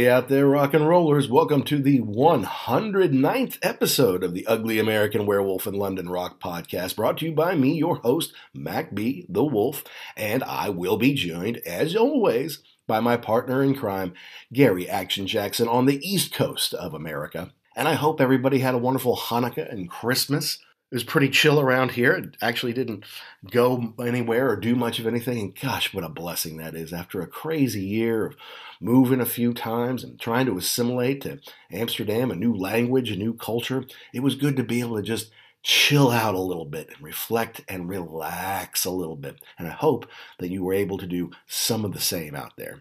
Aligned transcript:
Hey 0.00 0.08
out 0.08 0.28
there, 0.30 0.46
rock 0.46 0.72
and 0.72 0.88
rollers. 0.88 1.28
Welcome 1.28 1.62
to 1.64 1.78
the 1.78 2.00
109th 2.00 3.58
episode 3.60 4.24
of 4.24 4.32
the 4.32 4.46
Ugly 4.46 4.78
American 4.78 5.26
Werewolf 5.26 5.66
in 5.66 5.74
London 5.74 6.08
Rock 6.08 6.40
podcast, 6.40 6.96
brought 6.96 7.18
to 7.18 7.26
you 7.26 7.32
by 7.32 7.54
me, 7.54 7.74
your 7.74 7.96
host, 7.96 8.32
Mac 8.54 8.94
B, 8.94 9.26
the 9.28 9.44
Wolf, 9.44 9.84
and 10.16 10.42
I 10.42 10.70
will 10.70 10.96
be 10.96 11.12
joined, 11.12 11.58
as 11.66 11.94
always, 11.94 12.62
by 12.86 13.00
my 13.00 13.18
partner 13.18 13.62
in 13.62 13.74
crime, 13.74 14.14
Gary 14.50 14.88
Action 14.88 15.26
Jackson, 15.26 15.68
on 15.68 15.84
the 15.84 16.00
East 16.02 16.32
Coast 16.32 16.72
of 16.72 16.94
America. 16.94 17.52
And 17.76 17.86
I 17.86 17.92
hope 17.92 18.22
everybody 18.22 18.60
had 18.60 18.74
a 18.74 18.78
wonderful 18.78 19.18
Hanukkah 19.18 19.70
and 19.70 19.90
Christmas. 19.90 20.60
It 20.90 20.94
was 20.94 21.04
pretty 21.04 21.28
chill 21.28 21.60
around 21.60 21.90
here. 21.90 22.12
It 22.12 22.38
actually 22.40 22.72
didn't 22.72 23.04
go 23.50 23.92
anywhere 24.02 24.48
or 24.48 24.56
do 24.56 24.74
much 24.74 24.98
of 24.98 25.06
anything. 25.06 25.38
And 25.38 25.60
gosh, 25.60 25.92
what 25.92 26.04
a 26.04 26.08
blessing 26.08 26.56
that 26.56 26.74
is 26.74 26.90
after 26.90 27.20
a 27.20 27.26
crazy 27.26 27.84
year 27.84 28.24
of 28.24 28.36
moving 28.80 29.20
a 29.20 29.26
few 29.26 29.52
times 29.52 30.02
and 30.02 30.18
trying 30.18 30.46
to 30.46 30.56
assimilate 30.56 31.20
to 31.22 31.38
Amsterdam, 31.70 32.30
a 32.30 32.36
new 32.36 32.54
language, 32.54 33.10
a 33.10 33.16
new 33.16 33.34
culture. 33.34 33.84
It 34.14 34.20
was 34.20 34.34
good 34.34 34.56
to 34.56 34.64
be 34.64 34.80
able 34.80 34.96
to 34.96 35.02
just 35.02 35.30
chill 35.62 36.10
out 36.10 36.34
a 36.34 36.40
little 36.40 36.64
bit 36.64 36.88
and 36.88 37.02
reflect 37.02 37.60
and 37.68 37.88
relax 37.88 38.84
a 38.84 38.90
little 38.90 39.16
bit. 39.16 39.40
And 39.58 39.68
I 39.68 39.72
hope 39.72 40.06
that 40.38 40.50
you 40.50 40.64
were 40.64 40.72
able 40.72 40.96
to 40.98 41.06
do 41.06 41.30
some 41.46 41.84
of 41.84 41.92
the 41.92 42.00
same 42.00 42.34
out 42.34 42.56
there. 42.56 42.80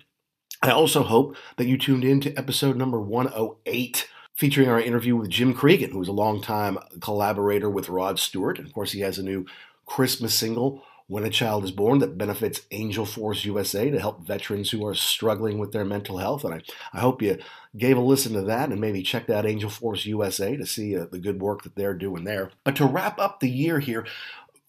I 0.62 0.72
also 0.72 1.04
hope 1.04 1.36
that 1.58 1.68
you 1.68 1.78
tuned 1.78 2.04
in 2.04 2.22
to 2.22 2.34
episode 2.36 2.78
number 2.78 3.00
108 3.00 4.08
featuring 4.34 4.70
our 4.70 4.80
interview 4.80 5.18
with 5.18 5.30
Jim 5.30 5.54
Cregan, 5.54 5.92
who's 5.92 6.08
a 6.08 6.14
longtime 6.14 6.78
collaborator 7.02 7.70
with 7.70 7.90
Rod 7.90 8.20
Stewart. 8.20 8.58
And 8.58 8.68
of 8.68 8.74
course, 8.74 8.94
he 8.94 9.02
has 9.02 9.18
a 9.18 9.24
new 9.24 9.46
Christmas 9.86 10.34
single, 10.34 10.84
When 11.10 11.24
a 11.24 11.30
Child 11.32 11.64
is 11.64 11.72
Born, 11.72 11.98
that 12.00 12.20
benefits 12.20 12.62
Angel 12.70 13.04
Force 13.04 13.44
USA 13.44 13.90
to 13.90 14.00
help 14.00 14.22
veterans 14.28 14.70
who 14.70 14.86
are 14.86 14.94
struggling 14.94 15.58
with 15.58 15.72
their 15.72 15.84
mental 15.84 16.20
health. 16.20 16.44
And 16.44 16.54
I, 16.54 16.62
I 16.94 17.00
hope 17.00 17.24
you 17.24 17.40
gave 17.76 17.98
a 17.98 18.00
listen 18.00 18.34
to 18.34 18.44
that 18.44 18.70
and 18.70 18.80
maybe 18.80 19.02
checked 19.02 19.32
out 19.32 19.48
Angel 19.48 19.72
Force 19.72 20.06
USA 20.06 20.56
to 20.56 20.68
see 20.68 20.96
uh, 20.96 21.06
the 21.12 21.18
good 21.18 21.42
work 21.42 21.64
that 21.64 21.76
they're 21.76 21.96
doing 21.96 22.26
there. 22.26 22.52
But 22.64 22.76
to 22.76 22.86
wrap 22.86 23.18
up 23.18 23.40
the 23.40 23.50
year 23.50 23.80
here, 23.80 24.06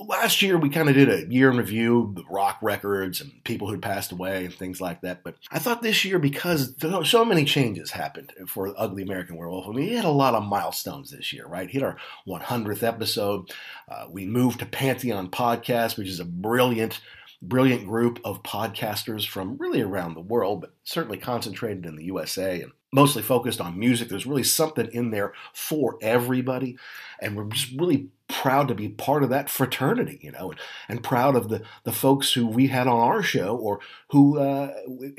last 0.07 0.43
year 0.43 0.59
we 0.59 0.71
kind 0.71 0.89
of 0.89 0.95
did 0.95 1.09
a 1.09 1.33
year 1.33 1.51
in 1.51 1.59
review, 1.59 2.15
rock 2.31 2.59
records 2.63 3.21
and 3.21 3.33
people 3.45 3.69
who'd 3.69 3.83
passed 3.83 4.13
away 4.13 4.45
and 4.45 4.55
things 4.55 4.81
like 4.81 5.03
that. 5.03 5.23
But 5.23 5.37
I 5.51 5.59
thought 5.59 5.83
this 5.83 6.05
year, 6.05 6.19
because 6.19 6.75
so 7.05 7.25
many 7.25 7.45
changes 7.45 7.91
happened 7.91 8.33
for 8.47 8.75
Ugly 8.77 9.03
American 9.03 9.37
Werewolf, 9.37 9.67
I 9.67 9.71
mean, 9.71 9.89
we 9.89 9.95
had 9.95 10.05
a 10.05 10.11
lot 10.11 10.35
of 10.35 10.45
milestones 10.45 11.11
this 11.11 11.33
year, 11.33 11.47
right? 11.47 11.71
Hit 11.71 11.83
our 11.83 11.97
100th 12.27 12.83
episode. 12.83 13.53
Uh, 13.89 14.07
we 14.11 14.27
moved 14.27 14.61
to 14.61 14.67
Pantheon 14.67 15.31
Podcast, 15.31 15.99
which 15.99 16.09
is 16.09 16.21
a 16.21 16.25
brilliant 16.25 17.01
brilliant 17.43 17.87
group 17.87 18.21
of 18.23 18.43
podcasters 18.43 19.27
from 19.27 19.57
really 19.57 19.81
around 19.81 20.13
the 20.13 20.21
world, 20.21 20.61
but 20.61 20.75
certainly 20.85 21.17
concentrated 21.17 21.87
in 21.87 21.97
the 21.97 22.05
USA 22.05 22.61
and 22.61 22.73
mostly 22.93 23.23
focused 23.23 23.61
on 23.61 23.79
music. 23.79 24.09
There's 24.09 24.27
really 24.27 24.43
something 24.43 24.89
in 24.93 25.11
there 25.11 25.33
for 25.55 25.97
everybody. 26.03 26.77
And 27.21 27.37
we're 27.37 27.45
just 27.45 27.73
really 27.79 28.09
proud 28.31 28.69
to 28.69 28.75
be 28.75 28.89
part 28.89 29.23
of 29.23 29.31
that 29.31 29.51
fraternity, 29.51 30.19
you 30.23 30.33
know, 30.33 30.51
and, 30.51 30.61
and 30.89 31.03
proud 31.03 31.37
of 31.37 31.49
the, 31.49 31.63
the 31.85 31.93
folks 31.93 32.33
who 32.33 32.47
we 32.47 32.69
had 32.69 32.87
on 32.87 32.99
our 32.99 33.23
show 33.23 33.57
or 33.57 33.81
who 34.09 34.39
uh, 34.39 34.73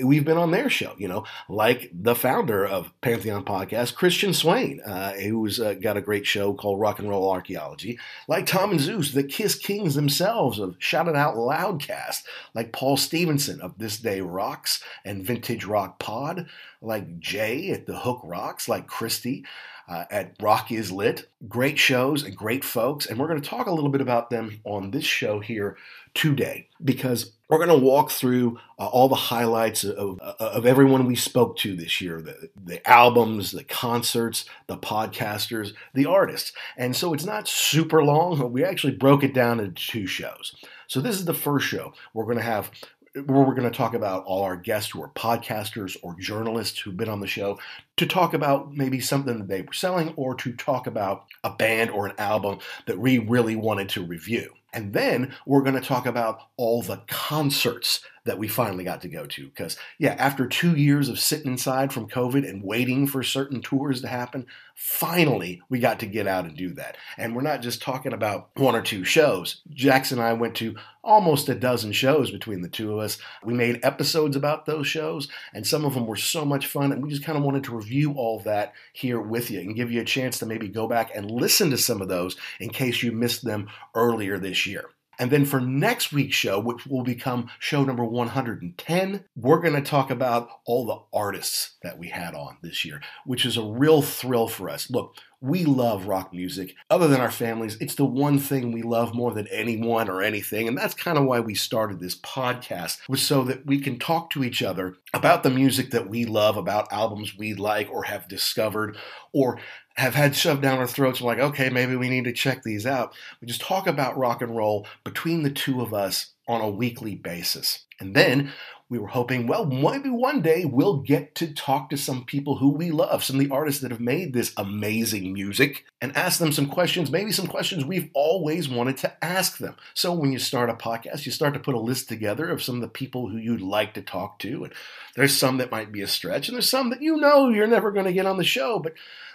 we've 0.04 0.26
been 0.26 0.38
on 0.38 0.52
their 0.52 0.70
show, 0.70 0.94
you 0.98 1.08
know, 1.08 1.26
like 1.50 1.90
the 1.94 2.16
founder 2.16 2.66
of 2.66 2.92
Pantheon 3.02 3.46
Podcast, 3.46 3.96
Christian 3.96 4.34
Swain, 4.34 4.82
uh, 4.86 5.14
who's 5.14 5.60
uh, 5.60 5.74
got 5.74 5.98
a 5.98 6.02
great 6.02 6.26
show 6.26 6.54
called 6.54 6.80
Rock 6.80 7.00
and 7.00 7.10
Roll 7.10 7.30
Archaeology, 7.30 8.00
like 8.28 8.46
Tom 8.46 8.72
and 8.72 8.80
Zeus, 8.80 9.12
the 9.12 9.24
Kiss 9.24 9.56
Kings 9.56 9.96
themselves 9.96 10.60
of 10.60 10.76
Shout 10.80 11.08
It 11.08 11.16
Out 11.16 11.36
Loudcast, 11.36 12.24
like 12.54 12.74
Paul 12.74 12.98
Stevenson 12.98 13.62
of 13.62 13.78
This 13.78 13.98
Day 13.98 14.22
Rocks 14.22 14.84
and 15.06 15.24
Vintage 15.24 15.66
Rock 15.66 16.00
Pod, 16.00 16.48
like 16.82 17.20
Jay 17.20 17.72
at 17.72 17.86
The 17.86 18.00
Hook 18.00 18.22
Rocks, 18.24 18.68
like 18.68 18.88
Christy 18.88 19.46
uh, 19.92 20.06
at 20.10 20.36
Rock 20.40 20.72
is 20.72 20.90
Lit. 20.90 21.28
Great 21.50 21.78
shows 21.78 22.24
and 22.24 22.36
great 22.36 22.64
folks. 22.64 23.06
And 23.06 23.20
we're 23.20 23.28
going 23.28 23.42
to 23.42 23.50
talk 23.50 23.68
a 23.68 23.74
little 23.74 23.90
bit 23.90 24.00
about 24.00 24.30
them 24.30 24.62
on 24.64 24.92
this 24.92 25.04
show 25.04 25.42
here 25.42 25.76
today 26.14 26.70
because 26.82 27.34
we're 27.50 27.58
going 27.58 27.78
to 27.78 27.86
walk 27.86 28.10
through 28.10 28.58
uh, 28.80 28.88
all 28.88 29.10
the 29.10 29.16
highlights 29.16 29.84
of, 29.84 30.18
of, 30.22 30.36
of, 30.40 30.66
everyone 30.66 31.06
we 31.06 31.16
spoke 31.18 31.58
to 31.58 31.76
this 31.76 32.00
year 32.00 32.22
the, 32.22 32.50
the 32.64 32.90
albums, 32.90 33.52
the 33.52 33.66
concerts, 33.66 34.46
the 34.68 34.78
podcasters, 34.78 35.74
the 35.94 36.06
artists. 36.06 36.54
And 36.78 36.96
so 36.96 37.14
it's 37.14 37.26
not 37.26 37.50
super 37.50 38.02
long. 38.02 38.40
But 38.40 38.54
we 38.54 38.64
actually 38.64 38.96
broke 38.96 39.24
it 39.26 39.34
down 39.34 39.60
into 39.60 39.74
two 39.74 40.08
shows. 40.08 40.56
So 40.88 41.02
this 41.02 41.18
is 41.18 41.26
the 41.26 41.34
first 41.34 41.68
show. 41.68 41.94
We're 42.14 42.26
going 42.26 42.38
to 42.38 42.44
have 42.44 42.72
where 43.14 43.42
we're 43.42 43.56
going 43.56 43.70
to 43.70 43.78
talk 43.78 43.94
about 43.94 44.24
all 44.24 44.44
our 44.44 44.56
guests 44.56 44.92
who 44.92 45.04
are 45.04 45.10
podcasters 45.10 45.98
or 46.02 46.16
journalists 46.20 46.80
who've 46.80 46.96
been 46.96 47.10
on 47.10 47.20
the 47.20 47.28
show 47.28 47.60
to 47.98 48.06
talk 48.06 48.34
about 48.34 48.74
maybe 48.74 49.00
something 49.00 49.38
that 49.38 49.48
they 49.48 49.62
were 49.62 49.74
selling 49.74 50.14
or 50.16 50.34
to 50.36 50.54
talk 50.54 50.88
about 50.88 51.26
a 51.44 51.50
band 51.50 51.90
or 51.92 52.08
an 52.08 52.16
album 52.18 52.60
that 52.88 53.00
we 53.00 53.18
really 53.18 53.56
wanted 53.56 53.90
to 53.90 54.06
review. 54.06 54.54
And 54.74 54.94
then 54.94 55.34
we're 55.46 55.64
going 55.64 55.76
to 55.76 55.82
talk 55.82 56.06
about 56.06 56.40
all 56.56 56.82
the 56.82 57.02
concerts 57.08 58.02
that 58.26 58.38
we 58.38 58.48
finally 58.48 58.84
got 58.84 59.02
to 59.02 59.10
go 59.10 59.26
to. 59.26 59.48
Because, 59.48 59.78
yeah, 59.98 60.16
after 60.20 60.48
two 60.48 60.76
years 60.76 61.10
of 61.10 61.20
sitting 61.20 61.52
inside 61.52 61.92
from 61.92 62.08
COVID 62.08 62.48
and 62.48 62.64
waiting 62.64 63.08
for 63.08 63.24
certain 63.24 63.62
tours 63.62 64.02
to 64.02 64.08
happen, 64.08 64.46
finally 64.76 65.62
we 65.70 65.80
got 65.80 66.00
to 66.00 66.06
get 66.06 66.28
out 66.28 66.46
and 66.46 66.56
do 66.56 66.74
that. 66.74 66.98
And 67.18 67.36
we're 67.36 67.42
not 67.42 67.62
just 67.62 67.82
talking 67.82 68.14
about 68.14 68.50
one 68.56 68.76
or 68.76 68.82
two 68.82 69.04
shows. 69.04 69.62
Jackson 69.72 70.20
and 70.20 70.28
I 70.28 70.34
went 70.34 70.56
to 70.56 70.76
almost 71.04 71.50
a 71.50 71.56
dozen 71.56 71.92
shows 71.92 72.30
between 72.30 72.62
the 72.62 72.70
two 72.70 72.94
of 72.94 73.00
us. 73.00 73.18
We 73.44 73.54
made 73.54 73.80
episodes 73.84 74.36
about 74.36 74.66
those 74.66 74.88
shows, 74.88 75.28
and 75.54 75.66
some 75.66 75.84
of 75.84 75.96
them 75.96 76.06
were 76.06 76.16
so 76.16 76.46
much 76.46 76.68
fun. 76.68 76.92
And 76.92 77.04
we 77.04 77.10
just 77.10 77.24
kind 77.24 77.38
of 77.38 77.44
wanted 77.44 77.64
to 77.66 77.76
review 77.76 78.14
all 78.14 78.40
that 78.42 78.74
here 78.94 79.20
with 79.20 79.50
you 79.50 79.60
and 79.60 79.76
give 79.76 79.92
you 79.92 80.02
a 80.02 80.06
chance 80.06 80.38
to 80.40 80.46
maybe 80.46 80.68
go 80.68 80.88
back 80.88 81.12
and 81.16 81.32
listen 81.32 81.72
to 81.72 81.78
some 81.78 82.02
of 82.02 82.08
those 82.08 82.36
in 82.60 82.70
case 82.70 83.02
you 83.02 83.12
missed 83.12 83.44
them 83.44 83.68
earlier 83.96 84.38
this 84.38 84.68
year. 84.68 84.86
And 85.22 85.30
then 85.30 85.46
for 85.46 85.62
next 85.62 86.12
week's 86.12 86.36
show, 86.36 86.60
which 86.60 86.88
will 86.88 87.04
become 87.04 87.48
show 87.60 87.84
number 87.84 88.04
110, 88.04 89.24
we're 89.36 89.62
going 89.62 89.76
to 89.76 89.82
talk 89.82 90.10
about 90.10 90.50
all 90.66 90.88
the 90.88 91.18
artists 91.18 91.76
that 91.84 92.00
we 92.00 92.08
had 92.08 92.34
on 92.34 92.58
this 92.64 92.84
year, 92.84 93.02
which 93.24 93.46
is 93.46 93.56
a 93.56 93.64
real 93.64 94.02
thrill 94.02 94.48
for 94.48 94.68
us. 94.68 94.90
Look, 94.90 95.16
we 95.40 95.64
love 95.64 96.08
rock 96.08 96.34
music. 96.34 96.76
Other 96.90 97.08
than 97.08 97.22
our 97.22 97.32
families, 97.32 97.78
it's 97.80 97.96
the 97.96 98.06
one 98.06 98.38
thing 98.38 98.72
we 98.72 98.82
love 98.84 99.16
more 99.16 99.32
than 99.32 99.48
anyone 99.48 100.10
or 100.10 100.22
anything. 100.22 100.68
And 100.68 100.78
that's 100.78 100.94
kind 100.94 101.18
of 101.18 101.26
why 101.26 101.40
we 101.40 101.56
started 101.56 102.00
this 102.00 102.16
podcast, 102.16 102.98
was 103.08 103.22
so 103.22 103.44
that 103.44 103.66
we 103.66 103.80
can 103.80 103.98
talk 104.00 104.32
to 104.32 104.44
each 104.44 104.62
other 104.62 104.96
about 105.14 105.44
the 105.44 105.50
music 105.50 105.92
that 105.92 106.10
we 106.10 106.26
love, 106.26 106.58
about 106.58 106.92
albums 106.92 107.38
we 107.38 107.54
like 107.54 107.90
or 107.92 108.04
have 108.04 108.28
discovered, 108.28 108.98
or 109.34 109.60
have 109.96 110.16
had 110.16 110.36
shoved 110.36 110.62
down 110.62 110.80
our 110.80 110.88
throats. 110.88 111.22
We're 111.22 111.32
like, 111.32 111.40
okay, 111.40 111.70
maybe 111.70 111.96
we 111.96 112.10
need 112.10 112.26
to 112.26 112.34
check 112.34 112.64
these 112.64 112.86
out. 112.86 113.14
We 113.42 113.48
just 113.48 113.62
talk 113.62 113.88
about 113.88 114.18
rock 114.18 114.42
and 114.42 114.56
roll 114.56 114.88
between 115.04 115.44
the 115.44 115.52
two 115.52 115.82
of 115.82 115.94
us 115.94 116.32
on 116.48 116.62
a 116.62 116.70
weekly 116.70 117.16
basis. 117.16 117.86
And 118.00 118.16
then 118.16 118.52
we 118.92 119.00
were 119.00 119.08
hoping, 119.08 119.48
well, 119.48 119.66
maybe 119.66 120.10
one 120.10 120.42
day 120.42 120.66
we'll 120.66 120.98
get 120.98 121.34
to 121.36 121.54
talk 121.54 121.90
to 121.90 121.98
some 121.98 122.26
people 122.26 122.58
who 122.58 122.72
we 122.72 122.92
love, 122.92 123.24
some 123.24 123.38
of 123.38 123.40
the 123.42 123.50
artists 123.50 123.82
that 123.82 123.92
have 123.92 124.02
made 124.02 124.34
this 124.34 124.52
amazing 124.58 125.32
music, 125.32 125.86
and 126.02 126.16
ask 126.18 126.40
them 126.40 126.52
some 126.52 126.68
questions, 126.68 127.10
maybe 127.10 127.32
some 127.32 127.48
questions 127.48 127.86
we've 127.86 128.10
always 128.14 128.68
wanted 128.68 128.98
to 128.98 129.24
ask 129.24 129.60
them. 129.60 129.78
So 129.94 130.12
when 130.14 130.34
you 130.34 130.40
start 130.40 130.70
a 130.70 130.74
podcast, 130.74 131.26
you 131.26 131.32
start 131.32 131.54
to 131.54 131.60
put 131.62 131.74
a 131.74 131.80
list 131.80 132.10
together 132.10 132.50
of 132.50 132.62
some 132.62 132.76
of 132.76 132.82
the 132.82 132.90
people 132.90 133.30
who 133.30 133.38
you'd 133.38 133.62
like 133.62 133.94
to 133.94 134.02
talk 134.02 134.40
to. 134.40 134.66
And 134.66 134.74
there's 135.16 135.38
some 135.38 135.56
that 135.60 135.72
might 135.72 135.94
be 135.94 136.02
a 136.02 136.08
stretch, 136.08 136.50
and 136.50 136.58
there's 136.58 136.70
some 136.70 136.90
that 136.90 137.02
you 137.02 137.16
know 137.16 137.48
you're 137.48 137.68
never 137.68 137.92
going 137.92 138.08
to 138.08 138.14
get 138.14 138.26
on 138.26 138.36
the 138.36 138.44
show, 138.44 138.80
but 138.80 138.92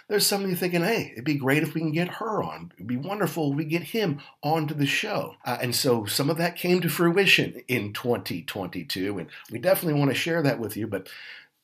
there's 0.07 0.25
somebody 0.25 0.55
thinking, 0.55 0.81
hey, 0.81 1.11
it'd 1.11 1.25
be 1.25 1.35
great 1.35 1.63
if 1.63 1.73
we 1.73 1.81
can 1.81 1.91
get 1.91 2.07
her 2.07 2.41
on. 2.41 2.71
It'd 2.75 2.87
be 2.87 2.97
wonderful 2.97 3.51
if 3.51 3.57
we 3.57 3.65
get 3.65 3.83
him 3.83 4.21
onto 4.41 4.73
the 4.73 4.85
show. 4.85 5.35
Uh, 5.43 5.57
and 5.61 5.75
so 5.75 6.05
some 6.05 6.29
of 6.29 6.37
that 6.37 6.55
came 6.55 6.79
to 6.81 6.89
fruition 6.89 7.61
in 7.67 7.91
2022, 7.91 9.19
and 9.19 9.29
we 9.51 9.59
definitely 9.59 9.99
want 9.99 10.11
to 10.11 10.15
share 10.15 10.41
that 10.41 10.59
with 10.59 10.77
you. 10.77 10.87
But 10.87 11.09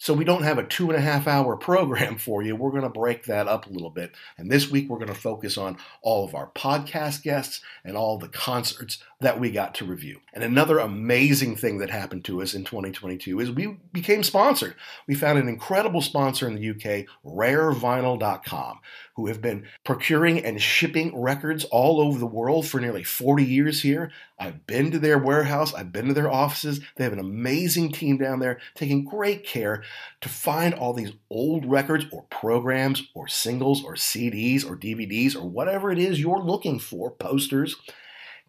so 0.03 0.13
we 0.13 0.25
don't 0.25 0.44
have 0.44 0.57
a 0.57 0.65
two 0.65 0.89
and 0.89 1.00
a 1.00 1.01
half 1.01 1.29
hour 1.29 1.55
program 1.69 2.17
for 2.17 2.41
you. 2.41 2.57
We're 2.57 2.71
going 2.71 2.83
to 2.83 2.89
break 2.89 3.23
that 3.23 3.47
up 3.47 3.67
a 3.67 3.69
little 3.69 3.89
bit. 3.89 4.11
And 4.38 4.51
this 4.51 4.69
week 4.69 4.89
we're 4.89 4.97
going 4.97 5.07
to 5.07 5.13
focus 5.13 5.57
on 5.57 5.77
all 6.01 6.25
of 6.25 6.35
our 6.35 6.47
podcast 6.47 7.23
guests 7.23 7.61
and 7.85 7.95
all 7.95 8.17
the 8.17 8.27
concerts 8.27 9.01
that 9.21 9.39
we 9.39 9.50
got 9.50 9.73
to 9.75 9.85
review. 9.85 10.19
And 10.33 10.44
another 10.44 10.79
amazing 10.79 11.55
thing 11.55 11.77
that 11.77 11.89
happened 11.89 12.25
to 12.25 12.41
us 12.41 12.53
in 12.53 12.65
2022 12.65 13.39
is 13.39 13.50
we 13.50 13.77
became 13.94 14.23
sponsored. 14.23 14.75
We 15.07 15.15
found 15.15 15.39
an 15.39 15.47
incredible 15.47 16.01
sponsor 16.01 16.50
in 16.50 16.55
the 16.55 16.69
UK, 16.71 17.05
rarevinyl.com, 17.25 18.79
who 19.15 19.27
have 19.27 19.42
been 19.42 19.65
procuring 19.83 20.44
and 20.44 20.62
shipping 20.62 21.15
records 21.19 21.65
all 21.65 22.01
over 22.01 22.18
the 22.18 22.25
world 22.25 22.65
for 22.68 22.80
nearly 22.80 23.04
40 23.04 23.44
years 23.44 23.81
here. 23.81 24.12
I've 24.39 24.65
been 24.65 24.92
to 24.92 25.00
their 25.00 25.19
warehouse, 25.19 25.74
I've 25.74 25.92
been 25.92 26.07
to 26.07 26.13
their 26.13 26.31
offices. 26.31 26.80
They 26.95 27.04
have 27.04 27.13
an 27.13 27.19
amazing 27.19 27.92
team 27.92 28.18
down 28.18 28.39
there 28.39 28.60
taking 28.75 29.06
great 29.06 29.45
care 29.45 29.83
to 30.21 30.30
find 30.30 30.74
all 30.74 30.94
these 30.94 31.13
old 31.30 31.65
records 31.65 32.06
or 32.12 32.24
programs 32.24 33.04
or 33.13 33.27
singles 33.27 33.83
or 33.83 33.94
CDs 33.94 34.68
or 34.68 34.75
DVDs 34.75 35.36
or 35.36 35.48
whatever 35.48 35.92
it 35.92 36.00
is 36.00 36.19
you're 36.19 36.44
looking 36.44 36.80
for, 36.80 37.12
posters, 37.12 37.75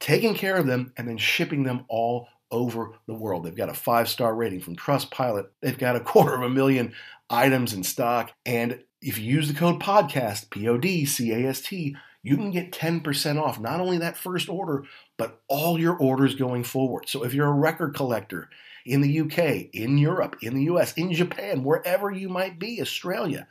taking 0.00 0.34
care 0.34 0.56
of 0.56 0.66
them 0.66 0.92
and 0.96 1.06
then 1.06 1.18
shipping 1.18 1.64
them 1.64 1.84
all 1.88 2.28
over 2.54 2.92
the 3.06 3.14
world. 3.14 3.44
They've 3.44 3.54
got 3.54 3.68
a 3.68 3.74
five 3.74 4.08
star 4.08 4.34
rating 4.34 4.60
from 4.60 4.76
Trustpilot. 4.76 5.48
They've 5.60 5.76
got 5.76 5.96
a 5.96 6.00
quarter 6.12 6.34
of 6.34 6.42
a 6.42 6.48
million 6.48 6.94
items 7.28 7.72
in 7.72 7.82
stock. 7.82 8.32
And 8.46 8.80
if 9.02 9.18
you 9.18 9.24
use 9.24 9.48
the 9.48 9.54
code 9.54 9.80
PODCAST, 9.80 10.50
P 10.50 10.68
O 10.68 10.78
D 10.78 11.04
C 11.04 11.32
A 11.32 11.48
S 11.48 11.60
T, 11.60 11.96
you 12.22 12.36
can 12.36 12.50
get 12.50 12.72
10% 12.72 13.40
off 13.40 13.60
not 13.60 13.80
only 13.80 13.98
that 13.98 14.16
first 14.16 14.48
order, 14.48 14.84
but 15.18 15.42
all 15.46 15.78
your 15.78 15.94
orders 15.94 16.34
going 16.34 16.64
forward. 16.64 17.08
So 17.08 17.22
if 17.22 17.34
you're 17.34 17.48
a 17.48 17.52
record 17.52 17.94
collector 17.94 18.48
in 18.86 19.02
the 19.02 19.20
UK, 19.20 19.68
in 19.74 19.98
Europe, 19.98 20.36
in 20.40 20.54
the 20.54 20.64
US, 20.74 20.94
in 20.94 21.12
Japan, 21.12 21.64
wherever 21.64 22.10
you 22.10 22.30
might 22.30 22.58
be, 22.58 22.80
Australia, 22.80 23.46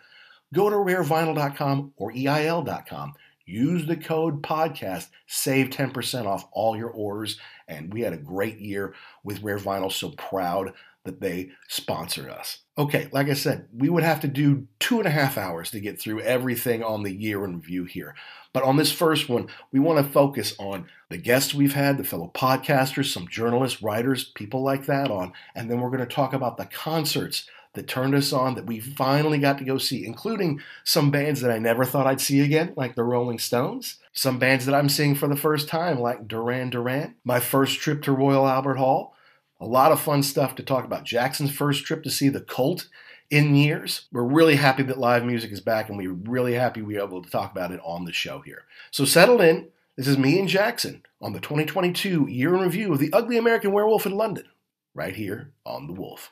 go 0.53 0.69
to 0.69 0.75
rarevinyl.com 0.75 1.93
or 1.97 2.11
EIL.com. 2.11 3.13
Use 3.45 3.85
the 3.85 3.97
code 3.97 4.41
podcast, 4.41 5.07
save 5.27 5.69
10% 5.69 6.25
off 6.25 6.47
all 6.51 6.77
your 6.77 6.89
orders. 6.89 7.37
And 7.67 7.93
we 7.93 8.01
had 8.01 8.13
a 8.13 8.17
great 8.17 8.59
year 8.59 8.93
with 9.23 9.43
Rare 9.43 9.59
Vinyl, 9.59 9.91
so 9.91 10.09
proud 10.09 10.73
that 11.03 11.19
they 11.19 11.51
sponsored 11.67 12.29
us. 12.29 12.59
Okay, 12.77 13.09
like 13.11 13.27
I 13.27 13.33
said, 13.33 13.67
we 13.75 13.89
would 13.89 14.03
have 14.03 14.21
to 14.21 14.27
do 14.27 14.67
two 14.79 14.99
and 14.99 15.07
a 15.07 15.11
half 15.11 15.37
hours 15.37 15.69
to 15.71 15.81
get 15.81 15.99
through 15.99 16.21
everything 16.21 16.81
on 16.81 17.03
the 17.03 17.11
year 17.11 17.43
in 17.43 17.55
review 17.55 17.83
here. 17.83 18.15
But 18.53 18.63
on 18.63 18.77
this 18.77 18.91
first 18.91 19.27
one, 19.27 19.47
we 19.71 19.79
want 19.79 20.03
to 20.05 20.11
focus 20.11 20.55
on 20.57 20.87
the 21.09 21.17
guests 21.17 21.53
we've 21.53 21.73
had, 21.73 21.97
the 21.97 22.03
fellow 22.03 22.31
podcasters, 22.33 23.11
some 23.11 23.27
journalists, 23.27 23.81
writers, 23.81 24.23
people 24.23 24.63
like 24.63 24.85
that 24.85 25.11
on, 25.11 25.33
and 25.53 25.69
then 25.69 25.81
we're 25.81 25.89
going 25.89 25.99
to 25.99 26.05
talk 26.05 26.33
about 26.33 26.57
the 26.57 26.65
concerts 26.65 27.47
that 27.73 27.87
turned 27.87 28.13
us 28.13 28.31
on 28.31 28.55
that 28.55 28.65
we 28.65 28.79
finally 28.79 29.39
got 29.39 29.57
to 29.57 29.63
go 29.63 29.77
see, 29.77 30.05
including 30.05 30.61
some 30.83 31.11
bands 31.11 31.41
that 31.41 31.51
I 31.51 31.57
never 31.59 31.85
thought 31.85 32.07
I'd 32.07 32.21
see 32.21 32.41
again, 32.41 32.73
like 32.75 32.95
the 32.95 33.03
Rolling 33.03 33.39
Stones, 33.39 33.97
some 34.11 34.37
bands 34.37 34.65
that 34.65 34.75
I'm 34.75 34.89
seeing 34.89 35.15
for 35.15 35.27
the 35.27 35.35
first 35.35 35.67
time, 35.67 35.99
like 35.99 36.27
Duran 36.27 36.69
Duran, 36.69 37.15
my 37.23 37.39
first 37.39 37.79
trip 37.79 38.03
to 38.03 38.11
Royal 38.11 38.47
Albert 38.47 38.75
Hall, 38.75 39.15
a 39.59 39.65
lot 39.65 39.91
of 39.91 39.99
fun 39.99 40.23
stuff 40.23 40.55
to 40.55 40.63
talk 40.63 40.85
about. 40.85 41.05
Jackson's 41.05 41.51
first 41.51 41.85
trip 41.85 42.03
to 42.03 42.11
see 42.11 42.29
the 42.29 42.41
Cult 42.41 42.87
in 43.29 43.55
years. 43.55 44.05
We're 44.11 44.23
really 44.23 44.55
happy 44.55 44.83
that 44.83 44.99
live 44.99 45.25
music 45.25 45.51
is 45.51 45.61
back, 45.61 45.89
and 45.89 45.97
we're 45.97 46.11
really 46.11 46.53
happy 46.53 46.81
we 46.81 46.97
are 46.97 47.05
able 47.05 47.23
to 47.23 47.29
talk 47.29 47.51
about 47.51 47.71
it 47.71 47.79
on 47.83 48.05
the 48.05 48.13
show 48.13 48.39
here. 48.41 48.63
So 48.91 49.05
settle 49.05 49.41
in. 49.41 49.69
This 49.95 50.07
is 50.07 50.17
me 50.17 50.39
and 50.39 50.47
Jackson 50.47 51.03
on 51.21 51.33
the 51.33 51.39
2022 51.39 52.27
year 52.27 52.55
in 52.55 52.61
review 52.61 52.93
of 52.93 52.99
The 52.99 53.13
Ugly 53.13 53.37
American 53.37 53.71
Werewolf 53.71 54.05
in 54.05 54.13
London, 54.13 54.45
right 54.93 55.15
here 55.15 55.51
on 55.65 55.87
The 55.87 55.93
Wolf. 55.93 56.31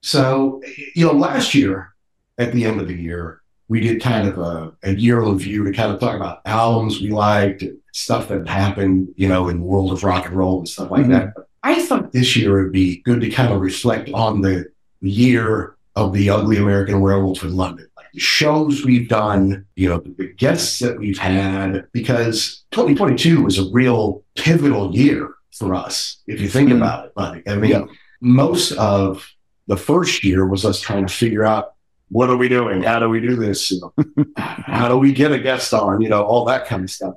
So, 0.00 0.62
you 0.94 1.06
know, 1.06 1.12
last 1.12 1.54
year 1.54 1.94
at 2.38 2.52
the 2.52 2.64
end 2.64 2.80
of 2.80 2.88
the 2.88 2.94
year, 2.94 3.42
we 3.68 3.80
did 3.80 4.02
kind 4.02 4.26
of 4.26 4.38
a, 4.38 4.72
a 4.82 4.94
year 4.94 5.20
review 5.22 5.64
to 5.64 5.72
kind 5.72 5.92
of 5.92 6.00
talk 6.00 6.16
about 6.16 6.40
albums 6.46 7.00
we 7.00 7.10
liked, 7.10 7.64
stuff 7.92 8.28
that 8.28 8.48
happened, 8.48 9.12
you 9.16 9.28
know, 9.28 9.48
in 9.48 9.58
the 9.58 9.64
world 9.64 9.92
of 9.92 10.02
rock 10.04 10.26
and 10.26 10.36
roll 10.36 10.58
and 10.58 10.68
stuff 10.68 10.90
like 10.90 11.02
mm-hmm. 11.02 11.12
that. 11.12 11.34
But 11.34 11.48
I 11.62 11.82
thought 11.82 12.12
this 12.12 12.36
year 12.36 12.62
would 12.62 12.72
be 12.72 12.98
good 13.02 13.20
to 13.20 13.30
kind 13.30 13.52
of 13.52 13.60
reflect 13.60 14.10
on 14.14 14.40
the 14.40 14.66
year 15.00 15.76
of 15.96 16.12
the 16.12 16.30
Ugly 16.30 16.56
American 16.56 17.00
Werewolf 17.00 17.42
in 17.42 17.56
London. 17.56 17.88
Like 17.96 18.06
the 18.14 18.20
shows 18.20 18.84
we've 18.84 19.08
done, 19.08 19.66
you 19.76 19.88
know, 19.88 19.98
the 19.98 20.32
guests 20.32 20.78
that 20.78 20.98
we've 20.98 21.18
had, 21.18 21.86
because 21.92 22.64
2022 22.70 23.42
was 23.42 23.58
a 23.58 23.70
real 23.70 24.22
pivotal 24.36 24.94
year 24.94 25.34
for 25.52 25.74
us, 25.74 26.22
if 26.26 26.40
you 26.40 26.48
think 26.48 26.68
mm-hmm. 26.68 26.78
about 26.78 27.06
it. 27.06 27.12
Like, 27.16 27.48
I 27.48 27.56
mean, 27.56 27.70
yeah. 27.72 27.84
most 28.20 28.72
of 28.72 29.28
the 29.68 29.76
first 29.76 30.24
year 30.24 30.46
was 30.46 30.64
us 30.64 30.80
trying 30.80 31.06
to 31.06 31.12
figure 31.12 31.44
out 31.44 31.74
what 32.10 32.30
are 32.30 32.36
we 32.36 32.48
doing? 32.48 32.82
How 32.82 32.98
do 32.98 33.08
we 33.08 33.20
do 33.20 33.36
this? 33.36 33.70
You 33.70 33.92
know, 33.96 34.26
how 34.36 34.88
do 34.88 34.96
we 34.96 35.12
get 35.12 35.30
a 35.30 35.38
guest 35.38 35.72
on? 35.72 36.00
You 36.00 36.08
know, 36.08 36.24
all 36.24 36.46
that 36.46 36.66
kind 36.66 36.82
of 36.82 36.90
stuff. 36.90 37.14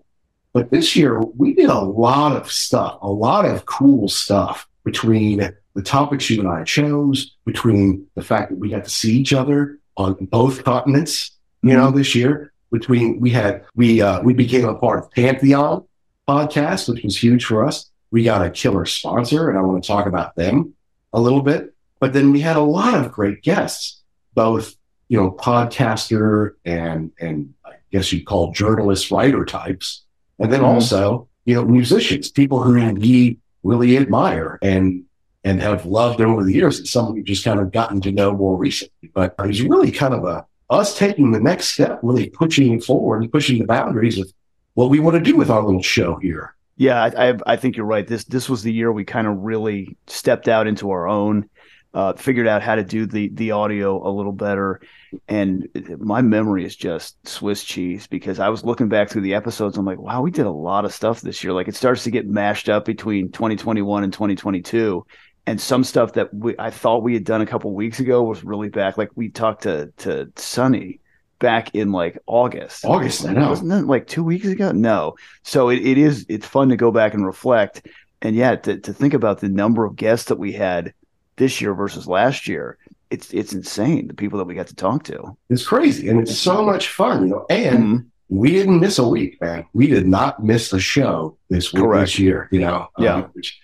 But 0.54 0.70
this 0.70 0.96
year 0.96 1.20
we 1.20 1.54
did 1.54 1.70
a 1.70 1.80
lot 1.80 2.36
of 2.36 2.52
stuff, 2.52 3.00
a 3.02 3.10
lot 3.10 3.46
of 3.46 3.66
cool 3.66 4.10
stuff 4.10 4.68
between 4.84 5.54
the 5.76 5.82
topics 5.82 6.30
you 6.30 6.42
and 6.42 6.50
I 6.50 6.64
chose, 6.64 7.38
between 7.46 8.06
the 8.16 8.22
fact 8.22 8.50
that 8.50 8.60
we 8.60 8.70
got 8.70 8.84
to 8.84 8.90
see 8.90 9.18
each 9.18 9.32
other 9.32 9.80
on 9.96 10.16
both 10.26 10.66
continents, 10.66 11.38
you 11.64 11.74
know, 11.74 11.92
this 11.92 12.14
year. 12.14 12.52
Between 12.72 13.20
we 13.20 13.30
had 13.32 13.66
we 13.76 14.02
uh, 14.02 14.22
we 14.22 14.34
became 14.34 14.66
a 14.66 14.76
part 14.76 15.00
of 15.00 15.12
Pantheon 15.12 15.86
podcast, 16.28 16.88
which 16.88 17.04
was 17.04 17.22
huge 17.22 17.46
for 17.46 17.66
us. 17.66 17.90
We 18.12 18.24
got 18.24 18.46
a 18.46 18.50
killer 18.50 18.86
sponsor, 18.86 19.50
and 19.50 19.58
I 19.58 19.62
want 19.62 19.84
to 19.84 19.88
talk 19.88 20.06
about 20.06 20.36
them 20.36 20.74
a 21.12 21.20
little 21.20 21.42
bit. 21.42 21.74
But 22.02 22.12
then 22.12 22.34
we 22.34 22.42
had 22.42 22.58
a 22.58 22.62
lot 22.62 22.96
of 22.96 23.12
great 23.14 23.44
guests, 23.44 24.02
both 24.34 24.76
you 25.08 25.18
know, 25.18 25.32
podcaster 25.32 26.52
and 26.66 27.12
and 27.20 27.54
I 27.66 27.74
guess 27.92 28.12
you'd 28.12 28.26
call 28.26 28.52
journalist 28.52 29.12
writer 29.12 29.46
types, 29.46 30.04
and 30.40 30.52
then 30.52 30.62
mm-hmm. 30.62 30.70
also 30.70 31.30
you 31.46 31.56
know 31.56 31.64
musicians, 31.64 32.30
people 32.30 32.62
who 32.62 32.74
we 32.96 33.38
really 33.64 33.98
admire 33.98 34.58
and 34.62 35.04
and 35.44 35.62
have 35.62 35.86
loved 35.86 36.22
over 36.22 36.44
the 36.44 36.54
years. 36.54 36.80
It's 36.80 36.92
someone 36.92 37.16
we've 37.16 37.26
just 37.26 37.44
kind 37.44 37.60
of 37.60 37.72
gotten 37.72 38.02
to 38.02 38.12
know 38.12 38.34
more 38.34 38.58
recently. 38.58 39.12
But 39.14 39.36
it's 39.40 39.62
really 39.62 39.92
kind 39.92 40.14
of 40.14 40.24
a 40.26 40.46
us 40.70 40.98
taking 40.98 41.32
the 41.32 41.40
next 41.40 41.68
step, 41.68 42.00
really 42.02 42.30
pushing 42.30 42.82
forward 42.82 43.22
and 43.22 43.32
pushing 43.32 43.60
the 43.60 43.66
boundaries 43.66 44.18
of 44.18 44.32
what 44.74 44.90
we 44.90 45.00
want 45.00 45.16
to 45.16 45.22
do 45.22 45.36
with 45.36 45.50
our 45.50 45.62
little 45.62 45.84
show 45.84 46.16
here. 46.16 46.56
Yeah, 46.78 47.04
I, 47.04 47.38
I, 47.46 47.58
think 47.58 47.76
you're 47.78 47.86
right. 47.86 48.08
This 48.08 48.24
this 48.24 48.50
was 48.50 48.64
the 48.64 48.74
year 48.74 48.92
we 48.92 49.04
kind 49.04 49.28
of 49.28 49.38
really 49.38 49.96
stepped 50.08 50.48
out 50.48 50.66
into 50.66 50.90
our 50.90 51.08
own, 51.08 51.48
uh, 51.94 52.14
figured 52.14 52.48
out 52.48 52.62
how 52.62 52.76
to 52.76 52.84
do 52.84 53.06
the 53.06 53.30
the 53.30 53.52
audio 53.52 54.08
a 54.08 54.12
little 54.12 54.32
better, 54.32 54.80
and 55.28 55.68
my 56.00 56.22
memory 56.22 56.64
is 56.64 56.76
just 56.76 57.28
Swiss 57.28 57.64
cheese 57.64 58.08
because 58.08 58.40
I 58.40 58.50
was 58.50 58.64
looking 58.64 58.88
back 58.88 59.10
through 59.10 59.24
the 59.24 59.34
episodes. 59.34 59.78
I'm 59.78 59.86
like, 59.86 60.00
wow, 60.00 60.22
we 60.22 60.32
did 60.32 60.46
a 60.46 60.52
lot 60.52 60.86
of 60.86 60.94
stuff 60.94 61.22
this 61.22 61.44
year. 61.44 61.54
Like 61.54 61.68
it 61.68 61.76
starts 61.76 62.04
to 62.06 62.12
get 62.12 62.28
mashed 62.28 62.70
up 62.70 62.86
between 62.86 63.32
2021 63.32 64.04
and 64.04 64.14
2022. 64.14 65.06
And 65.48 65.60
some 65.60 65.84
stuff 65.84 66.14
that 66.14 66.34
we, 66.34 66.56
I 66.60 66.70
thought 66.70 67.04
we 67.04 67.14
had 67.16 67.24
done 67.24 67.42
a 67.42 67.48
couple 67.48 67.74
weeks 67.74 68.00
ago 68.00 68.24
was 68.24 68.44
really 68.44 68.70
back. 68.70 68.98
Like 68.98 69.10
we 69.16 69.30
talked 69.30 69.64
to 69.64 69.92
to 69.98 70.32
Sonny 70.36 71.02
back 71.40 71.76
in 71.76 71.92
like 71.92 72.20
August. 72.26 72.86
August, 72.86 73.26
I 73.26 73.34
know. 73.34 73.50
Wasn't 73.50 73.70
that 73.70 73.86
like 73.86 74.08
two 74.08 74.24
weeks 74.24 74.46
ago? 74.46 74.72
No. 74.72 75.16
So 75.44 75.70
it, 75.70 75.80
it 75.86 75.98
is 75.98 76.26
it's 76.30 76.46
fun 76.46 76.70
to 76.70 76.78
go 76.78 76.92
back 76.92 77.14
and 77.14 77.26
reflect. 77.26 77.86
And 78.22 78.36
yeah, 78.36 78.56
to, 78.56 78.80
to 78.80 78.94
think 78.94 79.14
about 79.14 79.40
the 79.40 79.50
number 79.50 79.84
of 79.84 79.96
guests 79.96 80.28
that 80.28 80.38
we 80.38 80.54
had 80.54 80.94
this 81.38 81.62
year 81.62 81.74
versus 81.74 82.08
last 82.08 82.48
year 82.48 82.78
it's 83.12 83.34
it's 83.34 83.54
insane 83.54 84.08
the 84.08 84.14
people 84.14 84.40
that 84.40 84.46
we 84.46 84.56
got 84.56 84.68
to 84.68 84.76
talk 84.76 85.04
to. 85.04 85.38
It's 85.50 85.66
crazy 85.66 86.10
and 86.10 86.20
it's 86.20 86.38
so 86.38 86.66
much 86.66 86.88
fun, 86.88 87.28
you 87.28 87.34
know. 87.34 87.46
And 87.50 87.78
mm-hmm. 87.78 88.06
we 88.30 88.52
didn't 88.52 88.80
miss 88.80 88.98
a 88.98 89.08
week, 89.08 89.40
man. 89.42 89.66
We 89.74 89.88
did 89.88 90.08
not 90.08 90.44
miss 90.44 90.74
a 90.74 90.80
show 90.80 91.38
this 91.50 91.74
week 91.74 91.84
Correct. 91.84 92.04
this 92.04 92.20
year, 92.20 92.48
you 92.52 92.62
know. 92.62 92.88
Yeah. 92.98 93.16
Um, 93.16 93.24
which 93.34 93.60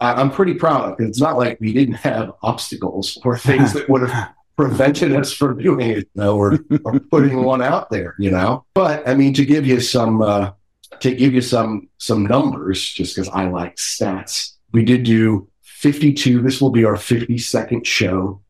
I, 0.00 0.20
am 0.20 0.30
pretty 0.30 0.54
proud 0.54 0.92
of. 0.92 1.00
It's 1.00 1.20
not 1.20 1.38
like 1.38 1.58
we 1.60 1.72
didn't 1.72 1.94
have 1.94 2.32
obstacles 2.42 3.18
or 3.24 3.38
things 3.38 3.72
that 3.72 3.88
would 3.88 4.10
have 4.10 4.34
prevented 4.56 5.14
us 5.14 5.32
from 5.32 5.58
doing 5.58 5.90
it, 5.90 6.08
you 6.14 6.22
know, 6.22 6.36
or, 6.36 6.58
or 6.84 6.98
putting 6.98 7.44
one 7.44 7.62
out 7.62 7.90
there, 7.90 8.16
you 8.18 8.30
know. 8.30 8.66
But 8.74 9.08
I 9.08 9.14
mean, 9.14 9.32
to 9.34 9.46
give 9.46 9.64
you 9.64 9.80
some 9.80 10.20
uh, 10.20 10.50
to 10.98 11.14
give 11.14 11.32
you 11.32 11.40
some 11.40 11.88
some 11.98 12.26
numbers, 12.26 12.84
just 12.84 13.14
because 13.14 13.28
I 13.28 13.48
like 13.48 13.76
stats, 13.76 14.54
we 14.72 14.84
did 14.84 15.04
do 15.04 15.48
52. 15.78 16.42
This 16.42 16.60
will 16.60 16.70
be 16.70 16.84
our 16.84 16.96
52nd 16.96 17.86
show 17.86 18.40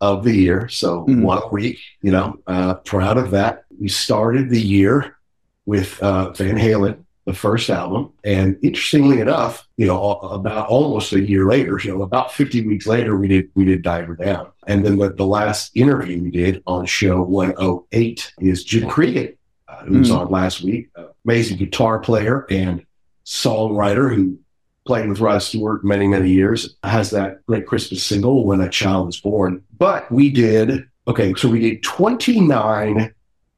of 0.00 0.24
the 0.24 0.34
year. 0.34 0.66
So 0.68 1.04
mm. 1.04 1.20
one 1.20 1.42
week, 1.52 1.78
you 2.00 2.10
know, 2.10 2.38
uh, 2.46 2.74
proud 2.74 3.18
of 3.18 3.32
that. 3.32 3.64
We 3.78 3.88
started 3.88 4.48
the 4.48 4.60
year 4.60 5.18
with 5.66 6.02
uh, 6.02 6.30
Van 6.30 6.56
Halen, 6.56 7.04
the 7.26 7.34
first 7.34 7.68
album. 7.68 8.14
And 8.24 8.58
interestingly 8.62 9.20
enough, 9.20 9.68
you 9.76 9.88
know, 9.88 10.14
about 10.20 10.68
almost 10.68 11.12
a 11.12 11.20
year 11.20 11.46
later, 11.46 11.78
you 11.84 11.94
know, 11.94 12.02
about 12.02 12.32
50 12.32 12.66
weeks 12.66 12.86
later, 12.86 13.14
we 13.14 13.28
did, 13.28 13.50
we 13.54 13.66
did 13.66 13.82
Diver 13.82 14.16
Down. 14.16 14.50
And 14.66 14.82
then 14.82 14.96
the, 14.96 15.10
the 15.10 15.26
last 15.26 15.76
interview 15.76 16.22
we 16.22 16.30
did 16.30 16.62
on 16.66 16.86
show 16.86 17.20
108 17.20 18.32
is 18.40 18.64
Jim 18.64 18.88
Cregan, 18.88 19.36
uh, 19.68 19.84
who 19.84 19.98
was 19.98 20.10
mm. 20.10 20.18
on 20.18 20.30
last 20.30 20.62
week, 20.62 20.88
amazing 21.26 21.58
guitar 21.58 21.98
player 21.98 22.46
and 22.48 22.86
songwriter 23.26 24.14
who 24.14 24.38
played 24.86 25.08
with 25.08 25.20
Rod 25.20 25.38
Stewart 25.38 25.84
many, 25.84 26.08
many 26.08 26.30
years, 26.30 26.76
has 26.82 27.10
that 27.10 27.44
great 27.46 27.66
Christmas 27.66 28.02
single, 28.02 28.44
When 28.44 28.60
a 28.60 28.68
Child 28.68 29.10
is 29.10 29.20
Born. 29.20 29.62
But 29.76 30.10
we 30.10 30.30
did, 30.30 30.88
okay, 31.06 31.34
so 31.34 31.48
we 31.48 31.60
did 31.60 31.82
29 31.82 33.14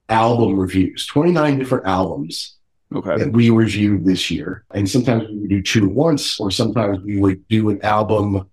album 0.09 0.59
reviews, 0.59 1.07
29 1.07 1.59
different 1.59 1.87
albums 1.87 2.57
okay. 2.95 3.17
that 3.17 3.33
we 3.33 3.51
reviewed 3.51 4.05
this 4.05 4.31
year. 4.31 4.65
And 4.75 4.89
sometimes 4.89 5.29
we 5.29 5.39
would 5.39 5.51
do 5.51 5.63
two 5.63 5.87
at 5.87 5.93
once, 5.93 6.41
or 6.41 6.51
sometimes 6.51 7.01
we 7.03 7.19
would 7.19 7.47
do 7.49 7.71
an 7.71 7.81
album 7.83 8.49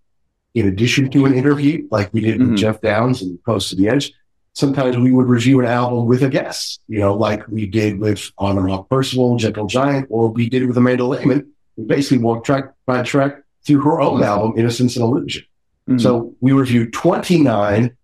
in 0.56 0.68
addition 0.68 1.10
to 1.12 1.26
an 1.26 1.34
interview, 1.34 1.88
like 1.92 2.14
we 2.14 2.22
did 2.22 2.40
mm-hmm. 2.40 2.52
with 2.52 2.60
Geoff 2.60 2.82
Downes 2.82 3.22
and 3.22 3.42
Close 3.44 3.70
to 3.70 3.76
the 3.76 3.90
Edge. 3.90 4.12
Sometimes 4.54 4.98
we 4.98 5.12
would 5.12 5.28
review 5.28 5.60
an 5.60 5.68
album 5.68 6.06
with 6.08 6.24
a 6.24 6.30
guest, 6.30 6.82
you 6.88 7.00
know, 7.00 7.14
like 7.14 7.48
we 7.48 7.66
did 7.66 8.00
with 8.00 8.32
On 8.38 8.58
and 8.58 8.70
Off 8.72 8.90
Percival, 8.90 9.38
Gentle 9.38 9.68
Giant, 9.68 10.08
or 10.10 10.30
we 10.30 10.50
did 10.50 10.64
it 10.64 10.66
with 10.66 10.78
Amanda 10.78 11.06
Lehmann 11.06 11.52
basically 11.88 12.20
walked 12.20 12.46
track 12.46 12.74
by 12.86 13.04
track 13.04 13.44
through 13.66 13.82
her 13.82 14.02
own 14.02 14.24
album, 14.24 14.58
Innocence 14.58 14.96
and 14.96 15.04
Illusion. 15.04 15.44
Mm-hmm. 15.88 16.00
So 16.00 16.34
we 16.40 16.52
reviewed 16.52 16.94
29 16.94 17.96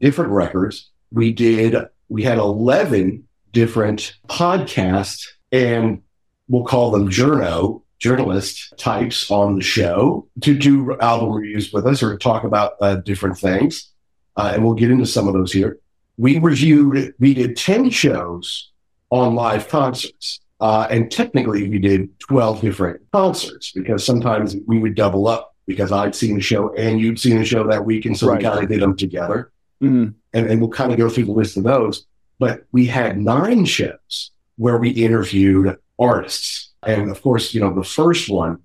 different 0.00 0.30
records. 0.30 0.90
We 1.12 1.32
did, 1.32 1.76
we 2.08 2.22
had 2.22 2.38
11 2.38 3.26
different 3.52 4.14
podcasts 4.28 5.26
and 5.50 6.02
we'll 6.48 6.64
call 6.64 6.90
them 6.90 7.08
journo, 7.08 7.82
journalist 7.98 8.74
types 8.76 9.30
on 9.30 9.56
the 9.56 9.62
show 9.62 10.28
to 10.42 10.56
do 10.56 10.96
album 11.00 11.30
reviews 11.30 11.72
with 11.72 11.86
us 11.86 12.02
or 12.02 12.16
talk 12.16 12.44
about 12.44 12.74
uh, 12.80 12.96
different 12.96 13.38
things. 13.38 13.90
Uh, 14.36 14.52
and 14.54 14.64
we'll 14.64 14.74
get 14.74 14.90
into 14.90 15.06
some 15.06 15.26
of 15.26 15.34
those 15.34 15.52
here. 15.52 15.78
We 16.16 16.38
reviewed, 16.38 17.14
we 17.18 17.34
did 17.34 17.56
10 17.56 17.90
shows 17.90 18.70
on 19.10 19.34
live 19.34 19.68
concerts. 19.68 20.40
Uh, 20.60 20.86
and 20.90 21.10
technically, 21.10 21.68
we 21.68 21.78
did 21.78 22.18
12 22.20 22.60
different 22.60 23.00
concerts 23.12 23.72
because 23.72 24.04
sometimes 24.04 24.56
we 24.66 24.78
would 24.78 24.94
double 24.94 25.28
up 25.28 25.54
because 25.66 25.92
I'd 25.92 26.14
seen 26.14 26.34
the 26.34 26.40
show 26.40 26.74
and 26.74 26.98
you'd 26.98 27.20
seen 27.20 27.38
the 27.38 27.44
show 27.44 27.66
that 27.68 27.84
week. 27.84 28.06
And 28.06 28.18
so 28.18 28.28
right. 28.28 28.38
we 28.38 28.44
kind 28.44 28.64
of 28.64 28.68
did 28.68 28.80
them 28.80 28.96
together. 28.96 29.52
Mm-hmm. 29.82 30.08
And, 30.32 30.50
and 30.50 30.60
we'll 30.60 30.70
kind 30.70 30.90
of 30.90 30.98
go 30.98 31.08
through 31.08 31.26
the 31.26 31.32
list 31.32 31.56
of 31.56 31.62
those. 31.62 32.06
But 32.40 32.64
we 32.72 32.86
had 32.86 33.18
nine 33.18 33.64
shows 33.64 34.32
where 34.56 34.78
we 34.78 34.90
interviewed 34.90 35.76
artists. 35.98 36.70
And 36.82 37.10
of 37.10 37.22
course, 37.22 37.54
you 37.54 37.60
know, 37.60 37.74
the 37.74 37.84
first 37.84 38.28
one 38.28 38.58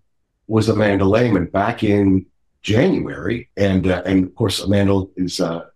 was 0.48 0.70
Amanda 0.70 1.06
Lehmann 1.06 1.46
back 1.46 1.84
in 1.84 2.26
January. 2.64 3.50
And, 3.58 3.88
uh, 3.88 4.02
and 4.06 4.26
of 4.26 4.36
course, 4.36 4.60
Amanda 4.62 5.04
is 5.18 5.40
a 5.40 5.68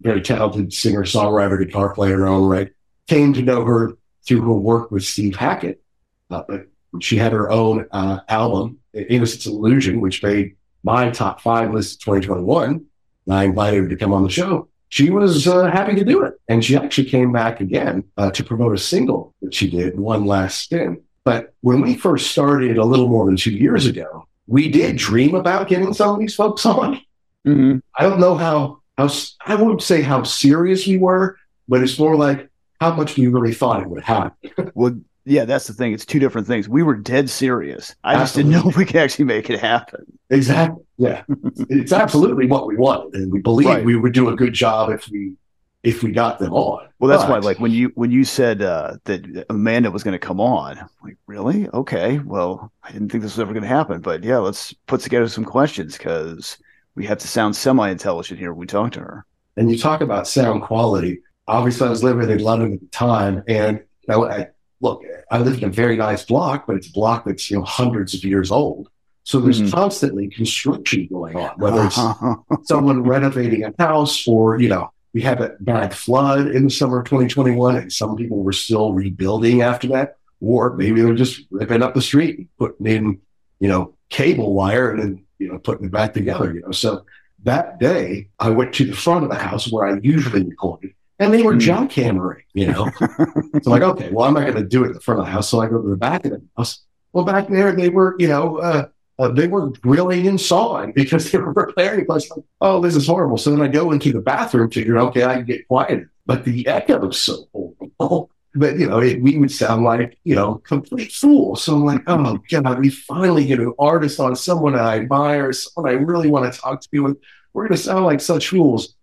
very 0.00 0.20
talented 0.20 0.72
singer, 0.72 1.02
songwriter, 1.02 1.58
guitar 1.58 1.94
player 1.94 2.14
in 2.14 2.20
her 2.20 2.26
own 2.26 2.48
right. 2.48 2.70
Came 3.08 3.32
to 3.32 3.42
know 3.42 3.64
her 3.64 3.92
through 4.26 4.42
her 4.42 4.52
work 4.52 4.90
with 4.90 5.04
Steve 5.04 5.36
Hackett. 5.36 5.82
Uh, 6.30 6.42
but 6.48 6.66
she 7.00 7.16
had 7.16 7.32
her 7.32 7.50
own 7.50 7.86
uh, 7.90 8.20
album, 8.28 8.78
Innocence 8.92 9.46
Illusion, 9.46 10.00
which 10.00 10.22
made 10.22 10.56
my 10.82 11.10
top 11.10 11.40
five 11.40 11.72
list 11.72 11.94
of 11.94 12.00
2021. 12.00 12.84
And 13.26 13.34
I 13.34 13.44
invited 13.44 13.84
her 13.84 13.88
to 13.88 13.96
come 13.96 14.12
on 14.12 14.22
the 14.22 14.30
show. 14.30 14.68
She 14.88 15.10
was 15.10 15.48
uh, 15.48 15.64
happy 15.70 15.96
to 15.96 16.04
do 16.04 16.22
it. 16.22 16.34
And 16.48 16.64
she 16.64 16.76
actually 16.76 17.10
came 17.10 17.32
back 17.32 17.60
again 17.60 18.04
uh, 18.16 18.30
to 18.30 18.44
promote 18.44 18.74
a 18.74 18.78
single 18.78 19.34
that 19.42 19.52
she 19.52 19.68
did, 19.68 19.98
One 19.98 20.26
Last 20.26 20.62
Spin. 20.62 21.02
But 21.24 21.54
when 21.60 21.80
we 21.80 21.96
first 21.96 22.30
started 22.30 22.78
a 22.78 22.84
little 22.84 23.08
more 23.08 23.26
than 23.26 23.36
two 23.36 23.50
years 23.50 23.86
ago, 23.86 24.28
we 24.46 24.70
did 24.70 24.96
dream 24.96 25.34
about 25.34 25.68
getting 25.68 25.92
some 25.92 26.14
of 26.14 26.20
these 26.20 26.36
folks 26.36 26.64
on. 26.64 27.00
Mm-hmm. 27.44 27.78
I 27.98 28.02
don't 28.04 28.20
know 28.20 28.36
how, 28.36 28.80
how, 28.96 29.08
I 29.44 29.56
won't 29.56 29.82
say 29.82 30.02
how 30.02 30.22
serious 30.22 30.86
we 30.86 30.98
were, 30.98 31.36
but 31.66 31.82
it's 31.82 31.98
more 31.98 32.14
like 32.14 32.48
how 32.80 32.94
much 32.94 33.14
do 33.14 33.22
you 33.22 33.30
really 33.30 33.54
thought 33.54 33.82
it 33.82 33.88
would 33.88 34.04
happen? 34.04 34.52
well, 34.74 34.98
yeah, 35.24 35.44
that's 35.44 35.66
the 35.66 35.72
thing. 35.72 35.92
It's 35.92 36.06
two 36.06 36.20
different 36.20 36.46
things. 36.46 36.68
We 36.68 36.82
were 36.82 36.94
dead 36.94 37.28
serious. 37.28 37.94
I 38.04 38.14
absolutely. 38.14 38.22
just 38.22 38.34
didn't 38.36 38.52
know 38.52 38.70
if 38.70 38.76
we 38.78 38.84
could 38.84 38.96
actually 38.96 39.24
make 39.24 39.50
it 39.50 39.60
happen. 39.60 40.06
Exactly. 40.30 40.84
Yeah. 40.98 41.22
it's 41.68 41.92
absolutely 41.92 42.46
what 42.46 42.66
we 42.66 42.76
wanted. 42.76 43.20
And 43.20 43.32
we 43.32 43.40
believe 43.40 43.66
right. 43.66 43.84
we 43.84 43.96
would 43.96 44.12
do 44.12 44.28
a 44.28 44.36
good 44.36 44.52
job 44.52 44.90
if 44.90 45.08
we 45.08 45.34
if 45.82 46.02
we 46.02 46.10
got 46.10 46.40
them 46.40 46.52
on. 46.52 46.88
Well, 46.98 47.08
that's 47.08 47.28
why, 47.28 47.36
But- 47.36 47.44
like 47.44 47.60
when 47.60 47.70
you 47.70 47.92
when 47.94 48.10
you 48.10 48.24
said 48.24 48.62
uh, 48.62 48.96
that 49.04 49.46
Amanda 49.50 49.90
was 49.90 50.02
going 50.02 50.18
to 50.18 50.18
come 50.18 50.40
on, 50.40 50.78
I'm 50.78 50.88
like 51.02 51.16
really? 51.26 51.68
Okay, 51.68 52.18
well, 52.18 52.72
I 52.82 52.90
didn't 52.92 53.10
think 53.10 53.22
this 53.22 53.36
was 53.36 53.40
ever 53.40 53.52
going 53.52 53.62
to 53.62 53.68
happen, 53.68 54.00
but 54.00 54.24
yeah, 54.24 54.38
let's 54.38 54.72
put 54.86 55.00
together 55.00 55.28
some 55.28 55.44
questions 55.44 55.96
because 55.96 56.58
we 56.94 57.06
have 57.06 57.18
to 57.18 57.28
sound 57.28 57.54
semi-intelligent 57.54 58.40
here 58.40 58.52
when 58.52 58.60
we 58.60 58.66
talk 58.66 58.92
to 58.92 59.00
her. 59.00 59.26
and 59.56 59.70
you 59.70 59.78
talk 59.78 60.00
about 60.00 60.26
sound 60.26 60.62
quality. 60.62 61.20
Obviously, 61.48 61.86
I 61.86 61.90
was 61.90 62.02
living 62.02 62.28
in 62.28 62.38
London 62.42 62.72
at 62.74 62.80
the 62.80 62.86
time, 62.88 63.42
and 63.48 63.78
you 63.78 64.08
know, 64.08 64.28
I, 64.28 64.48
look, 64.80 65.02
I 65.30 65.38
lived 65.38 65.62
in 65.62 65.68
a 65.68 65.72
very 65.72 65.96
nice 65.96 66.24
block, 66.24 66.66
but 66.66 66.76
it's 66.76 66.88
a 66.88 66.92
block 66.92 67.24
that's 67.24 67.50
you 67.50 67.58
know 67.58 67.64
hundreds 67.64 68.14
of 68.14 68.24
years 68.24 68.50
old. 68.50 68.88
So 69.24 69.40
there's 69.40 69.60
Mhm. 69.60 69.72
constantly 69.72 70.28
construction 70.28 71.08
going 71.10 71.36
on, 71.36 71.50
whether 71.58 71.84
it's 71.84 71.98
someone 72.68 73.02
renovating 73.02 73.64
a 73.64 73.72
house 73.78 74.26
or 74.28 74.60
you 74.60 74.68
know 74.68 74.90
we 75.14 75.20
had 75.22 75.40
a 75.40 75.56
bad 75.60 75.94
flood 75.94 76.46
in 76.48 76.64
the 76.64 76.70
summer 76.70 77.00
of 77.00 77.06
2021 77.06 77.76
and 77.76 77.92
some 77.92 78.16
people 78.16 78.42
were 78.44 78.52
still 78.52 78.92
rebuilding 78.92 79.62
after 79.62 79.88
that 79.88 80.16
or 80.40 80.76
maybe 80.76 81.00
they're 81.00 81.14
just 81.14 81.40
ripping 81.50 81.82
up 81.82 81.94
the 81.94 82.02
street 82.02 82.36
and 82.38 82.48
putting 82.58 82.86
in 82.86 83.18
you 83.58 83.66
know 83.68 83.94
cable 84.10 84.52
wire 84.52 84.90
and 84.90 85.00
then 85.02 85.24
you 85.38 85.48
know 85.50 85.58
putting 85.58 85.86
it 85.86 85.90
back 85.92 86.12
together 86.12 86.52
you 86.54 86.60
know 86.60 86.70
so 86.70 87.04
that 87.44 87.80
day 87.80 88.28
i 88.38 88.50
went 88.50 88.74
to 88.74 88.84
the 88.84 88.94
front 88.94 89.24
of 89.24 89.30
the 89.30 89.36
house 89.36 89.72
where 89.72 89.86
i 89.88 89.98
usually 90.02 90.42
recorded 90.44 90.92
and 91.18 91.32
they 91.32 91.42
were 91.42 91.54
Hmm. 91.54 91.58
jackhammering 91.60 92.42
you 92.54 92.66
know 92.68 92.90
so 93.00 93.06
I'm 93.18 93.62
like 93.66 93.82
okay 93.82 94.10
well 94.10 94.26
i'm 94.26 94.34
not 94.34 94.42
going 94.42 94.54
to 94.56 94.64
do 94.64 94.84
it 94.84 94.88
in 94.88 94.92
the 94.94 95.00
front 95.00 95.20
of 95.20 95.26
the 95.26 95.32
house 95.32 95.48
so 95.48 95.60
i 95.60 95.66
go 95.66 95.80
to 95.80 95.88
the 95.88 95.96
back 95.96 96.24
of 96.24 96.32
the 96.32 96.42
house 96.56 96.84
well 97.12 97.24
back 97.24 97.48
there 97.48 97.72
they 97.72 97.88
were 97.88 98.16
you 98.18 98.28
know 98.28 98.58
uh, 98.58 98.88
uh, 99.18 99.28
they 99.28 99.48
were 99.48 99.70
grilling 99.70 100.26
and 100.28 100.38
sawing 100.38 100.92
because 100.92 101.30
they 101.30 101.38
were 101.38 101.52
repairing. 101.56 102.04
I 102.10 102.12
was 102.12 102.28
like, 102.28 102.44
oh, 102.60 102.82
this 102.82 102.94
is 102.94 103.06
horrible. 103.06 103.38
So 103.38 103.50
then 103.50 103.62
I 103.62 103.68
go 103.68 103.90
into 103.92 104.12
the 104.12 104.20
bathroom, 104.20 104.70
figure, 104.70 104.98
okay, 104.98 105.24
I 105.24 105.36
can 105.36 105.46
get 105.46 105.66
quieted. 105.68 106.08
But 106.26 106.44
the 106.44 106.66
echo 106.66 106.98
was 106.98 107.18
so 107.18 107.48
horrible. 107.54 108.30
But, 108.54 108.78
you 108.78 108.86
know, 108.90 108.98
it, 109.00 109.22
we 109.22 109.38
would 109.38 109.50
sound 109.50 109.84
like, 109.84 110.18
you 110.24 110.34
know, 110.34 110.56
complete 110.56 111.12
fools. 111.12 111.62
So 111.62 111.76
I'm 111.76 111.86
like, 111.86 112.02
oh, 112.06 112.38
God, 112.50 112.78
we 112.78 112.90
finally 112.90 113.46
get 113.46 113.58
an 113.58 113.72
artist 113.78 114.20
on 114.20 114.36
someone 114.36 114.74
I 114.74 114.98
admire, 114.98 115.50
someone 115.54 115.90
I 115.90 115.96
really 115.96 116.28
want 116.28 116.52
to 116.52 116.60
talk 116.60 116.82
to. 116.82 117.06
And 117.06 117.16
we're 117.54 117.68
going 117.68 117.76
to 117.78 117.82
sound 117.82 118.04
like 118.04 118.20
such 118.20 118.48
fools. 118.48 118.94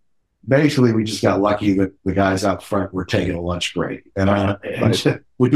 Basically, 0.48 0.92
we 0.94 1.04
just 1.04 1.22
got 1.22 1.40
lucky 1.40 1.74
that 1.76 1.94
the 2.04 2.14
guys 2.14 2.44
out 2.44 2.62
front 2.64 2.94
were 2.94 3.06
taking 3.06 3.36
a 3.36 3.42
lunch 3.42 3.74
break. 3.74 4.04
And, 4.16 4.30
and 4.30 5.24
we, 5.38 5.50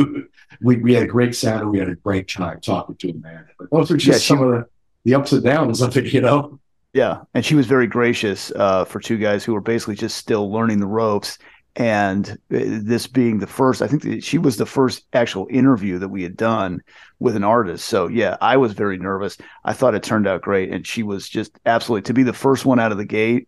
we, 0.61 0.77
we 0.77 0.93
had 0.93 1.03
a 1.03 1.07
great 1.07 1.35
sound 1.35 1.61
and 1.61 1.71
we 1.71 1.79
had 1.79 1.89
a 1.89 1.95
great 1.95 2.29
time 2.29 2.61
talking 2.61 2.95
to 2.95 3.09
him, 3.09 3.21
man. 3.21 3.45
But 3.59 3.69
those 3.71 3.91
are 3.91 3.97
just 3.97 4.23
Yeah, 4.23 4.35
some 4.35 4.43
of 4.43 4.51
the, 4.51 4.65
the 5.03 5.15
ups 5.15 5.31
and 5.33 5.43
downs 5.43 5.81
of 5.81 5.95
it, 5.97 6.13
you 6.13 6.21
know? 6.21 6.59
Yeah, 6.93 7.21
and 7.33 7.45
she 7.45 7.55
was 7.55 7.67
very 7.67 7.85
gracious 7.85 8.51
uh, 8.55 8.85
for 8.85 8.99
two 8.99 9.17
guys 9.17 9.43
who 9.43 9.53
were 9.53 9.61
basically 9.61 9.95
just 9.95 10.17
still 10.17 10.51
learning 10.51 10.79
the 10.79 10.87
ropes. 10.87 11.37
And 11.75 12.27
uh, 12.31 12.35
this 12.49 13.05
being 13.05 13.37
the 13.37 13.45
first, 13.45 13.83
I 13.83 13.87
think 13.87 14.01
that 14.01 14.23
she 14.23 14.39
was 14.39 14.57
the 14.57 14.65
first 14.65 15.05
actual 15.13 15.47
interview 15.51 15.99
that 15.99 16.07
we 16.07 16.23
had 16.23 16.35
done 16.35 16.81
with 17.19 17.35
an 17.35 17.43
artist. 17.43 17.85
So 17.85 18.07
yeah, 18.07 18.37
I 18.41 18.57
was 18.57 18.73
very 18.73 18.97
nervous. 18.97 19.37
I 19.63 19.73
thought 19.73 19.93
it 19.93 20.01
turned 20.01 20.27
out 20.27 20.41
great, 20.41 20.71
and 20.71 20.87
she 20.87 21.03
was 21.03 21.29
just 21.29 21.51
absolutely 21.67 22.07
to 22.07 22.13
be 22.13 22.23
the 22.23 22.33
first 22.33 22.65
one 22.65 22.79
out 22.79 22.91
of 22.91 22.97
the 22.97 23.05
gate, 23.05 23.47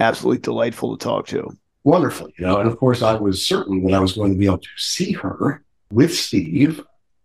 absolutely 0.00 0.40
delightful 0.40 0.96
to 0.96 1.04
talk 1.04 1.26
to. 1.28 1.50
Wonderful, 1.84 2.28
you 2.38 2.46
know? 2.46 2.58
And 2.58 2.68
of 2.68 2.78
course, 2.78 3.02
I 3.02 3.14
was 3.14 3.46
certain 3.46 3.84
that 3.84 3.94
I 3.94 4.00
was 4.00 4.12
going 4.14 4.32
to 4.32 4.38
be 4.38 4.46
able 4.46 4.58
to 4.58 4.68
see 4.76 5.12
her 5.12 5.62
with 5.90 6.14
Steve 6.14 6.82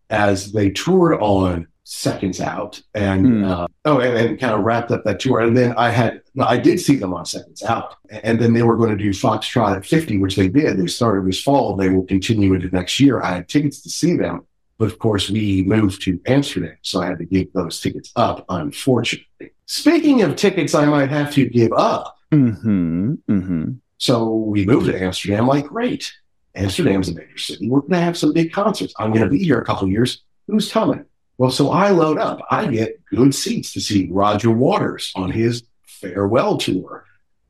as 0.09 0.51
they 0.51 0.69
toured 0.69 1.19
on 1.21 1.67
Seconds 1.83 2.39
Out 2.41 2.81
and, 2.93 3.25
Hmm. 3.25 3.43
uh, 3.45 3.67
oh, 3.85 3.99
and, 3.99 4.15
and 4.17 4.39
kind 4.39 4.53
of 4.53 4.61
wrapped 4.61 4.91
up 4.91 5.03
that 5.05 5.19
tour. 5.19 5.39
And 5.39 5.57
then 5.57 5.73
I 5.77 5.89
had, 5.89 6.21
I 6.39 6.57
did 6.57 6.79
see 6.79 6.97
them 6.97 7.13
on 7.13 7.25
Seconds 7.25 7.63
Out. 7.63 7.95
And 8.09 8.39
then 8.39 8.53
they 8.53 8.61
were 8.63 8.75
going 8.77 8.95
to 8.95 9.01
do 9.03 9.09
Foxtrot 9.11 9.77
at 9.77 9.85
50, 9.85 10.17
which 10.19 10.35
they 10.35 10.49
did. 10.49 10.77
They 10.77 10.87
started 10.87 11.25
this 11.25 11.41
fall. 11.41 11.75
They 11.75 11.89
will 11.89 12.05
continue 12.05 12.53
into 12.53 12.67
next 12.69 12.99
year. 12.99 13.21
I 13.23 13.35
had 13.35 13.47
tickets 13.49 13.81
to 13.83 13.89
see 13.89 14.15
them. 14.17 14.45
But 14.77 14.85
of 14.85 14.99
course, 14.99 15.29
we 15.29 15.63
moved 15.63 16.01
to 16.03 16.19
Amsterdam. 16.27 16.77
So 16.83 17.01
I 17.01 17.07
had 17.07 17.17
to 17.19 17.25
give 17.25 17.51
those 17.53 17.79
tickets 17.81 18.11
up, 18.15 18.45
unfortunately. 18.49 19.51
Speaking 19.65 20.21
of 20.21 20.35
tickets, 20.35 20.73
I 20.73 20.85
might 20.85 21.09
have 21.09 21.33
to 21.33 21.45
give 21.47 21.73
up. 21.73 22.15
Mm-hmm. 22.31 23.13
Mm-hmm. 23.29 23.71
So 23.97 24.33
we 24.33 24.65
moved 24.65 24.87
to 24.87 25.01
Amsterdam. 25.01 25.47
Like, 25.47 25.67
great. 25.67 26.13
Amsterdam's 26.55 27.09
a 27.09 27.13
major 27.13 27.37
city. 27.37 27.69
We're 27.69 27.81
going 27.81 27.91
to 27.91 28.01
have 28.01 28.17
some 28.17 28.33
big 28.33 28.51
concerts. 28.51 28.93
I'm 28.97 29.11
going 29.11 29.23
to 29.23 29.29
be 29.29 29.43
here 29.43 29.59
a 29.59 29.65
couple 29.65 29.85
of 29.85 29.91
years. 29.91 30.23
Who's 30.47 30.71
coming? 30.71 31.05
Well, 31.37 31.51
so 31.51 31.71
I 31.71 31.89
load 31.91 32.17
up. 32.17 32.41
I 32.51 32.67
get 32.67 33.03
good 33.05 33.33
seats 33.33 33.71
to 33.73 33.81
see 33.81 34.09
Roger 34.11 34.51
Waters 34.51 35.11
on 35.15 35.31
his 35.31 35.63
farewell 35.85 36.57
tour. 36.57 37.05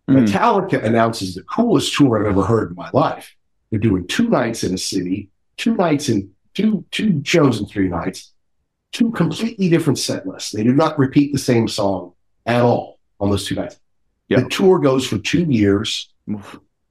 Mm. 0.08 0.28
Metallica 0.28 0.84
announces 0.84 1.36
the 1.36 1.44
coolest 1.44 1.96
tour 1.96 2.20
I've 2.20 2.32
ever 2.32 2.44
heard 2.44 2.72
in 2.72 2.76
my 2.76 2.90
life. 2.94 3.36
They're 3.70 3.80
doing 3.80 4.08
two 4.08 4.30
nights 4.30 4.64
in 4.64 4.74
a 4.74 4.78
city, 4.78 5.30
two 5.58 5.76
nights 5.76 6.10
in 6.10 6.32
two 6.54 6.84
two 6.92 7.22
shows 7.24 7.60
in 7.60 7.68
three 7.68 7.88
nights, 7.88 8.34
two 8.92 9.12
completely 9.12 9.70
different 9.70 10.00
set 10.00 10.26
lists. 10.28 10.52
They 10.52 10.64
do 10.64 10.74
not 10.74 10.98
repeat 11.00 11.32
the 11.32 11.40
same 11.40 11.68
song 11.68 12.14
at 12.46 12.62
all 12.62 13.00
on 13.20 13.30
those 13.30 13.46
two 13.46 13.56
nights. 13.56 13.80
Yeah. 14.30 14.42
The 14.42 14.50
tour 14.50 14.80
goes 14.80 15.06
for 15.08 15.18
two 15.18 15.44
years. 15.44 16.14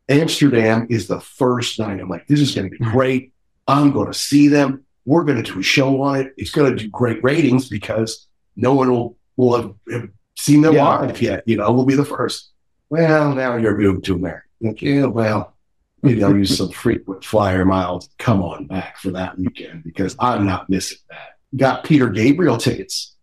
Amsterdam 0.08 0.86
is 0.90 1.06
the 1.06 1.20
first 1.20 1.78
night. 1.78 2.00
I'm 2.00 2.08
like, 2.08 2.26
this 2.26 2.40
is 2.40 2.54
going 2.54 2.70
to 2.70 2.76
be 2.78 2.84
great. 2.84 3.32
I'm 3.66 3.92
going 3.92 4.06
to 4.06 4.14
see 4.18 4.48
them. 4.48 4.84
We're 5.04 5.24
going 5.24 5.42
to 5.42 5.52
do 5.52 5.58
a 5.60 5.62
show 5.62 6.02
on 6.02 6.20
it. 6.20 6.34
It's 6.36 6.50
going 6.50 6.76
to 6.76 6.82
do 6.84 6.88
great 6.90 7.22
ratings 7.22 7.68
because 7.68 8.26
no 8.56 8.74
one 8.74 8.90
will 8.90 9.16
will 9.36 9.56
have, 9.56 9.74
have 9.92 10.08
seen 10.36 10.62
them 10.62 10.74
Yeah. 10.74 10.98
live 10.98 11.20
yet. 11.22 11.44
You 11.46 11.56
know, 11.56 11.70
we'll 11.72 11.84
be 11.86 11.94
the 11.94 12.04
first. 12.04 12.50
Well, 12.90 13.34
now 13.34 13.56
you're 13.56 13.76
moving 13.76 14.02
to 14.02 14.14
America. 14.14 14.46
Like, 14.60 14.82
yeah, 14.82 15.04
well, 15.04 15.54
maybe 16.02 16.24
I'll 16.24 16.36
use 16.36 16.56
some 16.56 16.70
frequent 16.70 17.24
flyer 17.24 17.64
miles. 17.64 18.08
Come 18.18 18.42
on 18.42 18.66
back 18.66 18.98
for 18.98 19.10
that 19.12 19.38
weekend 19.38 19.84
because 19.84 20.16
I'm 20.18 20.44
not 20.46 20.68
missing 20.68 20.98
that. 21.10 21.36
Got 21.56 21.84
Peter 21.84 22.08
Gabriel 22.08 22.56
tickets, 22.56 23.14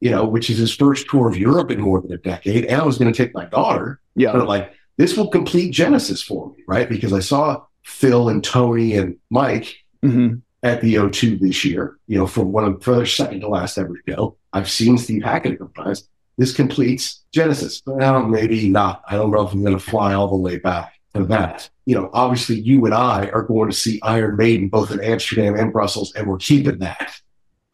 you 0.00 0.10
know, 0.10 0.24
which 0.24 0.50
is 0.50 0.58
his 0.58 0.74
first 0.74 1.08
tour 1.08 1.28
of 1.28 1.36
Europe 1.36 1.70
in 1.70 1.80
more 1.80 2.00
than 2.00 2.12
a 2.12 2.18
decade. 2.18 2.64
And 2.66 2.80
I 2.80 2.84
was 2.84 2.98
going 2.98 3.12
to 3.12 3.16
take 3.16 3.34
my 3.34 3.44
daughter. 3.46 4.00
Yeah. 4.14 4.32
But 4.32 4.46
like, 4.46 4.72
this 4.96 5.16
will 5.16 5.28
complete 5.28 5.70
Genesis 5.70 6.22
for 6.22 6.52
me, 6.56 6.64
right? 6.66 6.88
Because 6.88 7.12
I 7.12 7.20
saw 7.20 7.62
Phil 7.84 8.28
and 8.28 8.42
Tony 8.42 8.96
and 8.96 9.16
Mike 9.30 9.76
Mm-hmm. 10.04 10.36
at 10.62 10.80
the 10.80 10.94
O2 10.94 11.40
this 11.40 11.64
year, 11.64 11.98
you 12.06 12.16
know, 12.16 12.26
for 12.28 12.44
one 12.44 12.64
of 12.64 12.84
their 12.84 13.04
second 13.04 13.40
to 13.40 13.48
last 13.48 13.76
ever 13.78 13.94
show. 14.08 14.36
I've 14.52 14.70
seen 14.70 14.96
Steve 14.96 15.24
Hackett 15.24 15.54
a 15.54 15.56
couple 15.56 15.82
times. 15.82 16.08
This 16.36 16.54
completes 16.54 17.24
Genesis. 17.32 17.82
Well, 17.84 18.22
maybe 18.22 18.68
not. 18.68 19.02
I 19.08 19.16
don't 19.16 19.32
know 19.32 19.44
if 19.44 19.52
I'm 19.52 19.62
going 19.64 19.76
to 19.76 19.84
fly 19.84 20.14
all 20.14 20.28
the 20.28 20.36
way 20.36 20.58
back 20.58 20.94
to 21.14 21.24
that. 21.24 21.68
You 21.84 21.96
know, 21.96 22.10
obviously, 22.12 22.60
you 22.60 22.84
and 22.84 22.94
I 22.94 23.28
are 23.30 23.42
going 23.42 23.70
to 23.70 23.76
see 23.76 23.98
Iron 24.04 24.36
Maiden 24.36 24.68
both 24.68 24.92
in 24.92 25.02
Amsterdam 25.02 25.56
and 25.56 25.72
Brussels, 25.72 26.14
and 26.14 26.28
we're 26.28 26.38
keeping 26.38 26.78
that. 26.78 27.12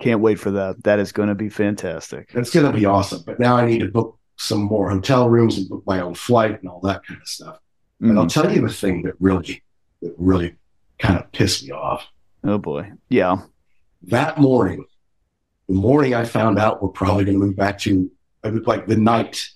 Can't 0.01 0.21
wait 0.21 0.39
for 0.41 0.51
that. 0.53 0.83
That 0.85 0.99
is 0.99 1.13
going 1.13 1.29
to 1.29 1.35
be 1.35 1.49
fantastic. 1.49 2.31
That's 2.33 2.51
going 2.51 2.67
to 2.71 2.77
be 2.77 2.85
awesome. 2.85 3.23
But 3.25 3.39
now 3.39 3.57
I 3.57 3.67
need 3.67 3.79
to 3.81 3.89
book 3.89 4.19
some 4.37 4.63
more 4.63 4.91
hotel 4.91 5.29
rooms 5.29 5.57
and 5.57 5.69
book 5.69 5.85
my 5.87 6.01
own 6.01 6.15
flight 6.15 6.61
and 6.61 6.69
all 6.69 6.81
that 6.81 7.07
kind 7.07 7.21
of 7.21 7.29
stuff. 7.29 7.59
And 8.01 8.19
I'll 8.19 8.27
Mhm. 8.27 8.33
tell 8.33 8.53
you 8.53 8.61
the 8.63 8.73
thing 8.73 9.03
that 9.03 9.15
really, 9.21 9.63
that 10.03 10.15
really 10.19 10.57
kind 10.99 11.19
of 11.19 11.31
pissed 11.33 11.63
me 11.65 11.71
off. 11.71 12.07
Oh 12.43 12.59
boy. 12.59 12.93
Yeah. 13.09 13.37
that 14.09 14.37
morning, 14.37 14.85
the 15.67 15.75
morning 15.75 16.13
I 16.15 16.25
found 16.27 16.59
out 16.59 16.83
we're 16.83 16.91
probably 16.91 17.25
going 17.25 17.41
to 17.41 17.47
move 17.47 17.57
back 17.57 17.79
to, 17.79 18.11
was 18.43 18.67
like 18.67 18.87
the 18.87 18.97
night 18.99 19.49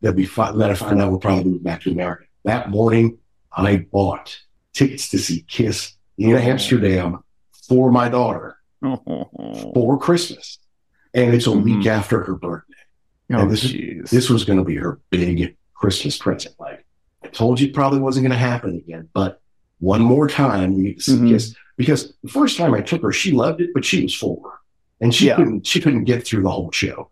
that 0.00 0.14
we 0.14 0.26
fi- 0.26 0.52
that 0.52 0.70
I 0.70 0.74
found 0.74 1.02
out 1.02 1.10
we're 1.10 1.18
probably 1.18 1.42
moving 1.44 1.62
back 1.64 1.80
to 1.82 1.90
America. 1.90 2.26
That 2.44 2.70
morning, 2.70 3.18
I 3.50 3.78
bought 3.90 4.38
tickets 4.74 5.08
to 5.08 5.18
see 5.18 5.42
Kiss 5.48 5.96
in 6.18 6.36
Amsterdam 6.36 7.24
for 7.66 7.90
my 7.90 8.08
daughter 8.08 8.58
for 8.80 9.98
Christmas, 10.00 10.58
and 11.14 11.34
it's 11.34 11.46
a 11.46 11.52
week 11.52 11.80
Mhm. 11.80 11.86
after 11.86 12.22
her 12.24 12.34
birthday. 12.34 12.74
And 13.28 13.50
this 13.50 13.64
is- 13.64 14.10
This 14.10 14.28
was 14.30 14.44
going 14.44 14.58
to 14.58 14.64
be 14.64 14.76
her 14.76 14.98
big 15.10 15.56
Christmas 15.74 16.18
present. 16.18 16.54
Like 16.58 16.84
I 17.24 17.28
told 17.28 17.60
you, 17.60 17.68
it 17.68 17.74
probably 17.74 18.00
wasn't 18.00 18.24
going 18.24 18.32
to 18.32 18.38
happen 18.38 18.76
again, 18.76 19.08
but 19.14 19.40
one 19.78 20.02
more 20.02 20.28
time 20.28 20.76
we 20.76 20.94
to 20.94 21.00
see 21.00 21.12
Mhm. 21.16 21.28
Kiss 21.30 21.54
because 21.76 22.12
the 22.22 22.28
first 22.28 22.56
time 22.58 22.74
I 22.74 22.80
took 22.82 23.02
her, 23.02 23.12
she 23.12 23.32
loved 23.32 23.60
it, 23.60 23.70
but 23.72 23.84
she 23.84 24.02
was 24.02 24.14
four, 24.14 24.58
and 25.00 25.14
she 25.14 25.26
Yeah. 25.26 25.36
couldn't 25.36 25.66
she 25.66 25.80
couldn't 25.80 26.04
get 26.04 26.26
through 26.26 26.42
the 26.42 26.50
whole 26.50 26.70
show. 26.72 27.10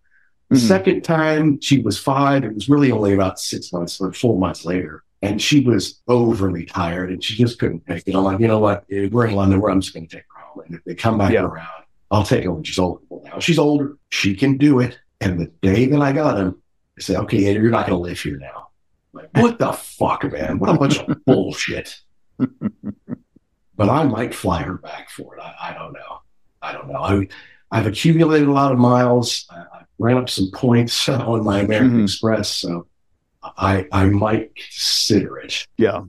The 0.51 0.57
Mhm. 0.57 0.69
second 0.69 1.05
time 1.05 1.61
she 1.61 1.79
was 1.81 1.99
five. 1.99 2.43
It 2.45 2.55
was 2.55 2.69
really 2.69 2.91
only 2.91 3.13
about 3.15 3.39
six 3.39 3.73
months 3.73 4.01
or 4.01 4.13
four 4.13 4.39
months 4.39 4.65
later. 4.65 5.03
And 5.21 5.43
she 5.43 5.61
was 5.61 6.01
overly 6.07 6.65
tired 6.65 7.11
and 7.11 7.23
she 7.23 7.35
just 7.37 7.59
couldn't 7.59 7.85
take 7.87 8.07
it. 8.07 8.15
I'm 8.15 8.23
like, 8.25 8.39
you 8.41 8.47
know 8.47 8.61
what? 8.61 8.85
We're 8.89 9.27
in 9.27 9.35
London. 9.35 9.61
Where 9.61 9.71
I'm 9.73 9.81
just 9.81 9.93
going 9.93 10.07
to 10.07 10.17
take 10.17 10.25
her. 10.35 10.38
And 10.67 10.75
if 10.75 10.85
they 10.85 10.95
come 10.95 11.19
back 11.19 11.33
Yeah. 11.33 11.43
around, 11.45 11.67
I'll 12.11 12.25
take 12.25 12.45
her 12.45 12.53
when 12.53 12.65
she's 12.65 12.79
older. 12.79 13.01
Well, 13.09 13.23
now 13.25 13.39
she's 13.39 13.59
older. 13.59 13.97
She 14.11 14.35
can 14.35 14.57
do 14.57 14.81
it. 14.81 14.99
And 15.21 15.39
the 15.41 15.47
day 15.63 15.87
that 15.87 16.01
I 16.01 16.13
got 16.13 16.39
him, 16.39 16.61
I 16.99 17.01
said, 17.03 17.17
okay, 17.23 17.53
you're 17.53 17.71
not 17.71 17.87
going 17.87 17.99
to 17.99 18.03
live 18.03 18.21
here 18.21 18.39
now. 18.39 18.69
I'm 19.15 19.21
like, 19.23 19.31
what 19.43 19.59
the 19.59 19.73
fuck, 19.73 20.25
man? 20.33 20.59
What 20.59 20.71
a 20.71 20.79
bunch 20.79 20.99
of 20.99 21.25
bullshit. 21.27 22.01
but 22.39 23.89
I 23.89 24.05
might 24.05 24.35
fly 24.35 24.63
her 24.63 24.75
back 24.79 25.11
for 25.11 25.37
it. 25.37 25.41
I, 25.41 25.71
I 25.71 25.75
don't 25.75 25.93
know. 25.93 26.21
I 26.63 26.73
don't 26.73 26.89
know. 26.89 26.99
I, 27.03 27.29
I've 27.71 27.87
accumulated 27.87 28.49
a 28.49 28.53
lot 28.53 28.73
of 28.73 28.79
miles. 28.79 29.47
I, 29.51 29.57
I 29.59 29.83
ran 29.99 30.17
up 30.17 30.31
some 30.31 30.51
points 30.53 31.09
on 31.09 31.45
my 31.45 31.61
American 31.61 31.99
Mhm. 32.01 32.05
Express, 32.05 32.49
so 32.49 32.87
I 33.43 33.87
I 33.93 34.07
might 34.07 34.55
consider 34.57 35.39
it. 35.39 35.67
yeah. 35.77 36.03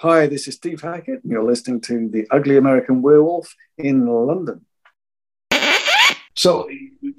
Hi, 0.00 0.26
this 0.26 0.46
is 0.46 0.56
Steve 0.56 0.82
Hackett. 0.82 1.22
And 1.22 1.32
you're 1.32 1.42
listening 1.42 1.80
to 1.82 2.06
The 2.10 2.26
Ugly 2.30 2.58
American 2.58 3.00
Werewolf 3.00 3.54
in 3.78 4.06
London. 4.06 4.66
So, 6.34 6.68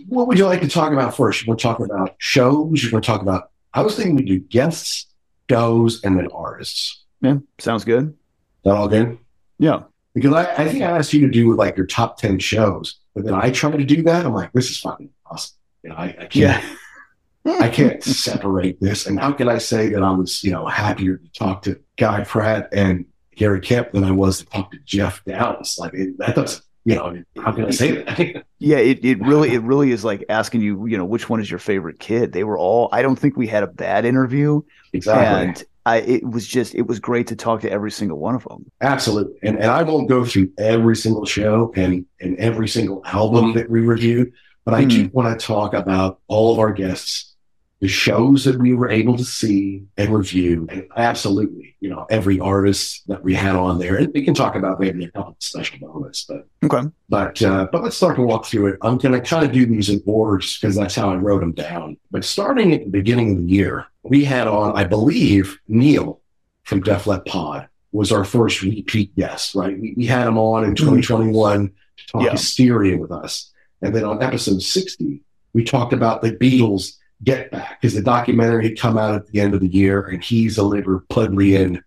what 0.08 0.28
would 0.28 0.38
you 0.38 0.46
like 0.46 0.62
to 0.62 0.68
talk 0.68 0.94
about 0.94 1.18
first? 1.18 1.42
You 1.42 1.48
want 1.48 1.60
to 1.60 1.64
talk 1.64 1.80
about 1.80 2.16
shows? 2.20 2.84
You 2.84 2.92
want 2.92 3.04
to 3.04 3.08
talk 3.08 3.24
about, 3.24 3.50
I 3.74 3.82
was 3.82 3.96
thinking 3.96 4.16
we 4.16 4.22
do 4.22 4.40
guests, 4.40 5.08
shows, 5.50 6.04
and 6.04 6.20
then 6.20 6.28
artists. 6.32 7.04
Yeah, 7.20 7.38
sounds 7.58 7.84
good. 7.84 8.16
That 8.64 8.76
all 8.76 8.88
good? 8.88 9.18
Yeah. 9.58 9.84
Because 10.14 10.34
I, 10.34 10.64
I 10.64 10.70
think 10.70 10.84
I 10.84 11.00
asked 11.00 11.14
you 11.14 11.22
to 11.22 11.32
do 11.32 11.56
like 11.56 11.78
your 11.78 11.88
top 11.88 12.20
10 12.20 12.38
shows, 12.38 13.00
but 13.16 13.26
then 13.26 13.34
I 13.34 13.50
tried 13.50 13.78
to 13.80 13.86
do 13.86 14.04
that. 14.04 14.24
I'm 14.24 14.34
like, 14.34 14.54
this 14.54 14.70
is 14.70 14.80
fucking 14.80 15.10
awesome. 15.26 15.56
You 15.82 15.90
know, 15.90 15.96
I, 15.96 16.06
I 16.06 16.26
can't. 16.28 16.36
Yeah. 16.36 16.76
I 17.48 17.70
can't 17.70 18.04
separate 18.04 18.80
this. 18.80 19.06
And 19.06 19.20
how 19.20 19.32
can 19.32 19.50
I 19.50 19.58
say 19.58 19.90
that 19.90 20.04
I 20.04 20.12
was, 20.12 20.44
you 20.44 20.52
know, 20.52 20.66
happier 20.66 21.18
to 21.18 21.32
talk 21.32 21.62
to 21.64 21.80
Guy 21.98 22.24
Pratt 22.24 22.70
and 22.72 23.06
Gary 23.36 23.62
Kemp 23.62 23.92
than 23.92 24.04
I 24.04 24.12
was 24.12 24.40
to 24.40 24.46
talk 24.46 24.72
to 24.72 24.80
Geoff 24.86 25.24
Downes? 25.26 25.78
Like 25.80 25.94
it, 25.94 26.18
that 26.20 26.36
doesn't, 26.36 26.64
you 26.86 26.96
know, 26.96 27.24
how 27.38 27.52
can 27.52 27.66
I 27.66 27.72
say 27.72 28.04
that? 28.04 28.46
Yeah, 28.60 28.78
it, 28.78 29.06
it 29.06 29.20
really 29.20 29.54
it 29.54 29.62
really 29.62 29.92
is 29.92 30.04
like 30.04 30.26
asking 30.30 30.62
you, 30.62 30.88
you 30.88 30.98
know, 30.98 31.06
which 31.06 31.30
one 31.30 31.40
is 31.40 31.48
your 31.48 31.60
favorite 31.60 32.00
kid? 32.00 32.32
They 32.32 32.44
were 32.44 32.58
all 32.58 32.90
I 32.92 33.04
don't 33.04 33.16
think 33.16 33.38
we 33.38 33.46
had 33.46 33.62
a 33.62 33.68
bad 33.68 34.04
interview. 34.04 34.62
exactly. 34.94 35.26
And 35.26 35.64
I 35.86 35.98
it 35.98 36.28
was 36.28 36.48
just 36.48 36.74
it 36.74 36.88
was 36.88 37.00
great 37.00 37.28
to 37.28 37.36
talk 37.36 37.62
to 37.62 37.72
every 37.72 37.92
single 37.92 38.18
one 38.18 38.34
of 38.34 38.44
them. 38.46 38.70
Absolutely. 38.82 39.38
And 39.44 39.58
and 39.58 39.70
I 39.70 39.84
won't 39.84 40.10
go 40.10 40.26
through 40.26 40.52
every 40.58 40.96
single 40.96 41.26
show 41.26 41.72
and, 41.76 42.06
and 42.20 42.36
every 42.38 42.68
single 42.68 43.04
album 43.06 43.54
that 43.54 43.70
we 43.70 43.82
reviewed, 43.82 44.34
but 44.66 44.74
I 44.74 44.84
do 44.84 45.06
hmm. 45.06 45.16
want 45.16 45.40
to 45.40 45.46
talk 45.46 45.74
about 45.74 46.20
all 46.28 46.52
of 46.52 46.60
our 46.60 46.74
guests, 46.74 47.36
the 47.80 47.88
shows 47.88 48.44
that 48.46 48.58
we 48.60 48.74
were 48.74 48.90
able 48.90 49.16
to 49.18 49.24
see 49.24 49.84
and 49.98 50.10
review, 50.10 50.66
and 50.72 50.88
absolutely, 50.98 51.76
you 51.80 51.90
know, 51.90 52.08
every 52.10 52.40
artist 52.40 53.04
that 53.08 53.24
we 53.24 53.36
had 53.36 53.56
on 53.56 53.78
there. 53.78 53.98
And 53.98 54.12
we 54.14 54.24
can 54.26 54.34
talk 54.34 54.56
about 54.56 54.80
maybe 54.80 55.06
a 55.06 55.12
couple 55.12 55.34
of 55.34 55.36
special 55.40 55.78
moments, 55.88 56.26
but 56.28 56.48
Okay. 56.64 56.88
but 57.08 57.40
uh, 57.44 57.68
but 57.72 57.84
let's 57.84 57.96
start 57.96 58.16
to 58.16 58.24
walk 58.24 58.48
through 58.48 58.68
it. 58.74 58.80
I'm 58.82 58.98
going 58.98 59.14
to 59.14 59.22
kind 59.22 59.46
of 59.46 59.52
do 59.52 59.66
these 59.68 59.90
in 59.90 60.02
orders 60.08 60.58
because 60.58 60.76
that's 60.76 60.96
how 60.96 61.12
I 61.12 61.18
wrote 61.18 61.42
them 61.42 61.52
down. 61.52 61.98
But 62.10 62.26
starting 62.26 62.74
at 62.74 62.84
the 62.86 62.90
beginning 62.90 63.34
of 63.34 63.38
the 63.44 63.50
year, 63.54 63.86
we 64.04 64.26
had 64.26 64.48
on, 64.48 64.76
I 64.76 64.84
believe, 64.84 65.60
Neil 65.68 66.20
from 66.64 66.82
Def 66.82 67.06
Leppard 67.06 67.26
Pod 67.28 67.68
was 67.92 68.12
our 68.12 68.24
first 68.24 68.64
repeat 68.64 69.16
guest. 69.16 69.54
Right, 69.54 69.80
we, 69.80 69.94
we 69.96 70.06
had 70.08 70.26
him 70.28 70.40
on 70.40 70.64
in 70.66 70.74
2021 70.74 71.68
to 71.98 72.08
talk 72.08 72.24
Yeah. 72.24 72.32
hysteria 72.32 72.98
with 72.98 73.12
us, 73.12 73.52
and 73.84 73.96
then 73.96 74.04
on 74.04 74.24
episode 74.24 74.64
60, 74.64 75.22
we 75.54 75.64
talked 75.64 75.94
about 75.94 76.24
the 76.24 76.32
Beatles 76.32 76.94
Get 77.24 77.50
Back 77.52 77.82
because 77.82 77.96
the 77.96 78.02
documentary 78.04 78.70
had 78.70 78.80
come 78.80 78.98
out 78.98 79.16
at 79.16 79.28
the 79.28 79.40
end 79.40 79.54
of 79.54 79.60
the 79.62 79.68
year, 79.68 80.02
and 80.06 80.24
he's 80.24 80.58
a 80.58 80.62
Liverpudlian 80.62 81.82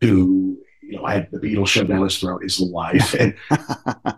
who 0.00 0.58
you 0.82 0.96
know 0.96 1.04
had 1.06 1.28
the 1.32 1.38
Beatles 1.38 1.66
shoved 1.68 1.88
down 1.88 2.02
his 2.04 2.18
throat 2.18 2.42
his 2.42 2.60
life, 2.60 3.14
and 3.14 3.34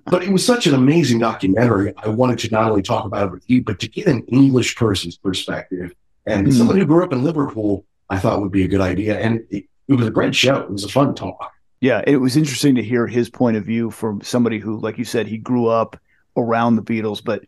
but 0.06 0.22
it 0.22 0.30
was 0.30 0.44
such 0.44 0.66
an 0.66 0.74
amazing 0.74 1.18
documentary. 1.20 1.94
I 1.96 2.08
wanted 2.08 2.38
to 2.40 2.50
not 2.50 2.70
only 2.70 2.82
talk 2.82 3.06
about 3.06 3.28
it 3.28 3.32
with 3.32 3.48
you, 3.48 3.62
but 3.64 3.78
to 3.80 3.88
get 3.88 4.06
an 4.06 4.22
English 4.26 4.76
person's 4.76 5.16
perspective. 5.16 5.94
And 6.26 6.46
Mhm. 6.46 6.52
someone 6.52 6.76
who 6.76 6.84
grew 6.84 7.02
up 7.02 7.12
in 7.14 7.24
Liverpool, 7.24 7.86
I 8.10 8.18
thought 8.18 8.42
would 8.42 8.52
be 8.52 8.64
a 8.64 8.68
good 8.68 8.82
idea. 8.82 9.18
And 9.18 9.40
it, 9.50 9.64
it 9.88 9.94
was 9.94 10.06
a 10.06 10.10
great 10.10 10.34
show. 10.34 10.56
It 10.60 10.70
was 10.70 10.84
a 10.84 10.88
fun 10.88 11.14
talk. 11.14 11.50
Yeah, 11.80 12.02
it 12.06 12.16
was 12.18 12.36
interesting 12.36 12.74
to 12.74 12.82
hear 12.82 13.06
his 13.06 13.30
point 13.30 13.56
of 13.56 13.64
view 13.64 13.90
from 13.90 14.20
somebody 14.20 14.58
who, 14.58 14.78
like 14.80 14.98
you 14.98 15.04
said, 15.04 15.26
he 15.26 15.38
grew 15.38 15.68
up 15.68 15.96
around 16.36 16.76
the 16.76 16.82
Beatles, 16.82 17.24
but 17.24 17.44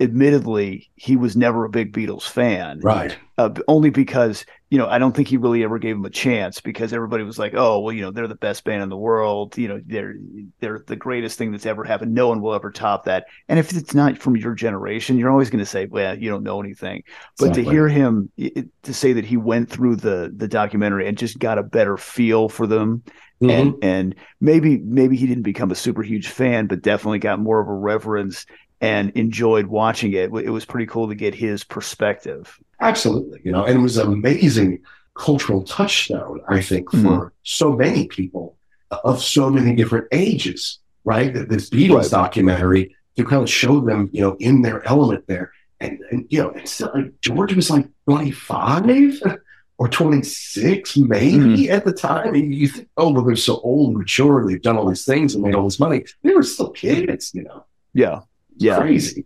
admittedly, 0.00 0.90
he 0.96 1.16
was 1.16 1.36
never 1.36 1.64
a 1.64 1.68
big 1.68 1.92
Beatles 1.92 2.22
fan. 2.22 2.80
Right. 2.80 3.16
Uh, 3.38 3.50
only 3.66 3.90
because 3.90 4.44
you 4.70 4.78
know 4.78 4.86
I 4.86 4.98
don't 4.98 5.14
think 5.16 5.28
he 5.28 5.36
really 5.36 5.64
ever 5.64 5.78
gave 5.78 5.96
him 5.96 6.04
a 6.04 6.10
chance 6.10 6.60
because 6.60 6.92
everybody 6.92 7.24
was 7.24 7.38
like, 7.38 7.54
oh 7.54 7.80
well, 7.80 7.92
you 7.92 8.02
know 8.02 8.10
they're 8.10 8.28
the 8.28 8.34
best 8.34 8.64
band 8.64 8.82
in 8.82 8.88
the 8.88 8.96
world. 8.96 9.56
You 9.56 9.68
know 9.68 9.80
they're 9.84 10.14
they're 10.60 10.84
the 10.86 10.96
greatest 10.96 11.38
thing 11.38 11.50
that's 11.50 11.66
ever 11.66 11.82
happened. 11.84 12.14
No 12.14 12.28
one 12.28 12.40
will 12.40 12.54
ever 12.54 12.70
top 12.70 13.04
that. 13.04 13.26
And 13.48 13.58
if 13.58 13.72
it's 13.72 13.94
not 13.94 14.18
from 14.18 14.36
your 14.36 14.54
generation, 14.54 15.18
you're 15.18 15.30
always 15.30 15.50
going 15.50 15.60
to 15.60 15.66
say, 15.66 15.86
well, 15.86 16.16
you 16.16 16.28
don't 16.30 16.42
know 16.44 16.60
anything. 16.60 17.02
But 17.38 17.48
Exactly. 17.48 17.64
to 17.64 17.70
hear 17.70 17.88
him 17.88 18.30
it, 18.36 18.68
to 18.84 18.94
say 18.94 19.12
that 19.14 19.24
he 19.24 19.36
went 19.36 19.70
through 19.70 19.96
the 19.96 20.32
the 20.36 20.48
documentary 20.48 21.08
and 21.08 21.18
just 21.18 21.38
got 21.38 21.58
a 21.58 21.62
better 21.62 21.96
feel 21.96 22.48
for 22.48 22.66
them 22.66 23.02
Mm-hmm. 23.42 23.50
and 23.50 23.74
and 23.82 24.14
maybe 24.40 24.78
maybe 24.78 25.16
he 25.16 25.26
didn't 25.26 25.42
become 25.42 25.72
a 25.72 25.74
super 25.74 26.02
huge 26.02 26.28
fan, 26.28 26.68
but 26.68 26.80
definitely 26.80 27.18
got 27.18 27.40
more 27.40 27.60
of 27.60 27.66
a 27.66 27.72
reverence 27.72 28.46
and 28.82 29.10
enjoyed 29.10 29.66
watching 29.68 30.12
it. 30.12 30.24
It 30.34 30.50
was 30.50 30.64
pretty 30.66 30.86
cool 30.86 31.08
to 31.08 31.14
get 31.14 31.34
his 31.34 31.64
perspective. 31.64 32.58
Absolutely. 32.80 33.40
You 33.44 33.52
know, 33.52 33.64
and 33.64 33.78
it 33.78 33.82
was 33.82 33.96
an 33.96 34.12
amazing 34.12 34.80
cultural 35.14 35.62
touchstone, 35.62 36.40
I 36.48 36.60
think, 36.60 36.90
for 36.90 36.98
Mhm. 36.98 37.30
so 37.44 37.72
many 37.76 38.08
people 38.08 38.56
of 39.04 39.22
so 39.22 39.48
many 39.50 39.74
different 39.76 40.06
ages, 40.12 40.80
right? 41.04 41.32
This 41.32 41.70
Beatles 41.70 42.10
documentary 42.10 42.94
to 43.16 43.24
kind 43.24 43.42
of 43.42 43.48
show 43.48 43.80
them, 43.80 44.10
you 44.12 44.20
know, 44.20 44.36
in 44.40 44.62
their 44.62 44.86
element 44.86 45.24
there. 45.28 45.52
And, 45.80 45.98
and 46.10 46.26
you 46.30 46.42
know, 46.42 46.50
it's 46.50 46.80
like 46.80 47.12
George 47.20 47.54
was 47.54 47.70
like 47.70 47.86
25 48.06 49.22
or 49.78 49.88
26, 49.88 50.96
maybe 50.96 51.70
at 51.70 51.84
the 51.84 51.92
time. 51.92 52.34
And 52.34 52.54
you 52.54 52.68
think, 52.68 52.88
oh, 52.96 53.12
well, 53.12 53.24
they're 53.24 53.36
so 53.36 53.58
old 53.60 53.90
and 53.90 53.98
mature 53.98 54.40
and 54.40 54.48
they've 54.48 54.62
done 54.62 54.76
all 54.76 54.88
these 54.88 55.04
things 55.04 55.34
and 55.34 55.42
made 55.44 55.54
all 55.54 55.64
this 55.64 55.80
money. 55.80 56.04
They 56.22 56.34
were 56.34 56.42
still 56.42 56.70
kids, 56.70 57.32
you 57.34 57.42
know. 57.44 57.64
Yeah, 57.94 58.20
yeah, 58.56 58.78
Crazy. 58.78 59.24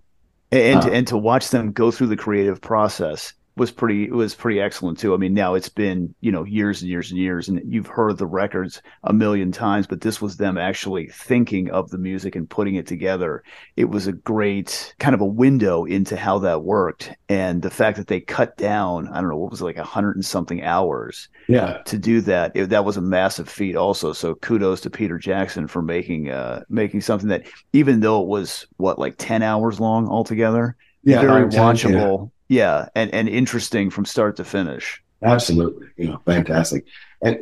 and 0.52 0.84
Uh, 0.84 0.90
and 0.90 1.06
to 1.08 1.16
watch 1.16 1.50
them 1.50 1.72
go 1.72 1.90
through 1.90 2.08
the 2.08 2.16
creative 2.16 2.60
process 2.60 3.32
was 3.56 3.70
pretty 3.70 4.04
it 4.04 4.12
was 4.12 4.34
pretty 4.34 4.60
excellent 4.60 4.98
too. 4.98 5.14
I 5.14 5.16
mean, 5.16 5.32
now 5.32 5.54
it's 5.54 5.68
been 5.70 6.14
you 6.20 6.30
know 6.30 6.44
years 6.44 6.82
and 6.82 6.90
years 6.90 7.10
and 7.10 7.18
years, 7.18 7.48
and 7.48 7.60
you've 7.64 7.86
heard 7.86 8.18
the 8.18 8.26
records 8.26 8.82
a 9.04 9.12
million 9.12 9.50
times, 9.50 9.86
but 9.86 10.02
this 10.02 10.20
was 10.20 10.36
them 10.36 10.58
actually 10.58 11.08
thinking 11.08 11.70
of 11.70 11.88
the 11.90 11.98
music 11.98 12.36
and 12.36 12.48
putting 12.50 12.74
it 12.74 12.86
together. 12.86 13.42
It 13.76 13.86
was 13.86 14.06
a 14.06 14.12
great 14.12 14.94
kind 14.98 15.14
of 15.14 15.20
a 15.22 15.26
window 15.26 15.84
into 15.86 16.16
how 16.16 16.38
that 16.40 16.62
worked, 16.64 17.12
and 17.28 17.62
the 17.62 17.70
fact 17.70 17.96
that 17.96 18.08
they 18.08 18.20
cut 18.20 18.56
down, 18.58 19.08
I 19.08 19.20
don't 19.20 19.30
know, 19.30 19.36
what 19.38 19.50
was 19.50 19.60
it, 19.62 19.64
like 19.64 19.78
a 19.78 19.84
hundred 19.84 20.16
and 20.16 20.24
something 20.24 20.62
hours 20.62 21.28
Yeah. 21.48 21.78
to 21.86 21.98
do 21.98 22.20
that. 22.22 22.52
It, 22.54 22.68
that 22.70 22.84
was 22.84 22.96
a 22.98 23.00
massive 23.02 23.48
feat, 23.48 23.74
also. 23.76 24.12
So 24.12 24.34
kudos 24.34 24.82
to 24.82 24.90
Peter 24.90 25.18
Jackson 25.18 25.66
for 25.66 25.80
making 25.82 26.28
uh 26.30 26.62
making 26.68 27.00
something 27.00 27.28
that 27.30 27.46
even 27.72 28.00
though 28.00 28.20
it 28.22 28.28
was 28.28 28.66
what 28.76 28.98
like 28.98 29.14
ten 29.18 29.42
hours 29.42 29.80
long 29.80 30.08
altogether 30.08 30.76
Yeah. 31.04 31.20
very 31.22 31.46
nine, 31.46 31.50
ten, 31.50 31.76
yeah. 31.86 32.10
watchable. 32.10 32.30
Yeah. 32.48 32.88
and 32.94 33.12
and 33.14 33.28
interesting 33.28 33.90
from 33.90 34.04
start 34.04 34.36
to 34.36 34.44
finish. 34.44 35.02
Absolutely. 35.22 35.88
You 35.96 36.08
know, 36.10 36.20
fantastic. 36.26 36.84
And 37.22 37.38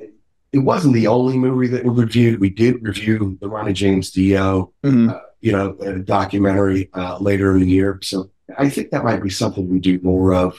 it 0.53 0.59
wasn't 0.61 0.95
the 0.95 1.09
only 1.09 1.37
movie 1.37 1.67
that 1.69 1.85
we 1.85 1.91
reviewed. 1.91 2.41
We 2.41 2.51
did 2.51 2.83
review 2.83 3.37
the 3.41 3.49
Ronnie 3.49 3.73
James 3.73 4.11
Dio, 4.13 4.73
Mhm. 4.85 5.11
uh, 5.11 5.21
you 5.41 5.53
know, 5.53 5.73
documentary 6.05 6.89
uh, 6.95 7.19
later 7.19 7.53
in 7.55 7.61
the 7.61 7.67
year. 7.67 7.99
So 8.03 8.31
I 8.57 8.69
think 8.71 8.91
that 8.91 9.03
might 9.05 9.23
be 9.23 9.31
something 9.31 9.69
we 9.69 9.81
do 9.81 9.99
more 10.03 10.33
of 10.35 10.57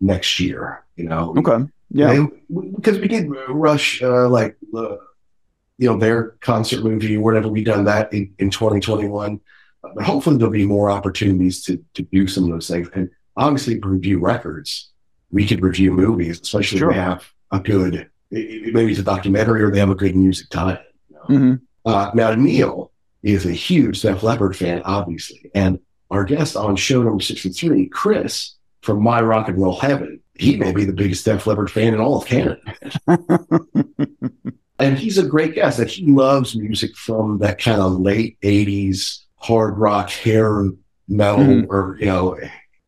next 0.00 0.40
year, 0.40 0.84
you 0.96 1.04
know. 1.08 1.34
Okay. 1.38 1.64
Yeah. 1.90 2.26
Because 2.74 2.98
we 2.98 3.06
did 3.08 3.30
rush, 3.48 4.02
uh, 4.02 4.28
like, 4.28 4.56
you 5.78 5.88
know, 5.88 5.96
their 5.98 6.30
concert 6.40 6.82
movie, 6.82 7.16
whatever 7.16 7.48
we 7.48 7.62
done 7.62 7.84
that 7.84 8.12
in, 8.12 8.34
in 8.38 8.50
2021. 8.50 9.40
But 9.94 10.04
hopefully 10.04 10.36
there'll 10.36 10.50
be 10.52 10.66
more 10.66 10.90
opportunities 10.90 11.62
to, 11.64 11.82
to 11.94 12.02
do 12.02 12.26
some 12.26 12.44
of 12.44 12.50
those 12.50 12.66
things. 12.68 12.88
And 12.94 13.10
obviously, 13.36 13.78
review 13.80 14.18
records, 14.18 14.90
we 15.30 15.46
could 15.46 15.62
review 15.62 15.92
movies, 15.92 16.40
especially 16.40 16.78
Sure. 16.78 16.90
if 16.90 16.94
they 16.96 17.00
have 17.00 17.24
a 17.52 17.60
good, 17.60 18.08
maybe 18.30 18.90
it's 18.90 19.00
a 19.00 19.02
documentary 19.02 19.62
or 19.62 19.70
they 19.70 19.78
have 19.80 19.90
a 19.90 19.94
good 19.94 20.16
music 20.16 20.48
tie. 20.50 20.80
You 21.10 21.16
know? 21.16 21.38
Mhm. 21.38 21.60
Uh, 21.84 22.10
now, 22.14 22.34
Neil 22.34 22.90
is 23.22 23.44
a 23.46 23.52
huge 23.52 24.02
Def 24.02 24.22
Leppard 24.22 24.56
fan, 24.56 24.82
obviously. 24.84 25.50
And 25.54 25.78
our 26.10 26.24
guest 26.24 26.56
on 26.56 26.76
show 26.76 27.02
number 27.02 27.22
63, 27.22 27.86
Chris 27.86 28.54
from 28.82 29.02
My 29.02 29.20
Rock 29.20 29.48
and 29.48 29.58
Roll 29.58 29.78
Heaven, 29.78 30.20
he 30.34 30.56
may 30.56 30.72
be 30.72 30.84
the 30.84 30.92
biggest 30.92 31.24
Def 31.24 31.46
Leppard 31.46 31.70
fan 31.70 31.94
in 31.94 32.00
all 32.00 32.18
of 32.18 32.26
Canada. 32.26 32.60
and 34.78 34.98
he's 34.98 35.18
a 35.18 35.26
great 35.26 35.54
guest 35.54 35.78
that 35.78 35.88
he 35.90 36.06
loves 36.06 36.54
music 36.56 36.94
from 36.96 37.38
that 37.38 37.58
kind 37.58 37.80
of 37.80 37.98
late 38.00 38.38
80s 38.42 39.24
hard 39.38 39.78
rock 39.78 40.10
hair 40.10 40.64
metal 41.08 41.44
Mhm. 41.44 41.66
or, 41.68 41.96
you 42.00 42.06
know, 42.06 42.36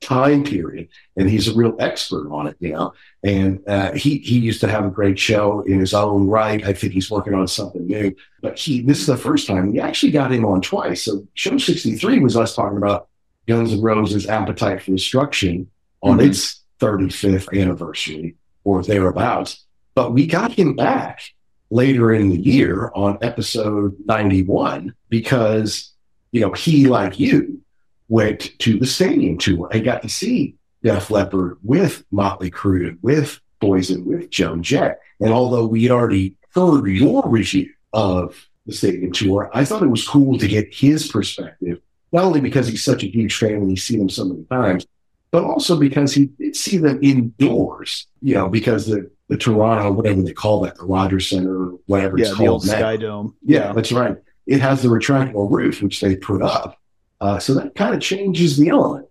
time 0.00 0.44
period. 0.44 0.88
And 1.16 1.28
he's 1.28 1.48
a 1.48 1.54
real 1.54 1.76
expert 1.80 2.30
on 2.30 2.46
it, 2.46 2.56
you 2.61 2.72
know. 2.72 2.92
And 3.24 3.61
uh, 3.68 3.92
he 3.92 4.18
he 4.18 4.38
used 4.38 4.61
to 4.61 4.68
have 4.68 4.84
a 4.84 4.90
great 4.90 5.18
show 5.18 5.62
in 5.62 5.80
his 5.80 5.94
own 5.94 6.28
right. 6.28 6.64
I 6.64 6.72
think 6.72 6.92
he's 6.92 7.11
working 7.11 7.34
on 7.34 7.48
something 7.48 7.87
new. 7.87 8.14
But 8.40 8.58
he 8.58 8.82
this 8.82 9.00
is 9.00 9.06
the 9.06 9.16
first 9.16 9.46
time 9.46 9.72
we 9.72 9.80
actually 9.80 10.12
got 10.12 10.32
him 10.32 10.44
on 10.44 10.61
twice. 10.62 11.02
So 11.04 11.26
show 11.34 11.58
63 11.58 12.20
was 12.20 12.37
us 12.37 12.54
talking 12.54 12.78
about 12.78 13.08
Guns 13.46 13.72
N' 13.72 13.80
Roses 13.80 14.26
Appetite 14.28 14.82
for 14.82 14.92
Destruction 14.92 15.68
on 16.02 16.18
Mhm. 16.18 16.28
its 16.28 16.62
35th 16.80 17.48
anniversary 17.61 18.37
or 18.64 18.82
thereabouts. 18.82 19.64
But 19.94 20.12
we 20.12 20.26
got 20.26 20.52
him 20.52 20.76
back 20.76 21.20
later 21.70 22.12
in 22.12 22.28
the 22.30 22.38
year 22.38 22.92
on 22.94 23.18
episode 23.20 23.96
91 24.06 24.94
because, 25.08 25.92
you 26.30 26.40
know, 26.40 26.52
he, 26.52 26.87
like 26.87 27.18
you, 27.18 27.61
went 28.08 28.58
to 28.60 28.78
the 28.78 28.86
stadium 28.86 29.38
tour 29.38 29.68
and 29.72 29.84
got 29.84 30.02
to 30.02 30.08
see 30.08 30.54
Def 30.82 31.10
Leppard 31.10 31.58
with 31.62 32.04
Motley 32.10 32.50
Crue, 32.50 32.96
with 33.02 33.40
Poison, 33.60 34.04
with 34.04 34.30
Joan 34.30 34.62
Jett. 34.62 35.00
And 35.20 35.32
although 35.32 35.66
we 35.66 35.82
had 35.82 35.92
already 35.92 36.36
heard 36.54 36.86
your 36.86 37.28
review 37.28 37.72
of 37.92 38.46
the 38.66 38.72
stadium 38.72 39.12
tour, 39.12 39.50
I 39.52 39.64
thought 39.64 39.82
it 39.82 39.88
was 39.88 40.06
cool 40.06 40.38
to 40.38 40.48
get 40.48 40.72
his 40.72 41.08
perspective, 41.08 41.80
not 42.12 42.24
only 42.24 42.40
because 42.40 42.68
he's 42.68 42.84
such 42.84 43.02
a 43.02 43.08
huge 43.08 43.36
fan 43.36 43.54
and 43.54 43.70
he's 43.70 43.84
seen 43.84 43.98
them 43.98 44.08
so 44.08 44.24
many 44.24 44.44
times, 44.44 44.86
but 45.30 45.44
also 45.44 45.78
because 45.78 46.14
he 46.14 46.26
did 46.26 46.56
see 46.56 46.78
them 46.78 46.98
indoors, 47.02 48.06
you 48.22 48.34
know, 48.34 48.48
because 48.48 48.86
the, 48.86 49.10
the 49.28 49.36
Toronto, 49.36 49.92
whatever 49.92 50.22
they 50.22 50.32
call 50.32 50.62
that, 50.62 50.76
the 50.76 50.86
Rogers 50.86 51.28
Center, 51.28 51.72
whatever 51.86 52.16
yeah, 52.16 52.26
it's 52.26 52.34
called 52.34 52.66
now. 52.66 52.72
Sky 52.72 52.96
Dome. 52.96 53.36
Yeah, 53.44 53.72
that's 53.72 53.92
right. 53.92 54.16
It 54.46 54.60
has 54.60 54.80
the 54.80 54.88
retractable 54.88 55.50
roof, 55.50 55.82
which 55.82 56.00
they 56.00 56.16
put 56.16 56.40
up. 56.40 56.80
Uh, 57.20 57.38
so 57.38 57.54
that 57.54 57.74
kind 57.74 57.94
of 57.94 58.00
changes 58.00 58.57
the 58.57 58.68
element. 58.68 59.07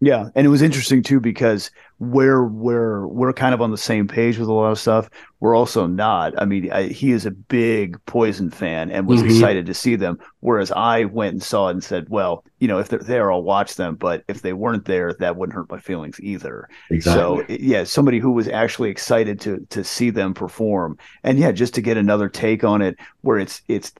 Yeah, 0.00 0.28
and 0.36 0.46
it 0.46 0.48
was 0.50 0.62
interesting 0.62 1.02
too 1.02 1.18
because 1.18 1.72
we're 1.98 2.44
we're 2.44 3.04
we're 3.08 3.32
kind 3.32 3.52
of 3.52 3.60
on 3.60 3.72
the 3.72 3.76
same 3.76 4.06
page 4.06 4.38
with 4.38 4.48
a 4.48 4.52
lot 4.52 4.70
of 4.70 4.78
stuff. 4.78 5.10
We're 5.40 5.56
also 5.56 5.88
not. 5.88 6.40
I 6.40 6.44
mean, 6.44 6.70
I, 6.70 6.84
he 6.86 7.10
is 7.10 7.26
a 7.26 7.32
big 7.32 7.98
Poison 8.06 8.48
fan 8.48 8.92
and 8.92 9.08
was 9.08 9.22
Mhm. 9.22 9.24
excited 9.24 9.66
to 9.66 9.74
see 9.74 9.96
them, 9.96 10.20
whereas 10.38 10.70
I 10.70 11.06
went 11.06 11.32
and 11.32 11.42
saw 11.42 11.66
it 11.66 11.72
and 11.72 11.82
said, 11.82 12.06
"Well, 12.10 12.44
you 12.60 12.68
know, 12.68 12.78
if 12.78 12.88
they're 12.90 13.00
there, 13.00 13.32
I'll 13.32 13.42
watch 13.42 13.74
them. 13.74 13.96
But 13.96 14.22
if 14.28 14.40
they 14.42 14.52
weren't 14.52 14.84
there, 14.84 15.14
that 15.14 15.34
wouldn't 15.34 15.56
hurt 15.56 15.68
my 15.68 15.80
feelings 15.80 16.20
either." 16.20 16.68
Exactly. 16.90 17.44
So 17.48 17.56
yeah, 17.58 17.82
somebody 17.82 18.20
who 18.20 18.30
was 18.30 18.46
actually 18.46 18.90
excited 18.90 19.40
to 19.40 19.66
to 19.70 19.82
see 19.82 20.10
them 20.10 20.32
perform, 20.32 20.96
and 21.24 21.40
yeah, 21.40 21.50
just 21.50 21.74
to 21.74 21.80
get 21.80 21.96
another 21.96 22.28
take 22.28 22.62
on 22.62 22.82
it, 22.82 22.96
where 23.22 23.38
it's 23.38 23.62
it's. 23.66 23.92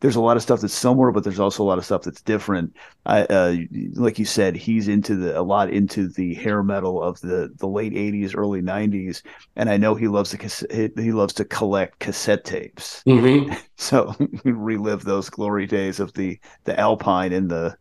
There's 0.00 0.16
a 0.16 0.20
lot 0.20 0.36
of 0.36 0.42
stuff 0.44 0.60
that's 0.60 0.74
similar, 0.74 1.10
but 1.10 1.24
there's 1.24 1.40
also 1.40 1.62
a 1.62 1.66
lot 1.66 1.78
of 1.78 1.84
stuff 1.84 2.02
that's 2.02 2.22
different. 2.22 2.74
I, 3.04 3.22
uh, 3.24 3.56
like 3.94 4.18
you 4.18 4.24
said, 4.24 4.54
he's 4.54 4.86
into 4.86 5.16
the 5.16 5.38
a 5.38 5.42
lot 5.42 5.70
into 5.70 6.08
the 6.08 6.34
hair 6.34 6.62
metal 6.62 7.02
of 7.02 7.20
the 7.20 7.52
the 7.56 7.66
late 7.66 7.94
'80s, 7.94 8.36
early 8.36 8.62
'90s, 8.62 9.22
and 9.56 9.68
I 9.68 9.76
know 9.76 9.94
he 9.94 10.06
loves 10.08 10.30
to 10.30 10.92
he 10.96 11.12
loves 11.12 11.34
to 11.34 11.44
collect 11.44 11.98
cassette 11.98 12.44
tapes. 12.44 13.02
Mhm. 13.06 13.56
So 13.80 14.12
relive 14.44 15.04
those 15.04 15.30
glory 15.30 15.66
days 15.66 16.00
of 16.00 16.12
the 16.14 16.38
the 16.64 16.78
Alpine 16.78 17.32
and 17.32 17.48
the 17.48 17.76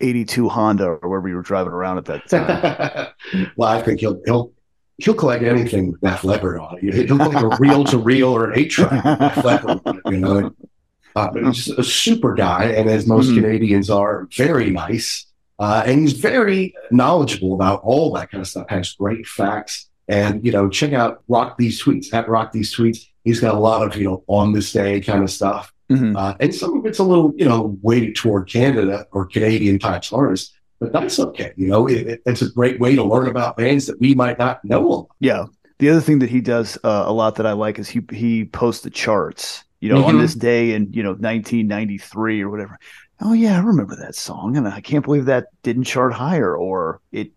'82 0.00 0.48
Honda 0.50 0.84
or 0.86 1.08
wherever 1.08 1.28
you 1.28 1.36
were 1.36 1.42
driving 1.42 1.72
around 1.72 1.98
at 1.98 2.04
that 2.06 2.28
time. 2.28 3.08
well, 3.56 3.68
I 3.70 3.80
think 3.82 4.00
he'll 4.00 4.20
he'll 4.26 4.52
he'll 4.98 5.14
collect 5.14 5.42
anything 5.42 5.92
with 5.92 6.00
Def 6.02 6.24
Leppard 6.24 6.58
on 6.58 6.78
it. 6.82 6.94
He'll 7.06 7.16
collect 7.18 7.42
a 7.42 7.56
reel 7.58 7.84
to 7.84 7.98
reel 7.98 8.28
or 8.36 8.50
an 8.50 8.58
eight 8.58 8.70
track 8.70 9.04
with 9.04 9.18
Def 9.18 9.44
Leppard 9.44 9.80
on 9.86 9.96
it, 9.96 10.02
you 10.10 10.18
know. 10.18 10.54
Uh, 11.16 11.30
a 11.76 11.82
super 11.82 12.34
guy, 12.34 12.64
and 12.66 12.88
as 12.88 13.06
most 13.06 13.28
Mhm. 13.30 13.36
Canadians 13.42 13.90
are, 13.90 14.28
very 14.36 14.70
nice. 14.70 15.26
Uh, 15.58 15.82
and 15.84 16.00
he's 16.00 16.12
very 16.14 16.72
knowledgeable 16.90 17.54
about 17.54 17.80
all 17.82 18.12
that 18.14 18.30
kind 18.30 18.40
of 18.40 18.48
stuff. 18.48 18.66
Has 18.70 18.92
great 18.94 19.26
facts, 19.26 19.88
and 20.08 20.44
you 20.44 20.52
know, 20.52 20.68
check 20.68 20.92
out 20.92 21.22
Rock 21.28 21.58
These 21.58 21.82
Tweets 21.82 22.12
at 22.14 22.28
Rock 22.28 22.52
These 22.52 22.74
Tweets. 22.74 23.06
He's 23.24 23.40
got 23.40 23.54
a 23.54 23.58
lot 23.58 23.86
of 23.86 23.96
you 24.00 24.04
know 24.04 24.24
on 24.28 24.52
this 24.52 24.72
day 24.72 25.00
kind 25.00 25.22
of 25.22 25.30
stuff. 25.30 25.72
Mhm. 25.90 26.16
Uh, 26.16 26.34
and 26.40 26.54
some 26.54 26.78
of 26.78 26.86
it's 26.86 27.00
a 27.00 27.04
little, 27.04 27.32
you 27.36 27.44
know, 27.44 27.76
weighted 27.82 28.14
toward 28.14 28.48
Canada 28.48 29.06
or 29.12 29.26
Canadian 29.26 29.78
types 29.80 30.12
artists, 30.12 30.52
but 30.78 30.92
that's 30.92 31.18
okay. 31.18 31.52
You 31.56 31.66
know, 31.66 31.88
it, 31.88 32.06
it- 32.06 32.22
it's 32.24 32.42
a 32.42 32.48
great 32.50 32.78
way 32.78 32.94
to 32.94 33.02
learn 33.02 33.26
about 33.26 33.56
bands 33.56 33.86
that 33.86 33.98
we 34.00 34.14
might 34.14 34.38
not 34.38 34.64
know. 34.64 35.08
Yeah. 35.18 35.46
The 35.80 35.88
other 35.90 36.00
thing 36.00 36.20
that 36.20 36.30
he 36.30 36.40
does 36.40 36.78
uh, 36.84 37.04
a 37.06 37.12
lot 37.12 37.34
that 37.36 37.46
I 37.46 37.52
like 37.52 37.78
is 37.80 37.88
he 37.88 38.02
he 38.12 38.44
posts 38.44 38.84
the 38.84 38.90
charts. 38.90 39.64
You 39.80 39.88
know, 39.88 40.04
on 40.04 40.16
Mhm. 40.16 40.20
this 40.20 40.34
day 40.34 40.72
in 40.74 40.92
you 40.92 41.02
know 41.02 41.14
1993 41.18 42.42
or 42.42 42.50
whatever. 42.50 42.78
Oh 43.22 43.32
yeah, 43.32 43.56
I 43.56 43.60
remember 43.60 43.96
that 43.96 44.14
song, 44.14 44.56
and 44.56 44.66
I 44.68 44.80
can't 44.80 45.04
believe 45.04 45.26
that 45.26 45.46
didn't 45.62 45.84
chart 45.84 46.12
higher, 46.12 46.54
or 46.56 47.00
it 47.12 47.32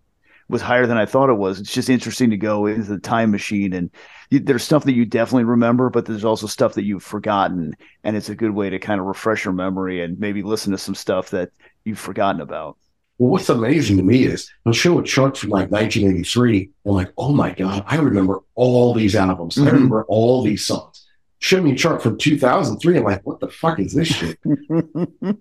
was 0.50 0.62
higher 0.62 0.86
than 0.86 0.98
I 0.98 1.06
thought 1.06 1.30
it 1.30 1.38
was. 1.38 1.60
It's 1.60 1.72
just 1.74 1.90
interesting 1.90 2.30
to 2.32 2.38
go 2.38 2.66
into 2.66 2.84
the 2.84 3.00
time 3.00 3.32
machine, 3.32 3.74
and 3.74 3.90
you, 4.30 4.40
there's 4.40 4.64
stuff 4.64 4.84
that 4.86 4.94
you 4.94 5.06
definitely 5.06 5.46
remember, 5.46 5.90
but 5.90 6.06
there's 6.06 6.26
also 6.26 6.48
stuff 6.48 6.74
that 6.74 6.84
you've 6.84 7.04
forgotten, 7.04 7.74
and 8.04 8.18
it's 8.18 8.30
a 8.30 8.36
good 8.36 8.52
way 8.52 8.70
to 8.70 8.80
kind 8.80 9.00
of 9.00 9.08
refresh 9.08 9.46
your 9.46 9.54
memory 9.54 10.02
and 10.04 10.20
maybe 10.20 10.44
listen 10.44 10.72
to 10.72 10.78
some 10.78 10.96
stuff 10.96 11.30
that 11.30 11.50
you've 11.86 12.00
forgotten 12.00 12.42
about. 12.42 12.78
Well, 13.20 13.32
what's 13.32 13.50
amazing 13.50 13.98
to 13.98 14.04
me 14.04 14.24
is 14.26 14.50
I'll 14.66 14.74
show 14.74 15.00
a 15.00 15.04
chart 15.04 15.38
from 15.38 15.50
like 15.52 15.72
1983. 15.72 16.70
I'm 16.86 16.92
like, 16.92 17.14
oh 17.18 17.32
my 17.32 17.52
God, 17.54 17.84
I 17.88 17.98
remember 17.98 18.40
all 18.56 18.94
these 18.94 19.16
albums. 19.16 19.58
I 19.58 19.62
Mhm. 19.62 19.72
remember 19.72 20.04
all 20.10 20.44
these 20.44 20.66
songs. 20.66 21.03
Show 21.44 21.62
me 21.62 21.74
a 21.74 21.76
chart 21.76 22.02
from 22.02 22.18
2003. 22.18 22.98
I'm 22.98 23.04
like, 23.04 23.22
what 23.26 23.42
the 23.42 23.50
fuck 23.50 23.78
is 23.78 23.94
this 23.94 24.08
shit? 24.08 24.40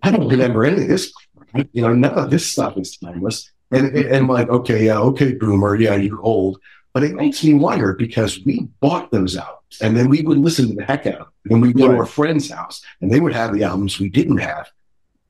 I 0.03 0.11
don't 0.11 0.27
remember 0.29 0.65
any 0.65 0.83
of 0.83 0.89
this. 0.89 1.13
You 1.73 1.83
know, 1.83 1.95
none 1.95 2.15
of 2.15 2.29
this 2.29 2.45
stuff 2.45 2.77
is 2.77 2.97
timeless. 2.97 3.53
And, 3.71 3.97
and 3.97 4.17
I'm 4.17 4.27
like, 4.27 4.49
okay, 4.49 4.87
yeah, 4.87 4.99
okay, 4.99 5.33
boomer, 5.35 5.77
yeah, 5.77 5.95
you're 5.95 6.21
old. 6.21 6.59
But 6.93 7.05
it 7.05 7.15
makes 7.15 7.45
me 7.45 7.55
wonder 7.55 7.95
because 7.95 8.41
we 8.45 8.67
bought 8.81 9.13
those 9.13 9.37
albums 9.37 9.79
and 9.81 9.97
then 9.97 10.09
we 10.09 10.23
would 10.23 10.39
listen 10.39 10.71
to 10.71 10.75
the 10.75 10.85
heck 10.85 11.07
out 11.07 11.15
of 11.15 11.19
them. 11.19 11.29
When 11.45 11.61
we 11.61 11.73
go 11.73 11.87
to 11.87 11.93
Right. 11.93 12.01
our 12.01 12.07
friend's 12.07 12.51
house 12.51 12.83
and 13.01 13.09
they 13.09 13.21
would 13.21 13.33
have 13.33 13.55
the 13.55 13.63
albums 13.63 14.01
we 14.01 14.09
didn't 14.09 14.39
have. 14.39 14.69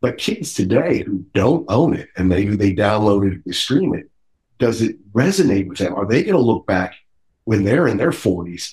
But 0.00 0.16
kids 0.16 0.54
today 0.54 1.02
who 1.02 1.18
don't 1.34 1.66
own 1.68 1.92
it 1.94 2.08
and 2.16 2.30
maybe 2.30 2.56
they 2.56 2.74
download 2.74 3.30
it 3.30 3.42
and 3.44 3.54
stream 3.54 3.94
it, 3.94 4.08
does 4.58 4.80
it 4.80 4.96
resonate 5.12 5.68
with 5.68 5.76
them? 5.78 5.94
Are 5.94 6.06
they 6.06 6.22
going 6.22 6.32
to 6.34 6.40
look 6.40 6.66
back 6.66 6.94
when 7.44 7.62
they're 7.62 7.88
in 7.88 7.98
their 7.98 8.10
40s, 8.10 8.72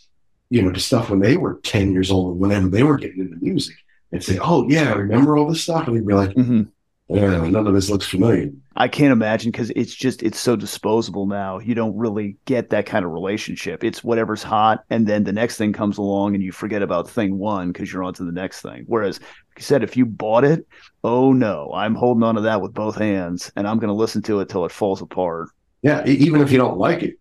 you 0.49 0.61
know, 0.61 0.71
to 0.71 0.79
stuff 0.79 1.09
when 1.09 1.19
they 1.19 1.37
were 1.37 1.59
10 1.63 1.91
years 1.91 2.11
old, 2.11 2.39
whenever 2.39 2.69
they 2.69 2.83
were 2.83 2.97
getting 2.97 3.21
into 3.21 3.37
music 3.37 3.75
and 4.11 4.23
say, 4.23 4.39
oh, 4.41 4.67
yeah, 4.67 4.91
I 4.91 4.95
remember 4.95 5.37
all 5.37 5.47
this 5.47 5.61
stuff? 5.61 5.87
And 5.87 5.95
they'd 5.95 6.07
be 6.07 6.13
like, 6.13 6.31
mm-hmm. 6.31 6.63
yeah, 7.07 7.47
none 7.47 7.67
of 7.67 7.73
this 7.73 7.89
looks 7.89 8.07
familiar. 8.07 8.51
I 8.75 8.87
can't 8.87 9.11
imagine 9.11 9.51
because 9.51 9.71
it's 9.71 9.93
just 9.93 10.23
it's 10.23 10.39
so 10.39 10.55
disposable 10.55 11.25
now. 11.25 11.59
You 11.59 11.75
don't 11.75 11.97
really 11.97 12.37
get 12.45 12.69
that 12.69 12.85
kind 12.85 13.03
of 13.03 13.11
relationship. 13.11 13.83
It's 13.83 14.05
whatever's 14.05 14.41
hot, 14.41 14.85
and 14.89 15.05
then 15.05 15.25
the 15.25 15.33
next 15.33 15.57
thing 15.57 15.73
comes 15.73 15.97
along, 15.97 16.33
and 16.33 16.43
you 16.43 16.53
forget 16.53 16.81
about 16.81 17.09
thing 17.09 17.37
one 17.37 17.73
because 17.73 17.91
you're 17.91 18.03
on 18.03 18.13
to 18.15 18.23
the 18.23 18.31
next 18.31 18.61
thing. 18.61 18.85
Whereas, 18.87 19.19
like 19.19 19.57
you 19.57 19.63
said, 19.63 19.83
if 19.83 19.97
you 19.97 20.05
bought 20.05 20.45
it, 20.45 20.65
oh 21.03 21.33
no, 21.33 21.71
I'm 21.75 21.93
holding 21.93 22.23
on 22.23 22.35
to 22.35 22.41
that 22.41 22.61
with 22.61 22.73
both 22.73 22.95
hands, 22.95 23.51
and 23.57 23.67
I'm 23.67 23.79
going 23.79 23.89
to 23.89 23.93
listen 23.93 24.21
to 24.23 24.39
it 24.39 24.47
till 24.47 24.65
it 24.65 24.71
falls 24.71 25.01
apart. 25.01 25.49
Yeah, 25.81 26.05
even 26.05 26.39
if 26.39 26.51
you 26.51 26.57
don't 26.57 26.77
like 26.77 27.03
it, 27.03 27.19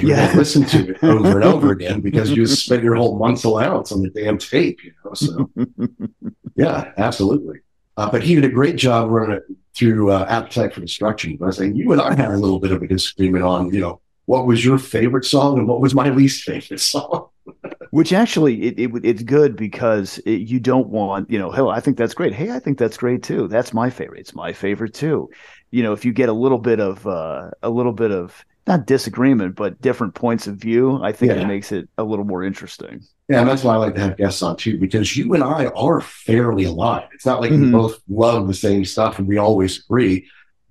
you're 0.00 0.10
Yeah. 0.10 0.32
to 0.32 0.38
listen 0.38 0.64
to 0.66 0.90
it 0.90 1.02
over 1.04 1.36
and 1.40 1.44
over 1.44 1.70
again 1.72 2.00
because 2.08 2.30
you 2.30 2.46
spent 2.46 2.82
your 2.82 2.94
whole 2.96 3.18
month's 3.18 3.44
allowance 3.44 3.92
on 3.92 4.02
the 4.02 4.10
damn 4.10 4.38
tape, 4.38 4.82
you 4.84 4.92
know? 5.04 5.14
So, 5.14 5.50
yeah, 6.56 6.92
absolutely. 6.96 7.60
Uh, 7.96 8.10
but 8.10 8.22
he 8.22 8.34
did 8.34 8.44
a 8.44 8.48
great 8.48 8.76
job 8.76 9.10
running 9.10 9.36
it 9.36 9.44
through 9.74 10.10
uh, 10.10 10.26
Appetite 10.28 10.72
for 10.74 10.80
Destruction. 10.80 11.36
But 11.36 11.44
I 11.44 11.48
was 11.48 11.56
saying, 11.58 11.76
you 11.76 11.92
and 11.92 12.00
I 12.00 12.14
had 12.14 12.30
a 12.30 12.36
little 12.36 12.58
bit 12.60 12.72
of 12.72 12.82
a 12.82 12.86
disagreement 12.86 13.44
on, 13.44 13.72
you 13.72 13.80
know, 13.80 14.00
what 14.26 14.46
was 14.46 14.64
your 14.64 14.78
favorite 14.78 15.24
song 15.24 15.58
and 15.58 15.66
what 15.66 15.80
was 15.80 15.94
my 15.94 16.08
least 16.10 16.44
favorite 16.44 16.80
song. 16.80 17.28
Which 17.90 18.12
actually, 18.12 18.62
it, 18.62 18.78
it 18.78 18.90
it's 19.04 19.22
good 19.24 19.56
because 19.56 20.18
it, 20.18 20.42
you 20.42 20.60
don't 20.60 20.88
want 20.88 21.28
you 21.28 21.38
know, 21.38 21.50
hell, 21.50 21.70
I 21.70 21.80
think 21.80 21.96
that's 21.96 22.14
great. 22.14 22.32
Hey, 22.32 22.52
I 22.52 22.60
think 22.60 22.78
that's 22.78 22.96
great 22.96 23.24
too. 23.24 23.48
That's 23.48 23.74
my 23.74 23.90
favorite. 23.90 24.20
It's 24.20 24.34
my 24.34 24.52
favorite 24.52 24.94
too. 24.94 25.28
You 25.72 25.82
know, 25.82 25.92
if 25.92 26.04
you 26.04 26.12
get 26.12 26.28
a 26.28 26.32
little 26.32 26.58
bit 26.58 26.78
of 26.78 27.04
uh, 27.08 27.50
a 27.64 27.70
little 27.70 27.92
bit 27.92 28.12
of 28.12 28.44
not 28.66 28.86
disagreement, 28.86 29.56
but 29.56 29.80
different 29.80 30.14
points 30.14 30.46
of 30.46 30.56
view, 30.56 31.00
I 31.02 31.12
think 31.12 31.32
Yeah. 31.32 31.40
it 31.42 31.46
makes 31.46 31.72
it 31.72 31.88
a 31.98 32.04
little 32.04 32.24
more 32.24 32.44
interesting. 32.44 33.00
Yeah, 33.28 33.40
and 33.40 33.48
that's 33.48 33.64
why 33.64 33.74
I 33.74 33.78
like 33.78 33.94
to 33.94 34.00
have 34.00 34.16
guests 34.16 34.42
on 34.42 34.56
too, 34.56 34.78
because 34.78 35.16
you 35.16 35.34
and 35.34 35.42
I 35.42 35.66
are 35.66 36.00
fairly 36.00 36.64
aligned. 36.64 37.08
It's 37.14 37.26
not 37.26 37.40
like 37.40 37.50
we 37.52 37.56
Mhm. 37.58 37.72
both 37.72 38.00
love 38.08 38.46
the 38.48 38.54
same 38.54 38.84
stuff 38.84 39.18
and 39.18 39.26
we 39.28 39.38
always 39.38 39.78
agree. 39.84 40.26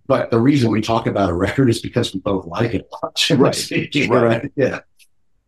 But 0.08 0.32
the 0.32 0.39
reason 0.39 0.71
we 0.71 0.82
talk 0.82 1.08
about 1.08 1.30
a 1.30 1.34
record 1.34 1.69
is 1.69 1.80
because 1.82 2.13
we 2.13 2.19
both 2.19 2.45
like 2.45 2.73
it 2.73 2.88
a 2.91 3.06
lot. 3.06 3.30
Right. 3.39 4.10
Right. 4.10 4.52
Yeah. 4.56 4.80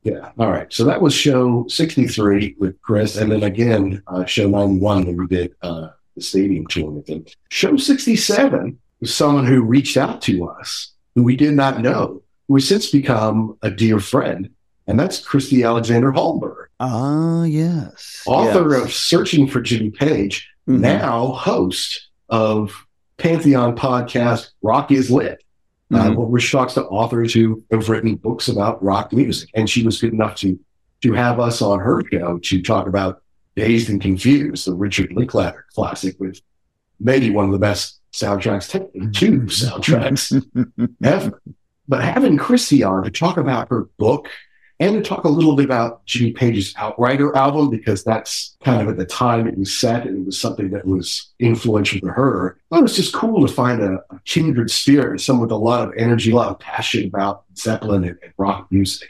Yeah. 0.04 0.32
All 0.40 0.50
right. 0.50 0.72
So 0.74 0.84
that 0.86 1.02
was 1.02 1.14
show 1.14 1.66
63 1.68 2.56
with 2.60 2.80
Chris. 2.82 3.18
And 3.18 3.32
then 3.32 3.44
again, 3.44 4.02
uh, 4.08 4.26
show 4.26 4.48
91 4.50 5.06
when 5.06 5.18
we 5.18 5.28
did 5.28 5.54
uh, 5.62 5.90
the 6.16 6.22
stadium 6.22 6.66
tour 6.68 6.90
with 6.92 7.08
him. 7.08 7.26
Show 7.50 7.78
67 7.78 8.78
was 9.00 9.14
someone 9.14 9.46
who 9.46 9.62
reached 9.64 9.98
out 9.98 10.22
to 10.24 10.48
us 10.50 10.94
who 11.16 11.24
we 11.24 11.36
did 11.36 11.54
not 11.54 11.82
know, 11.82 12.22
who 12.52 12.56
has 12.58 12.68
since 12.68 12.92
become 12.92 13.58
a 13.62 13.72
dear 13.72 13.98
friend. 13.98 14.50
And 14.86 15.00
that's 15.00 15.22
Christy 15.26 15.64
Alexander 15.64 16.12
Hallberg 16.12 16.66
Ah, 16.82 17.44
yes. 17.44 18.22
author 18.26 18.72
Yes. 18.72 18.84
of 18.84 18.92
Searching 18.94 19.48
for 19.48 19.62
Jimmy 19.62 19.90
Page, 19.90 20.50
Mhm. 20.68 20.80
now 20.82 21.28
host 21.28 22.10
of 22.28 22.74
Pantheon 23.18 23.74
podcast 23.78 24.50
Rock 24.62 24.92
is 24.92 25.10
Lit, 25.10 25.42
uh, 25.94 26.10
Mhm. 26.10 26.28
which 26.28 26.52
talks 26.52 26.74
to 26.74 26.84
authors 26.88 27.34
who 27.34 27.64
have 27.72 27.88
written 27.88 28.16
books 28.16 28.50
about 28.50 28.84
rock 28.84 29.14
music. 29.14 29.50
And 29.56 29.70
she 29.70 29.84
was 29.86 30.02
good 30.02 30.12
enough 30.14 30.36
to 30.38 30.60
to 31.04 31.14
have 31.14 31.40
us 31.40 31.62
on 31.64 31.80
her 31.80 32.04
show 32.12 32.38
to 32.44 32.62
talk 32.62 32.86
about 32.86 33.22
Dazed 33.56 33.90
and 33.90 34.00
Confused, 34.02 34.68
the 34.68 34.76
Richard 34.76 35.12
Linklater 35.14 35.66
classic, 35.74 36.16
with 36.20 36.40
maybe 37.00 37.30
one 37.32 37.46
of 37.46 37.52
the 37.54 37.58
best 37.60 38.00
soundtracks, 38.14 38.70
technically 38.70 39.10
two 39.12 39.40
soundtracks 39.48 40.32
ever. 41.04 41.42
But 41.92 42.06
having 42.06 42.38
Chrissy 42.38 42.84
on 42.84 43.04
to 43.04 43.12
talk 43.12 43.36
about 43.36 43.68
her 43.68 43.90
book 43.98 44.30
and 44.80 44.96
to 44.96 45.02
talk 45.02 45.26
a 45.26 45.30
little 45.30 45.58
bit 45.58 45.66
about 45.66 46.06
Jimmy 46.06 46.32
Page's 46.32 46.74
Outrider 46.78 47.36
album, 47.36 47.70
because 47.70 48.02
that's 48.02 48.56
kind 48.64 48.82
of 48.82 48.88
at 48.88 48.96
the 48.96 49.06
time 49.06 49.46
it 49.46 49.58
was 49.58 49.78
set 49.78 50.08
and 50.08 50.22
it 50.22 50.26
was 50.26 50.40
something 50.40 50.70
that 50.70 50.86
was 50.86 51.34
influential 51.40 52.00
to 52.00 52.08
her. 52.08 52.58
It 52.72 52.82
was 52.82 52.96
just 52.96 53.14
cool 53.14 53.46
to 53.46 53.54
find 53.54 53.82
a, 53.82 54.02
a 54.10 54.22
kindred 54.24 54.72
spirit, 54.72 55.20
someone 55.20 55.50
with 55.50 55.52
a 55.52 55.58
lot 55.58 55.86
of 55.86 55.94
energy, 55.98 56.32
a 56.32 56.36
lot 56.36 56.48
of 56.48 56.60
passion 56.60 57.08
about 57.08 57.44
Zeppelin 57.58 58.06
and, 58.06 58.18
and 58.24 58.34
rock 58.38 58.72
music. 58.72 59.10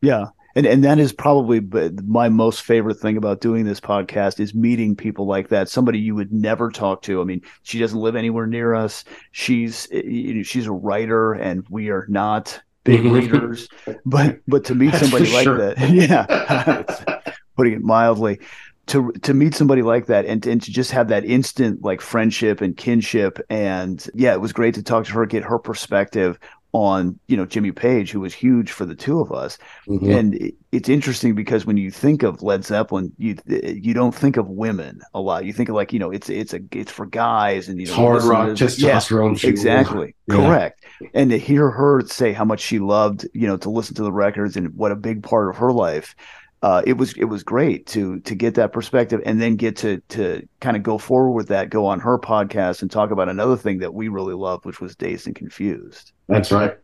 Yeah. 0.00 0.28
And 0.54 0.66
and 0.66 0.84
that 0.84 0.98
is 0.98 1.12
probably 1.12 1.60
my 2.04 2.28
most 2.28 2.62
favorite 2.62 2.98
thing 2.98 3.16
about 3.16 3.40
doing 3.40 3.64
this 3.64 3.80
podcast 3.80 4.40
is 4.40 4.54
meeting 4.54 4.96
people 4.96 5.26
like 5.26 5.48
that 5.48 5.68
somebody 5.68 5.98
you 5.98 6.14
would 6.14 6.32
never 6.32 6.70
talk 6.70 7.02
to 7.02 7.20
i 7.20 7.24
mean 7.24 7.40
she 7.62 7.78
doesn't 7.78 8.00
live 8.00 8.16
anywhere 8.16 8.46
near 8.46 8.74
us 8.74 9.04
she's 9.30 9.88
you 9.92 10.34
know, 10.34 10.42
she's 10.42 10.66
a 10.66 10.72
writer 10.72 11.32
and 11.32 11.64
we 11.68 11.90
are 11.90 12.06
not 12.08 12.60
big 12.84 13.00
mm-hmm. 13.00 13.14
readers 13.14 13.68
but 14.04 14.40
but 14.48 14.64
to 14.64 14.74
meet 14.74 14.94
somebody 14.94 15.30
like 15.32 15.44
sure. 15.44 15.56
that 15.56 15.90
yeah 15.90 17.32
putting 17.56 17.74
it 17.74 17.82
mildly 17.82 18.38
to 18.86 19.12
to 19.22 19.32
meet 19.32 19.54
somebody 19.54 19.82
like 19.82 20.06
that 20.06 20.26
and, 20.26 20.44
and 20.46 20.60
to 20.62 20.72
just 20.72 20.90
have 20.90 21.08
that 21.08 21.24
instant 21.24 21.82
like 21.82 22.00
friendship 22.00 22.60
and 22.60 22.76
kinship 22.76 23.38
and 23.48 24.08
yeah 24.14 24.32
it 24.32 24.40
was 24.40 24.52
great 24.52 24.74
to 24.74 24.82
talk 24.82 25.04
to 25.04 25.12
her 25.12 25.24
get 25.24 25.44
her 25.44 25.58
perspective 25.58 26.38
on 26.72 27.18
you 27.28 27.36
know 27.36 27.44
Jimmy 27.44 27.70
Page, 27.70 28.10
who 28.10 28.20
was 28.20 28.32
huge 28.32 28.72
for 28.72 28.86
the 28.86 28.94
two 28.94 29.20
of 29.20 29.30
us. 29.30 29.58
Mm-hmm. 29.86 30.10
And 30.10 30.52
it's 30.72 30.88
interesting 30.88 31.34
because 31.34 31.66
when 31.66 31.76
you 31.76 31.90
think 31.90 32.22
of 32.22 32.42
Led 32.42 32.64
Zeppelin, 32.64 33.12
you 33.18 33.36
you 33.46 33.92
don't 33.92 34.14
think 34.14 34.38
of 34.38 34.48
women 34.48 35.02
a 35.12 35.20
lot. 35.20 35.44
You 35.44 35.52
think 35.52 35.68
of 35.68 35.74
like 35.74 35.92
you 35.92 35.98
know 35.98 36.10
it's 36.10 36.30
it's 36.30 36.54
a 36.54 36.60
it's 36.72 36.90
for 36.90 37.06
guys 37.06 37.68
and 37.68 37.78
you 37.78 37.86
know 37.86 37.94
hard 37.94 38.22
rock 38.24 38.48
testosterone. 38.48 39.40
Yeah, 39.42 39.50
exactly, 39.50 40.14
yeah. 40.28 40.36
correct. 40.36 40.84
And 41.14 41.30
to 41.30 41.38
hear 41.38 41.70
her 41.70 42.02
say 42.06 42.32
how 42.32 42.44
much 42.44 42.60
she 42.60 42.78
loved 42.78 43.26
you 43.34 43.46
know 43.46 43.58
to 43.58 43.70
listen 43.70 43.94
to 43.96 44.02
the 44.02 44.12
records 44.12 44.56
and 44.56 44.74
what 44.74 44.92
a 44.92 44.96
big 44.96 45.22
part 45.22 45.50
of 45.50 45.56
her 45.56 45.72
life 45.72 46.16
uh, 46.62 46.80
it 46.86 46.96
was 46.96 47.12
it 47.14 47.24
was 47.24 47.42
great 47.42 47.86
to 47.86 48.20
to 48.20 48.34
get 48.36 48.54
that 48.54 48.72
perspective 48.72 49.20
and 49.26 49.42
then 49.42 49.56
get 49.56 49.76
to 49.76 50.00
to 50.08 50.46
kind 50.60 50.76
of 50.76 50.82
go 50.82 50.96
forward 50.96 51.32
with 51.32 51.48
that, 51.48 51.70
go 51.70 51.86
on 51.86 51.98
her 51.98 52.18
podcast 52.18 52.82
and 52.82 52.90
talk 52.90 53.10
about 53.10 53.28
another 53.28 53.56
thing 53.56 53.78
that 53.78 53.92
we 53.92 54.08
really 54.08 54.34
loved, 54.34 54.64
which 54.64 54.80
was 54.80 54.94
Dazed 54.94 55.26
and 55.26 55.34
Confused. 55.34 56.12
That's 56.28 56.52
right, 56.52 56.76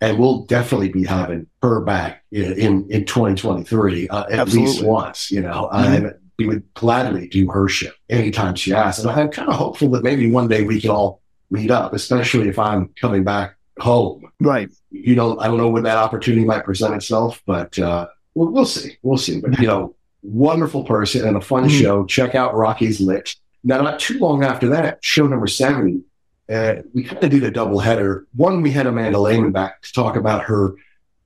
and 0.00 0.18
we'll 0.18 0.44
definitely 0.44 0.88
be 0.88 1.04
having 1.04 1.46
her 1.62 1.80
back 1.80 2.24
in 2.32 2.90
in 2.90 3.04
2023 3.04 4.08
uh, 4.08 4.24
at 4.24 4.32
Absolutely. 4.32 4.72
least 4.72 4.84
once. 4.84 5.30
You 5.30 5.42
know, 5.42 5.68
mm-hmm. 5.70 6.16
we 6.38 6.46
would 6.46 6.62
gladly 6.72 7.28
do 7.28 7.50
her 7.50 7.68
show 7.68 7.90
anytime 8.08 8.54
she 8.54 8.72
asks, 8.72 9.04
and 9.04 9.10
I'm 9.10 9.30
kind 9.30 9.50
of 9.50 9.56
hopeful 9.56 9.90
that 9.90 10.02
maybe 10.02 10.30
one 10.30 10.48
day 10.48 10.62
we 10.62 10.80
can 10.80 10.90
all 10.90 11.20
meet 11.50 11.70
up, 11.70 11.92
especially 11.92 12.48
if 12.48 12.58
I'm 12.58 12.88
coming 12.98 13.22
back 13.22 13.56
home. 13.78 14.30
Right. 14.40 14.70
You 14.90 15.14
know, 15.14 15.38
I 15.38 15.46
don't 15.46 15.58
know 15.58 15.68
when 15.68 15.82
that 15.82 15.98
opportunity 15.98 16.46
might 16.46 16.64
present 16.64 16.94
itself, 16.94 17.42
but. 17.44 17.78
uh 17.78 18.06
we'll, 18.36 18.48
we'll 18.52 18.66
see. 18.66 18.96
We'll 19.02 19.18
see. 19.18 19.40
But, 19.40 19.58
you 19.58 19.66
know, 19.66 19.96
wonderful 20.22 20.84
person 20.84 21.26
and 21.26 21.36
a 21.36 21.40
fun 21.40 21.64
mm-hmm. 21.64 21.82
show. 21.82 22.04
Check 22.06 22.34
out 22.34 22.54
Rock 22.54 22.82
Is 22.82 23.00
Lit. 23.00 23.34
Now, 23.64 23.82
not 23.82 23.98
too 23.98 24.18
long 24.20 24.44
after 24.44 24.68
that, 24.68 24.98
show 25.02 25.26
number 25.26 25.48
seven, 25.48 26.04
uh, 26.48 26.76
we 26.94 27.02
kind 27.02 27.24
of 27.24 27.30
did 27.30 27.42
a 27.42 27.50
double 27.50 27.80
header. 27.80 28.26
One, 28.36 28.62
we 28.62 28.70
had 28.70 28.86
Amanda 28.86 29.18
Lehmann 29.18 29.50
back 29.50 29.82
to 29.82 29.92
talk 29.92 30.14
about 30.14 30.44
her 30.44 30.74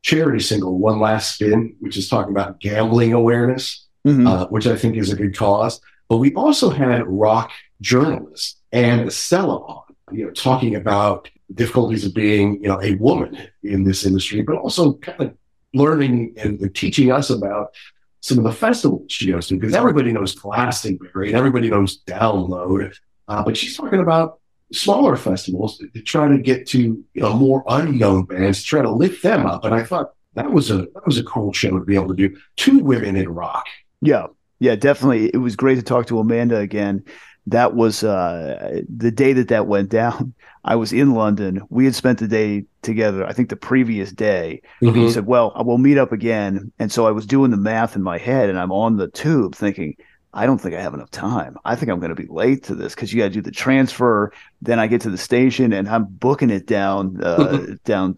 charity 0.01 0.41
single, 0.41 0.79
One 0.79 1.01
Last 1.01 1.35
Spin, 1.35 1.77
which 1.81 1.99
is 1.99 2.09
talking 2.09 2.33
about 2.33 2.59
gambling 2.61 3.13
awareness, 3.13 3.87
mm-hmm. 4.07 4.27
uh, 4.27 4.47
which 4.47 4.67
I 4.67 4.77
think 4.77 4.97
is 4.97 5.13
a 5.13 5.17
good 5.17 5.37
cause. 5.37 5.81
But 6.09 6.19
we 6.19 6.33
also 6.35 6.71
had 6.71 7.07
rock 7.07 7.51
journalist 7.83 8.59
Anne 8.73 9.07
Estella 9.07 9.59
on, 9.59 9.83
you 10.11 10.25
know, 10.25 10.31
talking 10.31 10.75
about 10.75 11.29
difficulties 11.55 12.07
of 12.07 12.15
being, 12.15 12.63
you 12.63 12.69
know, 12.69 12.81
a 12.81 12.95
woman 12.95 13.37
in 13.63 13.85
this 13.85 14.07
industry, 14.07 14.41
but 14.41 14.57
also 14.57 14.95
kind 14.95 15.21
of 15.21 15.37
learning 15.75 16.35
and 16.37 16.75
teaching 16.75 17.13
us 17.13 17.31
about 17.31 17.75
some 18.21 18.39
of 18.39 18.45
the 18.45 18.53
festivals 18.53 19.05
she 19.09 19.31
goes 19.31 19.49
to 19.49 19.55
because 19.55 19.75
everybody 19.75 20.13
knows 20.13 20.35
Glastonbury 20.35 21.29
and 21.29 21.37
everybody 21.37 21.71
knows 21.71 22.03
Download, 22.03 22.95
uh, 23.29 23.43
but 23.43 23.57
she's 23.57 23.77
talking 23.77 24.01
about 24.01 24.41
smaller 24.73 25.17
festivals 25.17 25.79
to, 25.79 25.89
to, 25.89 26.03
try 26.03 26.29
to 26.29 26.39
get 26.39 26.67
to 26.69 26.79
you 26.79 27.23
know 27.23 27.35
more 27.35 27.65
unknown 27.69 28.25
bands, 28.25 28.61
to 28.61 28.65
try 28.65 28.83
to 28.83 28.91
lift 28.91 29.23
them 29.23 29.47
up. 29.47 29.65
And 29.65 29.75
I 29.75 29.85
thought 29.85 30.13
that 30.35 30.53
was 30.53 30.71
a 30.71 30.79
that 30.79 31.07
was 31.07 31.19
a 31.19 31.25
cool 31.25 31.53
show 31.53 31.79
to 31.79 31.85
be 31.85 31.95
able 31.95 32.09
to 32.09 32.15
do. 32.15 32.37
Two 32.57 32.81
women 32.81 33.17
in 33.17 33.29
rock. 33.29 33.65
Yeah, 34.01 34.27
yeah, 34.59 34.77
definitely. 34.77 35.31
It 35.33 35.39
was 35.39 35.57
great 35.57 35.77
to 35.77 35.83
talk 35.83 36.07
to 36.07 36.19
Amanda 36.19 36.59
again 36.59 37.05
that 37.51 37.75
was 37.75 38.05
uh, 38.05 38.81
the 38.89 39.11
day 39.11 39.33
that 39.33 39.49
that 39.49 39.67
went 39.67 39.91
down. 39.91 40.35
I 40.65 40.77
was 40.77 40.93
in 40.93 41.15
London. 41.15 41.63
We 41.71 41.87
had 41.87 41.95
spent 41.95 42.19
the 42.19 42.29
day 42.29 42.67
together. 42.83 43.25
I 43.25 43.33
think 43.33 43.49
the 43.49 43.57
previous 43.57 44.13
day. 44.13 44.61
Mm-hmm. 44.83 44.99
He 44.99 45.11
said, 45.11 45.27
"Well, 45.27 45.53
we'll 45.57 45.79
meet 45.79 45.97
up 45.97 46.13
again." 46.13 46.71
And 46.79 46.93
so 46.93 47.07
I 47.07 47.13
was 47.13 47.25
doing 47.25 47.51
the 47.51 47.57
math 47.57 47.97
in 47.97 48.03
my 48.03 48.19
head, 48.19 48.51
and 48.51 48.59
I'm 48.59 48.71
on 48.71 48.99
the 48.99 49.09
tube 49.09 49.55
thinking, 49.55 49.97
"I 50.35 50.45
don't 50.45 50.59
think 50.59 50.75
I 50.75 50.83
have 50.83 50.93
enough 50.93 51.11
time. 51.11 51.57
I 51.65 51.77
think 51.77 51.91
I'm 51.91 51.99
going 51.99 52.15
to 52.15 52.23
be 52.23 52.29
late 52.29 52.65
to 52.65 52.75
this 52.75 52.95
because 52.95 53.11
you 53.11 53.21
got 53.21 53.29
to 53.29 53.31
do 53.31 53.41
the 53.41 53.51
transfer. 53.51 54.33
Then 54.61 54.79
I 54.79 54.87
get 54.87 55.01
to 55.03 55.11
the 55.11 55.19
station, 55.19 55.73
and 55.73 55.89
I'm 55.89 56.05
booking 56.05 56.51
it 56.51 56.67
down 56.67 57.23
uh, 57.23 57.77
down 57.85 58.17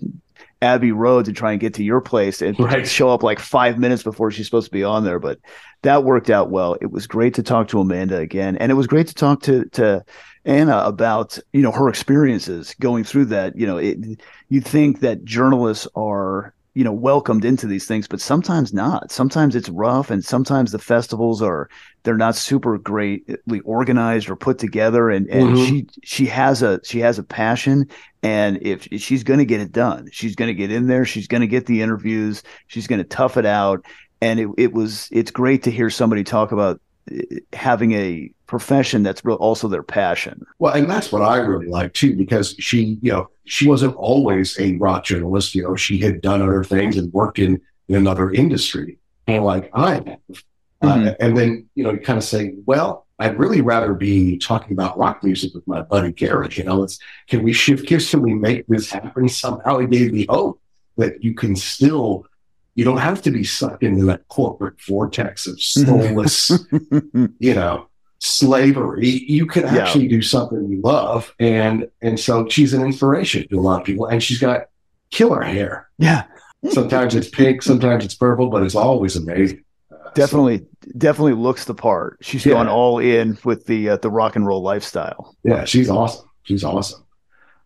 Abbey 0.63 0.93
Road 0.93 1.25
to 1.27 1.33
try 1.33 1.53
and 1.53 1.61
get 1.61 1.75
to 1.75 1.85
your 1.85 2.01
place 2.01 2.41
and 2.41 2.59
right. 2.61 2.87
show 2.87 3.11
up 3.11 3.23
like 3.23 3.39
five 3.39 3.79
minutes 3.79 4.03
before 4.03 4.31
she's 4.31 4.47
supposed 4.47 4.67
to 4.67 4.73
be 4.73 4.85
on 4.85 5.05
there. 5.05 5.19
But 5.19 5.39
that 5.83 6.05
worked 6.05 6.31
out 6.31 6.51
well. 6.51 6.77
It 6.81 6.91
was 6.91 7.07
great 7.07 7.35
to 7.35 7.43
talk 7.43 7.69
to 7.69 7.81
Amanda 7.81 8.19
again, 8.19 8.57
and 8.57 8.71
it 8.71 8.77
was 8.77 8.87
great 8.87 9.09
to 9.09 9.15
talk 9.15 9.43
to 9.43 9.65
to 9.71 10.05
Anna 10.45 10.79
about 10.79 11.39
you 11.53 11.61
know 11.61 11.73
her 11.73 11.89
experiences 11.89 12.75
going 12.81 13.05
through 13.05 13.27
that. 13.27 13.59
You 13.59 13.67
know, 13.67 13.77
it, 13.77 13.99
you 14.49 14.61
think 14.61 15.01
that 15.01 15.25
journalists 15.25 15.89
are 15.95 16.55
you 16.75 16.85
know 16.85 16.93
welcomed 16.93 17.45
into 17.45 17.67
these 17.67 17.87
things 17.87 18.09
but 18.09 18.21
sometimes 18.21 18.73
not 18.73 19.11
sometimes 19.11 19.55
it's 19.55 19.69
rough 19.69 20.11
and 20.11 20.25
sometimes 20.25 20.73
the 20.73 20.79
festivals 20.79 21.43
are 21.43 21.69
they're 22.03 22.17
not 22.17 22.35
super 22.35 22.79
greatly 22.79 23.61
organized 23.61 24.31
or 24.31 24.37
put 24.37 24.59
together 24.59 25.11
and 25.11 25.29
and 25.29 25.57
mm-hmm. 25.57 25.65
she 25.65 25.87
she 26.03 26.27
has 26.27 26.63
a 26.63 26.81
she 26.85 26.99
has 26.99 27.19
a 27.19 27.23
passion 27.23 27.87
and 28.23 28.59
if, 28.63 28.87
if 28.93 29.01
she's 29.01 29.25
going 29.25 29.39
to 29.39 29.45
get 29.45 29.61
it 29.61 29.73
done 29.73 30.09
she's 30.13 30.35
going 30.35 30.49
to 30.49 30.55
get 30.55 30.73
in 30.73 30.87
there 30.87 31.05
she's 31.05 31.27
going 31.27 31.43
to 31.43 31.47
get 31.47 31.67
the 31.67 31.83
interviews 31.83 32.43
she's 32.69 32.87
going 32.87 33.01
to 33.01 33.05
tough 33.09 33.37
it 33.37 33.47
out 33.47 33.85
and 34.21 34.41
it, 34.41 34.49
it 34.57 34.73
was 34.73 35.09
it's 35.13 35.31
great 35.31 35.65
to 35.65 35.71
hear 35.71 35.91
somebody 35.91 36.25
talk 36.25 36.53
about 36.53 36.81
having 37.53 37.93
a 37.93 38.33
profession 38.47 39.03
that's 39.03 39.23
also 39.25 39.69
their 39.69 39.83
passion. 39.83 40.45
Well, 40.59 40.75
and 40.75 40.89
that's 40.89 41.11
what 41.11 41.23
I 41.23 41.39
really 41.39 41.67
like 41.67 41.95
too, 41.95 42.15
because 42.17 42.55
she, 42.59 42.99
you 43.03 43.13
know, 43.13 43.31
she 43.45 43.67
wasn't 43.67 43.97
always 43.97 44.59
a 44.61 44.77
rock 44.77 45.05
journalist. 45.05 45.55
You 45.55 45.65
know, 45.65 45.77
she 45.77 45.99
had 45.99 46.21
done 46.21 46.43
other 46.43 46.65
things 46.65 46.97
and 46.97 47.13
worked 47.13 47.39
in, 47.39 47.61
in 47.89 47.95
another 47.95 48.31
industry, 48.31 48.99
and 49.27 49.45
like 49.45 49.71
I 49.75 49.95
have. 49.95 50.09
Uh, 50.09 50.15
mm-hmm. 50.83 51.09
Uh, 51.09 51.13
and 51.21 51.37
then, 51.37 51.69
you 51.75 51.85
know, 51.85 51.93
you 51.93 52.01
kind 52.01 52.19
of 52.19 52.25
say, 52.25 52.55
well, 52.67 53.07
I'd 53.19 53.39
really 53.39 53.61
rather 53.61 53.95
be 53.95 54.37
talking 54.39 54.73
about 54.73 54.99
rock 54.99 55.23
music 55.23 55.55
with 55.55 55.67
my 55.69 55.81
buddy 55.81 56.13
Garrett. 56.13 56.59
You 56.59 56.65
know, 56.65 56.83
it's 56.83 56.99
can 57.29 57.43
we 57.43 57.53
shift 57.53 57.87
gears? 57.87 58.11
Can 58.11 58.21
we 58.21 58.35
make 58.35 58.67
this 58.67 58.91
happen 58.91 59.29
somehow? 59.29 59.79
It 59.79 59.91
gave 59.91 60.13
me 60.13 60.27
hope 60.29 60.61
that 60.97 61.23
you 61.23 61.35
can 61.35 61.55
still 61.55 62.27
you 62.75 62.85
don't 62.85 62.99
have 62.99 63.23
to 63.23 63.31
be 63.31 63.45
sucked 63.45 63.83
into 63.83 64.05
that 64.07 64.27
corporate 64.29 64.81
vortex 64.83 65.47
of 65.47 65.61
soulless, 65.63 66.51
you 67.39 67.55
know, 67.55 67.89
slavery. 68.19 69.09
You 69.09 69.47
can 69.47 69.65
actually 69.65 70.05
yeah. 70.05 70.11
do 70.11 70.23
something 70.23 70.69
you 70.71 70.81
love. 70.81 71.35
And 71.39 71.91
and 72.01 72.19
so 72.19 72.49
she's 72.49 72.73
an 72.73 72.83
inspiration 72.83 73.47
to 73.49 73.59
a 73.59 73.61
lot 73.61 73.81
of 73.81 73.87
people. 73.87 74.07
And 74.07 74.23
she's 74.23 74.39
got 74.39 74.67
killer 75.11 75.43
hair. 75.43 75.89
Yeah. 75.99 76.25
sometimes 76.71 77.15
it's 77.15 77.29
pink, 77.29 77.63
sometimes 77.63 78.05
it's 78.05 78.15
purple, 78.15 78.49
but 78.49 78.63
it's 78.63 78.75
always 78.75 79.17
amazing. 79.17 79.65
Uh, 79.93 80.11
definitely, 80.15 80.59
so, 80.59 80.91
definitely 80.97 81.35
looks 81.35 81.65
the 81.65 81.75
part. 81.75 82.19
She's 82.23 82.47
yeah. 82.47 82.55
gone 82.55 82.69
all 82.69 82.99
in 82.99 83.37
with 83.45 83.67
the 83.67 83.91
uh, 83.91 83.97
the 83.97 84.11
rock 84.11 84.37
and 84.37 84.47
roll 84.47 84.63
lifestyle. 84.63 85.37
Yeah, 85.43 85.65
she's 85.65 85.91
awesome. 85.91 86.29
She's 86.45 86.65
awesome. 86.65 87.05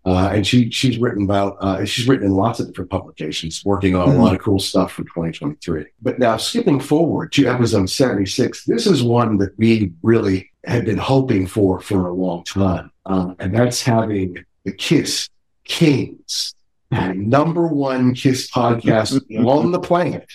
Uh, 0.06 0.30
and 0.32 0.46
she 0.46 0.70
she's 0.70 0.98
written 0.98 1.24
about 1.24 1.56
uh, 1.60 1.84
she's 1.84 2.06
written 2.06 2.26
in 2.26 2.32
lots 2.32 2.60
of 2.60 2.68
different 2.68 2.88
publications, 2.88 3.64
working 3.64 3.96
on 3.96 4.08
mm-hmm. 4.08 4.20
a 4.20 4.22
lot 4.22 4.34
of 4.34 4.40
cool 4.40 4.60
stuff 4.60 4.92
for 4.92 5.02
2023. 5.02 5.84
But 6.00 6.20
now 6.20 6.36
skipping 6.36 6.78
forward 6.78 7.32
to 7.32 7.48
episode 7.48 7.90
76, 7.90 8.66
this 8.66 8.86
is 8.86 9.02
one 9.02 9.38
that 9.38 9.58
we 9.58 9.92
really 10.04 10.52
had 10.64 10.84
been 10.84 10.96
hoping 10.96 11.48
for 11.48 11.80
for 11.80 12.06
a 12.06 12.12
long 12.12 12.44
time, 12.44 12.92
um, 13.04 13.34
and 13.40 13.52
that's 13.52 13.82
having 13.82 14.44
the 14.62 14.70
Kiss 14.70 15.28
Kings, 15.64 16.54
number 16.92 17.66
one 17.66 18.14
Kiss 18.14 18.48
podcast 18.48 19.20
on 19.44 19.72
the 19.72 19.80
planet, 19.80 20.32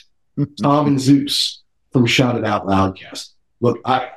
Tom 0.61 0.87
and 0.87 0.99
Zeus 0.99 1.63
from 1.93 2.05
Shout 2.05 2.35
It 2.35 2.43
Out 2.43 2.67
Loudcast. 2.67 3.29
Look, 3.61 3.79
I 3.85 4.09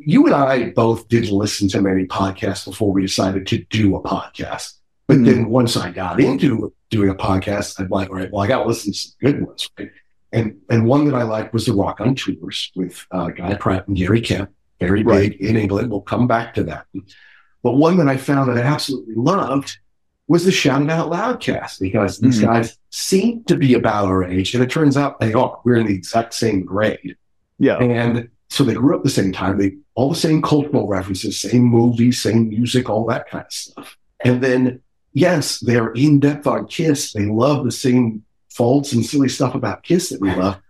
you 0.00 0.26
and 0.26 0.34
I 0.34 0.70
both 0.70 1.06
didn't 1.06 1.30
listen 1.30 1.68
to 1.68 1.80
many 1.80 2.06
podcasts 2.06 2.64
before 2.64 2.90
we 2.90 3.02
decided 3.02 3.46
to 3.46 3.58
do 3.70 3.94
a 3.94 4.02
podcast. 4.02 4.72
But 5.06 5.18
mm-hmm. 5.18 5.24
then 5.24 5.48
once 5.48 5.76
I 5.76 5.90
got 5.90 6.20
into 6.20 6.72
doing 6.90 7.10
a 7.10 7.14
podcast, 7.14 7.78
I'm 7.78 7.88
like, 7.88 8.10
all 8.10 8.16
right, 8.16 8.30
well, 8.30 8.42
I 8.42 8.48
got 8.48 8.62
to 8.62 8.68
listen 8.68 8.92
to 8.92 8.98
some 8.98 9.12
good 9.20 9.46
ones. 9.46 9.70
Right? 9.78 9.90
And 10.32 10.60
and 10.68 10.86
one 10.86 11.04
that 11.06 11.14
I 11.14 11.22
liked 11.22 11.52
was 11.52 11.66
the 11.66 11.72
Rockonteurs 11.72 12.70
with 12.74 13.06
uh, 13.10 13.28
Guy 13.28 13.54
Pratt 13.54 13.86
and 13.86 13.96
Gary 13.96 14.20
Kemp, 14.20 14.50
very 14.80 15.02
right. 15.02 15.30
big 15.30 15.40
in 15.40 15.56
England. 15.56 15.90
We'll 15.90 16.00
come 16.00 16.26
back 16.26 16.54
to 16.54 16.64
that. 16.64 16.86
But 17.62 17.72
one 17.72 17.96
that 17.98 18.08
I 18.08 18.16
found 18.16 18.50
that 18.50 18.64
I 18.64 18.66
absolutely 18.66 19.14
loved 19.14 19.78
was 20.28 20.44
the 20.44 20.52
Shout 20.52 20.82
It 20.82 20.90
Out 20.90 21.10
Loudcast 21.10 21.80
because 21.80 22.18
these 22.18 22.38
mm-hmm. 22.38 22.46
guys 22.46 22.76
seem 22.90 23.44
to 23.44 23.56
be 23.56 23.74
about 23.74 24.06
our 24.06 24.24
age, 24.24 24.54
and 24.54 24.62
it 24.62 24.70
turns 24.70 24.96
out 24.96 25.20
they 25.20 25.32
are. 25.32 25.60
We're 25.64 25.76
in 25.76 25.86
the 25.86 25.94
exact 25.94 26.34
same 26.34 26.64
grade. 26.64 27.16
Yeah. 27.58 27.78
And 27.78 28.28
so 28.50 28.64
they 28.64 28.74
grew 28.74 28.96
up 28.96 29.04
the 29.04 29.10
same 29.10 29.32
time. 29.32 29.58
They 29.58 29.76
all 29.94 30.10
the 30.10 30.16
same 30.16 30.42
cultural 30.42 30.88
references, 30.88 31.40
same 31.40 31.62
movies, 31.62 32.20
same 32.20 32.48
music, 32.48 32.90
all 32.90 33.06
that 33.06 33.30
kind 33.30 33.44
of 33.44 33.52
stuff. 33.52 33.96
And 34.24 34.42
then 34.42 34.82
yes, 35.16 35.58
they're 35.60 35.92
in 35.92 36.20
depth 36.20 36.46
on 36.46 36.66
Kiss. 36.68 37.12
They 37.12 37.24
love 37.24 37.64
the 37.64 37.72
same 37.72 38.22
faults 38.50 38.92
and 38.92 39.04
silly 39.04 39.28
stuff 39.28 39.54
about 39.54 39.82
Kiss 39.82 40.10
that 40.10 40.20
we 40.20 40.32
love, 40.32 40.60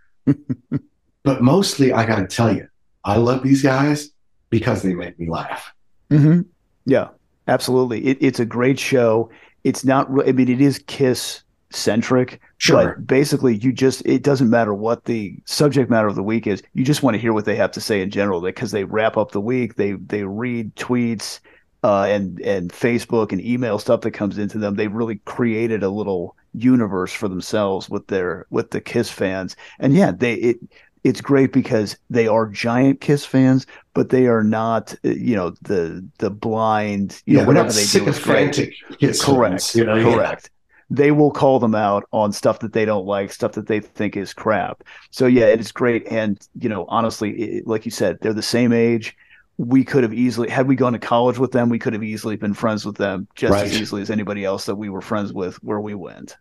but 1.23 1.41
mostly, 1.43 1.93
I 1.93 2.05
got 2.05 2.19
to 2.19 2.27
tell 2.27 2.55
you, 2.55 2.67
I 3.03 3.17
love 3.17 3.43
these 3.43 3.61
guys 3.61 4.09
because 4.49 4.81
they 4.81 4.95
make 4.95 5.19
me 5.19 5.29
laugh. 5.29 5.71
Mm-hmm. 6.09 6.41
Yeah, 6.85 7.09
absolutely. 7.47 8.05
It, 8.07 8.17
it's 8.21 8.39
a 8.39 8.45
great 8.45 8.79
show. 8.79 9.29
It's 9.63 9.83
not. 9.83 10.07
I 10.25 10.31
mean, 10.31 10.49
it 10.49 10.61
is 10.61 10.79
Kiss 10.87 11.43
centric. 11.69 12.39
Sure. 12.57 12.95
But 12.95 13.05
basically, 13.05 13.57
you 13.57 13.73
just 13.73 14.01
it 14.05 14.23
doesn't 14.23 14.49
matter 14.49 14.73
what 14.73 15.05
the 15.05 15.37
subject 15.45 15.89
matter 15.89 16.07
of 16.07 16.15
the 16.15 16.23
week 16.23 16.47
is. 16.47 16.63
You 16.73 16.85
just 16.85 17.03
want 17.03 17.15
to 17.15 17.19
hear 17.19 17.33
what 17.33 17.45
they 17.45 17.57
have 17.57 17.71
to 17.71 17.81
say 17.81 18.01
in 18.01 18.09
general 18.09 18.39
because 18.39 18.71
they 18.71 18.85
wrap 18.85 19.17
up 19.17 19.31
the 19.31 19.41
week. 19.41 19.75
They 19.75 19.93
they 19.93 20.23
read 20.23 20.73
tweets 20.77 21.41
uh, 21.87 22.03
and 22.03 22.41
and 22.41 22.69
Facebook 22.73 23.31
and 23.31 23.39
email 23.39 23.79
stuff 23.79 24.01
that 24.01 24.11
comes 24.11 24.37
into 24.37 24.57
them. 24.57 24.75
They 24.75 24.89
really 24.89 25.21
created 25.23 25.83
a 25.83 25.89
little 25.89 26.35
universe 26.53 27.13
for 27.13 27.29
themselves 27.29 27.89
with 27.89 28.07
their 28.07 28.45
with 28.49 28.71
the 28.71 28.81
Kiss 28.81 29.09
fans. 29.09 29.55
And 29.79 29.95
yeah, 29.95 30.11
they 30.11 30.33
it 30.33 30.57
it's 31.05 31.21
great 31.21 31.53
because 31.53 31.97
they 32.09 32.27
are 32.27 32.45
giant 32.47 32.99
Kiss 32.99 33.25
fans, 33.25 33.65
but 33.93 34.09
they 34.09 34.27
are 34.27 34.43
not, 34.43 34.95
uh, 35.05 35.11
you 35.11 35.33
know, 35.33 35.51
the 35.61 36.05
the 36.17 36.29
blind, 36.29 37.23
you 37.25 37.35
yeah, 37.35 37.41
know, 37.43 37.47
whatever 37.47 37.69
they 37.69 37.75
do 37.75 37.81
is 37.81 37.91
sycophantic 37.91 38.73
Kiss 38.99 39.23
Correct. 39.23 39.51
fans, 39.51 39.75
you 39.75 39.85
know, 39.85 39.95
yeah. 39.95 40.13
correct. 40.13 40.49
They 40.89 41.11
will 41.11 41.31
call 41.31 41.59
them 41.59 41.75
out 41.75 42.03
on 42.11 42.33
stuff 42.33 42.59
that 42.59 42.73
they 42.73 42.83
don't 42.83 43.05
like, 43.05 43.31
stuff 43.31 43.53
that 43.53 43.67
they 43.67 43.79
think 43.79 44.17
is 44.17 44.33
crap. 44.33 44.83
So 45.11 45.25
yeah, 45.25 45.45
it 45.45 45.61
is 45.61 45.71
great. 45.71 46.05
And 46.11 46.37
you 46.59 46.67
know, 46.67 46.83
honestly, 46.89 47.31
it, 47.31 47.67
like 47.67 47.85
you 47.85 47.91
said, 47.91 48.17
they're 48.19 48.33
the 48.33 48.41
same 48.41 48.73
age. 48.73 49.15
We 49.57 49.83
could 49.83 50.03
have 50.03 50.13
easily, 50.13 50.49
had 50.49 50.67
we 50.67 50.75
gone 50.75 50.93
to 50.93 50.99
college 50.99 51.39
with 51.39 51.51
them, 51.51 51.69
we 51.69 51.79
could 51.79 51.93
have 51.93 52.03
easily 52.03 52.35
been 52.35 52.53
friends 52.53 52.85
with 52.85 52.95
them 52.97 53.27
just 53.35 53.53
Right. 53.53 53.65
as 53.65 53.79
easily 53.81 54.01
as 54.03 54.11
anybody 54.11 54.45
else 54.45 54.65
that 54.67 54.75
we 54.75 54.89
were 54.89 55.01
friends 55.01 55.33
with 55.33 55.55
where 55.63 55.79
we 55.79 55.95
went. 55.95 56.37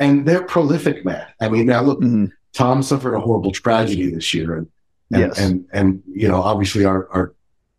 and 0.00 0.26
they're 0.26 0.42
prolific, 0.42 1.04
man. 1.04 1.24
I 1.40 1.48
mean, 1.48 1.66
now 1.66 1.80
look, 1.80 2.00
Mhm. 2.00 2.32
Tom 2.52 2.82
suffered 2.82 3.14
a 3.14 3.20
horrible 3.20 3.52
tragedy 3.52 4.10
this 4.12 4.34
year, 4.34 4.56
and 4.56 4.66
and 5.12 5.20
Yes. 5.20 5.38
and, 5.38 5.64
and 5.72 6.02
you 6.12 6.26
know, 6.26 6.42
obviously, 6.42 6.84
our 6.84 7.08
our 7.12 7.32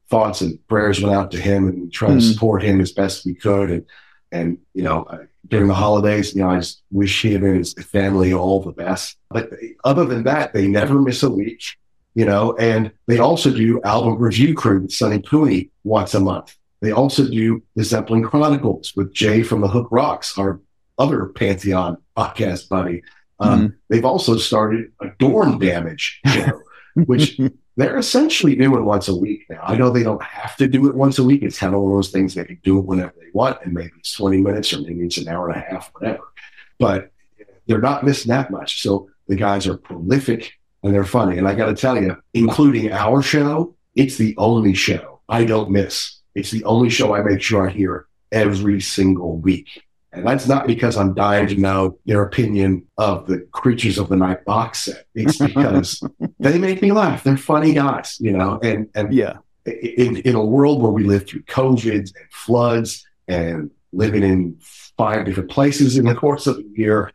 thoughts 0.10 0.40
and 0.40 0.58
prayers 0.70 1.02
went 1.02 1.14
out 1.14 1.30
to 1.32 1.38
him, 1.42 1.68
and 1.68 1.82
we 1.82 1.90
try 1.90 2.08
to 2.10 2.16
Mhm. 2.16 2.22
support 2.34 2.64
him 2.64 2.80
as 2.80 2.94
best 2.94 3.26
we 3.26 3.34
could, 3.34 3.70
and 3.70 3.86
and 4.32 4.58
you 4.74 4.84
know, 4.84 5.04
uh, 5.10 5.18
during 5.50 5.68
the 5.68 5.74
holidays, 5.74 6.34
you 6.34 6.42
know, 6.42 6.50
I 6.52 6.60
just 6.60 6.84
wish 6.90 7.26
him 7.26 7.44
and 7.44 7.58
his 7.58 7.74
family 7.74 8.32
all 8.32 8.62
the 8.62 8.72
best. 8.72 9.18
But 9.30 9.50
other 9.84 10.06
than 10.06 10.24
that, 10.24 10.54
they 10.54 10.68
never 10.70 11.02
miss 11.02 11.22
a 11.22 11.30
week, 11.30 11.64
you 12.16 12.26
know, 12.26 12.56
and 12.58 12.92
they 13.08 13.20
also 13.20 13.52
do 13.52 13.82
album 13.84 14.18
review 14.18 14.56
crew 14.56 14.82
with 14.82 14.92
Sonny 14.92 15.20
Pooni 15.20 15.70
once 15.84 16.14
a 16.14 16.20
month. 16.20 16.56
They 16.82 16.92
also 16.92 17.28
do 17.28 17.62
the 17.76 17.84
Zeppelin 17.84 18.24
Chronicles 18.24 18.94
with 18.96 19.14
Jay 19.14 19.44
from 19.44 19.62
the 19.62 19.68
Hook 19.68 19.90
Rocks, 19.92 20.38
our 20.38 20.62
other 20.98 21.28
Pantheon 21.28 21.98
podcast 22.18 22.70
buddy. 22.70 23.04
Um, 23.40 23.76
They've 23.90 24.06
also 24.06 24.38
started 24.38 24.92
a 25.02 25.08
Dorn 25.20 25.60
Damage 25.60 26.22
show, 26.26 26.62
which 27.06 27.40
they're 27.76 27.98
essentially 27.98 28.56
doing 28.56 28.86
once 28.86 29.10
a 29.10 29.16
week 29.16 29.46
now. 29.50 29.60
I 29.64 29.76
know 29.76 29.90
they 29.90 30.04
don't 30.04 30.24
have 30.24 30.56
to 30.58 30.68
do 30.68 30.88
it 30.88 30.96
once 30.96 31.20
a 31.20 31.24
week. 31.24 31.44
It's 31.44 31.60
kind 31.60 31.76
of 31.76 31.82
one 31.82 31.92
of 31.92 31.98
those 31.98 32.12
things 32.12 32.34
they 32.34 32.46
can 32.46 32.60
do 32.64 32.80
it 32.80 32.86
whenever 32.86 33.14
they 33.20 33.28
want, 33.34 33.58
and 33.64 33.74
maybe 33.74 33.92
it's 33.98 34.14
20 34.14 34.38
minutes 34.38 34.72
or 34.74 34.82
maybe 34.82 35.02
it's 35.02 35.18
an 35.18 35.28
hour 35.28 35.50
and 35.50 35.62
a 35.62 35.66
half, 35.66 35.92
whatever. 35.94 36.24
But 36.80 37.12
they're 37.68 37.82
not 37.82 38.06
missing 38.06 38.30
that 38.30 38.52
much. 38.52 38.82
So 38.82 39.10
the 39.28 39.36
guys 39.36 39.68
are 39.68 39.78
prolific 39.78 40.54
and 40.86 40.94
they're 40.94 41.04
funny. 41.06 41.38
And 41.38 41.48
I 41.48 41.56
got 41.56 41.66
to 41.68 41.76
tell 41.76 42.02
you, 42.02 42.16
including 42.34 42.92
our 42.92 43.22
show, 43.22 43.76
it's 43.96 44.18
the 44.18 44.36
only 44.38 44.74
show 44.74 45.20
I 45.28 45.46
don't 45.46 45.72
miss. 45.72 46.20
It's 46.36 46.52
the 46.52 46.64
only 46.66 46.90
show 46.90 47.16
I 47.16 47.22
make 47.24 47.42
sure 47.42 47.68
I 47.68 47.72
hear 47.72 48.08
every 48.32 48.82
single 48.82 49.38
week. 49.38 49.68
And 50.12 50.26
that's 50.26 50.48
not 50.48 50.68
because 50.68 50.96
I'm 50.96 51.14
dying 51.14 51.48
to 51.48 51.56
know 51.58 51.98
their 52.06 52.24
opinion 52.24 52.86
of 52.98 53.28
the 53.28 53.40
Creatures 53.52 53.98
of 53.98 54.08
the 54.10 54.16
Night 54.16 54.46
box 54.46 54.86
set. 54.86 55.06
It's 55.14 55.38
because 55.38 56.02
they 56.40 56.58
make 56.58 56.82
me 56.82 56.92
laugh. 56.92 57.24
They're 57.24 57.36
funny 57.36 57.74
guys, 57.74 58.18
you 58.20 58.32
know, 58.32 58.60
and, 58.64 58.88
and 58.96 59.14
Yeah. 59.14 59.38
in, 59.66 60.18
in 60.18 60.36
a 60.36 60.46
world 60.46 60.82
where 60.82 60.92
we 60.92 61.04
live 61.04 61.28
through 61.28 61.44
COVID 61.44 61.94
and 61.96 62.32
floods 62.32 63.06
and 63.28 63.72
living 63.92 64.24
in 64.24 64.58
five 64.98 65.26
different 65.26 65.50
places 65.50 65.98
in 65.98 66.06
the 66.06 66.16
course 66.16 66.48
of 66.48 66.58
a 66.60 66.64
year, 66.76 67.12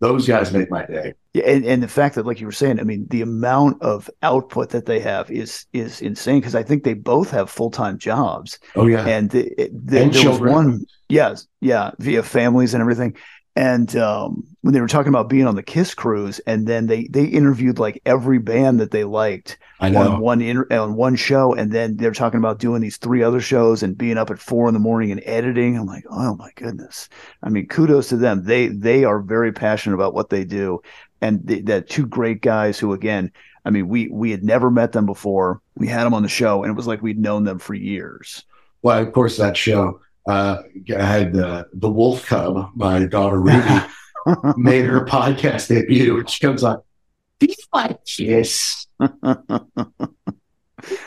those 0.00 0.26
guys 0.26 0.52
make 0.52 0.70
my 0.70 0.86
day. 0.86 1.14
Yeah, 1.34 1.44
and, 1.44 1.64
and 1.64 1.82
the 1.82 1.88
fact 1.88 2.14
that, 2.14 2.26
like 2.26 2.40
you 2.40 2.46
were 2.46 2.52
saying, 2.52 2.80
I 2.80 2.84
mean, 2.84 3.06
the 3.10 3.22
amount 3.22 3.82
of 3.82 4.10
output 4.22 4.70
that 4.70 4.86
they 4.86 4.98
have 5.00 5.30
is 5.30 5.66
is 5.72 6.00
insane 6.00 6.40
because 6.40 6.54
I 6.54 6.62
think 6.62 6.84
they 6.84 6.94
both 6.94 7.30
have 7.30 7.50
full 7.50 7.70
time 7.70 7.98
jobs, 7.98 8.58
Oh 8.74 8.86
yeah, 8.86 9.06
and 9.06 9.30
the, 9.30 9.54
the, 9.72 10.02
And 10.02 10.12
there 10.12 10.30
was 10.30 10.40
one, 10.40 10.86
yes, 11.08 11.46
yeah, 11.60 11.92
via 11.98 12.22
families 12.22 12.74
and 12.74 12.80
everything. 12.80 13.16
And 13.56 13.94
um, 13.96 14.46
when 14.60 14.74
they 14.74 14.80
were 14.80 14.86
talking 14.86 15.08
about 15.08 15.28
being 15.28 15.46
on 15.46 15.56
the 15.56 15.62
Kiss 15.62 15.92
cruise, 15.92 16.38
and 16.40 16.68
then 16.68 16.86
they 16.86 17.08
they 17.08 17.24
interviewed 17.24 17.80
like 17.80 18.00
every 18.06 18.38
band 18.38 18.78
that 18.78 18.92
they 18.92 19.02
liked 19.02 19.58
on 19.80 20.20
one 20.20 20.40
inter- 20.40 20.68
on 20.70 20.94
one 20.94 21.16
show, 21.16 21.52
and 21.54 21.72
then 21.72 21.96
they're 21.96 22.12
talking 22.12 22.38
about 22.38 22.60
doing 22.60 22.80
these 22.80 22.96
three 22.96 23.24
other 23.24 23.40
shows 23.40 23.82
and 23.82 23.98
being 23.98 24.18
up 24.18 24.30
at 24.30 24.38
four 24.38 24.68
in 24.68 24.74
the 24.74 24.80
morning 24.80 25.10
and 25.10 25.22
editing. 25.24 25.76
I'm 25.76 25.86
like, 25.86 26.04
oh 26.10 26.36
my 26.36 26.50
goodness! 26.54 27.08
I 27.42 27.48
mean, 27.48 27.66
kudos 27.66 28.08
to 28.10 28.16
them. 28.16 28.44
They 28.44 28.68
they 28.68 29.02
are 29.04 29.20
very 29.20 29.52
passionate 29.52 29.96
about 29.96 30.14
what 30.14 30.30
they 30.30 30.44
do, 30.44 30.80
and 31.20 31.46
th- 31.46 31.64
that 31.64 31.88
two 31.88 32.06
great 32.06 32.42
guys 32.42 32.78
who, 32.78 32.92
again, 32.92 33.32
I 33.64 33.70
mean, 33.70 33.88
we 33.88 34.08
we 34.08 34.30
had 34.30 34.44
never 34.44 34.70
met 34.70 34.92
them 34.92 35.06
before. 35.06 35.60
We 35.74 35.88
had 35.88 36.04
them 36.04 36.14
on 36.14 36.22
the 36.22 36.28
show, 36.28 36.62
and 36.62 36.70
it 36.70 36.76
was 36.76 36.86
like 36.86 37.02
we'd 37.02 37.18
known 37.18 37.42
them 37.42 37.58
for 37.58 37.74
years. 37.74 38.44
Well, 38.82 38.98
of 38.98 39.12
course, 39.12 39.38
that 39.38 39.56
show 39.56 40.00
uh, 40.28 40.62
I 40.96 41.02
had 41.04 41.36
uh, 41.36 41.64
the 41.72 41.90
Wolf 41.90 42.26
Cub. 42.26 42.70
My 42.74 43.04
daughter 43.06 43.40
Ruby 43.40 43.80
made 44.56 44.84
her 44.84 45.04
podcast 45.04 45.68
debut, 45.68 46.18
and 46.18 46.28
she 46.30 46.40
comes 46.40 46.62
on. 46.64 46.82
Do 47.38 47.46
you 47.46 47.54
like 47.72 48.04
Kiss? 48.04 48.86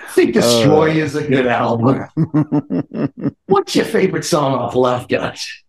think 0.10 0.34
Destroy 0.34 0.92
Uh. 0.92 0.96
is 0.96 1.16
a 1.16 1.28
good 1.28 1.48
album. 1.48 2.06
What's 3.48 3.76
your 3.76 3.86
favorite 3.86 4.26
song 4.26 4.54
off 4.54 4.76
Love 4.76 5.08
Guts? 5.08 5.64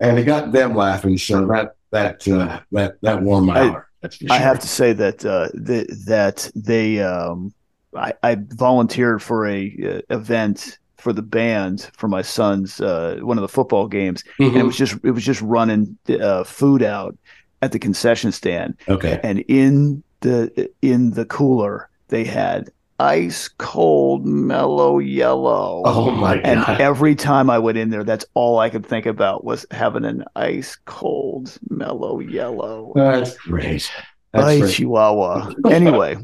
And 0.00 0.18
it 0.18 0.24
got 0.24 0.52
them 0.52 0.74
laughing, 0.74 1.16
so 1.18 1.46
that 1.46 1.76
that 1.92 2.26
uh, 2.28 2.60
that 2.72 3.00
that 3.02 3.22
warmed 3.22 3.46
my 3.48 3.60
I- 3.60 3.68
heart. 3.68 3.86
For 4.02 4.10
I 4.30 4.36
have 4.36 4.58
to 4.60 4.68
say 4.68 4.92
that 4.92 5.24
uh, 5.24 5.48
th- 5.66 5.88
that 6.06 6.50
they 6.54 7.00
um, 7.00 7.54
I, 7.96 8.12
I 8.22 8.36
volunteered 8.38 9.22
for 9.22 9.46
a 9.46 10.02
uh, 10.10 10.14
event 10.14 10.78
for 11.04 11.12
the 11.12 11.22
band 11.22 11.90
for 11.96 12.08
my 12.08 12.22
son's 12.22 12.80
uh, 12.80 13.18
one 13.22 13.38
of 13.38 13.42
the 13.42 13.48
football 13.48 13.86
games, 13.86 14.24
and 14.38 14.56
it 14.56 14.62
Mhm. 14.62 14.66
was 14.66 14.76
just 14.76 14.94
it 15.04 15.12
was 15.12 15.24
just 15.24 15.40
running 15.42 15.96
uh, 16.08 16.42
food 16.44 16.82
out 16.82 17.16
at 17.62 17.72
the 17.72 17.78
concession 17.78 18.32
stand, 18.32 18.74
okay. 18.88 19.20
and 19.22 19.38
in 19.48 20.02
the 20.20 20.70
in 20.82 21.10
the 21.12 21.26
cooler 21.26 21.88
they 22.08 22.24
had 22.24 22.70
ice 23.00 23.48
cold 23.58 24.24
Mello 24.24 24.98
Yello. 25.00 25.82
Oh 25.84 26.10
my 26.12 26.36
And 26.36 26.64
god! 26.64 26.80
every 26.80 27.14
time 27.14 27.50
I 27.50 27.58
went 27.58 27.76
in 27.76 27.90
there, 27.90 28.04
that's 28.04 28.24
all 28.34 28.58
I 28.58 28.70
could 28.70 28.86
think 28.86 29.04
about 29.06 29.44
was 29.44 29.66
having 29.72 30.04
an 30.04 30.24
ice 30.36 30.76
cold 30.86 31.58
Mello 31.70 32.20
Yello. 32.20 32.92
That's 32.94 33.36
great. 33.38 33.90
That's 34.32 34.44
Bye, 34.46 34.58
great. 34.60 34.74
Chihuahua. 34.74 35.52
Anyway, 35.68 36.16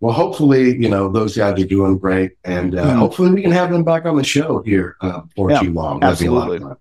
Well, 0.00 0.12
hopefully, 0.12 0.76
you 0.76 0.88
know 0.88 1.10
those 1.10 1.36
guys 1.36 1.60
are 1.60 1.66
doing 1.66 1.98
great, 1.98 2.32
and 2.44 2.78
uh, 2.78 2.84
Mhm. 2.84 2.98
hopefully 2.98 3.30
we 3.32 3.42
can 3.42 3.50
have 3.52 3.70
them 3.70 3.82
back 3.84 4.04
on 4.04 4.16
the 4.16 4.24
show 4.24 4.60
here 4.62 4.96
uh, 5.00 5.22
for 5.34 5.50
Yeah, 5.50 5.60
too 5.60 5.72
long. 5.72 6.00
That'd 6.00 6.18
be 6.18 6.26
a 6.26 6.30
lot 6.32 6.48
of 6.48 6.54
absolutely. 6.54 6.68
fun. 6.68 6.76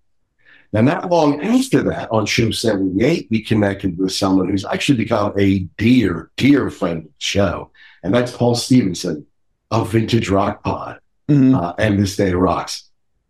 Now, 0.74 0.82
not 0.82 1.09
long 1.09 1.41
after 1.41 1.82
that, 1.84 2.09
on 2.11 2.26
show 2.26 2.51
seventy-eight, 2.51 3.28
we 3.32 3.41
connected 3.41 3.97
with 3.97 4.11
someone 4.11 4.49
who's 4.49 4.66
actually 4.66 4.97
become 4.97 5.34
a 5.39 5.59
dear, 5.78 6.30
dear 6.36 6.70
friend 6.70 6.97
of 6.99 7.03
the 7.05 7.11
show, 7.20 7.72
and 8.03 8.13
that's 8.13 8.32
Paul 8.36 8.55
Stevenson 8.55 9.26
of 9.72 9.91
Vintage 9.91 10.30
Rock 10.30 10.63
Pod 10.63 10.99
mhm, 11.30 11.55
uh, 11.57 11.74
and 11.80 11.97
This 11.97 12.18
Day 12.18 12.34
Rocks. 12.34 12.89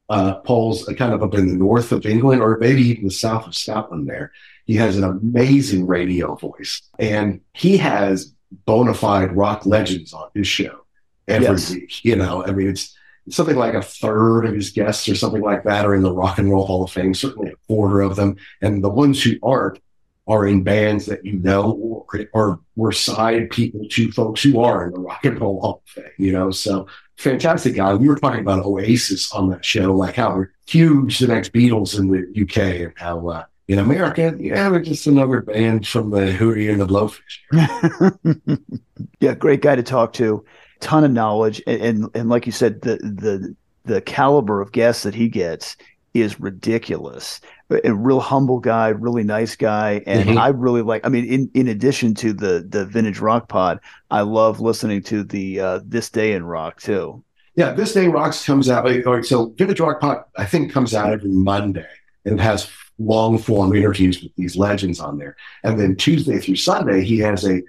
Uh, 0.10 0.36
Paul's 0.36 0.86
kind 0.98 1.14
of 1.14 1.24
up 1.24 1.34
in 1.36 1.48
the 1.48 1.56
north 1.56 1.92
of 1.92 2.06
England, 2.06 2.42
or 2.42 2.58
maybe 2.60 2.82
even 2.90 3.06
the 3.06 3.12
south 3.12 3.46
of 3.48 3.56
Scotland. 3.56 4.08
There, 4.08 4.32
he 4.66 4.76
has 4.76 4.98
an 4.98 5.04
amazing 5.04 5.86
radio 5.88 6.36
voice, 6.36 6.82
and 6.98 7.42
he 7.54 7.78
has 7.78 8.34
bona 8.66 8.94
fide 8.94 9.36
rock 9.36 9.66
legends 9.66 10.14
on 10.14 10.30
his 10.34 10.48
show 10.48 10.82
every 11.28 11.48
Yes. 11.48 11.72
week. 11.72 12.04
You 12.06 12.16
know, 12.16 12.44
I 12.46 12.52
mean, 12.52 12.70
it's, 12.70 12.96
something 13.30 13.56
like 13.56 13.74
a 13.74 13.82
third 13.82 14.46
of 14.46 14.54
his 14.54 14.70
guests 14.70 15.10
or 15.10 15.16
something 15.16 15.42
like 15.42 15.64
that 15.64 15.84
are 15.84 15.96
in 15.96 16.04
the 16.04 16.14
Rock 16.14 16.38
and 16.38 16.52
Roll 16.52 16.68
Hall 16.68 16.84
of 16.84 16.92
Fame. 16.92 17.14
Certainly 17.16 17.54
a 17.54 17.56
quarter 17.68 18.02
of 18.02 18.16
them, 18.16 18.36
and 18.62 18.84
the 18.84 18.90
ones 18.90 19.24
who 19.24 19.32
aren't 19.42 19.80
are 20.28 20.46
in 20.48 20.64
bands 20.64 21.06
that 21.08 21.26
you 21.26 21.34
know 21.34 22.06
or, 22.12 22.26
or 22.34 22.60
were 22.76 22.92
side 22.92 23.50
people 23.50 23.82
to 23.90 24.12
folks 24.12 24.44
who 24.44 24.60
are 24.60 24.86
in 24.88 24.94
the 24.94 25.00
Rock 25.00 25.26
and 25.26 25.40
Roll 25.42 25.60
Hall 25.60 25.82
of 25.86 25.90
Fame. 25.92 26.12
You 26.20 26.34
know, 26.34 26.52
so 26.52 26.86
fantastic 27.18 27.76
guy. 27.76 27.96
We 27.96 28.08
were 28.08 28.16
talking 28.18 28.42
about 28.42 28.64
Oasis 28.64 29.32
on 29.32 29.50
that 29.50 29.66
show, 29.66 29.92
like 29.96 30.16
how 30.16 30.44
huge, 30.68 31.18
the 31.18 31.26
next 31.28 31.52
Beatles 31.52 31.98
in 31.98 32.10
the 32.12 32.42
UK, 32.44 32.82
and 32.86 32.94
how 32.96 33.28
uh, 33.28 33.46
in 33.68 33.80
America, 33.80 34.36
yeah, 34.40 34.70
we're 34.70 34.80
just 34.80 35.08
another 35.08 35.42
band 35.42 35.88
from 35.88 36.12
the 36.12 36.32
Hootie 36.32 36.72
and 36.72 36.82
the 36.82 36.86
Blowfish. 36.86 38.60
yeah, 39.20 39.34
great 39.34 39.62
guy 39.62 39.76
to 39.76 39.84
talk 39.84 40.14
to. 40.14 40.46
Ton 40.82 41.04
of 41.04 41.12
knowledge, 41.12 41.64
and 41.66 41.82
and, 41.82 42.10
and 42.14 42.30
like 42.30 42.46
you 42.46 42.52
said, 42.52 42.82
the 42.82 42.98
the 42.98 43.56
the 43.86 44.02
caliber 44.02 44.62
of 44.62 44.72
guests 44.72 45.04
that 45.04 45.16
he 45.16 45.30
gets 45.30 45.78
is 46.14 46.40
ridiculous. 46.40 47.42
A 47.84 47.94
real 47.94 48.20
humble 48.20 48.60
guy, 48.60 48.90
really 48.90 49.24
nice 49.24 49.56
guy, 49.56 50.04
and 50.06 50.30
mm-hmm. 50.30 50.38
I 50.38 50.50
really 50.50 50.84
like. 50.84 51.04
I 51.06 51.10
mean, 51.10 51.26
in 51.26 51.50
in 51.56 51.68
addition 51.68 52.14
to 52.16 52.34
the 52.34 52.66
the 52.68 52.86
vintage 52.86 53.20
rock 53.20 53.50
pod, 53.50 53.80
I 54.12 54.22
love 54.22 54.60
listening 54.60 55.02
to 55.04 55.24
the 55.24 55.60
uh, 55.60 55.80
this 55.84 56.12
day 56.12 56.34
in 56.34 56.46
rock 56.46 56.80
too. 56.80 57.24
Yeah, 57.56 57.72
this 57.72 57.94
day 57.94 58.08
rocks 58.08 58.46
comes 58.46 58.70
out. 58.70 58.86
All 58.86 59.16
right, 59.16 59.26
so 59.26 59.48
vintage 59.58 59.80
rock 59.80 60.02
pod 60.02 60.24
I 60.38 60.46
think 60.46 60.72
comes 60.72 60.94
out 60.94 61.12
every 61.12 61.32
Monday 61.32 61.88
and 62.26 62.40
has 62.40 62.70
long 62.98 63.38
form 63.38 63.76
interviews 63.76 64.22
with 64.22 64.36
these 64.36 64.56
legends 64.56 65.00
on 65.00 65.18
there. 65.18 65.36
And 65.64 65.80
then 65.80 65.96
Tuesday 65.96 66.40
through 66.40 66.56
Sunday, 66.56 67.04
he 67.04 67.20
has 67.20 67.46
a 67.46 67.62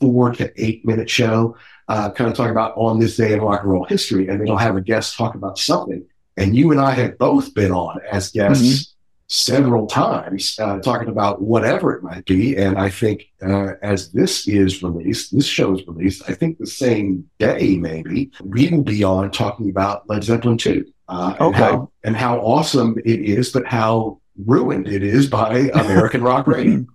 four 0.00 0.32
to 0.32 0.52
eight 0.56 0.84
minute 0.84 1.08
show, 1.08 1.56
uh, 1.88 2.10
kind 2.10 2.30
of 2.30 2.36
talking 2.36 2.50
about 2.50 2.76
on 2.76 2.98
this 2.98 3.16
day 3.16 3.32
in 3.32 3.40
rock 3.40 3.62
and 3.62 3.70
roll 3.70 3.84
history. 3.84 4.28
And 4.28 4.40
then 4.40 4.46
he'll 4.46 4.56
have 4.56 4.76
a 4.76 4.80
guest 4.80 5.16
talk 5.16 5.34
about 5.34 5.58
something. 5.58 6.04
And 6.36 6.56
you 6.56 6.70
and 6.70 6.80
I 6.80 6.92
have 6.92 7.18
both 7.18 7.54
been 7.54 7.72
on 7.72 8.00
as 8.10 8.30
guests 8.30 8.64
mm-hmm. 8.64 8.92
several 9.26 9.86
times, 9.86 10.58
uh, 10.58 10.78
talking 10.78 11.08
about 11.08 11.42
whatever 11.42 11.94
it 11.94 12.02
might 12.02 12.24
be. 12.24 12.56
And 12.56 12.78
I 12.78 12.88
think 12.88 13.28
uh, 13.42 13.74
as 13.82 14.12
this 14.12 14.48
is 14.48 14.82
released, 14.82 15.36
this 15.36 15.46
show 15.46 15.74
is 15.74 15.86
released, 15.86 16.22
I 16.28 16.34
think 16.34 16.58
the 16.58 16.66
same 16.66 17.28
day, 17.38 17.76
maybe, 17.76 18.30
we 18.42 18.68
will 18.70 18.82
be 18.82 19.04
on 19.04 19.30
talking 19.30 19.68
about 19.68 20.08
Led 20.08 20.24
Zeppelin 20.24 20.56
2. 20.56 20.86
Uh, 21.08 21.34
okay. 21.38 21.44
and, 21.44 21.54
how, 21.54 21.90
and 22.04 22.16
how 22.16 22.38
awesome 22.38 22.96
it 23.04 23.20
is, 23.20 23.52
but 23.52 23.66
how 23.66 24.21
ruined 24.36 24.88
it 24.88 25.02
is 25.02 25.28
by 25.28 25.70
American 25.74 26.22
rock 26.22 26.46
radio. 26.46 26.86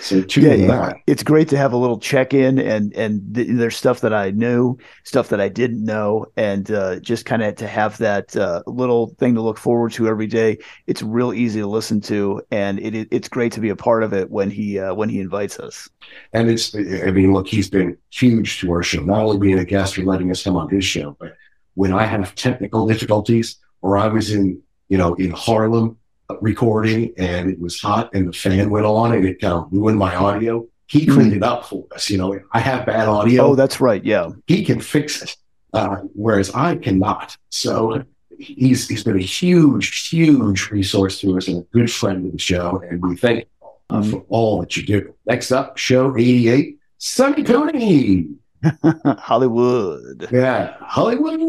So 0.00 0.24
yeah, 0.36 0.54
yeah, 0.54 0.92
it's 1.06 1.22
great 1.22 1.48
to 1.48 1.56
have 1.56 1.72
a 1.72 1.76
little 1.76 1.98
check 1.98 2.34
in, 2.34 2.58
and 2.58 2.94
and 2.94 3.34
th- 3.34 3.48
there's 3.50 3.76
stuff 3.76 4.00
that 4.02 4.12
I 4.12 4.30
knew, 4.30 4.76
stuff 5.04 5.28
that 5.30 5.40
I 5.40 5.48
didn't 5.48 5.84
know, 5.84 6.26
and 6.36 6.70
uh, 6.70 7.00
just 7.00 7.24
kind 7.24 7.42
of 7.42 7.56
to 7.56 7.66
have 7.66 7.96
that 7.98 8.36
uh, 8.36 8.62
little 8.66 9.14
thing 9.18 9.34
to 9.34 9.40
look 9.40 9.58
forward 9.58 9.92
to 9.92 10.06
every 10.06 10.26
day. 10.26 10.58
It's 10.86 11.02
real 11.02 11.32
easy 11.32 11.60
to 11.60 11.66
listen 11.66 12.00
to, 12.02 12.42
and 12.50 12.78
it, 12.78 12.94
it 12.94 13.08
it's 13.10 13.28
great 13.28 13.52
to 13.52 13.60
be 13.60 13.70
a 13.70 13.76
part 13.76 14.02
of 14.02 14.12
it 14.12 14.30
when 14.30 14.50
he 14.50 14.78
uh, 14.78 14.94
when 14.94 15.08
he 15.08 15.18
invites 15.18 15.58
us. 15.58 15.88
And 16.32 16.50
it's 16.50 16.74
I 16.74 17.10
mean, 17.10 17.32
look, 17.32 17.48
he's 17.48 17.70
been 17.70 17.96
huge 18.10 18.60
to 18.60 18.72
our 18.72 18.82
show, 18.82 19.02
not 19.02 19.22
only 19.22 19.38
being 19.38 19.58
a 19.58 19.64
guest 19.64 19.98
or 19.98 20.04
letting 20.04 20.30
us 20.30 20.44
come 20.44 20.56
on 20.56 20.68
his 20.68 20.84
show, 20.84 21.16
but 21.18 21.36
when 21.74 21.92
I 21.92 22.04
have 22.04 22.34
technical 22.34 22.86
difficulties 22.86 23.56
or 23.80 23.96
I 23.96 24.08
was 24.08 24.32
in 24.32 24.60
you 24.88 24.98
know 24.98 25.14
in 25.14 25.30
Harlem 25.30 25.98
recording 26.40 27.12
and 27.16 27.50
it 27.50 27.60
was 27.60 27.80
hot 27.80 28.10
and 28.14 28.28
the 28.28 28.32
fan 28.32 28.70
went 28.70 28.86
on 28.86 29.14
and 29.14 29.24
it 29.24 29.40
kind 29.40 29.54
of 29.54 29.68
ruined 29.70 29.98
my 29.98 30.14
audio. 30.14 30.66
He 30.88 31.04
hmm. 31.04 31.14
cleaned 31.14 31.32
mm. 31.32 31.36
it 31.36 31.42
up 31.42 31.66
for 31.66 31.84
us. 31.94 32.10
You 32.10 32.18
know, 32.18 32.38
I 32.52 32.60
have 32.60 32.86
bad 32.86 33.08
audio. 33.08 33.44
Oh, 33.44 33.54
that's 33.54 33.80
right. 33.80 34.04
Yeah. 34.04 34.30
He 34.46 34.64
can 34.64 34.80
fix 34.80 35.22
it. 35.22 35.36
Uh, 35.72 35.96
whereas 36.14 36.50
I 36.54 36.76
cannot. 36.76 37.36
So 37.50 38.04
he's 38.38 38.88
he's 38.88 39.04
been 39.04 39.16
a 39.16 39.22
huge, 39.22 40.08
huge 40.08 40.70
resource 40.70 41.20
to 41.20 41.36
us 41.36 41.48
and 41.48 41.58
a 41.58 41.66
good 41.72 41.90
friend 41.90 42.26
of 42.26 42.32
the 42.32 42.38
show. 42.38 42.82
And 42.88 43.02
we 43.02 43.16
thank 43.16 43.48
uh, 43.90 44.00
mm. 44.00 44.10
for 44.10 44.24
all 44.28 44.60
that 44.60 44.76
you 44.76 44.84
do. 44.84 45.14
Next 45.26 45.52
up, 45.52 45.76
show 45.76 46.16
88, 46.16 46.78
Sonny 46.98 47.42
Pooni. 47.42 48.34
Hollywood. 49.18 50.28
Yeah, 50.32 50.76
Hollywood 50.80 51.40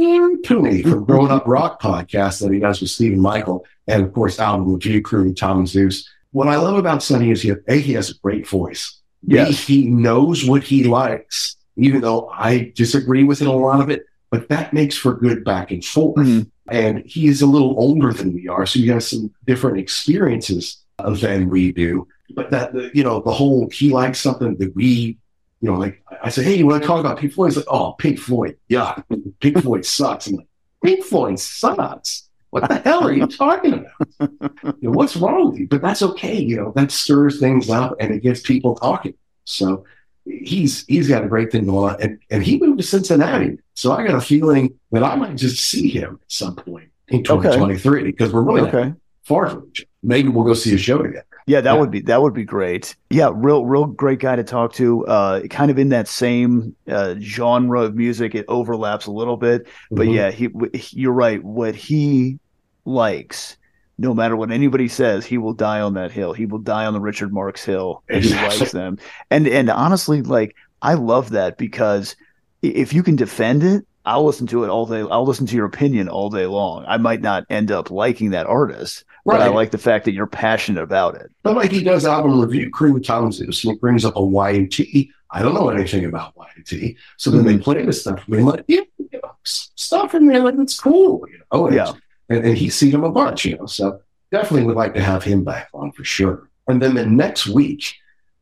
Pooni 0.43 0.81
from 0.89 1.05
Growing 1.05 1.31
Up 1.31 1.43
Rock 1.45 1.81
podcast 1.81 2.41
that 2.41 2.51
he 2.51 2.59
does 2.59 2.81
with 2.81 2.89
Stephen 2.89 3.19
Michael 3.19 3.65
and 3.87 4.03
of 4.03 4.13
course 4.13 4.39
album 4.39 4.71
with 4.71 4.81
G 4.81 5.01
Crew, 5.01 5.33
Tom 5.33 5.59
and 5.59 5.67
Zeus. 5.67 6.07
What 6.31 6.47
I 6.47 6.57
love 6.57 6.77
about 6.77 7.01
Sonny 7.01 7.31
is 7.31 7.41
he, 7.41 7.53
a, 7.67 7.73
he 7.73 7.93
has 7.93 8.09
a 8.09 8.17
great 8.19 8.47
voice. 8.47 8.99
Yes. 9.23 9.65
B, 9.65 9.81
he 9.81 9.87
knows 9.87 10.47
what 10.47 10.63
he 10.63 10.83
likes, 10.83 11.55
even 11.77 12.01
though 12.01 12.29
I 12.29 12.71
disagree 12.75 13.23
with 13.23 13.41
it 13.41 13.47
a 13.47 13.51
lot 13.51 13.81
of 13.81 13.89
it, 13.89 14.05
but 14.29 14.49
that 14.49 14.73
makes 14.73 14.95
for 14.95 15.13
good 15.13 15.43
back 15.43 15.71
and 15.71 15.83
forth. 15.83 16.17
Mm-hmm. 16.17 16.49
And 16.69 17.05
he 17.05 17.27
is 17.27 17.41
a 17.41 17.45
little 17.45 17.79
older 17.79 18.11
than 18.11 18.33
we 18.33 18.47
are, 18.49 18.65
so 18.65 18.79
he 18.79 18.87
has 18.87 19.09
some 19.09 19.33
different 19.45 19.79
experiences 19.79 20.83
than 21.21 21.49
we 21.49 21.71
do. 21.71 22.07
But 22.31 22.51
that, 22.51 22.73
you 22.93 23.05
know, 23.05 23.21
the 23.21 23.31
whole, 23.31 23.69
he 23.69 23.89
likes 23.89 24.19
something 24.19 24.57
that 24.57 24.75
we 24.75 25.17
you 25.61 25.71
know, 25.71 25.77
like 25.77 26.03
I 26.23 26.29
said, 26.29 26.45
hey, 26.45 26.55
you 26.55 26.67
want 26.67 26.83
to 26.83 26.87
talk 26.87 26.99
about 26.99 27.17
Pink 27.17 27.33
Floyd? 27.33 27.49
He's 27.49 27.57
like, 27.57 27.65
oh, 27.69 27.93
Pink 27.93 28.19
Floyd, 28.19 28.57
yeah, 28.67 28.95
Pink 29.39 29.61
Floyd 29.61 29.85
sucks. 29.85 30.27
I'm 30.27 30.35
like, 30.35 30.47
Pink 30.83 31.03
Floyd 31.03 31.39
sucks. 31.39 32.29
What 32.49 32.69
the 32.69 32.79
hell 32.79 33.05
are 33.05 33.11
you 33.11 33.27
talking 33.27 33.73
about? 33.73 33.91
you 34.19 34.77
know, 34.81 34.91
what's 34.91 35.17
wrong 35.17 35.51
with 35.51 35.59
you? 35.59 35.67
But 35.67 35.81
that's 35.81 36.01
okay. 36.01 36.39
You 36.39 36.57
know, 36.57 36.73
that 36.75 36.91
stirs 36.91 37.39
things 37.39 37.69
up 37.69 37.95
and 37.99 38.13
it 38.13 38.21
gets 38.23 38.41
people 38.41 38.75
talking. 38.75 39.15
So 39.43 39.85
he's 40.25 40.85
he's 40.85 41.09
got 41.09 41.23
a 41.23 41.27
great 41.27 41.51
thing 41.51 41.65
going 41.65 41.95
on. 41.95 42.01
And, 42.01 42.19
and 42.29 42.43
he 42.43 42.57
moved 42.59 42.79
to 42.79 42.85
Cincinnati. 42.85 43.57
So 43.73 43.91
I 43.91 44.05
got 44.05 44.15
a 44.15 44.21
feeling 44.21 44.79
that 44.91 45.03
I 45.03 45.15
might 45.15 45.35
just 45.35 45.59
see 45.59 45.89
him 45.89 46.19
at 46.21 46.31
some 46.31 46.55
point 46.55 46.89
in 47.09 47.23
2023 47.23 47.99
okay. 47.99 48.03
because 48.05 48.31
we're 48.31 48.41
really 48.41 48.61
okay. 48.61 48.93
From 49.27 49.67
each 49.69 49.81
other. 49.81 49.89
Maybe 50.03 50.29
we'll 50.29 50.45
go 50.45 50.53
see 50.53 50.73
a 50.73 50.77
show 50.77 51.01
together. 51.01 51.25
Yeah, 51.47 51.61
that 51.61 51.73
yeah. 51.73 51.79
would 51.79 51.91
be 51.91 52.01
that 52.01 52.21
would 52.21 52.33
be 52.33 52.43
great. 52.43 52.95
Yeah, 53.09 53.31
real 53.33 53.65
real 53.65 53.85
great 53.85 54.19
guy 54.19 54.35
to 54.35 54.43
talk 54.43 54.73
to. 54.73 55.05
Uh, 55.07 55.41
kind 55.47 55.71
of 55.71 55.79
in 55.79 55.89
that 55.89 56.09
same 56.09 56.75
uh, 56.89 57.15
genre 57.19 57.81
of 57.81 57.95
music, 57.95 58.35
it 58.35 58.45
overlaps 58.49 59.05
a 59.05 59.11
little 59.11 59.37
bit, 59.37 59.67
but 59.89 60.07
mm-hmm. 60.07 60.13
yeah, 60.13 60.31
he 60.31 60.49
you're 60.91 61.13
right. 61.13 61.41
What 61.41 61.73
he 61.75 62.39
likes, 62.83 63.55
no 63.97 64.13
matter 64.13 64.35
what 64.35 64.51
anybody 64.51 64.89
says, 64.89 65.25
he 65.25 65.37
will 65.37 65.53
die 65.53 65.79
on 65.79 65.93
that 65.93 66.11
hill. 66.11 66.33
He 66.33 66.45
will 66.45 66.59
die 66.59 66.85
on 66.85 66.93
the 66.93 66.99
Richard 66.99 67.31
Marx 67.31 67.63
hill, 67.63 68.03
if 68.09 68.25
he 68.25 68.33
likes 68.33 68.71
them. 68.73 68.97
And 69.31 69.47
and 69.47 69.69
honestly, 69.69 70.21
like 70.21 70.53
I 70.81 70.95
love 70.95 71.29
that 71.29 71.57
because 71.57 72.17
if 72.61 72.91
you 72.91 73.03
can 73.03 73.15
defend 73.15 73.63
it, 73.63 73.85
I'll 74.05 74.25
listen 74.25 74.47
to 74.47 74.63
it 74.63 74.69
all 74.69 74.85
day. 74.85 75.01
I'll 75.01 75.25
listen 75.25 75.45
to 75.47 75.55
your 75.55 75.65
opinion 75.65 76.07
all 76.07 76.29
day 76.29 76.45
long. 76.45 76.85
I 76.87 76.97
might 76.97 77.21
not 77.21 77.45
end 77.49 77.71
up 77.71 77.91
liking 77.91 78.31
that 78.31 78.47
artist, 78.47 79.03
right. 79.27 79.39
but 79.39 79.41
I 79.41 79.49
like 79.49 79.71
the 79.71 79.77
fact 79.77 80.05
that 80.05 80.13
you're 80.13 80.27
passionate 80.27 80.81
about 80.81 81.15
it. 81.15 81.29
But 81.43 81.55
like 81.55 81.71
he 81.71 81.83
does 81.83 82.05
album 82.05 82.39
review, 82.39 82.69
Cream 82.69 83.01
so 83.03 83.29
he 83.51 83.75
brings 83.75 84.05
up 84.05 84.15
a 84.15 84.23
Y&T. 84.23 85.11
I 85.31 85.41
don't 85.41 85.53
know 85.53 85.69
anything 85.69 86.05
about 86.05 86.35
Y&T. 86.37 86.97
So 87.17 87.29
then 87.29 87.41
mm-hmm. 87.41 87.49
they 87.49 87.57
play 87.57 87.85
this 87.85 88.01
stuff. 88.01 88.27
And 88.27 88.45
like, 88.45 88.65
yeah, 88.67 88.81
you 88.97 89.19
know, 89.21 89.35
stuff 89.43 90.15
in 90.15 90.27
there, 90.27 90.39
like, 90.39 90.55
it's 90.57 90.79
cool. 90.79 91.25
You 91.29 91.37
know? 91.39 91.45
Oh, 91.51 91.71
yeah. 91.71 91.93
And, 92.29 92.45
and 92.45 92.57
he's 92.57 92.75
seen 92.75 92.91
him 92.91 93.03
a 93.03 93.11
bunch, 93.11 93.45
you 93.45 93.57
know. 93.57 93.65
So 93.65 93.99
definitely 94.31 94.63
would 94.63 94.77
like 94.77 94.93
to 94.93 95.01
have 95.01 95.23
him 95.23 95.43
back 95.43 95.69
on 95.73 95.91
for 95.91 96.03
sure. 96.03 96.49
And 96.67 96.81
then 96.81 96.95
the 96.95 97.05
next 97.05 97.47
week, 97.47 97.93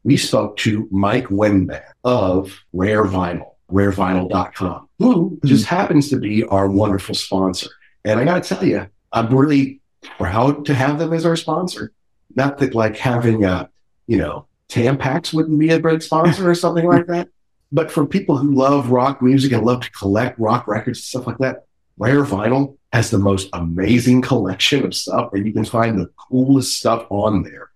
we 0.04 0.18
spoke 0.18 0.58
to 0.58 0.88
Mike 0.92 1.28
Wenban 1.28 1.82
of 2.04 2.64
Rare 2.74 3.06
Vinyl 3.06 3.56
rarevinyl.com, 3.72 4.90
who 5.00 5.40
just 5.46 5.66
mm-hmm. 5.66 5.76
happens 5.76 6.10
to 6.10 6.18
be 6.18 6.44
our 6.46 6.70
wonderful 6.70 7.16
sponsor. 7.16 7.70
And 8.04 8.20
I 8.20 8.26
got 8.26 8.44
to 8.44 8.56
tell 8.56 8.66
you, 8.66 8.88
I'm 9.12 9.36
really 9.36 9.82
proud 10.18 10.66
to 10.66 10.74
have 10.74 11.00
them 11.00 11.14
as 11.14 11.26
our 11.26 11.36
sponsor. 11.36 11.92
Not 12.36 12.58
that 12.60 12.76
like 12.76 12.98
having 12.98 13.44
a, 13.44 13.70
you 14.08 14.18
know, 14.18 14.48
Tampax 14.70 15.34
wouldn't 15.34 15.60
be 15.60 15.70
a 15.70 15.80
great 15.80 16.04
sponsor 16.04 16.50
or 16.50 16.56
something 16.56 16.86
like 16.86 17.08
that. 17.08 17.30
But 17.72 17.92
for 17.92 18.06
people 18.06 18.38
who 18.38 18.54
love 18.54 18.90
rock 18.90 19.22
music 19.22 19.52
and 19.52 19.66
love 19.66 19.82
to 19.82 19.92
collect 19.92 20.40
rock 20.40 20.68
records 20.68 21.00
and 21.00 21.04
stuff 21.04 21.28
like 21.28 21.38
that, 21.40 21.66
Rare 21.98 22.24
Vinyl 22.24 22.78
has 22.92 23.10
the 23.10 23.18
most 23.18 23.50
amazing 23.54 24.22
collection 24.22 24.86
of 24.86 24.94
stuff 24.94 25.32
and 25.34 25.46
you 25.46 25.54
can 25.54 25.66
find 25.66 26.00
the 26.00 26.10
coolest 26.30 26.78
stuff 26.78 27.06
on 27.10 27.44
there. 27.44 27.72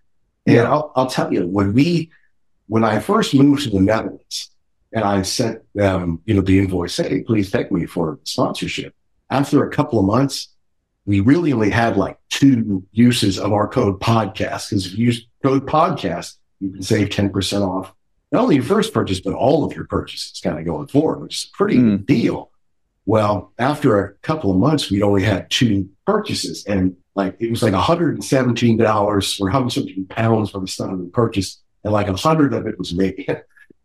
And 0.46 0.56
yeah. 0.56 0.70
I'll, 0.70 0.92
I'll 0.96 1.06
tell 1.06 1.32
you, 1.32 1.46
when 1.46 1.72
we, 1.72 2.10
when 2.66 2.84
I 2.84 2.98
first 2.98 3.34
moved 3.34 3.64
to 3.64 3.70
the 3.70 3.80
Netherlands, 3.80 4.50
and 4.92 5.04
I 5.04 5.22
sent 5.22 5.62
them, 5.74 6.20
you 6.24 6.34
know, 6.34 6.40
the 6.40 6.58
invoice, 6.58 6.96
hey, 6.96 7.22
please 7.22 7.50
thank 7.50 7.70
me 7.70 7.86
for 7.86 8.18
sponsorship. 8.24 8.94
After 9.30 9.64
a 9.64 9.70
couple 9.70 10.00
of 10.00 10.04
months, 10.04 10.48
we 11.10 11.18
really 11.18 11.52
only 11.52 11.70
had 11.70 11.96
like 11.96 12.18
two 12.28 12.86
uses 12.92 13.36
of 13.36 13.52
our 13.52 13.66
code 13.66 13.98
podcast 13.98 14.70
because 14.70 14.86
if 14.86 14.96
you 14.96 15.06
use 15.06 15.26
code 15.42 15.66
podcast, 15.66 16.36
you 16.60 16.70
can 16.70 16.82
save 16.82 17.08
10% 17.08 17.66
off 17.66 17.92
not 18.30 18.42
only 18.42 18.54
your 18.54 18.64
first 18.64 18.94
purchase, 18.94 19.18
but 19.18 19.34
all 19.34 19.64
of 19.64 19.74
your 19.74 19.86
purchases 19.86 20.40
kind 20.40 20.56
of 20.56 20.64
going 20.64 20.86
forward, 20.86 21.20
which 21.20 21.34
is 21.34 21.50
a 21.52 21.56
pretty 21.56 21.78
mm. 21.78 22.06
deal. 22.06 22.52
Well, 23.06 23.52
after 23.58 24.04
a 24.04 24.14
couple 24.18 24.52
of 24.52 24.56
months, 24.58 24.88
we'd 24.88 25.02
only 25.02 25.24
had 25.24 25.50
two 25.50 25.90
purchases 26.06 26.64
and 26.64 26.96
like 27.16 27.36
it 27.40 27.50
was 27.50 27.64
like 27.64 27.72
$117 27.72 28.80
or 28.80 29.14
117 29.44 30.06
pounds 30.06 30.50
for 30.50 30.60
the 30.60 30.68
stuff 30.68 30.92
we 30.92 31.08
purchased. 31.08 31.60
And 31.82 31.92
like 31.92 32.06
a 32.06 32.14
hundred 32.14 32.54
of 32.54 32.68
it 32.68 32.78
was 32.78 32.94
me. 32.94 33.26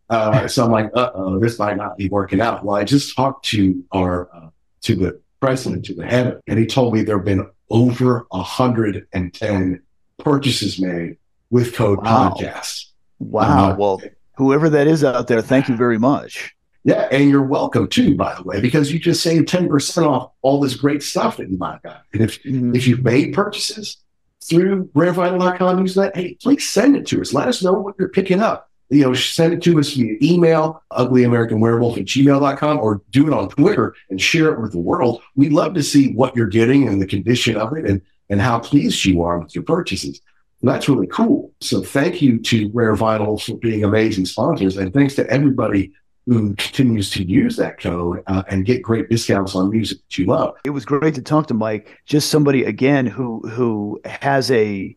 Uh, 0.08 0.46
so 0.46 0.64
I'm 0.64 0.70
like, 0.70 0.88
uh 0.94 1.10
oh, 1.16 1.40
this 1.40 1.58
might 1.58 1.76
not 1.76 1.96
be 1.96 2.08
working 2.08 2.40
out. 2.40 2.64
Well, 2.64 2.76
I 2.76 2.84
just 2.84 3.16
talked 3.16 3.44
to 3.46 3.82
our, 3.90 4.28
uh, 4.32 4.50
to 4.82 4.94
the 4.94 5.20
president, 5.46 5.84
to 5.84 5.94
the 5.94 6.04
head, 6.04 6.40
and 6.48 6.58
he 6.58 6.66
told 6.66 6.92
me 6.92 7.02
there 7.02 7.18
have 7.18 7.24
been 7.24 7.48
over 7.70 8.26
110 8.30 9.82
purchases 10.18 10.80
made 10.80 11.18
with 11.50 11.72
code 11.72 11.98
wow. 11.98 12.34
podcast. 12.36 12.86
Wow. 13.20 13.70
Uh, 13.70 13.76
well, 13.76 14.02
whoever 14.36 14.68
that 14.70 14.88
is 14.88 15.04
out 15.04 15.28
there, 15.28 15.40
thank 15.40 15.68
you 15.68 15.76
very 15.76 15.98
much. 15.98 16.52
Yeah, 16.82 17.06
and 17.12 17.30
you're 17.30 17.44
welcome 17.44 17.86
too, 17.86 18.16
by 18.16 18.34
the 18.34 18.42
way, 18.42 18.60
because 18.60 18.92
you 18.92 18.98
just 18.98 19.22
saved 19.22 19.48
10% 19.48 20.04
off 20.04 20.32
all 20.42 20.58
this 20.58 20.74
great 20.74 21.04
stuff 21.04 21.36
that 21.36 21.48
you 21.48 21.58
might 21.58 21.80
got. 21.82 22.02
And 22.12 22.22
if 22.22 22.42
mm-hmm. 22.42 22.74
if 22.74 22.88
you've 22.88 23.04
made 23.04 23.32
purchases 23.32 23.98
through 24.42 24.90
rarevinyl.com, 24.96 25.78
use 25.78 25.94
that, 25.94 26.16
hey, 26.16 26.34
please 26.42 26.68
send 26.68 26.96
it 26.96 27.06
to 27.06 27.20
us. 27.20 27.32
Let 27.32 27.46
us 27.46 27.62
know 27.62 27.72
what 27.72 27.94
you're 28.00 28.08
picking 28.08 28.40
up 28.40 28.65
you 28.88 29.02
know, 29.02 29.14
send 29.14 29.52
it 29.52 29.62
to 29.62 29.78
us 29.78 29.92
via 29.92 30.16
email, 30.22 30.82
uglyamericanwerewolf 30.92 31.98
at 31.98 32.04
gmail.com, 32.04 32.78
or 32.78 33.02
do 33.10 33.26
it 33.26 33.32
on 33.32 33.48
Twitter 33.48 33.94
and 34.10 34.20
share 34.20 34.52
it 34.52 34.60
with 34.60 34.72
the 34.72 34.78
world. 34.78 35.22
We'd 35.34 35.52
love 35.52 35.74
to 35.74 35.82
see 35.82 36.12
what 36.12 36.36
you're 36.36 36.46
getting 36.46 36.88
and 36.88 37.00
the 37.00 37.06
condition 37.06 37.56
of 37.56 37.76
it 37.76 37.84
and, 37.84 38.00
and 38.30 38.40
how 38.40 38.60
pleased 38.60 39.04
you 39.04 39.22
are 39.22 39.38
with 39.38 39.54
your 39.54 39.64
purchases. 39.64 40.20
That's 40.62 40.88
really 40.88 41.06
cool. 41.08 41.52
So 41.60 41.82
thank 41.82 42.22
you 42.22 42.38
to 42.40 42.70
Rare 42.72 42.96
Vinyl 42.96 43.40
for 43.40 43.56
being 43.58 43.84
amazing 43.84 44.26
sponsors. 44.26 44.76
And 44.76 44.92
thanks 44.92 45.14
to 45.16 45.28
everybody 45.28 45.92
who 46.26 46.54
continues 46.56 47.10
to 47.10 47.24
use 47.24 47.56
that 47.56 47.78
code 47.78 48.22
uh, 48.26 48.42
and 48.48 48.64
get 48.64 48.82
great 48.82 49.08
discounts 49.08 49.54
on 49.54 49.70
music 49.70 49.98
that 49.98 50.18
you 50.18 50.26
love. 50.26 50.54
It 50.64 50.70
was 50.70 50.84
great 50.84 51.14
to 51.14 51.22
talk 51.22 51.46
to 51.48 51.54
Mike, 51.54 52.00
just 52.04 52.30
somebody 52.30 52.64
again 52.64 53.06
who 53.06 53.40
who 53.48 54.00
has 54.04 54.50
a 54.50 54.96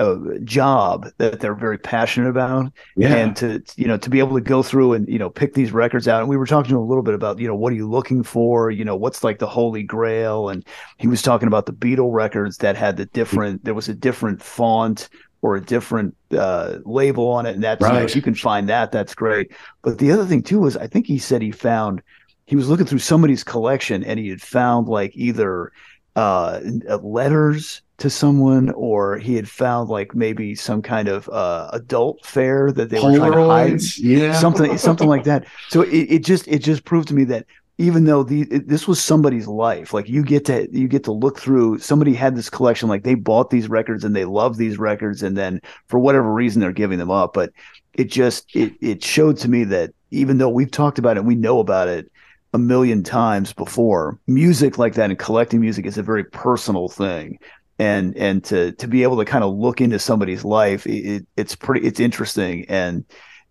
a 0.00 0.38
job 0.40 1.08
that 1.18 1.40
they're 1.40 1.54
very 1.54 1.78
passionate 1.78 2.30
about. 2.30 2.72
Yeah. 2.96 3.14
and 3.14 3.36
to 3.36 3.62
you 3.76 3.86
know 3.86 3.98
to 3.98 4.10
be 4.10 4.18
able 4.18 4.34
to 4.34 4.40
go 4.40 4.62
through 4.62 4.94
and 4.94 5.08
you 5.08 5.18
know 5.18 5.28
pick 5.28 5.54
these 5.54 5.72
records 5.72 6.08
out. 6.08 6.20
And 6.20 6.28
we 6.28 6.36
were 6.36 6.46
talking 6.46 6.70
to 6.70 6.76
him 6.76 6.82
a 6.82 6.86
little 6.86 7.02
bit 7.02 7.14
about 7.14 7.38
you 7.38 7.46
know 7.46 7.54
what 7.54 7.72
are 7.72 7.76
you 7.76 7.88
looking 7.88 8.22
for? 8.22 8.70
You 8.70 8.84
know 8.84 8.96
what's 8.96 9.22
like 9.22 9.38
the 9.38 9.46
holy 9.46 9.82
grail? 9.82 10.48
And 10.48 10.64
he 10.98 11.06
was 11.06 11.22
talking 11.22 11.46
about 11.46 11.66
the 11.66 11.72
Beatle 11.72 12.12
records 12.12 12.58
that 12.58 12.76
had 12.76 12.96
the 12.96 13.06
different 13.06 13.64
there 13.64 13.74
was 13.74 13.88
a 13.88 13.94
different 13.94 14.42
font 14.42 15.10
or 15.42 15.56
a 15.56 15.60
different 15.60 16.14
uh, 16.36 16.78
label 16.84 17.28
on 17.28 17.46
it. 17.46 17.54
And 17.54 17.64
that's 17.64 17.82
you 17.82 17.92
know, 17.92 18.02
if 18.02 18.16
you 18.16 18.22
can 18.22 18.34
find 18.34 18.68
that 18.68 18.92
that's 18.92 19.14
great. 19.14 19.52
But 19.82 19.98
the 19.98 20.12
other 20.12 20.24
thing 20.24 20.42
too 20.42 20.60
was 20.60 20.76
I 20.76 20.86
think 20.86 21.06
he 21.06 21.18
said 21.18 21.42
he 21.42 21.52
found 21.52 22.02
he 22.46 22.56
was 22.56 22.68
looking 22.68 22.86
through 22.86 22.98
somebody's 22.98 23.44
collection 23.44 24.02
and 24.02 24.18
he 24.18 24.28
had 24.28 24.42
found 24.42 24.88
like 24.88 25.12
either 25.14 25.72
uh, 26.16 26.60
letters 27.02 27.82
to 27.98 28.08
someone 28.08 28.70
or 28.70 29.18
he 29.18 29.34
had 29.34 29.48
found 29.48 29.90
like 29.90 30.14
maybe 30.14 30.54
some 30.54 30.80
kind 30.80 31.06
of 31.06 31.28
uh, 31.28 31.68
adult 31.72 32.24
fair 32.24 32.72
that 32.72 32.88
they 32.88 32.98
were 32.98 33.16
trying 33.16 33.32
to 33.32 33.44
hide. 33.46 33.80
Yeah. 33.98 34.32
something 34.32 34.76
something 34.78 35.08
like 35.08 35.24
that. 35.24 35.46
So 35.68 35.82
it, 35.82 36.06
it 36.08 36.24
just 36.24 36.48
it 36.48 36.60
just 36.60 36.84
proved 36.84 37.08
to 37.08 37.14
me 37.14 37.24
that 37.24 37.46
even 37.76 38.04
though 38.04 38.22
the 38.22 38.42
it, 38.50 38.68
this 38.68 38.86
was 38.86 39.02
somebody's 39.02 39.46
life 39.46 39.94
like 39.94 40.08
you 40.08 40.22
get 40.22 40.44
to 40.44 40.68
you 40.70 40.86
get 40.86 41.04
to 41.04 41.12
look 41.12 41.38
through 41.38 41.78
somebody 41.78 42.12
had 42.12 42.36
this 42.36 42.50
collection 42.50 42.90
like 42.90 43.04
they 43.04 43.14
bought 43.14 43.48
these 43.48 43.70
records 43.70 44.04
and 44.04 44.14
they 44.14 44.26
love 44.26 44.58
these 44.58 44.78
records 44.78 45.22
and 45.22 45.36
then 45.36 45.60
for 45.86 45.98
whatever 45.98 46.30
reason 46.32 46.60
they're 46.60 46.72
giving 46.72 46.98
them 46.98 47.10
up. 47.10 47.32
But 47.32 47.52
it 47.94 48.10
just 48.10 48.54
it 48.54 48.72
it 48.80 49.04
showed 49.04 49.36
to 49.38 49.48
me 49.48 49.64
that 49.64 49.92
even 50.10 50.38
though 50.38 50.48
we've 50.48 50.70
talked 50.70 50.98
about 50.98 51.16
it 51.16 51.24
we 51.24 51.34
know 51.34 51.58
about 51.58 51.88
it 51.88 52.10
a 52.52 52.58
million 52.58 53.02
times 53.02 53.52
before 53.52 54.18
music 54.26 54.78
like 54.78 54.94
that 54.94 55.10
and 55.10 55.18
collecting 55.18 55.60
music 55.60 55.86
is 55.86 55.98
a 55.98 56.02
very 56.02 56.24
personal 56.24 56.88
thing 56.88 57.38
and 57.78 58.16
and 58.16 58.42
to 58.44 58.72
to 58.72 58.86
be 58.88 59.02
able 59.02 59.16
to 59.16 59.24
kind 59.24 59.44
of 59.44 59.54
look 59.54 59.80
into 59.80 59.98
somebody's 59.98 60.44
life 60.44 60.86
it, 60.86 61.06
it- 61.06 61.26
it's 61.36 61.54
pretty 61.54 61.86
it's 61.86 62.00
interesting 62.00 62.64
and 62.68 63.04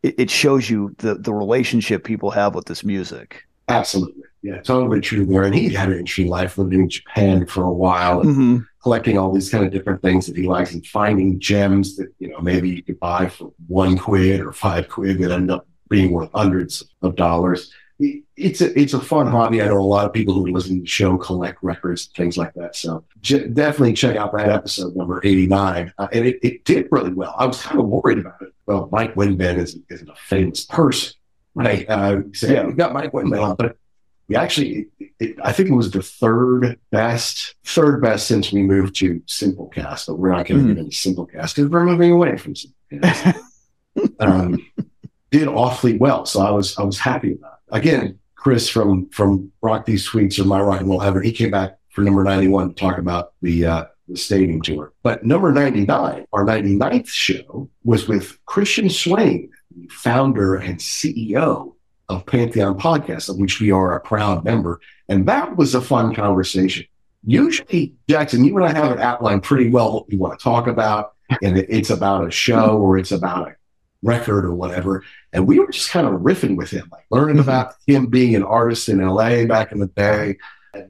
it, 0.04 0.16
it 0.20 0.30
shows 0.30 0.70
you 0.70 0.93
the 1.00 1.16
the 1.16 1.34
relationship 1.34 2.04
people 2.04 2.30
have 2.32 2.56
with 2.56 2.66
this 2.66 2.84
music 2.84 3.43
Absolutely. 3.70 4.24
Yeah, 4.41 4.62
totally 4.62 5.00
true 5.00 5.28
there. 5.28 5.43
And 5.43 5.54
he 5.54 5.70
had 5.72 5.89
an 5.89 6.00
interesting 6.00 6.28
life 6.28 6.58
living 6.58 6.80
in 6.82 6.89
Japan 6.89 7.45
for 7.45 7.66
a 7.66 7.72
while 7.72 8.22
and 8.22 8.36
Mhm. 8.36 8.66
collecting 8.82 9.16
all 9.16 9.32
these 9.32 9.47
kind 9.52 9.64
of 9.64 9.72
different 9.72 10.02
things 10.02 10.26
that 10.26 10.36
he 10.36 10.47
likes 10.47 10.74
and 10.74 10.84
finding 10.88 11.39
gems 11.39 11.95
that, 11.97 12.08
you 12.18 12.30
know, 12.30 12.39
maybe 12.39 12.68
you 12.68 12.82
could 12.82 13.00
buy 13.00 13.30
for 13.30 13.54
one 13.68 13.95
quid 13.95 14.39
or 14.41 14.52
five 14.54 14.89
quid 14.89 15.20
that 15.20 15.30
end 15.32 15.52
up 15.52 15.68
being 15.88 16.10
worth 16.12 16.32
hundreds 16.34 16.84
of 17.04 17.16
dollars. 17.16 17.72
It- 18.00 18.24
It's 18.38 18.62
a 18.62 18.80
it's 18.80 18.93
a 18.93 19.00
fun 19.02 19.28
hobby. 19.28 19.62
I 19.62 19.66
know 19.68 19.80
a 19.80 19.82
lot 19.82 20.06
of 20.06 20.14
people 20.14 20.34
who 20.34 20.45
listen 20.47 20.76
to 20.78 20.82
the 20.82 20.88
show 20.88 21.18
collect 21.18 21.58
records, 21.62 22.06
things 22.16 22.38
like 22.38 22.54
that. 22.54 22.76
So 22.78 23.04
j- 23.22 23.47
definitely 23.50 23.93
check 23.93 24.16
out 24.16 24.32
that 24.34 24.47
episode 24.50 24.95
number 24.95 25.20
eighty 25.26 25.45
nine, 25.47 25.91
uh, 25.97 26.08
and 26.14 26.26
it, 26.26 26.39
it 26.41 26.64
did 26.64 26.88
really 26.91 27.12
well. 27.14 27.36
I 27.38 27.45
was 27.45 27.62
kind 27.62 27.80
of 27.80 27.88
worried 27.88 28.20
about 28.20 28.41
it. 28.41 28.54
Well, 28.66 28.88
Mike 28.93 29.16
Wenban 29.16 29.58
is 29.58 29.78
isn't 29.89 30.10
a 30.10 30.16
famous 30.16 30.64
person, 30.66 31.14
right? 31.56 31.86
Uh, 31.89 32.22
so 32.34 32.47
Yeah. 32.47 32.66
we 32.68 32.74
got 32.74 32.93
Mike 32.93 33.12
Wenban 33.12 33.43
on, 33.43 33.56
but 33.58 33.76
we 34.30 34.36
actually, 34.38 34.88
it, 35.00 35.10
it, 35.20 35.36
I 35.43 35.52
think 35.52 35.68
it 35.70 35.74
was 35.74 35.91
the 35.91 36.02
third 36.04 36.80
best, 36.91 37.56
third 37.66 38.02
best 38.02 38.28
since 38.28 38.54
we 38.54 38.62
moved 38.64 38.95
to 38.97 39.20
Simplecast. 39.28 40.08
But 40.08 40.20
we're 40.20 40.30
not 40.32 40.45
going 40.45 40.62
to 40.62 40.66
Mhm. 40.66 40.76
get 40.76 40.78
into 40.86 40.95
Simplecast 40.95 41.56
because 41.56 41.68
we're 41.70 41.84
moving 41.84 42.12
away 42.12 42.38
from 42.38 42.54
Simplecast. 42.54 43.36
um, 44.22 44.66
did 45.32 45.47
awfully 45.50 45.97
well, 45.97 46.26
so 46.26 46.39
I 46.41 46.52
was 46.52 46.78
I 46.78 46.84
was 46.84 46.97
happy 47.00 47.34
about 47.34 47.54
it. 47.54 47.59
Again, 47.72 48.20
Chris 48.36 48.70
from 48.70 49.09
from 49.09 49.51
Rock 49.61 49.86
These 49.86 50.05
Sweets 50.05 50.39
or 50.39 50.45
My 50.45 50.61
Rock 50.61 50.80
and 50.80 50.89
Roll 50.89 50.99
Heaven, 50.99 51.24
he 51.24 51.32
came 51.32 51.51
back 51.51 51.78
for 51.89 52.01
number 52.01 52.24
ninety 52.24 52.47
one 52.47 52.70
to 52.70 52.76
talk 52.76 52.97
about 52.97 53.34
the 53.41 53.65
uh, 53.65 53.86
the 54.07 54.17
stadium 54.17 54.61
tour. 54.61 54.93
But 55.03 55.26
number 55.26 55.51
ninety 55.51 55.86
nine, 55.86 56.26
our 56.34 56.45
99th 56.45 57.07
show, 57.07 57.70
was 57.84 58.07
with 58.07 58.38
Christian 58.45 58.89
Swain, 58.89 59.51
founder 59.89 60.55
and 60.55 60.80
CEO 60.80 61.74
of 62.07 62.26
Pantheon 62.26 62.78
Podcast, 62.80 63.30
of 63.30 63.38
which 63.38 63.59
we 63.59 63.72
are 63.72 63.95
a 63.95 63.99
proud 63.99 64.43
member. 64.43 64.82
And 65.07 65.28
that 65.28 65.55
was 65.57 65.76
a 65.76 65.82
fun 65.82 66.15
conversation. 66.15 66.86
Usually, 67.26 67.93
Jackson, 68.09 68.45
you 68.45 68.55
and 68.57 68.65
I 68.65 68.74
have 68.74 68.93
it 68.93 68.99
outlined 68.99 69.43
pretty 69.43 69.70
well 69.70 69.93
what 69.93 70.09
we 70.09 70.17
want 70.17 70.39
to 70.39 70.43
talk 70.43 70.67
about, 70.67 71.13
and 71.43 71.57
it's 71.57 71.89
about 71.89 72.28
a 72.28 72.32
show 72.32 72.78
or 72.78 72.97
it's 72.97 73.11
about 73.11 73.49
a 73.49 73.55
record 74.02 74.45
or 74.45 74.54
whatever. 74.54 75.04
And 75.34 75.47
we 75.47 75.60
were 75.60 75.68
just 75.72 75.89
kind 75.91 76.08
of 76.08 76.22
riffing 76.22 76.56
with 76.56 76.70
him, 76.72 76.88
like 76.91 77.06
learning 77.12 77.39
about 77.39 77.74
him 77.86 78.08
being 78.08 78.36
an 78.36 78.43
artist 78.43 78.89
in 78.89 79.00
LA 79.00 79.45
back 79.45 79.72
in 79.72 79.80
the 79.80 79.88
day. 79.88 80.38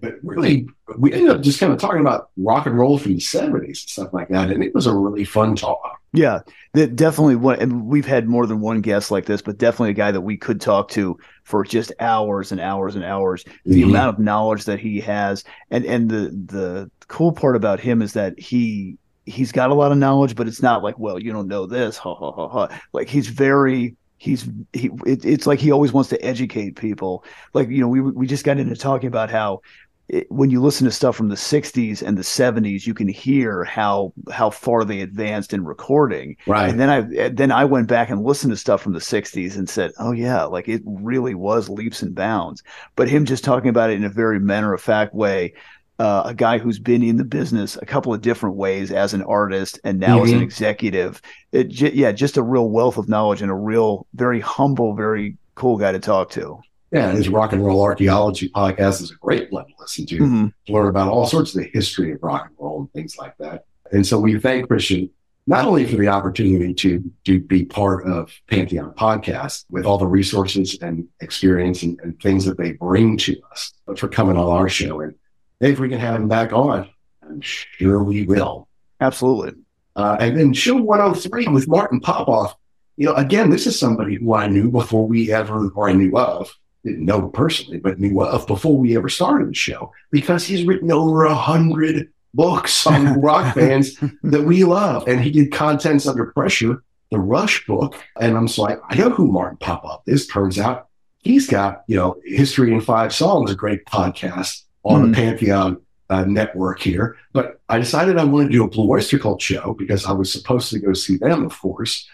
But 0.01 0.15
really, 0.23 0.67
we 0.97 1.13
ended 1.13 1.29
up 1.29 1.41
just 1.41 1.59
kind 1.59 1.71
of 1.71 1.79
talking 1.79 2.01
about 2.01 2.31
rock 2.37 2.65
and 2.65 2.77
roll 2.77 2.97
from 2.97 3.13
the 3.13 3.19
70s 3.21 3.63
and 3.63 3.77
stuff 3.77 4.13
like 4.13 4.27
that. 4.27 4.51
And 4.51 4.61
it 4.61 4.75
was 4.75 4.87
a 4.87 4.93
really 4.93 5.23
fun 5.23 5.55
talk. 5.55 5.97
Yeah, 6.11 6.39
that 6.73 6.95
definitely 6.97 7.37
one. 7.37 7.59
And 7.59 7.85
we've 7.85 8.05
had 8.05 8.27
more 8.27 8.45
than 8.45 8.59
one 8.59 8.81
guest 8.81 9.09
like 9.09 9.25
this, 9.25 9.41
but 9.41 9.57
definitely 9.57 9.91
a 9.91 9.93
guy 9.93 10.11
that 10.11 10.21
we 10.21 10.35
could 10.35 10.59
talk 10.59 10.89
to 10.91 11.17
for 11.43 11.63
just 11.63 11.93
hours 12.01 12.51
and 12.51 12.59
hours 12.59 12.95
and 12.95 13.05
hours. 13.05 13.45
The 13.65 13.83
Mhm. 13.83 13.89
amount 13.89 14.09
of 14.17 14.19
knowledge 14.19 14.65
that 14.65 14.79
he 14.79 14.99
has, 15.01 15.43
and 15.71 15.85
and 15.85 16.09
the 16.09 16.29
the 16.47 16.91
cool 17.07 17.31
part 17.31 17.55
about 17.55 17.79
him 17.79 18.01
is 18.01 18.13
that 18.13 18.37
he 18.37 18.97
he's 19.25 19.51
got 19.51 19.69
a 19.69 19.73
lot 19.73 19.91
of 19.91 19.97
knowledge, 19.97 20.35
but 20.35 20.47
it's 20.47 20.61
not 20.61 20.83
like, 20.83 20.97
well, 20.99 21.19
you 21.19 21.31
don't 21.31 21.47
know 21.47 21.65
this, 21.65 21.97
ha 21.97 22.13
ha 22.15 22.31
ha 22.31 22.47
ha. 22.49 22.81
Like 22.93 23.07
he's 23.09 23.27
very 23.27 23.95
he's 24.17 24.47
he. 24.73 24.89
It, 25.05 25.23
it's 25.25 25.47
like 25.47 25.59
he 25.59 25.71
always 25.71 25.93
wants 25.93 26.09
to 26.09 26.23
educate 26.25 26.75
people. 26.75 27.23
Like 27.53 27.69
you 27.69 27.79
know, 27.81 27.87
we 27.87 28.01
we 28.01 28.27
just 28.27 28.45
got 28.45 28.57
into 28.57 28.75
talking 28.75 29.07
about 29.07 29.29
how 29.29 29.61
it, 30.07 30.25
when 30.31 30.49
you 30.49 30.59
listen 30.61 30.85
to 30.85 30.91
stuff 30.91 31.15
from 31.15 31.29
the 31.29 31.35
60s 31.35 32.01
and 32.01 32.17
the 32.17 32.23
70s 32.23 32.87
you 32.87 32.95
can 32.95 33.07
hear 33.07 33.63
how 33.63 34.11
how 34.31 34.49
far 34.49 34.83
they 34.83 35.01
advanced 35.01 35.53
in 35.53 35.63
recording 35.63 36.35
Right. 36.47 36.67
and 36.67 36.79
then 36.79 36.89
i 36.89 37.29
then 37.29 37.51
i 37.51 37.63
went 37.63 37.87
back 37.87 38.09
and 38.09 38.23
listened 38.23 38.51
to 38.51 38.57
stuff 38.57 38.81
from 38.81 38.93
the 38.93 38.99
60s 38.99 39.55
and 39.55 39.69
said 39.69 39.91
oh 39.99 40.11
yeah 40.11 40.45
like 40.45 40.67
it 40.67 40.81
really 40.83 41.35
was 41.35 41.69
leaps 41.69 42.01
and 42.01 42.15
bounds 42.15 42.63
but 42.95 43.07
him 43.07 43.23
just 43.23 43.43
talking 43.43 43.69
about 43.69 43.91
it 43.91 43.97
in 43.97 44.03
a 44.03 44.09
very 44.09 44.39
matter 44.39 44.73
of 44.73 44.81
fact 44.81 45.13
way 45.13 45.53
uh, 45.99 46.23
a 46.25 46.33
guy 46.33 46.57
who's 46.57 46.79
been 46.79 47.03
in 47.03 47.17
the 47.17 47.23
business 47.25 47.77
a 47.81 47.85
couple 47.85 48.13
of 48.13 48.21
different 48.21 48.55
ways 48.55 48.91
as 48.91 49.13
an 49.13 49.21
artist 49.23 49.79
and 49.83 49.99
now 49.99 50.23
as 50.23 50.31
an 50.31 50.39
Mhm. 50.39 50.43
executive 50.43 51.21
it, 51.51 51.67
j- 51.69 51.91
yeah 51.93 52.11
just 52.11 52.37
a 52.37 52.41
real 52.43 52.69
wealth 52.69 52.97
of 52.97 53.09
knowledge 53.09 53.41
and 53.41 53.51
a 53.51 53.55
real 53.55 54.07
very 54.13 54.39
humble 54.39 54.95
very 54.95 55.37
cool 55.55 55.77
guy 55.77 55.91
to 55.91 55.99
talk 55.99 56.29
to 56.31 56.57
Yeah, 56.91 57.11
his 57.11 57.29
rock 57.29 57.53
and 57.53 57.63
roll 57.63 57.81
archaeology 57.83 58.49
podcast 58.49 59.01
is 59.03 59.11
a 59.11 59.15
great 59.15 59.51
one 59.51 59.65
to 59.67 59.73
listen 59.79 60.05
to. 60.07 60.17
Mhm. 60.17 60.53
to 60.65 60.73
learn 60.73 60.87
about 60.87 61.09
all 61.11 61.27
sorts 61.27 61.53
of 61.53 61.61
the 61.61 61.69
history 61.71 62.13
of 62.13 62.19
rock 62.23 62.45
and 62.47 62.55
roll 62.59 62.79
and 62.79 62.91
things 62.93 63.15
like 63.19 63.35
that. 63.39 63.65
And 63.91 64.03
so 64.07 64.19
we 64.19 64.39
thank 64.39 64.67
Christian 64.67 65.09
not 65.45 65.65
only 65.65 65.85
for 65.85 65.97
the 65.97 66.07
opportunity 66.07 66.73
to 66.75 67.03
to 67.25 67.39
be 67.41 67.65
part 67.65 68.07
of 68.07 68.31
Pantheon 68.49 68.93
Podcast 68.97 69.65
with 69.69 69.85
all 69.85 69.97
the 69.99 70.07
resources 70.07 70.77
and 70.81 71.05
experience 71.21 71.83
and, 71.83 71.99
and 72.03 72.19
things 72.21 72.45
that 72.45 72.57
they 72.57 72.71
bring 72.73 73.17
to 73.17 73.35
us, 73.51 73.73
but 73.85 73.99
for 73.99 74.07
coming 74.07 74.37
on 74.37 74.47
our 74.47 74.69
show. 74.69 75.01
And 75.01 75.13
if 75.59 75.79
we 75.79 75.89
can 75.89 75.99
have 75.99 76.15
him 76.15 76.27
back 76.27 76.53
on, 76.53 76.89
I'm 77.23 77.41
sure 77.41 78.03
we 78.03 78.25
will. 78.25 78.67
absolutely 79.01 79.53
Uh, 79.95 80.17
and 80.19 80.37
then 80.37 80.53
show 80.53 80.75
103 80.75 81.47
with 81.47 81.67
Martin 81.67 81.99
Popoff. 81.99 82.55
You 82.97 83.07
know, 83.07 83.13
again, 83.15 83.49
this 83.49 83.67
is 83.67 83.79
somebody 83.79 84.15
who 84.15 84.33
I 84.33 84.47
knew 84.47 84.71
before 84.71 85.07
we 85.07 85.31
ever, 85.31 85.69
or 85.69 85.89
I 85.89 85.93
knew 85.93 86.17
of, 86.17 86.53
didn't 86.83 87.05
know 87.05 87.27
personally, 87.29 87.79
but 87.79 87.99
knew 87.99 88.21
of 88.21 88.47
before 88.47 88.77
we 88.77 88.95
ever 88.95 89.09
started 89.09 89.49
the 89.49 89.53
show 89.53 89.91
because 90.11 90.45
he's 90.45 90.65
written 90.65 90.91
over 90.91 91.25
a 91.25 91.35
hundred 91.35 92.11
books 92.33 92.85
on 92.87 93.19
rock 93.21 93.55
bands 93.55 93.97
that 94.23 94.43
we 94.43 94.63
love. 94.63 95.07
And 95.07 95.19
he 95.21 95.31
did 95.31 95.51
Contents 95.51 96.07
Under 96.07 96.27
Pressure, 96.27 96.83
the 97.11 97.19
Rush 97.19 97.65
book. 97.65 97.95
And 98.19 98.37
I'm 98.37 98.47
just 98.47 98.59
like, 98.59 98.79
I 98.89 98.95
know 98.95 99.09
who 99.09 99.31
Martin 99.31 99.57
Popoff 99.57 100.01
is. 100.05 100.27
Turns 100.27 100.59
out 100.59 100.87
he's 101.19 101.47
got, 101.47 101.83
you 101.87 101.95
know, 101.95 102.17
History 102.23 102.71
in 102.73 102.81
Five 102.81 103.13
Songs, 103.13 103.51
a 103.51 103.55
great 103.55 103.85
podcast 103.85 104.63
on 104.89 105.01
Mhm. 105.03 105.07
the 105.07 105.13
Pantheon 105.13 105.77
uh, 106.09 106.25
network 106.25 106.79
here. 106.81 107.15
But 107.33 107.61
I 107.69 107.77
decided 107.77 108.17
I 108.17 108.23
wanted 108.23 108.47
to 108.47 108.51
do 108.53 108.63
a 108.63 108.67
Blue 108.67 108.89
Oyster 108.89 109.19
Cult 109.19 109.41
show 109.41 109.75
because 109.77 110.05
I 110.07 110.11
was 110.11 110.31
supposed 110.33 110.71
to 110.71 110.79
go 110.79 110.93
see 110.93 111.17
them, 111.17 111.45
of 111.45 111.57
course. 111.61 112.07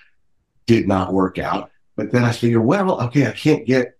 Did 0.67 0.87
not 0.87 1.13
work 1.13 1.37
out. 1.39 1.71
But 1.95 2.11
then 2.11 2.25
I 2.25 2.33
figured, 2.33 2.65
well, 2.65 2.99
okay, 3.03 3.25
I 3.27 3.31
can't 3.31 3.65
get, 3.65 3.97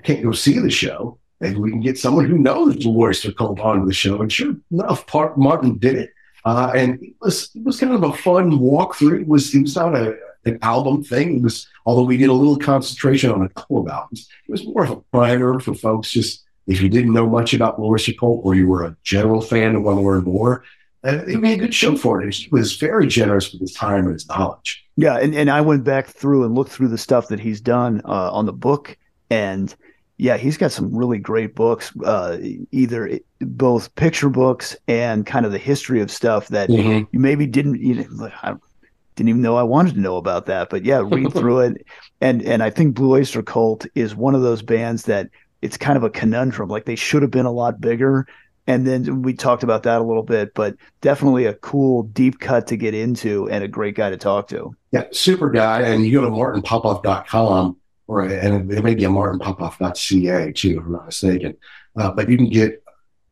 I 0.00 0.02
can't 0.02 0.22
go 0.22 0.32
see 0.32 0.58
the 0.58 0.70
show. 0.70 1.18
Maybe 1.40 1.56
we 1.58 1.70
can 1.70 1.80
get 1.80 1.98
someone 1.98 2.24
who 2.24 2.38
knows 2.38 2.76
Blue 2.76 2.98
Oyster 3.02 3.32
Cult 3.32 3.60
onto 3.60 3.84
the 3.86 3.92
show. 3.92 4.20
And 4.22 4.32
sure 4.32 4.54
enough, 4.70 5.06
Part 5.06 5.36
Martin 5.36 5.76
did 5.76 5.96
it. 5.96 6.10
Uh, 6.46 6.72
and 6.74 7.02
it 7.02 7.14
was 7.20 7.50
it 7.54 7.64
was 7.64 7.78
kind 7.80 7.92
of 7.92 8.02
a 8.02 8.12
fun 8.14 8.52
walkthrough. 8.52 9.20
It 9.22 9.26
was 9.28 9.54
it 9.54 9.62
was 9.62 9.76
not 9.76 9.94
a 9.94 10.16
an 10.46 10.58
album 10.62 11.02
thing. 11.02 11.36
It 11.38 11.42
was, 11.42 11.66
although 11.86 12.02
we 12.04 12.16
did 12.18 12.28
a 12.28 12.32
little 12.34 12.58
concentration 12.58 13.30
on 13.30 13.42
a 13.42 13.48
couple 13.50 13.78
of 13.80 13.88
albums, 13.88 14.28
it 14.46 14.52
was 14.52 14.64
more 14.66 14.84
of 14.84 14.90
a 14.90 14.96
primer 15.12 15.58
for 15.60 15.74
folks. 15.74 16.10
Just 16.12 16.43
if 16.66 16.80
you 16.80 16.88
didn't 16.88 17.12
know 17.12 17.28
much 17.28 17.54
about 17.54 17.78
Melissa 17.78 18.14
Colt 18.14 18.40
or 18.44 18.54
you 18.54 18.66
were 18.66 18.84
a 18.84 18.96
general 19.02 19.40
fan 19.40 19.68
and 19.70 19.84
want 19.84 19.98
to 19.98 20.02
learn 20.02 20.24
more, 20.24 20.64
uh, 21.04 21.22
it'd 21.26 21.42
be 21.42 21.52
a 21.52 21.56
good 21.58 21.74
show 21.74 21.96
for 21.96 22.22
it. 22.22 22.34
He 22.34 22.48
was 22.50 22.76
very 22.76 23.06
generous 23.06 23.52
with 23.52 23.60
his 23.60 23.72
time 23.74 24.04
and 24.04 24.12
his 24.14 24.26
knowledge. 24.28 24.84
Yeah, 24.96 25.18
and, 25.18 25.34
and 25.34 25.50
I 25.50 25.60
went 25.60 25.84
back 25.84 26.06
through 26.06 26.44
and 26.44 26.54
looked 26.54 26.70
through 26.70 26.88
the 26.88 26.98
stuff 26.98 27.28
that 27.28 27.40
he's 27.40 27.60
done 27.60 28.00
uh, 28.04 28.32
on 28.32 28.46
the 28.46 28.52
book, 28.52 28.96
and 29.28 29.74
yeah, 30.16 30.36
he's 30.36 30.56
got 30.56 30.70
some 30.72 30.94
really 30.94 31.18
great 31.18 31.54
books, 31.56 31.92
uh, 32.04 32.38
either 32.70 33.18
both 33.40 33.92
picture 33.96 34.30
books 34.30 34.76
and 34.86 35.26
kind 35.26 35.44
of 35.44 35.52
the 35.52 35.58
history 35.58 36.00
of 36.00 36.10
stuff 36.10 36.48
that 36.48 36.68
Mhm. 36.70 37.08
you 37.10 37.18
maybe 37.18 37.46
didn't 37.46 37.80
you 37.82 37.96
know, 37.96 38.30
I 38.42 38.54
didn't 39.16 39.28
even 39.28 39.42
know 39.42 39.56
I 39.56 39.64
wanted 39.64 39.94
to 39.94 40.00
know 40.00 40.16
about 40.16 40.46
that. 40.46 40.70
But 40.70 40.84
yeah, 40.84 41.02
read 41.04 41.32
through 41.32 41.58
it, 41.66 41.86
and 42.20 42.42
and 42.42 42.62
I 42.62 42.70
think 42.70 42.94
Blue 42.94 43.12
Oyster 43.14 43.42
Cult 43.42 43.84
is 43.96 44.14
one 44.14 44.36
of 44.36 44.42
those 44.42 44.62
bands 44.62 45.02
that 45.04 45.28
it's 45.64 45.78
kind 45.78 45.96
of 45.96 46.04
a 46.04 46.10
conundrum. 46.10 46.68
Like 46.68 46.84
they 46.84 46.94
should 46.94 47.22
have 47.22 47.30
been 47.30 47.46
a 47.46 47.50
lot 47.50 47.80
bigger. 47.80 48.26
And 48.66 48.86
then 48.86 49.22
we 49.22 49.32
talked 49.32 49.62
about 49.62 49.84
that 49.84 49.98
a 49.98 50.04
little 50.04 50.22
bit, 50.22 50.52
but 50.52 50.76
definitely 51.00 51.46
a 51.46 51.54
cool 51.54 52.02
deep 52.02 52.38
cut 52.38 52.66
to 52.66 52.76
get 52.76 52.92
into 52.92 53.48
and 53.48 53.64
a 53.64 53.68
great 53.68 53.94
guy 53.94 54.10
to 54.10 54.18
talk 54.18 54.48
to. 54.48 54.76
Yeah, 54.92 55.04
super 55.10 55.50
guy. 55.50 55.80
And 55.80 56.04
you 56.04 56.20
go 56.20 56.20
to 56.20 56.30
martinpopoff.com 56.30 57.78
or 58.06 58.20
and 58.20 58.70
it 58.70 58.84
may 58.84 58.94
be 58.94 59.04
a 59.04 59.08
martinpopoff.ca 59.08 60.52
too, 60.52 60.78
if 60.78 60.84
I'm 60.84 60.92
not 60.92 61.06
mistaken. 61.06 61.56
Uh, 61.96 62.10
but 62.10 62.28
you 62.28 62.36
can 62.36 62.50
get 62.50 62.82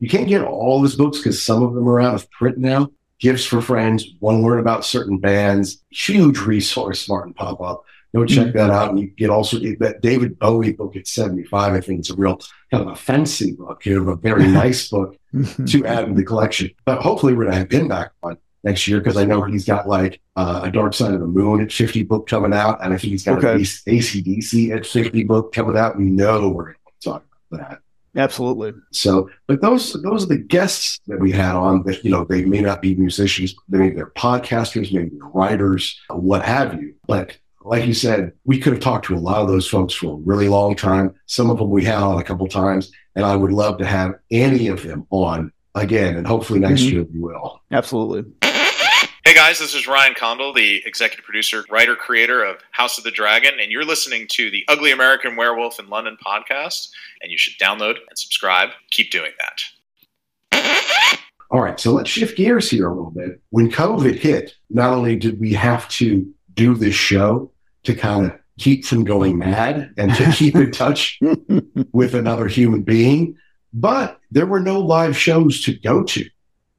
you 0.01 0.09
can't 0.09 0.27
get 0.27 0.43
all 0.43 0.79
of 0.79 0.85
his 0.85 0.97
books 0.97 1.19
because 1.19 1.43
some 1.43 1.63
of 1.63 1.75
them 1.75 1.87
are 1.87 2.01
out 2.01 2.15
of 2.15 2.31
print 2.31 2.57
now. 2.57 2.91
Gifts 3.21 3.45
for 3.45 3.61
friends, 3.61 4.05
to 4.05 4.27
learn 4.27 4.59
about 4.59 4.87
certain 4.87 5.19
bands, 5.19 5.85
huge 5.91 6.39
resource, 6.39 7.09
Martin 7.09 7.35
Popoff. 7.35 7.85
Go 8.15 8.27
check 8.27 8.53
that 8.53 8.69
out, 8.71 8.91
and 8.91 9.01
you 9.01 9.07
get 9.07 9.31
also 9.31 9.59
that 9.81 10.01
David 10.03 10.39
Bowie 10.39 10.73
book 10.73 10.97
at 10.97 11.07
75. 11.07 11.73
I 11.73 11.81
think 11.81 12.01
it's 12.01 12.11
a 12.11 12.15
real 12.15 12.39
kind 12.71 12.83
of 12.87 12.89
a 12.89 12.97
fancy 12.97 13.53
book, 13.53 13.87
you 13.87 14.05
know, 14.05 14.11
a 14.13 14.17
very 14.17 14.47
nice 14.63 14.89
book 14.91 15.17
to 15.69 15.87
add 15.87 16.05
in 16.05 16.15
the 16.15 16.25
collection. 16.25 16.71
But 16.85 17.01
hopefully, 17.01 17.33
we're 17.33 17.45
going 17.45 17.55
to 17.55 17.59
have 17.61 17.71
him 17.73 17.89
back 17.89 18.11
on 18.23 18.37
next 18.65 18.87
year 18.87 18.99
because 18.99 19.17
I 19.17 19.25
know 19.25 19.43
he's 19.43 19.65
got 19.65 19.89
like 19.89 20.21
uh, 20.37 20.61
a 20.65 20.71
Dark 20.71 20.93
Side 20.95 21.15
of 21.15 21.21
the 21.21 21.27
Moon 21.27 21.63
at 21.63 21.73
50 21.73 22.03
book 22.03 22.29
coming 22.29 22.53
out, 22.53 22.85
and 22.85 22.93
I 22.93 22.99
think 22.99 23.13
he's 23.13 23.25
got 23.25 23.39
Okay. 23.39 23.53
an 23.55 23.61
ACDC 23.61 24.77
at 24.77 24.85
50 24.87 25.25
book 25.25 25.53
coming 25.55 25.77
out. 25.79 25.97
We 25.97 26.05
know 26.05 26.49
we're 26.51 26.65
going 26.65 26.77
to 27.01 27.09
talk 27.11 27.25
about 27.51 27.69
that. 27.71 27.79
Absolutely. 28.15 28.75
So, 28.91 29.31
but 29.47 29.63
those 29.63 29.95
those 30.03 30.25
are 30.25 30.29
the 30.29 30.37
guests 30.37 31.01
that 31.07 31.19
we 31.19 31.33
had 31.33 31.55
on. 31.55 31.83
That 31.85 32.05
you 32.05 32.11
know, 32.11 32.25
they 32.25 32.45
may 32.45 32.61
not 32.61 32.83
be 32.83 32.95
musicians, 32.95 33.55
maybe 33.71 33.95
they're 33.95 34.11
podcasters, 34.11 34.93
maybe 34.93 35.13
they're 35.17 35.29
writers, 35.29 35.99
what 36.11 36.45
have 36.45 36.75
you. 36.75 36.95
But 37.07 37.39
like 37.65 37.87
you 37.87 37.95
said, 37.95 38.33
we 38.45 38.59
could 38.59 38.73
have 38.73 38.83
talked 38.83 39.07
to 39.07 39.15
a 39.15 39.19
lot 39.19 39.41
of 39.41 39.49
those 39.49 39.69
folks 39.69 39.95
for 39.95 40.15
a 40.15 40.17
really 40.17 40.49
long 40.49 40.75
time. 40.75 41.15
Some 41.27 41.51
of 41.51 41.59
them 41.59 41.71
we 41.71 41.85
had 41.85 42.03
on 42.03 42.21
a 42.21 42.25
couple 42.25 42.47
times, 42.49 42.91
and 43.15 43.25
I 43.25 43.37
would 43.37 43.53
love 43.53 43.79
to 43.79 43.87
have 43.87 44.15
any 44.31 44.69
of 44.69 44.83
them 44.83 45.07
on 45.11 45.53
again, 45.75 46.17
and 46.17 46.27
hopefully 46.27 46.59
next 46.61 46.83
Mhm. 46.83 46.93
year 46.93 47.03
we 47.05 47.21
will. 47.21 47.63
Absolutely. 47.71 48.31
Hey 49.25 49.35
guys, 49.35 49.61
this 49.61 49.73
is 49.73 49.87
Ryan 49.87 50.15
Condal, 50.15 50.53
the 50.53 50.83
executive 50.85 51.25
producer, 51.25 51.65
writer, 51.71 51.95
creator 51.95 52.43
of 52.43 52.57
House 52.73 52.99
of 52.99 53.05
the 53.05 53.11
Dragon, 53.13 53.55
and 53.61 53.71
you're 53.71 53.85
listening 53.85 54.27
to 54.33 54.51
the 54.51 54.65
Ugly 54.69 54.91
American 54.91 55.37
Werewolf 55.37 55.79
in 55.79 55.89
London 55.89 56.17
podcast, 56.25 56.89
and 57.23 57.31
you 57.31 57.39
should 57.39 57.55
download 57.59 57.97
and 58.09 58.19
subscribe. 58.19 58.71
Keep 58.91 59.13
doing 59.13 59.31
that. 59.39 61.19
All 61.53 61.61
right, 61.61 61.79
so 61.79 61.93
let's 61.93 62.11
shift 62.11 62.37
gears 62.37 62.69
here 62.69 62.89
a 62.89 62.95
little 62.95 63.11
bit. 63.13 63.41
When 63.51 63.71
COVID 63.71 64.17
hit, 64.19 64.55
not 64.71 64.93
only 64.93 65.15
did 65.17 65.39
we 65.39 65.53
have 65.53 65.89
to 65.91 66.27
do 66.55 66.75
this 66.75 66.95
show 66.95 67.52
to 67.85 67.95
kind 67.95 68.27
of 68.27 68.39
keep 68.59 68.85
from 68.85 69.05
going 69.05 69.39
mad 69.39 69.93
and 69.97 70.15
to 70.15 70.31
keep 70.37 70.55
in 70.55 70.71
touch 70.71 71.19
with 71.93 72.15
another 72.15 72.47
human 72.47 72.83
being, 72.83 73.37
but 73.73 74.21
there 74.31 74.47
were 74.47 74.61
no 74.61 74.81
live 74.81 75.17
shows 75.17 75.63
to 75.63 75.75
go 75.75 76.03
to 76.05 76.25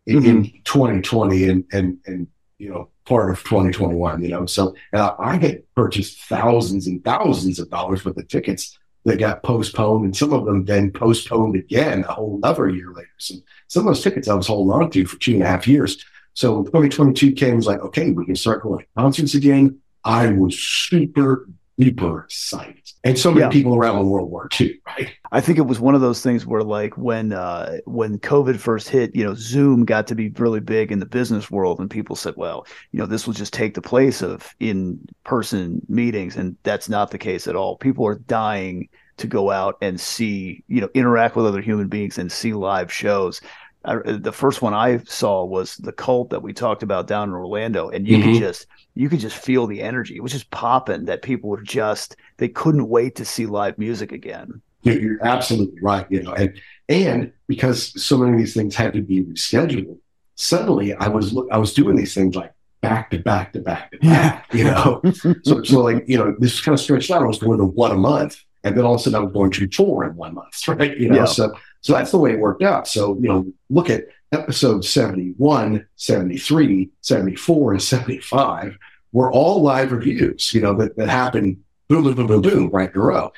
in, 0.05 0.25
in 0.25 0.43
2020 0.63 1.49
and, 1.49 1.65
and, 1.71 1.97
and, 2.05 2.27
you 2.57 2.69
know, 2.69 2.89
part 3.05 3.31
of 3.31 3.43
2021, 3.43 4.23
you 4.23 4.29
know. 4.29 4.45
So 4.45 4.75
uh, 4.93 5.11
I 5.19 5.37
had 5.37 5.63
purchased 5.75 6.19
thousands 6.25 6.87
and 6.87 7.03
thousands 7.03 7.59
of 7.59 7.69
dollars 7.69 8.05
worth 8.05 8.17
of 8.17 8.27
tickets 8.27 8.77
that 9.05 9.19
got 9.19 9.43
postponed, 9.43 10.05
and 10.05 10.15
some 10.15 10.31
of 10.31 10.45
them 10.45 10.65
then 10.65 10.91
postponed 10.91 11.55
again 11.55 12.05
a 12.07 12.13
whole 12.13 12.39
other 12.43 12.69
year 12.69 12.91
later. 12.93 13.09
So 13.17 13.35
some 13.67 13.87
of 13.87 13.93
those 13.93 14.03
tickets 14.03 14.27
I 14.27 14.35
was 14.35 14.47
holding 14.47 14.73
on 14.73 14.89
to 14.91 15.05
for 15.05 15.19
two 15.19 15.33
and 15.33 15.43
a 15.43 15.47
half 15.47 15.67
years. 15.67 16.03
So 16.35 16.63
2022 16.63 17.33
came, 17.33 17.57
was 17.57 17.67
like, 17.67 17.81
okay, 17.81 18.11
we 18.11 18.25
can 18.25 18.35
start 18.35 18.63
going 18.63 18.79
to 18.79 18.85
concerts 18.97 19.35
again. 19.35 19.79
I 20.05 20.31
was 20.31 20.57
super 20.59 21.47
duper 21.79 22.27
psyched. 22.29 22.93
And 23.03 23.17
so 23.17 23.31
many 23.31 23.41
Yeah. 23.41 23.49
people 23.49 23.75
around 23.75 23.97
the 23.97 24.05
world 24.05 24.29
were 24.29 24.47
too, 24.47 24.75
right? 24.85 25.09
I 25.31 25.41
think 25.41 25.57
it 25.57 25.63
was 25.63 25.79
one 25.79 25.95
of 25.95 26.01
those 26.01 26.21
things 26.21 26.45
where 26.45 26.61
like 26.61 26.95
when 26.97 27.33
uh 27.33 27.77
when 27.85 28.19
COVID 28.19 28.57
first 28.57 28.89
hit, 28.89 29.15
you 29.15 29.23
know, 29.23 29.33
Zoom 29.33 29.83
got 29.83 30.05
to 30.07 30.15
be 30.15 30.29
really 30.37 30.59
big 30.59 30.91
in 30.91 30.99
the 30.99 31.05
business 31.07 31.49
world 31.49 31.79
and 31.79 31.89
people 31.89 32.15
said, 32.15 32.35
well, 32.37 32.67
you 32.91 32.99
know, 32.99 33.07
this 33.07 33.25
will 33.25 33.33
just 33.33 33.53
take 33.53 33.73
the 33.73 33.81
place 33.81 34.21
of 34.21 34.53
in-person 34.59 35.81
meetings 35.89 36.35
and 36.35 36.55
that's 36.63 36.89
not 36.89 37.11
the 37.11 37.17
case 37.17 37.47
at 37.47 37.55
all. 37.55 37.77
People 37.77 38.05
are 38.05 38.15
dying 38.19 38.87
to 39.17 39.27
go 39.27 39.51
out 39.51 39.77
and 39.81 39.99
see, 39.99 40.63
you 40.67 40.81
know, 40.81 40.89
interact 40.93 41.35
with 41.35 41.45
other 41.45 41.61
human 41.61 41.87
beings 41.87 42.17
and 42.17 42.31
see 42.31 42.53
live 42.53 42.91
shows. 42.91 43.41
I, 43.85 43.97
the 43.97 44.31
first 44.31 44.61
one 44.61 44.73
I 44.73 44.99
saw 45.05 45.43
was 45.43 45.75
the 45.77 45.91
cult 45.91 46.29
that 46.29 46.41
we 46.41 46.53
talked 46.53 46.83
about 46.83 47.07
down 47.07 47.29
in 47.29 47.35
Orlando, 47.35 47.89
and 47.89 48.07
you 48.07 48.17
Mhm. 48.17 48.23
could 48.23 48.39
just 48.39 48.67
you 48.95 49.09
could 49.09 49.19
just 49.19 49.35
feel 49.35 49.67
the 49.67 49.81
energy. 49.81 50.15
It 50.15 50.23
was 50.23 50.31
just 50.31 50.49
popping 50.51 51.05
that 51.05 51.21
people 51.21 51.49
were 51.49 51.61
just 51.61 52.15
they 52.37 52.47
couldn't 52.47 52.87
wait 52.87 53.15
to 53.15 53.25
see 53.25 53.45
live 53.45 53.77
music 53.77 54.11
again. 54.11 54.61
You're, 54.83 55.17
absolutely 55.25 55.79
right. 55.81 56.05
You 56.09 56.23
know, 56.23 56.33
and 56.33 56.59
and 56.89 57.31
because 57.47 58.01
so 58.01 58.17
many 58.17 58.33
of 58.33 58.37
these 58.37 58.53
things 58.53 58.75
had 58.75 58.93
to 58.93 59.01
be 59.01 59.23
rescheduled, 59.23 59.97
suddenly 60.35 60.93
I 60.93 61.07
was 61.07 61.33
look, 61.33 61.47
I 61.51 61.57
was 61.57 61.73
doing 61.73 61.95
these 61.95 62.13
things 62.13 62.35
like 62.35 62.53
back 62.81 63.09
to 63.11 63.19
back 63.19 63.53
to 63.53 63.59
back 63.61 63.91
to 63.91 63.97
back. 63.99 64.47
You 64.53 64.65
know, 64.65 65.01
so 65.43 65.63
so 65.63 65.81
like 65.81 66.03
you 66.07 66.17
know 66.17 66.35
this 66.39 66.61
kind 66.61 66.73
of 66.73 66.79
stretched 66.79 67.11
out. 67.11 67.21
I 67.23 67.25
was 67.27 67.39
going 67.39 67.59
to 67.59 67.65
one 67.65 67.91
a 67.91 67.95
month, 67.95 68.37
and 68.63 68.77
then 68.77 68.85
all 68.85 68.95
of 68.95 68.99
a 69.01 69.03
sudden 69.03 69.15
I 69.19 69.23
was 69.23 69.33
going 69.33 69.51
to 69.51 69.69
four 69.71 70.05
in 70.05 70.15
one 70.15 70.33
month. 70.35 70.53
Right? 70.67 70.97
You 70.97 71.09
know, 71.09 71.15
Yeah. 71.17 71.25
so 71.25 71.53
so 71.83 71.93
that's 71.93 72.11
the 72.11 72.17
way 72.17 72.31
it 72.31 72.39
worked 72.39 72.63
out. 72.63 72.87
So 72.87 73.15
you 73.21 73.27
know, 73.27 73.45
look 73.69 73.89
at 73.89 74.05
episode 74.31 74.83
71, 74.83 75.85
73, 75.95 76.89
74, 77.01 77.71
and 77.73 77.81
75 77.81 78.77
were 79.11 79.31
all 79.31 79.61
live 79.61 79.91
reviews. 79.91 80.53
You 80.53 80.61
know 80.61 80.73
that 80.77 80.97
that 80.97 81.09
happened 81.09 81.57
boom 81.87 82.03
boom 82.03 82.15
boom 82.15 82.27
boom 82.27 82.41
boom 82.41 82.69
right 82.71 82.89
in 82.89 82.99
a 82.99 83.03
row. 83.03 83.31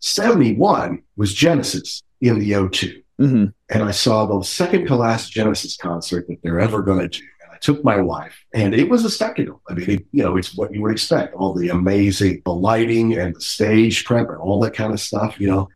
71 0.00 1.02
was 1.16 1.32
Genesis 1.32 2.02
in 2.20 2.38
the 2.38 2.52
O2. 2.52 3.02
hmm 3.18 3.46
And 3.70 3.82
I 3.82 3.90
saw 3.90 4.26
the 4.26 4.44
second 4.44 4.86
to 4.86 4.96
last 4.96 5.32
Genesis 5.32 5.76
concert 5.76 6.26
that 6.28 6.38
they're 6.42 6.60
ever 6.60 6.82
going 6.82 6.98
to 6.98 7.08
do. 7.08 7.24
And 7.42 7.52
I 7.52 7.56
took 7.58 7.82
my 7.82 8.00
wife, 8.00 8.36
and 8.52 8.74
it 8.74 8.88
was 8.90 9.04
a 9.04 9.10
spectacle. 9.10 9.62
I 9.68 9.74
mean, 9.74 9.90
it, 9.90 10.06
you 10.12 10.22
know, 10.22 10.36
it's 10.36 10.54
what 10.54 10.72
you 10.72 10.82
would 10.82 10.92
expect 10.92 11.34
all 11.34 11.54
the 11.54 11.70
amazing, 11.70 12.42
the 12.44 12.52
lighting 12.52 13.16
and 13.16 13.34
the 13.34 13.40
stage 13.40 14.04
prep 14.04 14.28
and 14.28 14.38
all 14.38 14.60
that 14.60 14.74
kind 14.74 14.92
of 14.92 15.00
stuff, 15.00 15.40
you 15.40 15.48
know. 15.48 15.68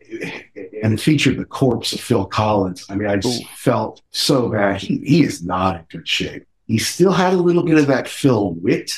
And 0.82 0.94
it 0.94 1.00
featured 1.00 1.38
the 1.38 1.44
corpse 1.44 1.92
of 1.92 2.00
Phil 2.00 2.24
Collins. 2.24 2.86
I 2.88 2.96
mean, 2.96 3.08
I 3.08 3.16
just 3.16 3.42
Ooh. 3.42 3.46
felt 3.56 4.02
so 4.10 4.48
bad. 4.48 4.80
He, 4.80 4.98
he 4.98 5.22
is 5.22 5.44
not 5.44 5.76
in 5.76 5.84
good 5.90 6.08
shape. 6.08 6.44
He 6.66 6.78
still 6.78 7.12
had 7.12 7.32
a 7.32 7.36
little 7.36 7.64
bit 7.64 7.78
of 7.78 7.86
that 7.88 8.08
Phil 8.08 8.52
wit, 8.54 8.92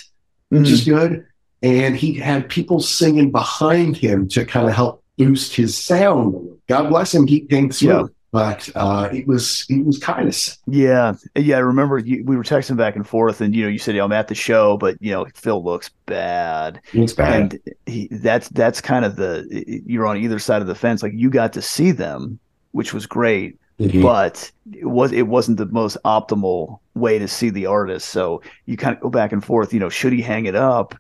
which 0.51 0.68
is 0.68 0.83
mm. 0.83 0.95
good. 0.99 1.26
And 1.62 1.97
he 1.97 2.14
had 2.14 2.49
people 2.49 2.80
singing 2.80 3.30
behind 3.30 3.97
him 3.97 4.28
to 4.28 4.45
kind 4.45 4.68
of 4.68 4.74
help 4.74 5.03
boost 5.16 5.55
his 5.55 5.76
sound. 5.76 6.59
God 6.68 6.89
bless 6.89 7.14
him, 7.14 7.26
he 7.26 7.41
came 7.41 7.70
through. 7.70 7.89
Yeah. 7.89 8.07
But 8.33 8.68
uh, 8.74 9.11
it 9.12 9.26
was 9.26 9.66
it 9.68 9.85
was 9.85 9.99
kind 9.99 10.26
of 10.26 10.35
sad. 10.35 10.57
Yeah, 10.66 11.14
yeah. 11.37 11.57
I 11.57 11.61
remember 11.61 11.99
you, 11.99 12.24
we 12.24 12.35
were 12.37 12.43
texting 12.45 12.78
back 12.78 12.97
and 12.97 13.07
forth, 13.07 13.43
and 13.43 13.55
you 13.55 13.62
know, 13.64 13.68
you 13.68 13.78
said, 13.78 13.95
"Yeah, 13.95 14.05
I'm 14.05 14.12
at 14.12 14.28
the 14.28 14.35
show," 14.35 14.78
but 14.78 14.97
you 15.01 15.12
know, 15.12 15.26
Phil 15.35 15.62
looks 15.62 15.91
bad, 16.07 16.80
was 16.95 17.12
bad. 17.12 17.53
and 17.53 17.59
he, 17.85 18.09
that's 18.11 18.49
that's 18.49 18.80
kind 18.80 19.05
of 19.05 19.16
the 19.16 19.47
you're 19.87 20.07
on 20.07 20.16
either 20.16 20.39
side 20.39 20.62
of 20.62 20.68
the 20.68 20.74
fence. 20.74 21.03
Like 21.03 21.12
you 21.14 21.28
got 21.28 21.53
to 21.53 21.62
see 21.62 21.91
them, 21.91 22.39
which 22.70 22.95
was 22.95 23.05
great, 23.07 23.59
Mhm. 23.78 24.03
but 24.03 24.51
it 24.72 24.87
was 24.87 25.12
it 25.12 25.26
wasn't 25.28 25.59
the 25.59 25.66
most 25.66 25.99
optimal 26.07 26.78
way 26.95 27.18
to 27.18 27.28
see 27.28 27.51
the 27.51 27.66
artist. 27.66 28.09
So 28.09 28.43
you 28.64 28.78
kind 28.78 28.97
of 28.97 29.03
go 29.03 29.11
back 29.11 29.33
and 29.33 29.45
forth. 29.45 29.74
You 29.74 29.80
know, 29.80 29.91
should 29.91 30.12
he 30.14 30.22
hang 30.22 30.47
it 30.47 30.57
up? 30.57 30.95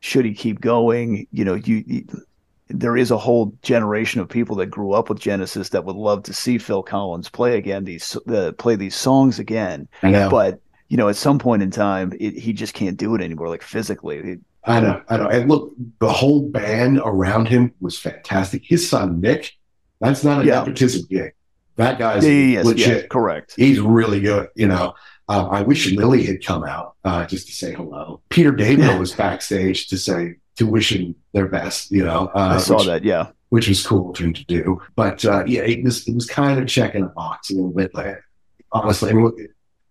Should 0.00 0.24
he 0.24 0.32
keep 0.32 0.60
going? 0.60 1.26
You 1.32 1.44
know, 1.44 1.54
you, 1.54 1.84
you 1.86 2.06
there 2.68 2.96
is 2.96 3.10
a 3.10 3.18
whole 3.18 3.52
generation 3.62 4.20
of 4.20 4.28
people 4.28 4.56
that 4.56 4.66
grew 4.66 4.92
up 4.92 5.08
with 5.08 5.18
Genesis 5.20 5.70
that 5.70 5.84
would 5.84 5.96
love 5.96 6.22
to 6.24 6.32
see 6.34 6.58
Phil 6.58 6.82
Collins 6.82 7.28
play 7.28 7.56
again 7.56 7.84
these 7.84 8.16
uh, 8.28 8.52
play 8.58 8.76
these 8.76 8.94
songs 8.94 9.38
again. 9.38 9.88
But 10.02 10.60
you 10.88 10.96
know, 10.96 11.08
at 11.08 11.16
some 11.16 11.38
point 11.38 11.62
in 11.62 11.70
time, 11.70 12.12
it, 12.18 12.34
he 12.38 12.52
just 12.52 12.74
can't 12.74 12.96
do 12.96 13.14
it 13.14 13.20
anymore, 13.22 13.48
like 13.48 13.62
physically. 13.62 14.16
It- 14.18 14.40
I 14.64 14.80
know. 14.80 15.00
I 15.08 15.16
know. 15.16 15.28
And 15.28 15.48
look, 15.48 15.72
the 16.00 16.12
whole 16.12 16.42
band 16.42 17.00
around 17.02 17.48
him 17.48 17.72
was 17.80 17.98
fantastic. 17.98 18.62
His 18.64 18.86
son 18.88 19.20
Nick, 19.20 19.52
that's 20.00 20.24
not 20.24 20.42
a 20.42 20.44
Yeah. 20.46 20.56
nepotism 20.56 21.06
gig. 21.08 21.32
That 21.76 21.98
guy's 21.98 22.24
yeah, 22.24 22.30
yes, 22.30 22.66
legit. 22.66 22.86
yes, 22.88 23.04
correct. 23.08 23.54
He's 23.56 23.80
really 23.80 24.20
good, 24.20 24.48
you 24.56 24.66
know. 24.66 24.94
Uh, 25.28 25.46
I 25.46 25.62
wish 25.62 25.90
Lily 25.92 26.24
had 26.24 26.44
come 26.44 26.64
out 26.64 26.96
uh, 27.04 27.24
just 27.26 27.46
to 27.46 27.52
say 27.52 27.72
hello. 27.72 28.20
Peter 28.30 28.50
David 28.50 28.98
was 28.98 29.12
backstage 29.14 29.86
to 29.88 29.96
say 29.96 30.36
to 30.58 30.66
wish 30.66 30.92
him 30.92 31.14
their 31.32 31.48
best. 31.48 31.90
You 31.90 32.04
know, 32.04 32.30
uh, 32.34 32.54
I 32.54 32.58
saw 32.58 32.76
which, 32.76 32.86
that. 32.86 33.04
Yeah. 33.04 33.28
which 33.48 33.68
was 33.68 33.84
cool 33.86 34.10
of 34.10 34.18
him 34.18 34.32
to 34.34 34.44
do. 34.44 34.80
But 34.96 35.24
uh, 35.24 35.44
yeah, 35.46 35.62
it 35.62 35.82
was 35.82 36.06
it 36.06 36.14
was 36.14 36.26
kind 36.26 36.60
of 36.60 36.68
checking 36.68 37.02
a 37.04 37.08
box 37.08 37.50
a 37.50 37.54
little 37.54 37.70
bit. 37.70 37.94
Like, 37.94 38.18
honestly, 38.72 39.10
I 39.10 39.14
mean, 39.14 39.24
look, 39.24 39.38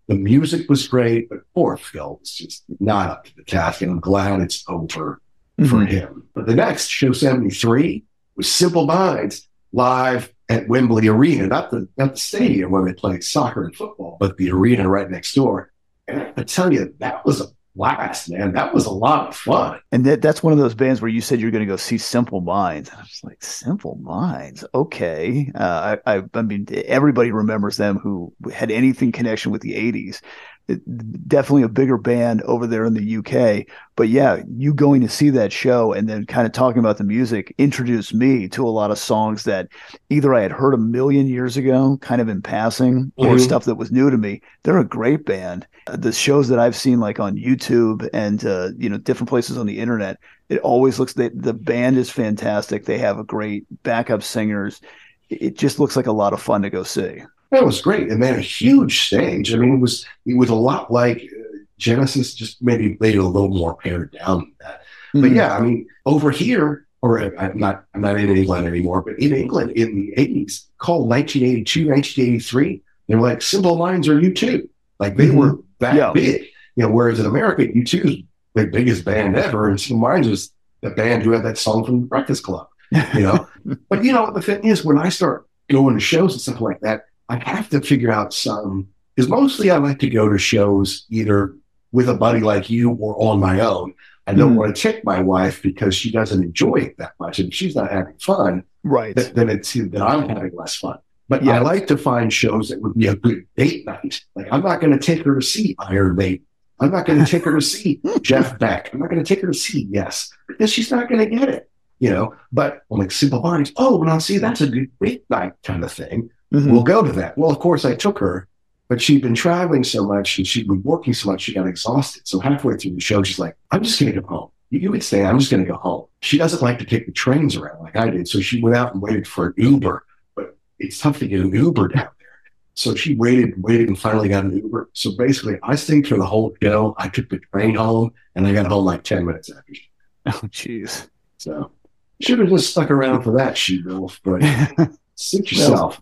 the 0.07 0.15
music 0.15 0.70
was 0.70 0.88
great, 0.88 1.30
but 1.30 1.39
poor 1.53 1.76
Phil 1.78 2.18
was 2.20 2.32
just 2.32 2.63
not 2.80 3.09
up 3.09 3.26
to 3.26 3.36
the 3.36 3.43
task, 3.43 3.82
and 3.82 3.91
I'm 3.91 3.99
glad 3.99 4.39
it's 4.41 4.63
over 4.70 5.22
for 5.68 5.78
Mhm. 5.84 5.88
him. 5.88 6.24
But 6.36 6.45
the 6.45 6.55
next 6.55 6.88
show, 6.88 7.11
73, 7.11 8.03
was 8.36 8.49
Simple 8.51 8.86
Minds 8.86 9.47
live 9.74 10.32
at 10.49 10.68
Wembley 10.70 11.07
Arena, 11.07 11.47
not 11.47 11.72
the 11.72 11.88
not 11.97 12.11
the 12.13 12.20
stadium 12.20 12.72
where 12.72 12.86
they 12.86 12.93
played 12.93 13.24
soccer 13.24 13.65
and 13.65 13.76
football, 13.76 14.18
but 14.20 14.38
the 14.38 14.51
arena 14.51 14.88
right 14.88 15.09
next 15.09 15.34
door. 15.34 15.72
And 16.07 16.32
I 16.38 16.43
tell 16.43 16.72
you, 16.72 16.93
that 16.99 17.26
was 17.26 17.41
a 17.41 17.47
blast, 17.78 18.30
man. 18.30 18.54
That 18.54 18.74
was 18.74 18.86
a 18.86 18.92
lot 18.92 19.30
of 19.30 19.36
fun. 19.36 19.80
And 19.92 20.06
that, 20.06 20.22
that's 20.22 20.44
one 20.44 20.52
of 20.52 20.60
those 20.60 20.74
bands 20.74 21.02
where 21.02 21.10
you 21.10 21.22
said 21.22 21.40
you're 21.40 21.52
going 21.52 21.66
to 21.66 21.72
go 21.72 21.78
see 21.78 21.98
Simple 21.98 22.42
Minds. 22.42 22.90
And 22.90 22.98
I 22.98 23.02
was 23.02 23.22
like, 23.24 23.44
Simple 23.44 23.96
Minds, 24.02 24.66
okay. 24.74 25.52
Uh, 25.56 25.98
I, 26.06 26.18
I, 26.18 26.24
I 26.34 26.42
mean, 26.42 26.68
everybody 26.72 27.32
remembers 27.32 27.78
them 27.78 27.98
who 28.00 28.34
had 28.52 28.72
anything 28.72 29.12
connection 29.12 29.52
with 29.52 29.62
the 29.62 29.74
'80s. 29.74 30.22
It- 30.68 30.82
definitely 31.28 31.63
a 31.63 31.70
bigger 31.70 31.97
band 31.97 32.41
over 32.43 32.68
there 32.68 32.86
in 32.86 32.93
the 32.93 33.18
UK. 33.18 33.65
But 33.95 34.09
yeah, 34.09 34.41
you 34.57 34.74
going 34.74 35.01
to 35.01 35.09
see 35.09 35.30
that 35.32 35.51
show 35.53 35.93
and 35.93 36.07
then 36.09 36.26
kind 36.26 36.45
of 36.45 36.51
talking 36.53 36.80
about 36.80 36.97
the 36.97 37.03
music 37.03 37.53
introduced 37.57 38.13
me 38.13 38.47
to 38.49 38.68
a 38.68 38.70
lot 38.70 38.91
of 38.91 38.97
songs 38.97 39.43
that 39.43 39.68
either 40.09 40.34
I 40.34 40.41
had 40.41 40.51
heard 40.51 40.74
a 40.74 40.78
million 40.78 41.28
years 41.28 41.57
ago, 41.57 41.97
kind 42.01 42.22
of 42.22 42.28
in 42.30 42.41
passing, 42.41 43.11
or 43.18 43.36
Mhm. 43.36 43.39
stuff 43.39 43.65
that 43.65 43.76
was 43.76 43.91
new 43.91 44.09
to 44.09 44.18
me. 44.18 44.41
They're 44.63 44.78
a 44.78 44.84
great 44.86 45.26
band. 45.26 45.65
The 45.91 46.11
shows 46.11 46.49
that 46.49 46.59
I've 46.59 46.76
seen, 46.76 46.99
like 46.99 47.20
on 47.20 47.38
YouTube 47.38 48.07
and 48.13 48.43
uh, 48.45 48.70
you 48.78 48.89
know 48.89 48.97
different 48.97 49.30
places 49.30 49.57
on 49.57 49.68
the 49.68 49.80
internet, 49.80 50.18
it 50.49 50.59
always 50.59 50.99
looks 50.99 51.13
the 51.13 51.30
band 51.53 51.97
is 51.97 52.09
fantastic. 52.09 52.86
They 52.86 52.97
have 52.97 53.20
a 53.20 53.24
great 53.24 53.65
backup 53.84 54.22
singers. 54.22 54.82
It 55.30 55.57
just 55.57 55.80
looks 55.80 55.95
like 55.95 56.07
a 56.07 56.11
lot 56.11 56.34
of 56.34 56.41
fun 56.41 56.61
to 56.63 56.70
go 56.70 56.84
see. 56.84 57.24
That 57.52 57.66
was 57.66 57.82
great. 57.82 58.10
And 58.10 58.24
had 58.24 58.36
a 58.38 58.41
huge 58.41 59.06
stage. 59.08 59.54
I 59.54 59.58
mean, 59.58 59.76
it 59.76 59.80
was 59.80 60.06
it 60.26 60.36
was 60.38 60.50
a 60.50 60.56
lot 60.56 60.91
like 60.91 61.18
uh, 61.22 61.58
Genesis, 61.78 62.34
just 62.34 62.62
maybe 62.62 62.98
maybe 63.00 63.18
a 63.18 63.24
little 63.24 63.50
more 63.50 63.76
pared 63.76 64.12
down 64.12 64.39
than 64.39 64.54
that. 64.62 64.82
But 65.14 65.22
Mhm. 65.32 65.36
yeah, 65.36 65.56
I 65.58 65.62
mean, 65.62 65.88
over 66.06 66.30
here, 66.32 66.86
or 67.02 67.20
uh, 67.20 67.30
I'm 67.39 67.58
not 67.58 67.86
I'm 67.93 68.02
not 68.02 68.20
in 68.20 68.36
England 68.36 68.68
anymore, 68.68 69.02
but 69.02 69.18
in 69.20 69.34
England 69.34 69.72
in 69.72 69.95
the 69.95 70.14
80s, 70.18 70.66
called 70.78 71.08
1982, 71.08 71.88
1983, 71.88 72.82
they 73.08 73.16
were 73.16 73.22
like 73.22 73.41
Simple 73.41 73.78
Minds 73.78 74.08
or 74.08 74.20
U2. 74.20 74.68
Like 75.00 75.16
they 75.16 75.28
Mhm. 75.28 75.36
were 75.36 75.58
that 75.80 75.95
Yeah. 75.95 76.12
big. 76.14 76.41
You 76.76 76.84
know, 76.84 76.89
whereas 76.91 77.20
in 77.20 77.26
America, 77.26 77.64
U2 77.64 78.04
is 78.06 78.16
the 78.56 78.68
biggest 78.68 79.06
band 79.06 79.36
ever, 79.38 79.70
and 79.70 79.80
Simple 79.80 80.00
Minds 80.10 80.28
was 80.28 80.52
the 80.82 80.89
band 80.89 81.24
who 81.24 81.32
had 81.32 81.43
that 81.45 81.58
song 81.58 81.86
from 81.86 82.02
the 82.02 82.08
Breakfast 82.08 82.43
Club. 82.43 82.68
You 82.91 83.22
know, 83.22 83.48
but 83.89 84.04
you 84.04 84.12
know 84.12 84.24
what 84.24 84.34
the 84.34 84.41
thing 84.41 84.64
is, 84.66 84.84
when 84.84 84.98
I 84.98 85.10
start 85.10 85.48
going 85.70 85.93
to 85.95 86.00
shows 86.02 86.34
and 86.34 86.41
stuff 86.41 86.62
like 86.62 86.80
that, 86.82 87.04
I 87.30 87.38
have 87.50 87.70
to 87.70 87.82
figure 87.82 88.12
out 88.12 88.34
some. 88.34 88.88
Because 89.16 89.30
mostly 89.30 89.72
I 89.72 89.78
like 89.78 90.00
to 90.00 90.10
go 90.10 90.30
to 90.30 90.38
shows 90.38 91.06
either 91.10 91.56
with 91.92 92.08
a 92.10 92.14
buddy 92.14 92.40
like 92.42 92.70
you 92.70 92.92
or 92.92 93.16
on 93.22 93.40
my 93.40 93.60
own. 93.62 93.94
I 94.28 94.34
don't 94.34 94.54
Mhm. 94.54 94.58
want 94.58 94.76
to 94.76 94.82
take 94.82 95.04
my 95.06 95.22
wife 95.22 95.64
because 95.64 95.96
she 95.96 96.12
doesn't 96.12 96.44
enjoy 96.44 96.76
it 96.76 96.98
that 96.98 97.14
much, 97.20 97.40
and 97.40 97.52
she's 97.54 97.76
not 97.76 97.92
having 97.92 98.14
fun. 98.20 98.64
Right. 98.84 99.16
th- 99.16 99.34
Then 99.34 99.50
it's 99.50 99.74
that 99.74 100.02
I'm 100.02 100.30
having 100.30 100.54
less 100.56 100.76
fun. 100.76 101.00
But 101.30 101.44
Yeah. 101.44 101.56
I 101.58 101.60
like 101.60 101.88
to 101.88 101.98
find 101.98 102.32
shows 102.32 102.70
that 102.70 102.82
would 102.82 102.94
be 102.94 103.08
a 103.08 103.16
good 103.16 103.46
date 103.56 103.86
night. 103.86 104.22
Like 104.36 104.48
I'm 104.52 104.62
not 104.62 104.80
going 104.82 104.92
to 104.98 105.00
take 105.00 105.24
her 105.26 105.36
to 105.36 105.42
see 105.46 105.76
Iron 105.80 106.16
Maiden. 106.16 106.46
I'm 106.80 106.92
not 106.92 107.06
going 107.08 107.20
to 107.24 107.26
take 107.30 107.44
her 107.46 107.56
to 107.56 107.62
see 107.62 108.00
Jeff 108.22 108.60
Beck. 108.60 108.92
I'm 108.94 109.00
not 109.00 109.10
going 109.10 109.24
to 109.24 109.28
take 109.36 109.42
her 109.42 109.48
to 109.52 109.58
see 109.58 109.88
Yes 109.92 110.30
because 110.48 110.72
she's 110.72 110.92
not 110.92 111.10
going 111.10 111.28
to 111.28 111.36
get 111.36 111.50
it. 111.50 111.70
You 112.00 112.12
know, 112.12 112.36
but 112.52 112.84
I'm 112.92 113.00
like 113.00 113.12
Simple 113.12 113.42
Minds. 113.42 113.72
Oh, 113.78 114.04
now 114.04 114.20
see, 114.20 114.38
that's 114.38 114.62
a 114.62 114.68
good 114.68 114.92
date 115.02 115.24
night 115.32 115.54
kind 115.64 115.84
of 115.84 115.92
thing. 115.92 116.30
Mhm. 116.54 116.72
We'll 116.72 116.84
go 116.84 117.04
to 117.04 117.12
that. 117.14 117.38
Well, 117.38 117.52
of 117.52 117.60
course, 117.60 117.84
I 117.86 117.95
took 117.95 118.20
her, 118.20 118.48
but 118.88 119.02
she'd 119.02 119.22
been 119.22 119.36
traveling 119.36 119.84
so 119.84 120.06
much 120.06 120.38
and 120.38 120.48
she'd 120.48 120.68
been 120.68 120.82
working 120.84 121.14
so 121.14 121.30
much, 121.32 121.41
she 121.41 121.54
got 121.54 121.68
exhausted. 121.68 122.28
So 122.28 122.39
halfway 122.39 122.76
through 122.78 122.95
the 122.95 123.02
show, 123.02 123.22
she's 123.24 123.39
like, 123.39 123.56
I'm 123.72 123.84
just 123.84 124.00
going 124.00 124.14
to 124.14 124.22
go 124.22 124.28
home. 124.28 124.50
You, 124.70 124.91
would 124.91 125.04
say, 125.04 125.24
I'm 125.24 125.39
just 125.39 125.50
going 125.52 125.64
to 125.66 125.72
go 125.72 125.78
home. 125.78 126.06
She 126.22 126.38
doesn't 126.38 126.62
like 126.62 126.78
to 126.80 126.86
take 126.86 127.06
the 127.06 127.12
trains 127.12 127.56
around 127.56 127.82
like 127.82 127.95
I 127.95 128.10
did. 128.10 128.28
So 128.28 128.41
she 128.41 128.62
went 128.62 128.76
out 128.76 128.93
and 128.93 129.02
waited 129.02 129.28
for 129.28 129.48
an 129.48 129.54
Uber, 129.58 130.06
but 130.36 130.58
it's 130.80 131.00
tough 131.00 131.20
to 131.20 131.28
get 131.28 131.39
an 131.41 131.54
Uber 131.54 131.89
down 131.89 132.08
there. 132.20 132.28
So 132.74 132.93
she 132.93 133.16
waited 133.16 133.54
and 133.56 133.64
waited 133.64 133.88
and 133.88 133.98
finally 133.98 134.30
got 134.30 134.43
an 134.45 134.56
Uber. 134.56 134.89
So 134.93 135.12
basically, 135.18 135.58
I 135.64 135.76
stayed 135.76 136.08
for 136.08 136.18
the 136.18 136.26
whole 136.26 136.54
show. 136.62 136.95
I 136.98 137.08
took 137.08 137.30
the 137.30 137.39
train 137.54 137.76
home 137.76 138.14
and 138.36 138.45
I 138.45 138.54
got 138.54 138.68
home 138.68 138.86
like 138.86 139.04
10 139.04 139.26
minutes 139.26 139.50
after. 139.52 139.74
Oh, 140.30 140.41
jeez. 140.50 141.08
So 141.38 141.72
should 142.20 142.39
have 142.39 142.50
just 142.50 142.72
stuck 142.72 142.91
around 142.91 143.22
for 143.24 143.38
that, 143.38 143.58
she 143.58 143.82
wolf, 143.82 144.20
but 144.26 144.41
suit 145.16 145.50
yourself. 145.50 146.02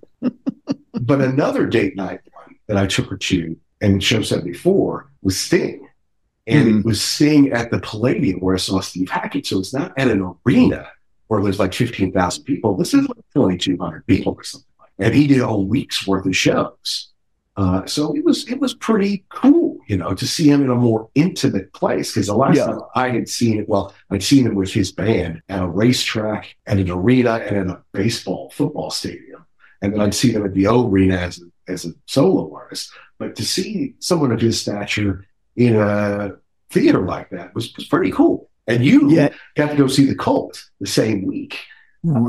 But 1.02 1.22
another 1.22 1.66
date 1.66 1.96
night 1.96 2.22
one 2.34 2.56
that 2.68 2.78
I 2.78 2.88
took 2.88 3.08
her 3.10 3.18
to 3.18 3.56
and 3.82 4.04
show 4.04 4.22
74 4.22 5.12
was 5.22 5.38
Sting. 5.40 5.88
And 6.48 6.68
Mhm. 6.68 6.80
it 6.80 6.86
was 6.86 7.02
Sting 7.02 7.52
at 7.52 7.72
the 7.72 7.80
Palladium 7.80 8.40
where 8.40 8.56
I 8.56 8.60
saw 8.60 8.80
Steve 8.80 9.10
Hackett. 9.10 9.48
So 9.48 9.60
it's 9.60 9.74
not 9.74 9.94
at 9.98 10.10
an 10.10 10.36
arena 10.46 10.88
where 11.28 11.42
there's 11.42 11.60
like 11.60 11.74
15,000 11.74 12.44
people. 12.44 12.78
This 12.78 12.94
is 12.94 13.08
like 13.08 13.18
2,200 13.34 14.06
people 14.06 14.34
or 14.38 14.44
something 14.44 14.68
like 14.80 14.90
that. 15.00 15.06
And 15.08 15.16
he 15.16 15.28
did 15.28 15.42
a 15.42 15.56
week's 15.58 16.06
worth 16.08 16.26
of 16.26 16.36
shows. 16.36 17.12
Uh, 17.58 17.86
so 17.86 18.14
it 18.16 18.24
was 18.26 18.46
it 18.50 18.60
was 18.60 18.74
pretty 18.74 19.24
cool, 19.30 19.78
you 19.88 19.96
know, 19.96 20.14
to 20.14 20.28
see 20.28 20.50
him 20.50 20.62
in 20.62 20.70
a 20.70 20.76
more 20.76 21.10
intimate 21.16 21.72
place. 21.72 22.12
Because 22.14 22.28
the 22.28 22.36
last 22.36 22.58
Yeah. 22.58 22.66
time 22.66 22.80
I 22.96 23.10
had 23.10 23.30
seen 23.30 23.60
it, 23.60 23.70
well, 23.70 23.94
I'd 24.12 24.22
seen 24.24 24.46
him 24.46 24.56
with 24.56 24.74
his 24.74 24.92
band 24.92 25.42
at 25.48 25.64
a 25.64 25.68
racetrack, 25.68 26.54
at 26.68 26.80
an 26.80 26.90
arena, 26.92 27.36
and 27.48 27.56
in 27.56 27.70
a 27.70 27.82
baseball 27.94 28.52
football 28.54 28.92
stadium, 28.92 29.24
and 29.86 29.94
then 29.94 30.02
I'd 30.02 30.14
seen 30.14 30.34
him 30.36 30.46
at 30.46 30.54
the 30.54 30.68
O 30.68 30.88
Arena 30.90 31.16
as 31.18 31.40
a, 31.40 31.72
as 31.72 31.86
a 31.86 31.90
solo 32.08 32.54
artist. 32.54 32.92
But 33.18 33.36
to 33.38 33.46
see 33.46 33.96
someone 34.00 34.32
of 34.32 34.42
his 34.42 34.60
stature 34.60 35.26
in 35.56 35.76
a 35.78 36.32
theater 36.72 37.02
like 37.06 37.30
that 37.30 37.56
was, 37.56 37.74
was 37.76 37.86
pretty 37.86 38.12
cool. 38.12 38.50
And 38.68 38.84
you 38.84 39.10
Yeah. 39.10 39.30
got 39.56 39.70
to 39.70 39.78
go 39.78 39.88
see 39.88 40.06
the 40.06 40.16
Cult 40.16 40.62
the 40.82 40.88
same 40.88 41.26
week, 41.26 41.58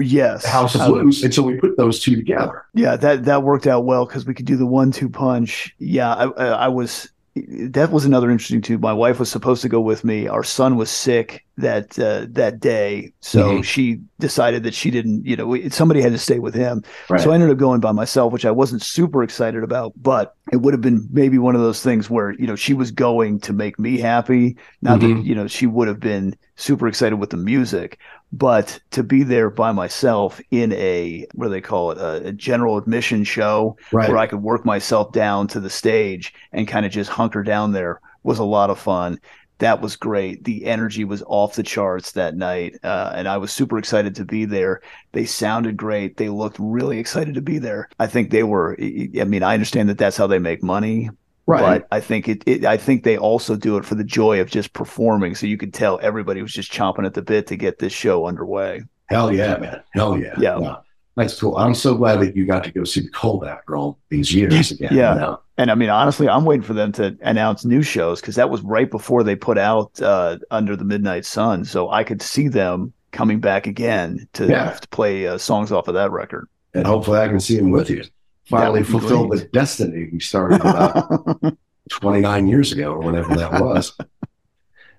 Yes. 0.01 0.43
the 0.43 0.49
House 0.51 0.75
of 0.75 0.87
Blues, 0.87 1.23
and 1.25 1.33
so 1.35 1.43
we 1.43 1.57
put 1.57 1.77
those 1.77 1.99
two 2.01 2.15
together. 2.15 2.65
Yeah, 2.75 2.97
that 2.97 3.25
that 3.25 3.43
worked 3.43 3.67
out 3.67 3.85
well 3.85 4.05
because 4.07 4.27
we 4.27 4.35
could 4.35 4.47
do 4.47 4.57
the 4.57 4.67
one-two 4.67 5.09
punch. 5.09 5.75
Yeah, 5.79 6.13
I, 6.15 6.25
I, 6.25 6.47
I 6.47 6.69
was. 6.69 7.09
That 7.35 7.91
was 7.91 8.05
another 8.07 8.31
interesting 8.31 8.63
too. 8.63 8.79
My 8.79 8.93
wife 8.93 9.19
was 9.19 9.31
supposed 9.31 9.63
to 9.63 9.69
go 9.69 9.81
with 9.81 10.05
me. 10.05 10.29
Our 10.29 10.45
son 10.45 10.77
was 10.77 10.91
sick 10.91 11.45
that 11.59 11.99
uh, 11.99 12.27
that 12.31 12.61
day, 12.61 13.13
so 13.21 13.59
Mhm. 13.59 13.65
she 13.65 14.01
decided 14.19 14.63
that 14.65 14.75
she 14.75 14.91
didn't. 14.91 15.25
You 15.25 15.37
know, 15.37 15.47
we, 15.47 15.71
somebody 15.71 16.03
had 16.03 16.13
to 16.13 16.19
stay 16.19 16.39
with 16.39 16.55
him. 16.55 16.83
Right. 17.09 17.21
So 17.21 17.31
I 17.31 17.35
ended 17.35 17.51
up 17.51 17.57
going 17.57 17.81
by 17.81 17.93
myself, 17.93 18.33
which 18.33 18.45
I 18.45 18.51
wasn't 18.51 18.83
super 18.83 19.23
excited 19.23 19.63
about. 19.63 19.95
But 20.01 20.35
it 20.53 20.59
would 20.59 20.75
have 20.75 20.81
been 20.83 21.09
maybe 21.11 21.39
one 21.39 21.55
of 21.55 21.63
those 21.63 21.83
things 21.83 22.11
where 22.11 22.33
you 22.33 22.47
know 22.47 22.57
she 22.57 22.75
was 22.75 22.91
going 22.91 23.41
to 23.41 23.53
make 23.53 23.79
me 23.79 23.99
happy. 23.99 24.57
Not 24.83 25.01
that 25.01 25.07
Mhm. 25.07 25.25
you 25.25 25.35
know 25.35 25.47
she 25.47 25.67
would 25.67 25.89
have 25.89 26.01
been 26.01 26.37
super 26.57 26.89
excited 26.89 27.17
with 27.17 27.31
the 27.31 27.37
music, 27.39 27.99
but 28.33 28.79
to 28.91 29.03
be 29.03 29.23
there 29.23 29.49
by 29.51 29.73
myself 29.73 30.41
in 30.51 30.73
a 30.75 31.27
what 31.35 31.47
do 31.47 31.51
they 31.53 31.61
call 31.63 31.91
it 31.91 31.99
a, 31.99 32.29
a 32.29 32.33
general 32.33 32.77
admission 32.77 33.25
show 33.25 33.77
right. 33.93 34.09
where 34.09 34.19
I 34.19 34.27
could 34.27 34.43
work 34.43 34.65
myself 34.67 35.13
down 35.13 35.49
to 35.49 35.61
the 35.61 35.71
stage 35.71 36.35
and 36.53 36.69
kind 36.69 36.85
of 36.85 36.93
just 36.93 37.09
hunker 37.11 37.43
down 37.43 37.73
there 37.73 38.01
was 38.25 38.39
a 38.39 38.45
lot 38.45 38.71
of 38.71 38.79
fun. 38.79 39.19
That 39.59 39.81
was 39.81 39.97
great. 39.97 40.45
The 40.45 40.67
energy 40.67 41.05
was 41.05 41.23
off 41.27 41.55
the 41.55 41.63
charts 41.63 42.13
that 42.13 42.37
night, 42.37 42.77
uh, 42.83 43.13
and 43.15 43.27
I 43.27 43.39
was 43.39 43.53
super 43.53 43.79
excited 43.79 44.15
to 44.17 44.25
be 44.25 44.45
there. 44.45 44.83
They 45.13 45.25
sounded 45.25 45.77
great. 45.79 46.19
They 46.19 46.29
looked 46.29 46.59
really 46.61 46.99
excited 46.99 47.35
to 47.35 47.41
be 47.41 47.59
there. 47.59 47.89
I 47.99 48.07
think 48.07 48.31
they 48.31 48.43
were. 48.43 48.77
I 48.79 49.25
mean, 49.25 49.43
I 49.43 49.55
understand 49.55 49.89
that 49.89 49.97
that's 49.99 50.19
how 50.19 50.27
they 50.27 50.39
make 50.39 50.63
money, 50.63 51.09
Right. 51.47 51.61
but 51.81 51.89
I 51.91 52.01
think 52.01 52.29
it, 52.29 52.43
it. 52.47 52.65
I 52.67 52.77
think 52.77 53.03
they 53.05 53.17
also 53.17 53.57
do 53.57 53.79
it 53.79 53.85
for 53.87 53.95
the 53.95 54.05
joy 54.05 54.41
of 54.41 54.51
just 54.51 54.75
performing. 54.75 55.35
So 55.35 55.47
you 55.47 55.57
could 55.57 55.73
tell 55.73 55.99
everybody 56.03 56.43
was 56.43 56.53
just 56.53 56.71
chomping 56.71 57.07
at 57.07 57.15
the 57.15 57.23
bit 57.23 57.47
to 57.47 57.57
get 57.57 57.79
this 57.79 57.95
show 57.95 58.27
underway. 58.27 58.83
Hell 59.07 59.33
yeah, 59.33 59.57
man. 59.57 59.83
Hell 59.95 60.19
yeah. 60.19 60.35
Yeah. 60.39 60.77
That's 61.17 61.41
cool. 61.41 61.57
I'm 61.57 61.75
so 61.75 61.95
glad 61.95 62.21
that 62.21 62.37
you 62.37 62.45
got 62.47 62.63
to 62.65 62.71
go 62.71 62.85
see 62.85 63.01
the 63.01 63.09
cold 63.11 63.45
after 63.47 63.75
all 63.75 63.99
these 64.11 64.35
years 64.35 64.71
again. 64.71 64.91
Yeah. 64.95 65.15
you 65.15 65.21
know? 65.21 65.41
And 65.57 65.71
I 65.71 65.75
mean, 65.75 65.89
honestly, 65.89 66.29
I'm 66.29 66.45
waiting 66.45 66.63
for 66.63 66.75
them 66.75 66.93
to 66.93 67.17
announce 67.23 67.65
new 67.65 67.83
shows 67.83 68.21
because 68.21 68.35
that 68.35 68.51
was 68.51 68.61
right 68.61 68.91
before 68.91 69.23
they 69.25 69.35
put 69.35 69.57
out 69.57 69.99
uh, 70.03 70.37
Under 70.51 70.77
the 70.77 70.85
Midnight 70.85 71.25
Sun. 71.25 71.65
So 71.65 71.89
I 71.91 72.05
could 72.05 72.21
see 72.21 72.49
them 72.49 72.93
coming 73.13 73.41
back 73.41 73.67
again 73.67 74.29
to, 74.35 74.47
Yeah. 74.47 74.73
to 74.73 74.89
play 74.89 75.27
uh, 75.27 75.39
songs 75.39 75.73
off 75.73 75.89
of 75.89 75.95
that 75.95 76.11
record. 76.11 76.49
And 76.75 76.87
hopefully 76.87 77.19
I 77.19 77.29
can 77.29 77.41
see 77.41 77.57
them 77.57 77.71
with 77.71 77.89
you. 77.89 78.05
Finally 78.45 78.83
That 78.83 78.93
would 78.93 79.01
fulfill 79.01 79.27
great. 79.29 79.41
the 79.41 79.47
destiny 79.47 80.11
we 80.13 80.21
started 80.21 80.61
about 80.61 81.57
29 81.91 82.47
years 82.47 82.73
ago 82.73 82.93
or 82.93 83.01
whatever 83.01 83.35
that 83.37 83.53
was. 83.63 83.95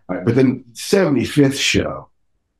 All 0.09 0.15
right, 0.15 0.26
but 0.26 0.34
then 0.36 0.63
75th 0.74 1.59
show, 1.59 2.09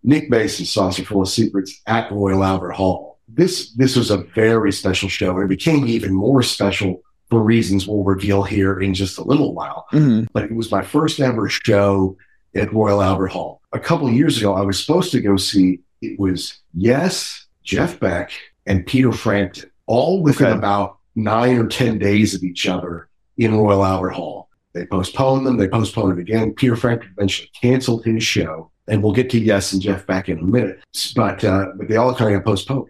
Nick 0.04 0.30
Mason, 0.30 0.66
Saucerful 0.66 1.24
of 1.24 1.30
Secrets 1.30 1.82
at 1.88 2.12
Royal 2.12 2.44
Albert 2.44 2.74
Hall. 2.74 3.17
This 3.28 3.72
this 3.74 3.96
was 3.96 4.10
a 4.12 4.18
very 4.36 4.72
special 4.72 5.10
show, 5.10 5.36
and 5.36 5.44
it 5.46 5.50
became 5.50 5.86
even 5.88 6.14
more 6.14 6.42
special 6.44 7.02
for 7.30 7.42
reasons 7.44 7.86
we'll 7.88 8.04
reveal 8.04 8.44
here 8.44 8.80
in 8.80 8.94
just 8.94 9.18
a 9.18 9.24
little 9.24 9.54
while. 9.54 9.86
Mm-hmm. 9.92 10.26
But 10.32 10.46
it 10.46 10.56
was 10.56 10.72
my 10.72 10.82
first 10.82 11.20
ever 11.20 11.50
show 11.50 12.16
at 12.56 12.72
Royal 12.74 13.02
Albert 13.02 13.28
Hall. 13.28 13.62
A 13.74 13.80
couple 13.80 14.08
of 14.08 14.14
years 14.14 14.38
ago, 14.38 14.54
I 14.54 14.62
was 14.62 14.80
supposed 14.80 15.12
to 15.12 15.20
go 15.22 15.36
see 15.36 15.80
it 16.02 16.18
was 16.20 16.58
Yes, 16.74 17.48
Jeff 17.64 18.00
Beck, 18.00 18.32
and 18.66 18.86
Peter 18.86 19.12
Frampton, 19.12 19.70
all 19.88 20.22
within 20.24 20.48
Okay. 20.48 20.58
about 20.58 21.00
nine 21.16 21.58
or 21.58 21.68
10 21.68 21.98
days 22.00 22.34
of 22.34 22.44
each 22.44 22.66
other 22.68 23.10
in 23.38 23.54
Royal 23.56 23.84
Albert 23.84 24.12
Hall. 24.12 24.48
They 24.74 24.86
postponed 24.86 25.46
them, 25.46 25.58
they 25.58 25.68
postponed 25.68 26.18
it 26.18 26.22
again. 26.22 26.54
Peter 26.54 26.76
Frampton 26.78 27.10
eventually 27.18 27.50
canceled 27.60 28.06
his 28.06 28.24
show, 28.24 28.72
and 28.88 29.04
we'll 29.04 29.12
get 29.12 29.30
to 29.32 29.40
Yes 29.40 29.74
and 29.74 29.82
Jeff 29.82 30.06
Beck 30.08 30.30
in 30.30 30.38
a 30.40 30.44
minute. 30.44 30.80
But, 31.16 31.44
uh, 31.44 31.68
but 31.76 31.90
they 31.90 31.98
all 31.98 32.14
kind 32.16 32.34
of 32.34 32.40
got 32.42 32.50
postponed. 32.50 32.86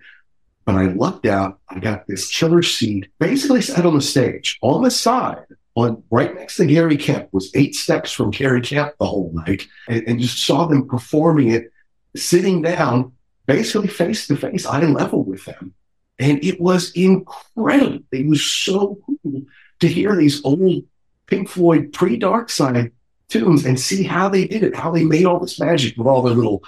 But 0.68 0.76
I 0.76 0.88
lucked 0.88 1.26
out. 1.26 1.59
I 1.70 1.80
got 1.80 2.05
this 2.07 2.30
killer 2.30 2.61
seat, 2.61 3.07
basically 3.20 3.61
sat 3.61 3.86
on 3.86 3.95
the 3.95 4.01
stage 4.01 4.59
on 4.61 4.84
the 4.84 4.91
side, 4.91 5.45
on 5.76 6.03
right 6.11 6.36
next 6.36 6.57
to 6.57 6.65
Gary 6.65 6.97
Kemp, 6.97 7.30
was 7.32 7.49
eight 7.55 7.74
steps 7.74 8.11
from 8.11 8.32
Gary 8.32 8.59
Kemp 8.59 8.91
the 8.99 9.05
whole 9.05 9.32
night, 9.34 9.65
and, 9.88 10.03
and 10.05 10.20
just 10.20 10.45
saw 10.45 10.65
them 10.65 10.86
performing 10.86 11.51
it, 11.51 11.72
sitting 12.18 12.61
down, 12.61 13.13
basically 13.45 13.88
face 13.88 14.28
to 14.28 14.36
face, 14.36 14.65
eye 14.65 14.82
level 14.82 15.24
with 15.24 15.45
them. 15.45 15.74
And 16.20 16.43
it 16.43 16.59
was 16.59 16.91
incredible. 16.91 17.99
It 18.11 18.28
was 18.28 18.43
so 18.43 18.99
cool 19.05 19.43
to 19.80 19.88
hear 19.88 20.18
these 20.18 20.43
old 20.43 20.84
Pink 21.28 21.47
Floyd 21.47 21.93
pre 21.93 22.18
Dark 22.18 22.49
Side 22.49 22.91
tunes 23.30 23.65
and 23.65 23.80
see 23.80 24.03
how 24.03 24.28
they 24.28 24.45
did 24.45 24.63
it, 24.63 24.76
how 24.76 24.91
they 24.91 25.05
made 25.05 25.24
all 25.24 25.39
this 25.39 25.61
magic 25.61 25.95
with 25.95 26.07
all 26.07 26.24
the 26.24 26.34
little 26.34 26.61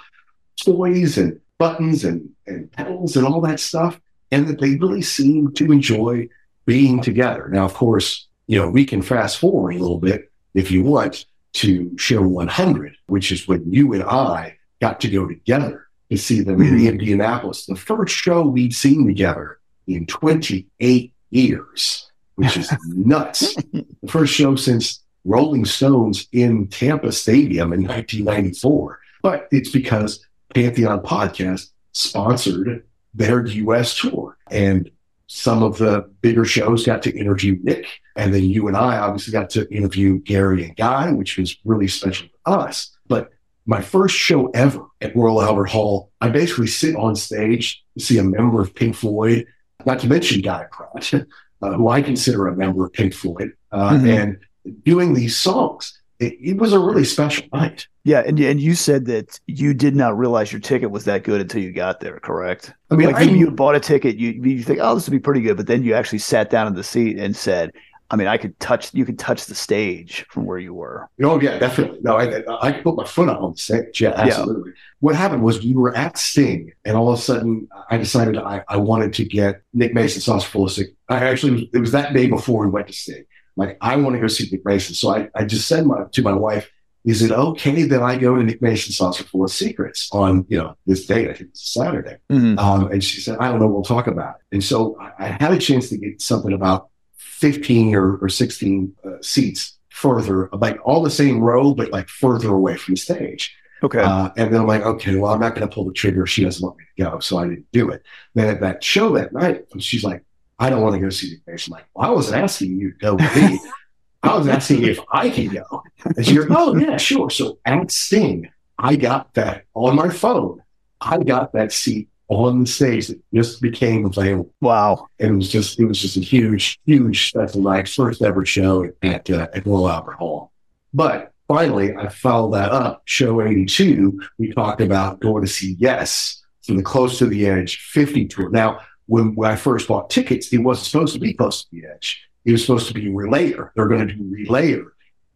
toys 0.56 1.18
and 1.18 1.38
buttons 1.60 2.04
and, 2.04 2.28
and 2.46 2.72
pedals 2.72 3.16
and 3.16 3.26
all 3.26 3.40
that 3.42 3.60
stuff. 3.60 4.00
And 4.32 4.48
that 4.48 4.60
they 4.60 4.76
really 4.76 5.02
seem 5.02 5.52
to 5.54 5.72
enjoy 5.72 6.28
being 6.64 7.02
together. 7.02 7.48
Now, 7.52 7.64
of 7.64 7.74
course, 7.74 8.26
you 8.46 8.58
know, 8.58 8.68
we 8.68 8.84
can 8.84 9.02
fast 9.02 9.38
forward 9.38 9.74
a 9.74 9.78
little 9.78 9.98
bit 9.98 10.30
if 10.54 10.70
you 10.70 10.82
want 10.82 11.26
to 11.54 11.96
show 11.98 12.22
100, 12.22 12.96
which 13.06 13.30
is 13.32 13.46
when 13.46 13.70
you 13.70 13.92
and 13.92 14.02
I 14.02 14.56
got 14.80 15.00
to 15.00 15.10
go 15.10 15.26
together 15.26 15.86
to 16.10 16.16
see 16.16 16.40
them 16.40 16.58
mm-hmm. 16.58 16.78
in 16.78 16.86
Indianapolis. 16.86 17.66
The 17.66 17.76
first 17.76 18.14
show 18.14 18.42
we'd 18.42 18.74
seen 18.74 19.06
together 19.06 19.58
in 19.86 20.06
28 20.06 21.12
years, 21.30 22.10
which 22.36 22.56
is 22.56 22.72
nuts. 22.88 23.54
the 23.72 23.84
first 24.08 24.32
show 24.32 24.56
since 24.56 25.02
Rolling 25.24 25.64
Stones 25.64 26.26
in 26.32 26.68
Tampa 26.68 27.12
Stadium 27.12 27.72
in 27.72 27.82
1994. 27.82 29.00
But 29.22 29.48
it's 29.50 29.70
because 29.70 30.26
Pantheon 30.54 31.00
Podcast 31.02 31.70
sponsored 31.92 32.84
their 33.14 33.46
US 33.46 33.98
tour. 33.98 34.36
And 34.50 34.90
some 35.26 35.62
of 35.62 35.78
the 35.78 36.10
bigger 36.22 36.44
shows 36.44 36.84
got 36.84 37.02
to 37.04 37.16
interview 37.16 37.56
Nick. 37.62 37.86
And 38.16 38.34
then 38.34 38.44
you 38.44 38.68
and 38.68 38.76
I 38.76 38.98
obviously 38.98 39.32
got 39.32 39.50
to 39.50 39.68
interview 39.72 40.18
Gary 40.18 40.64
and 40.64 40.76
Guy, 40.76 41.12
which 41.12 41.38
was 41.38 41.56
really 41.64 41.88
special 41.88 42.28
to 42.28 42.50
us. 42.50 42.96
But 43.06 43.30
my 43.66 43.80
first 43.80 44.16
show 44.16 44.48
ever 44.48 44.84
at 45.00 45.14
Royal 45.14 45.42
Albert 45.42 45.66
Hall, 45.70 46.10
I 46.20 46.28
basically 46.30 46.66
sit 46.66 46.96
on 46.96 47.14
stage 47.14 47.82
to 47.96 48.04
see 48.04 48.18
a 48.18 48.24
member 48.24 48.60
of 48.60 48.74
Pink 48.74 48.96
Floyd, 48.96 49.46
not 49.86 50.00
to 50.00 50.08
mention 50.08 50.40
Guy 50.40 50.64
Pratt, 50.72 51.14
uh, 51.62 51.72
who 51.74 51.88
I 51.88 52.02
consider 52.02 52.48
a 52.48 52.56
member 52.56 52.84
of 52.86 52.92
Pink 52.92 53.14
Floyd, 53.14 53.52
uh, 53.70 53.90
Mhm. 53.90 54.08
and 54.18 54.38
doing 54.84 55.14
these 55.14 55.36
songs. 55.36 55.99
It, 56.20 56.36
it 56.40 56.56
was 56.58 56.72
a 56.74 56.78
really 56.78 57.04
special 57.04 57.46
night. 57.52 57.86
Yeah, 58.04 58.22
and 58.26 58.38
and 58.38 58.60
you 58.60 58.74
said 58.74 59.06
that 59.06 59.40
you 59.46 59.74
did 59.74 59.96
not 59.96 60.16
realize 60.16 60.52
your 60.52 60.60
ticket 60.60 60.90
was 60.90 61.04
that 61.06 61.24
good 61.24 61.40
until 61.40 61.62
you 61.62 61.72
got 61.72 62.00
there, 62.00 62.20
correct? 62.20 62.72
I 62.90 62.94
mean, 62.94 63.08
like 63.08 63.16
I- 63.16 63.22
you, 63.22 63.36
you 63.36 63.50
bought 63.50 63.74
a 63.74 63.80
ticket, 63.80 64.16
you 64.16 64.30
you 64.32 64.62
think, 64.62 64.80
oh, 64.82 64.94
this 64.94 65.06
would 65.06 65.12
be 65.12 65.18
pretty 65.18 65.40
good, 65.40 65.56
but 65.56 65.66
then 65.66 65.82
you 65.82 65.94
actually 65.94 66.18
sat 66.18 66.50
down 66.50 66.66
in 66.66 66.74
the 66.74 66.84
seat 66.84 67.18
and 67.18 67.34
said, 67.34 67.72
I 68.10 68.16
mean, 68.16 68.26
I 68.26 68.38
could 68.38 68.58
touch, 68.58 68.92
you 68.92 69.04
could 69.04 69.18
touch 69.18 69.46
the 69.46 69.54
stage 69.54 70.26
from 70.30 70.44
where 70.44 70.58
you 70.58 70.74
were. 70.74 71.08
Oh 71.22 71.40
yeah, 71.40 71.58
definitely. 71.58 72.00
No, 72.02 72.16
I, 72.16 72.42
I 72.60 72.72
could 72.72 72.84
put 72.84 72.96
my 72.96 73.04
foot 73.04 73.28
on 73.28 73.52
the 73.52 73.58
stage. 73.58 74.00
Yeah, 74.00 74.12
absolutely. 74.16 74.72
What 74.98 75.14
happened 75.14 75.42
was 75.42 75.64
we 75.64 75.74
were 75.74 75.96
at 75.96 76.18
Sting, 76.18 76.72
and 76.84 76.96
all 76.96 77.10
of 77.12 77.18
a 77.18 77.22
sudden 77.22 77.68
I 77.88 77.96
decided 77.96 78.36
I, 78.36 78.62
I 78.68 78.76
wanted 78.76 79.14
to 79.14 79.24
get 79.24 79.62
Nick 79.72 79.94
Mason 79.94 80.20
sauce 80.20 80.44
full 80.44 80.64
of 80.64 80.72
sick. 80.72 80.88
I 81.08 81.16
actually 81.28 81.70
it 81.72 81.78
was 81.78 81.92
that 81.92 82.12
day 82.12 82.26
before 82.26 82.64
we 82.64 82.70
went 82.70 82.88
to 82.88 82.92
Sting. 82.92 83.24
Like 83.60 83.76
I 83.80 83.96
want 83.96 84.14
to 84.16 84.20
go 84.20 84.26
see 84.26 84.48
Nick 84.50 84.64
Mason, 84.64 84.94
so 84.94 85.06
I, 85.16 85.28
I 85.34 85.44
just 85.44 85.68
said 85.68 85.86
my, 85.86 86.04
to 86.12 86.22
my 86.22 86.32
wife, 86.32 86.70
"Is 87.04 87.22
it 87.22 87.30
okay 87.30 87.84
that 87.84 88.02
I 88.02 88.16
go 88.16 88.36
to 88.36 88.42
Nick 88.42 88.60
Mason 88.62 88.92
Saucerful 88.92 89.44
of 89.44 89.50
Secrets 89.50 90.08
on 90.12 90.46
you 90.48 90.58
know 90.58 90.76
this 90.86 91.06
date? 91.06 91.28
I 91.30 91.34
think 91.34 91.50
it's 91.50 91.72
Saturday." 91.72 92.16
Mhm. 92.30 92.58
Um, 92.58 92.90
and 92.92 93.02
she 93.04 93.20
said, 93.20 93.36
I 93.38 93.50
don't 93.50 93.60
know, 93.60 93.68
we'll 93.68 93.82
talk 93.96 94.06
about 94.06 94.36
it. 94.36 94.54
And 94.54 94.64
so 94.64 94.96
I, 95.00 95.26
I 95.26 95.26
had 95.40 95.52
a 95.52 95.58
chance 95.58 95.90
to 95.90 95.98
get 95.98 96.22
something 96.22 96.52
about 96.52 96.88
15 97.16 97.94
or, 97.94 98.16
or 98.18 98.28
16 98.28 98.94
uh, 99.04 99.10
seats 99.22 99.78
further, 99.90 100.48
like 100.52 100.78
all 100.84 101.02
the 101.02 101.10
same 101.10 101.40
row, 101.40 101.74
but 101.74 101.90
like 101.90 102.08
further 102.08 102.50
away 102.50 102.76
from 102.76 102.94
the 102.94 103.00
stage. 103.00 103.54
Okay. 103.82 104.00
Uh, 104.00 104.30
and 104.36 104.52
then 104.52 104.60
I'm 104.60 104.66
like, 104.66 104.82
okay, 104.82 105.16
well, 105.16 105.32
I'm 105.32 105.40
not 105.40 105.54
going 105.54 105.66
to 105.68 105.74
pull 105.74 105.86
the 105.86 105.92
trigger. 105.92 106.26
She 106.26 106.44
doesn't 106.44 106.62
want 106.62 106.76
me 106.78 106.84
to 106.96 107.02
go. 107.10 107.18
So 107.20 107.38
I 107.38 107.44
didn't 107.48 107.66
do 107.72 107.90
it. 107.90 108.02
Then 108.34 108.48
at 108.48 108.60
that 108.60 108.84
show 108.84 109.14
that 109.14 109.32
night, 109.32 109.64
she's 109.78 110.04
like, 110.04 110.22
I 110.60 110.68
don't 110.68 110.82
want 110.82 110.94
to 110.94 111.00
go 111.00 111.08
see 111.08 111.36
the 111.36 111.50
face. 111.50 111.70
Like, 111.70 111.86
well, 111.94 112.08
I 112.08 112.12
wasn't 112.12 112.42
asking 112.42 112.78
you 112.78 112.92
to 112.92 112.98
go 112.98 113.14
with 113.14 113.36
me. 113.36 113.58
I 114.22 114.36
was 114.36 114.46
asking 114.46 114.84
if 114.84 115.00
I 115.10 115.30
can 115.30 115.48
go. 115.48 115.82
And 116.04 116.24
she 116.24 116.34
goes, 116.34 116.48
oh, 116.50 116.76
yeah, 116.76 116.98
sure. 116.98 117.30
So 117.30 117.58
at 117.64 117.90
Sting, 117.90 118.50
I 118.78 118.96
got 118.96 119.32
that 119.34 119.64
on 119.72 119.96
my 119.96 120.10
phone. 120.10 120.62
I 121.00 121.18
got 121.22 121.54
that 121.54 121.72
seat 121.72 122.10
on 122.28 122.60
the 122.60 122.66
stage 122.66 123.08
that 123.08 123.18
just 123.32 123.62
became 123.62 124.04
available. 124.04 124.52
Wow. 124.60 125.06
And 125.18 125.32
it 125.32 125.36
was 125.36 125.50
just, 125.50 125.80
it 125.80 125.86
was 125.86 125.98
just 125.98 126.18
a 126.18 126.20
huge, 126.20 126.78
huge 126.84 127.30
special 127.30 127.62
night. 127.62 127.88
First 127.88 128.20
ever 128.20 128.44
show 128.44 128.90
at, 129.02 129.30
uh, 129.30 129.48
at 129.54 129.64
Royal 129.64 129.88
Albert 129.88 130.16
Hall. 130.16 130.52
But 130.92 131.32
finally, 131.48 131.96
I 131.96 132.10
followed 132.10 132.52
that 132.52 132.70
up. 132.70 133.00
Show 133.06 133.40
82, 133.40 134.20
we 134.36 134.52
talked 134.52 134.82
about 134.82 135.20
going 135.20 135.42
to 135.42 135.50
see 135.50 135.76
Yes 135.78 136.42
from 136.62 136.76
the 136.76 136.82
Close 136.82 137.18
to 137.18 137.26
the 137.26 137.46
Edge 137.46 137.78
50 137.78 138.26
tour. 138.26 138.50
Now, 138.50 138.80
when, 139.10 139.34
when 139.34 139.50
I 139.50 139.56
first 139.56 139.88
bought 139.88 140.08
tickets, 140.10 140.52
it 140.52 140.58
wasn't 140.58 140.86
supposed 140.86 141.14
to 141.14 141.20
be 141.20 141.34
Close 141.34 141.64
to 141.64 141.68
the 141.72 141.82
Edge. 141.94 142.22
It 142.44 142.52
was 142.52 142.62
supposed 142.64 142.88
to 142.88 142.94
be 142.94 143.06
Relayer. 143.06 143.70
They're 143.74 143.88
going 143.88 144.06
to 144.08 144.14
do 144.14 144.22
Relayer 144.22 144.84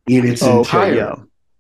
in 0.07 0.27
its 0.27 0.43
Oh, 0.43 0.61
okay, 0.61 0.61
entirety. 0.61 0.97
yeah. 0.99 1.14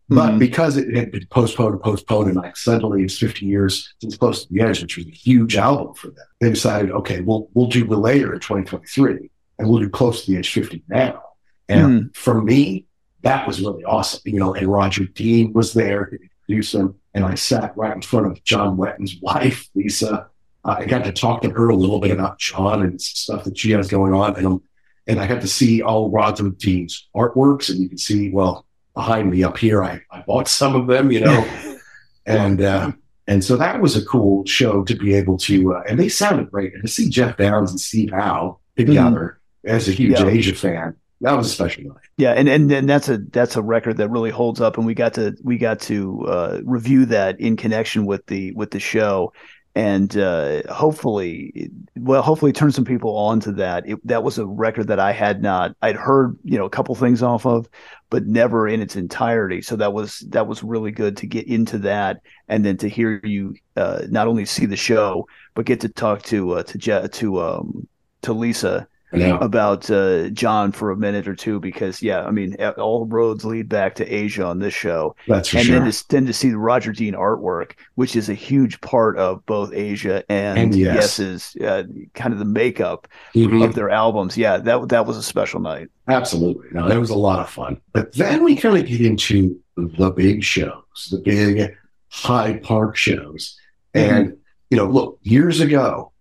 But 0.08 0.32
Mhm. 0.32 0.38
because 0.38 0.76
it 0.76 0.94
had 0.94 1.10
been 1.12 1.26
postponed 1.30 1.72
and 1.74 1.82
postponed, 1.82 2.28
and 2.28 2.36
like 2.36 2.56
suddenly 2.56 3.02
it's 3.04 3.18
50 3.18 3.46
years 3.46 3.94
since 4.00 4.16
Close 4.16 4.44
to 4.46 4.52
the 4.52 4.60
Edge, 4.60 4.80
which 4.82 4.96
was 4.98 5.06
a 5.06 5.10
huge 5.10 5.56
album 5.56 5.94
for 5.94 6.08
them, 6.08 6.26
they 6.40 6.50
decided, 6.50 6.90
okay, 6.92 7.20
we'll 7.22 7.48
we'll 7.54 7.66
do 7.68 7.84
Relayer 7.86 8.32
in 8.34 8.40
2023, 8.40 9.30
and 9.58 9.68
we'll 9.68 9.80
do 9.80 9.88
Close 9.88 10.24
to 10.24 10.30
the 10.32 10.38
Edge 10.38 10.52
50 10.52 10.82
now. 10.88 11.20
And 11.68 12.14
for 12.14 12.40
me, 12.42 12.84
that 13.22 13.46
was 13.46 13.60
really 13.62 13.82
awesome. 13.84 14.20
You 14.26 14.38
know, 14.40 14.54
and 14.54 14.68
Roger 14.68 15.04
Dean 15.06 15.52
was 15.54 15.72
there 15.72 16.04
to 16.06 16.18
introduce 16.22 16.74
him, 16.74 16.94
and 17.14 17.24
I 17.24 17.34
sat 17.34 17.74
right 17.76 17.94
in 17.96 18.02
front 18.02 18.26
of 18.26 18.44
John 18.44 18.76
Wetton's 18.76 19.16
wife, 19.22 19.68
Lisa. 19.74 20.28
Uh, 20.64 20.76
I 20.78 20.86
got 20.86 21.04
to 21.04 21.12
talk 21.12 21.42
to 21.42 21.50
her 21.50 21.68
a 21.68 21.76
little 21.76 22.00
bit 22.00 22.10
about 22.10 22.38
John 22.38 22.82
and 22.82 23.00
stuff 23.00 23.44
that 23.44 23.58
she 23.58 23.72
has 23.72 23.88
going 23.88 24.14
on, 24.14 24.36
and 24.36 24.60
and 25.06 25.20
I 25.20 25.26
got 25.26 25.42
to 25.42 25.48
see 25.48 25.82
all 25.82 26.10
Roger 26.10 26.48
Dean's 26.50 27.08
artworks, 27.14 27.68
and 27.70 27.78
you 27.80 27.88
can 27.88 27.98
see 27.98 28.30
well 28.30 28.66
behind 28.94 29.30
me 29.30 29.42
up 29.42 29.58
here, 29.58 29.82
I, 29.82 30.00
I 30.10 30.22
bought 30.22 30.48
some 30.48 30.74
of 30.74 30.86
them, 30.86 31.10
you 31.10 31.20
know, 31.20 31.76
and 32.26 32.62
uh, 32.62 32.92
and 33.26 33.44
so 33.44 33.56
that 33.56 33.80
was 33.80 33.96
a 33.96 34.04
cool 34.04 34.44
show 34.46 34.84
to 34.84 34.94
be 34.94 35.14
able 35.14 35.36
to, 35.38 35.74
uh, 35.74 35.82
and 35.88 35.98
they 35.98 36.08
sounded 36.08 36.50
great. 36.50 36.74
And 36.74 36.82
to 36.82 36.88
see 36.88 37.08
Geoff 37.08 37.36
Downes 37.36 37.70
and 37.70 37.80
Steve 37.80 38.12
Howe 38.12 38.58
together 38.76 39.40
as 39.64 39.88
a 39.88 39.92
huge 39.92 40.18
Yeah. 40.18 40.28
Asia 40.28 40.54
fan, 40.54 40.94
that 41.20 41.32
was 41.32 41.46
a 41.46 41.50
special 41.50 41.84
night. 41.84 41.96
Yeah, 42.16 42.32
and, 42.32 42.48
and 42.48 42.70
and 42.70 42.88
that's 42.88 43.08
a 43.08 43.18
that's 43.18 43.56
a 43.56 43.62
record 43.62 43.96
that 43.96 44.10
really 44.10 44.30
holds 44.30 44.60
up, 44.60 44.76
and 44.76 44.86
we 44.86 44.94
got 44.94 45.14
to 45.14 45.36
we 45.42 45.58
got 45.58 45.80
to 45.80 46.24
uh, 46.28 46.60
review 46.64 47.06
that 47.06 47.40
in 47.40 47.56
connection 47.56 48.06
with 48.06 48.24
the 48.26 48.52
with 48.52 48.70
the 48.70 48.80
show, 48.80 49.32
and 49.74 50.16
uh, 50.16 50.62
hopefully, 50.72 51.70
well, 51.96 52.22
hopefully 52.22 52.52
turn 52.52 52.70
some 52.70 52.84
people 52.84 53.16
on 53.16 53.40
to 53.40 53.52
that. 53.52 53.88
It, 53.88 54.06
that 54.06 54.22
was 54.22 54.38
a 54.38 54.46
record 54.46 54.86
that 54.88 55.00
I 55.00 55.12
had 55.12 55.42
not 55.42 55.74
I'd 55.82 55.96
heard 55.96 56.38
you 56.44 56.58
know 56.58 56.64
a 56.64 56.70
couple 56.70 56.94
things 56.94 57.22
off 57.22 57.44
of, 57.44 57.68
but 58.10 58.26
never 58.26 58.68
in 58.68 58.80
its 58.80 58.96
entirety. 58.96 59.62
So 59.62 59.76
that 59.76 59.92
was 59.92 60.20
that 60.28 60.46
was 60.46 60.62
really 60.62 60.92
good 60.92 61.16
to 61.18 61.26
get 61.26 61.46
into 61.48 61.78
that, 61.78 62.20
and 62.48 62.64
then 62.64 62.76
to 62.78 62.88
hear 62.88 63.20
you 63.24 63.56
uh, 63.76 64.02
not 64.08 64.28
only 64.28 64.44
see 64.44 64.66
the 64.66 64.76
show 64.76 65.26
but 65.54 65.66
get 65.66 65.80
to 65.80 65.88
talk 65.88 66.22
to 66.24 66.52
uh, 66.52 66.62
to 66.64 66.78
Je- 66.78 67.08
to 67.08 67.42
um, 67.42 67.88
to 68.22 68.32
Lisa 68.32 68.86
Yeah. 69.20 69.38
about 69.40 69.90
uh, 69.90 70.28
John 70.30 70.72
for 70.72 70.90
a 70.90 70.96
minute 70.96 71.26
or 71.28 71.34
two 71.34 71.60
because 71.60 72.02
yeah, 72.02 72.24
I 72.24 72.30
mean 72.30 72.56
all 72.78 73.06
roads 73.06 73.44
lead 73.44 73.68
back 73.68 73.94
to 73.96 74.06
Asia 74.12 74.44
on 74.44 74.58
this 74.58 74.74
show, 74.74 75.14
That's 75.28 75.48
for 75.48 75.58
and 75.58 75.66
sure. 75.66 75.80
then 75.80 75.90
to, 75.90 76.08
then 76.08 76.26
to 76.26 76.32
see 76.32 76.50
the 76.50 76.58
Roger 76.58 76.92
Dean 76.92 77.14
artwork, 77.14 77.72
which 77.94 78.16
is 78.16 78.28
a 78.28 78.34
huge 78.34 78.80
part 78.80 79.16
of 79.18 79.44
both 79.46 79.72
Asia 79.72 80.24
and, 80.28 80.58
And 80.58 80.74
Yes. 80.74 81.18
Yes's 81.18 81.56
uh, 81.62 81.84
kind 82.14 82.32
of 82.32 82.38
the 82.38 82.44
makeup 82.44 83.06
Mhm. 83.34 83.64
of 83.64 83.74
their 83.74 83.90
albums. 83.90 84.36
Yeah, 84.36 84.56
that 84.58 84.88
that 84.88 85.06
was 85.06 85.16
a 85.16 85.22
special 85.22 85.60
night. 85.60 85.88
Absolutely. 86.08 86.68
No, 86.72 86.88
that 86.88 86.98
was 87.00 87.10
a 87.10 87.18
lot 87.18 87.40
of 87.40 87.48
fun. 87.48 87.80
But 87.92 88.12
then 88.12 88.44
we 88.44 88.56
kind 88.56 88.76
of 88.76 88.86
get 88.86 89.00
into 89.00 89.58
the 89.76 90.10
big 90.10 90.42
shows, 90.44 91.08
the 91.10 91.18
big 91.18 91.74
Hyde 92.10 92.62
Park 92.62 92.96
shows. 92.96 93.58
And, 93.94 94.36
you 94.70 94.76
know, 94.76 94.86
look, 94.86 95.18
years 95.22 95.60
ago, 95.60 96.12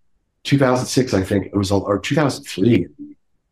2006, 0.44 1.14
I 1.14 1.22
think 1.22 1.46
it 1.46 1.56
was, 1.56 1.70
or 1.70 1.98
2003, 1.98 2.86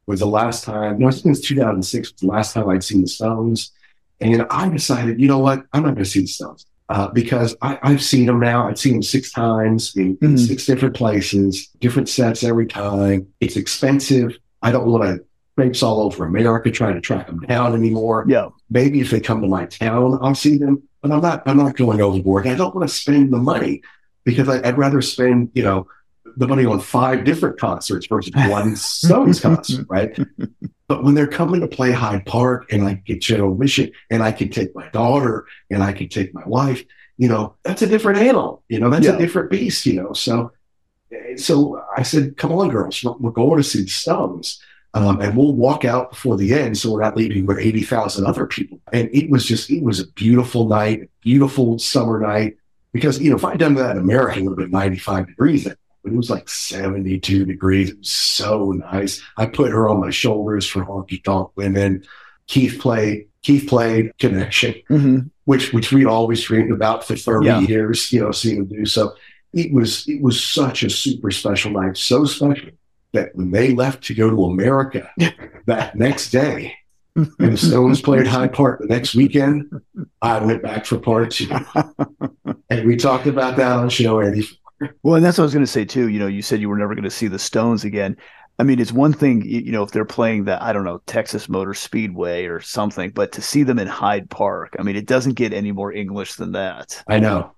was 0.06 0.20
the 0.20 0.26
last 0.26 0.64
time, 0.64 0.98
no, 0.98 1.08
I 1.08 1.10
think 1.10 1.26
it 1.26 1.28
was 1.30 1.40
2006 1.40 2.12
was 2.12 2.20
the 2.20 2.26
last 2.26 2.54
time 2.54 2.68
I'd 2.68 2.84
seen 2.84 3.02
the 3.02 3.08
Stones. 3.08 3.72
And 4.20 4.46
I 4.50 4.68
decided, 4.68 5.20
you 5.20 5.26
know 5.26 5.38
what? 5.38 5.64
I'm 5.72 5.82
not 5.82 5.94
going 5.94 6.04
to 6.04 6.10
see 6.10 6.20
the 6.20 6.26
Stones 6.26 6.66
uh, 6.88 7.08
because 7.08 7.56
I, 7.62 7.78
have 7.82 8.02
seen 8.02 8.26
them 8.26 8.40
now. 8.40 8.68
I've 8.68 8.78
seen 8.78 8.94
them 8.94 9.02
six 9.02 9.32
times 9.32 9.96
in, 9.96 10.18
in, 10.20 10.36
six 10.38 10.66
different 10.66 10.94
places, 10.94 11.68
different 11.80 12.08
sets 12.08 12.44
every 12.44 12.66
time. 12.66 13.26
It's 13.40 13.56
expensive. 13.56 14.36
I 14.60 14.70
don't 14.70 14.86
want 14.86 15.04
to 15.04 15.24
traipse 15.56 15.82
all 15.82 16.00
over 16.00 16.24
America 16.24 16.70
trying 16.70 16.94
to 16.94 17.00
track 17.00 17.26
them 17.26 17.40
down 17.40 17.74
anymore. 17.74 18.26
Yeah. 18.28 18.48
Maybe 18.70 19.00
if 19.00 19.10
they 19.10 19.20
come 19.20 19.40
to 19.42 19.48
my 19.48 19.66
town, 19.66 20.18
I'll 20.20 20.34
see 20.34 20.58
them, 20.58 20.82
but 21.00 21.10
I'm 21.10 21.20
not, 21.20 21.42
I'm 21.46 21.56
not 21.56 21.76
going 21.76 22.00
overboard. 22.00 22.46
I 22.46 22.54
don't 22.54 22.74
want 22.74 22.88
to 22.88 22.94
spend 22.94 23.32
the 23.32 23.38
money 23.38 23.82
because 24.24 24.48
I, 24.48 24.66
I'd 24.66 24.78
rather 24.78 25.02
spend, 25.02 25.50
you 25.54 25.62
know, 25.62 25.86
the 26.36 26.48
money 26.48 26.64
on 26.64 26.80
five 26.80 27.24
different 27.24 27.58
concerts 27.58 28.06
versus 28.06 28.32
one 28.48 28.76
Stones 28.76 29.40
concert, 29.40 29.86
right? 29.88 30.18
But 30.88 31.04
when 31.04 31.14
they're 31.14 31.26
coming 31.26 31.60
to 31.60 31.68
play 31.68 31.92
Hyde 31.92 32.26
Park 32.26 32.72
and 32.72 32.86
I 32.86 32.94
get 32.94 33.20
general 33.20 33.52
admission 33.52 33.90
and 34.10 34.22
I 34.22 34.32
can 34.32 34.50
take 34.50 34.74
my 34.74 34.88
daughter 34.90 35.46
and 35.70 35.82
I 35.82 35.92
can 35.92 36.08
take 36.08 36.34
my 36.34 36.44
wife, 36.46 36.84
you 37.16 37.28
know, 37.28 37.54
that's 37.62 37.82
a 37.82 37.86
different 37.86 38.18
animal. 38.18 38.62
You 38.68 38.80
know, 38.80 38.90
that's 38.90 39.06
yeah. 39.06 39.14
a 39.14 39.18
different 39.18 39.50
beast, 39.50 39.86
you 39.86 39.94
know. 39.94 40.12
So 40.12 40.52
so 41.36 41.82
I 41.96 42.02
said, 42.02 42.36
come 42.36 42.52
on, 42.52 42.68
girls, 42.68 43.04
we're 43.04 43.30
going 43.30 43.56
to 43.56 43.62
see 43.62 43.82
the 43.82 43.88
Stones. 43.88 44.60
Um, 44.94 45.22
and 45.22 45.34
we'll 45.34 45.54
walk 45.54 45.86
out 45.86 46.10
before 46.10 46.36
the 46.36 46.52
end 46.52 46.76
so 46.76 46.92
we're 46.92 47.00
not 47.00 47.16
leaving 47.16 47.46
with 47.46 47.58
80,000 47.58 48.26
other 48.26 48.46
people. 48.46 48.78
And 48.92 49.08
it 49.14 49.30
was 49.30 49.46
just, 49.46 49.70
it 49.70 49.82
was 49.82 50.00
a 50.00 50.06
beautiful 50.08 50.68
night, 50.68 51.10
beautiful 51.22 51.78
summer 51.78 52.20
night. 52.20 52.58
Because, 52.92 53.18
you 53.18 53.30
know, 53.30 53.36
if 53.36 53.44
I'd 53.44 53.58
done 53.58 53.74
that 53.76 53.92
in 53.96 54.02
America, 54.02 54.38
it 54.38 54.42
would 54.42 54.50
have 54.50 54.70
been 54.70 54.78
95 54.78 55.28
degrees 55.28 55.66
it 56.04 56.12
was 56.12 56.30
like 56.30 56.48
72 56.48 57.44
degrees. 57.44 57.90
It 57.90 57.98
was 57.98 58.10
so 58.10 58.72
nice. 58.72 59.22
I 59.36 59.46
put 59.46 59.70
her 59.70 59.88
on 59.88 60.00
my 60.00 60.10
shoulders 60.10 60.66
for 60.66 60.84
honky 60.84 61.22
tonk 61.22 61.50
women. 61.56 62.04
Keith 62.46 62.80
played, 62.80 63.28
Keith 63.42 63.68
played 63.68 64.16
Connection, 64.18 64.74
mm-hmm. 64.90 65.18
which, 65.44 65.72
which 65.72 65.92
we'd 65.92 66.06
always 66.06 66.42
dreamed 66.42 66.72
about 66.72 67.04
for 67.04 67.16
30 67.16 67.46
yeah. 67.46 67.60
years, 67.60 68.12
you 68.12 68.20
know, 68.20 68.32
seeing 68.32 68.58
him 68.58 68.66
do. 68.66 68.86
So 68.86 69.14
it 69.52 69.72
was, 69.72 70.08
it 70.08 70.20
was 70.20 70.42
such 70.42 70.82
a 70.82 70.90
super 70.90 71.30
special 71.30 71.70
night. 71.70 71.96
So 71.96 72.24
special 72.24 72.70
that 73.12 73.34
when 73.36 73.50
they 73.50 73.74
left 73.74 74.04
to 74.04 74.14
go 74.14 74.28
to 74.30 74.44
America 74.44 75.10
that 75.66 75.94
next 75.94 76.30
day, 76.30 76.74
and 77.14 77.52
the 77.52 77.56
Stones 77.58 78.00
played 78.00 78.26
Hyde 78.26 78.54
Park 78.54 78.80
the 78.80 78.86
next 78.86 79.14
weekend, 79.14 79.70
I 80.22 80.42
went 80.42 80.62
back 80.62 80.86
for 80.86 80.98
part 80.98 81.30
two. 81.30 81.50
and 82.70 82.86
we 82.86 82.96
talked 82.96 83.26
about 83.26 83.56
that 83.56 83.72
on 83.72 83.90
show 83.90 84.20
Eddie 84.20 84.48
well, 85.02 85.16
and 85.16 85.24
that's 85.24 85.38
what 85.38 85.42
I 85.42 85.46
was 85.46 85.54
going 85.54 85.64
to 85.64 85.70
say 85.70 85.84
too. 85.84 86.08
You 86.08 86.18
know, 86.18 86.26
you 86.26 86.42
said 86.42 86.60
you 86.60 86.68
were 86.68 86.78
never 86.78 86.94
going 86.94 87.04
to 87.04 87.10
see 87.10 87.28
the 87.28 87.38
Stones 87.38 87.84
again. 87.84 88.16
I 88.58 88.64
mean, 88.64 88.78
it's 88.78 88.92
one 88.92 89.12
thing, 89.12 89.42
you 89.42 89.72
know, 89.72 89.82
if 89.82 89.90
they're 89.90 90.04
playing 90.04 90.44
the, 90.44 90.62
I 90.62 90.72
don't 90.72 90.84
know, 90.84 91.00
Texas 91.06 91.48
Motor 91.48 91.74
Speedway 91.74 92.44
or 92.44 92.60
something, 92.60 93.10
but 93.10 93.32
to 93.32 93.42
see 93.42 93.62
them 93.62 93.78
in 93.78 93.88
Hyde 93.88 94.28
Park, 94.28 94.76
I 94.78 94.82
mean, 94.82 94.94
it 94.94 95.06
doesn't 95.06 95.34
get 95.34 95.52
any 95.52 95.72
more 95.72 95.92
English 95.92 96.34
than 96.34 96.52
that. 96.52 97.02
I 97.08 97.18
know. 97.18 97.52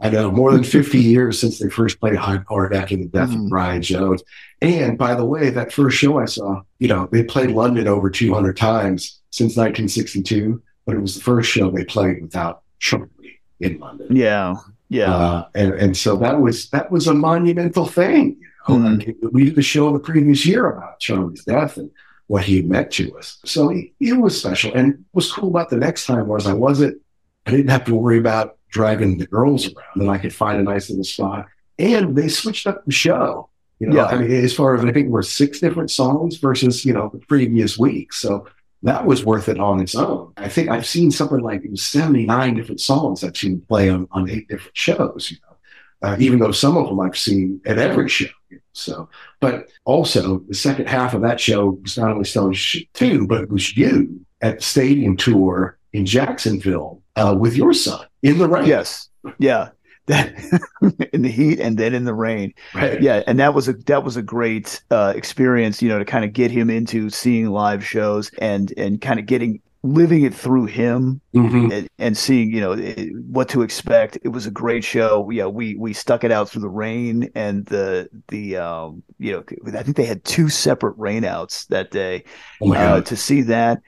I 0.00 0.10
know. 0.10 0.30
More 0.30 0.52
than 0.52 0.62
50 0.62 0.98
years 0.98 1.40
since 1.40 1.58
they 1.58 1.68
first 1.68 1.98
played 1.98 2.16
Hyde 2.16 2.44
Park 2.46 2.74
after 2.74 2.96
the 2.96 3.06
death 3.06 3.30
mm. 3.30 3.44
of 3.44 3.48
Brian 3.48 3.82
Jones. 3.82 4.22
And 4.60 4.98
by 4.98 5.14
the 5.14 5.24
way, 5.24 5.50
that 5.50 5.72
first 5.72 5.96
show 5.96 6.18
I 6.18 6.26
saw, 6.26 6.62
you 6.78 6.88
know, 6.88 7.08
they 7.10 7.24
played 7.24 7.50
London 7.50 7.88
over 7.88 8.10
200 8.10 8.56
times 8.56 9.20
since 9.30 9.56
1962, 9.56 10.62
but 10.86 10.94
it 10.94 11.00
was 11.00 11.14
the 11.16 11.22
first 11.22 11.50
show 11.50 11.70
they 11.70 11.84
played 11.84 12.22
without 12.22 12.62
Charlie 12.78 13.40
in 13.60 13.78
London. 13.78 14.14
Yeah. 14.14 14.54
Yeah, 14.94 15.12
uh, 15.12 15.48
and 15.56 15.74
and 15.74 15.96
so 15.96 16.14
that 16.18 16.40
was 16.40 16.70
that 16.70 16.92
was 16.92 17.08
a 17.08 17.14
monumental 17.14 17.86
thing. 17.86 18.40
You 18.68 18.78
know? 18.78 18.90
mm-hmm. 18.90 19.28
We 19.32 19.46
did 19.46 19.58
a 19.58 19.62
show 19.62 19.92
the 19.92 19.98
previous 19.98 20.46
year 20.46 20.70
about 20.70 21.00
Charlie's 21.00 21.42
death 21.42 21.76
and 21.76 21.90
what 22.28 22.44
he 22.44 22.62
meant 22.62 22.92
to 22.92 23.12
us. 23.18 23.38
So 23.44 23.70
it, 23.70 23.90
it 23.98 24.12
was 24.12 24.38
special. 24.38 24.72
And 24.72 25.04
what's 25.10 25.32
cool 25.32 25.48
about 25.48 25.70
the 25.70 25.78
next 25.78 26.06
time 26.06 26.28
was 26.28 26.46
I 26.46 26.52
wasn't 26.52 27.02
I 27.44 27.50
didn't 27.50 27.70
have 27.70 27.84
to 27.86 27.94
worry 27.96 28.18
about 28.18 28.56
driving 28.68 29.18
the 29.18 29.26
girls 29.26 29.66
around, 29.66 30.00
and 30.00 30.10
I 30.10 30.18
could 30.18 30.32
find 30.32 30.60
a 30.60 30.62
nice 30.62 30.88
little 30.88 31.02
spot. 31.02 31.46
And 31.76 32.14
they 32.14 32.28
switched 32.28 32.68
up 32.68 32.84
the 32.84 32.92
show. 32.92 33.50
You 33.80 33.88
know, 33.88 33.96
yeah. 33.96 34.06
I 34.06 34.18
mean, 34.18 34.30
as 34.30 34.54
far 34.54 34.76
as 34.76 34.84
I 34.84 34.92
think 34.92 35.08
we're 35.08 35.22
six 35.22 35.58
different 35.58 35.90
songs 35.90 36.36
versus 36.36 36.84
you 36.84 36.92
know 36.92 37.10
the 37.12 37.18
previous 37.26 37.76
week. 37.76 38.12
So 38.12 38.46
that 38.84 39.06
was 39.06 39.24
worth 39.24 39.48
it 39.48 39.58
on 39.58 39.80
its 39.80 39.94
own. 39.94 40.32
I 40.36 40.48
think 40.48 40.68
I've 40.68 40.86
seen 40.86 41.10
something 41.10 41.40
like 41.40 41.62
79 41.74 42.54
different 42.54 42.80
songs 42.80 43.24
I've 43.24 43.36
seen 43.36 43.62
play 43.62 43.88
on, 43.88 44.06
on 44.10 44.28
eight 44.28 44.46
different 44.46 44.76
shows, 44.76 45.30
you 45.30 45.38
know, 45.42 46.08
uh, 46.08 46.16
even 46.18 46.38
though 46.38 46.52
some 46.52 46.76
of 46.76 46.86
them 46.88 47.00
I've 47.00 47.16
seen 47.16 47.62
at 47.64 47.78
every 47.78 48.10
show. 48.10 48.26
You 48.50 48.56
know, 48.56 48.62
so, 48.72 49.08
but 49.40 49.70
also 49.86 50.40
the 50.48 50.54
second 50.54 50.86
half 50.86 51.14
of 51.14 51.22
that 51.22 51.40
show 51.40 51.70
was 51.82 51.96
not 51.96 52.10
only 52.10 52.24
Stones 52.24 52.76
2, 52.92 53.26
but 53.26 53.42
it 53.42 53.50
was 53.50 53.74
you 53.74 54.20
at 54.42 54.58
the 54.58 54.64
stadium 54.64 55.16
tour 55.16 55.78
in 55.94 56.04
Jacksonville 56.04 57.00
uh, 57.16 57.34
with 57.38 57.56
your 57.56 57.72
son 57.72 58.06
in 58.22 58.36
the 58.36 58.46
rain. 58.46 58.66
Yes. 58.66 59.08
Yeah 59.38 59.70
that 60.06 60.34
in 61.12 61.22
the 61.22 61.30
heat 61.30 61.60
and 61.60 61.78
then 61.78 61.94
in 61.94 62.04
the 62.04 62.14
rain. 62.14 62.52
Right. 62.74 63.00
Yeah, 63.00 63.22
and 63.26 63.38
that 63.38 63.54
was 63.54 63.68
a 63.68 63.72
that 63.72 64.04
was 64.04 64.16
a 64.16 64.22
great 64.22 64.82
uh, 64.90 65.12
experience, 65.16 65.82
you 65.82 65.88
know, 65.88 65.98
to 65.98 66.04
kind 66.04 66.24
of 66.24 66.32
get 66.32 66.50
him 66.50 66.70
into 66.70 67.10
seeing 67.10 67.50
live 67.50 67.84
shows 67.84 68.30
and 68.38 68.72
and 68.76 69.00
kind 69.00 69.18
of 69.18 69.26
getting 69.26 69.60
living 69.84 70.22
it 70.22 70.34
through 70.34 70.64
him 70.64 71.20
mm-hmm. 71.34 71.70
and, 71.70 71.88
and, 71.98 72.16
seeing 72.16 72.50
you 72.50 72.58
know 72.58 72.72
it, 72.72 73.10
what 73.26 73.50
to 73.50 73.60
expect 73.60 74.16
it 74.24 74.28
was 74.28 74.46
a 74.46 74.50
great 74.50 74.82
show 74.82 75.28
yeah 75.28 75.44
we 75.44 75.74
we 75.74 75.92
stuck 75.92 76.24
it 76.24 76.32
out 76.32 76.48
through 76.48 76.62
the 76.62 76.68
rain 76.68 77.30
and 77.34 77.66
the 77.66 78.08
the 78.28 78.56
um 78.56 79.02
you 79.18 79.30
know 79.30 79.44
i 79.78 79.82
think 79.82 79.98
they 79.98 80.06
had 80.06 80.24
two 80.24 80.48
separate 80.48 80.96
rainouts 80.96 81.66
that 81.66 81.90
day 81.90 82.24
oh 82.62 82.72
uh, 82.72 83.02
to 83.02 83.14
see 83.14 83.42
that 83.42 83.82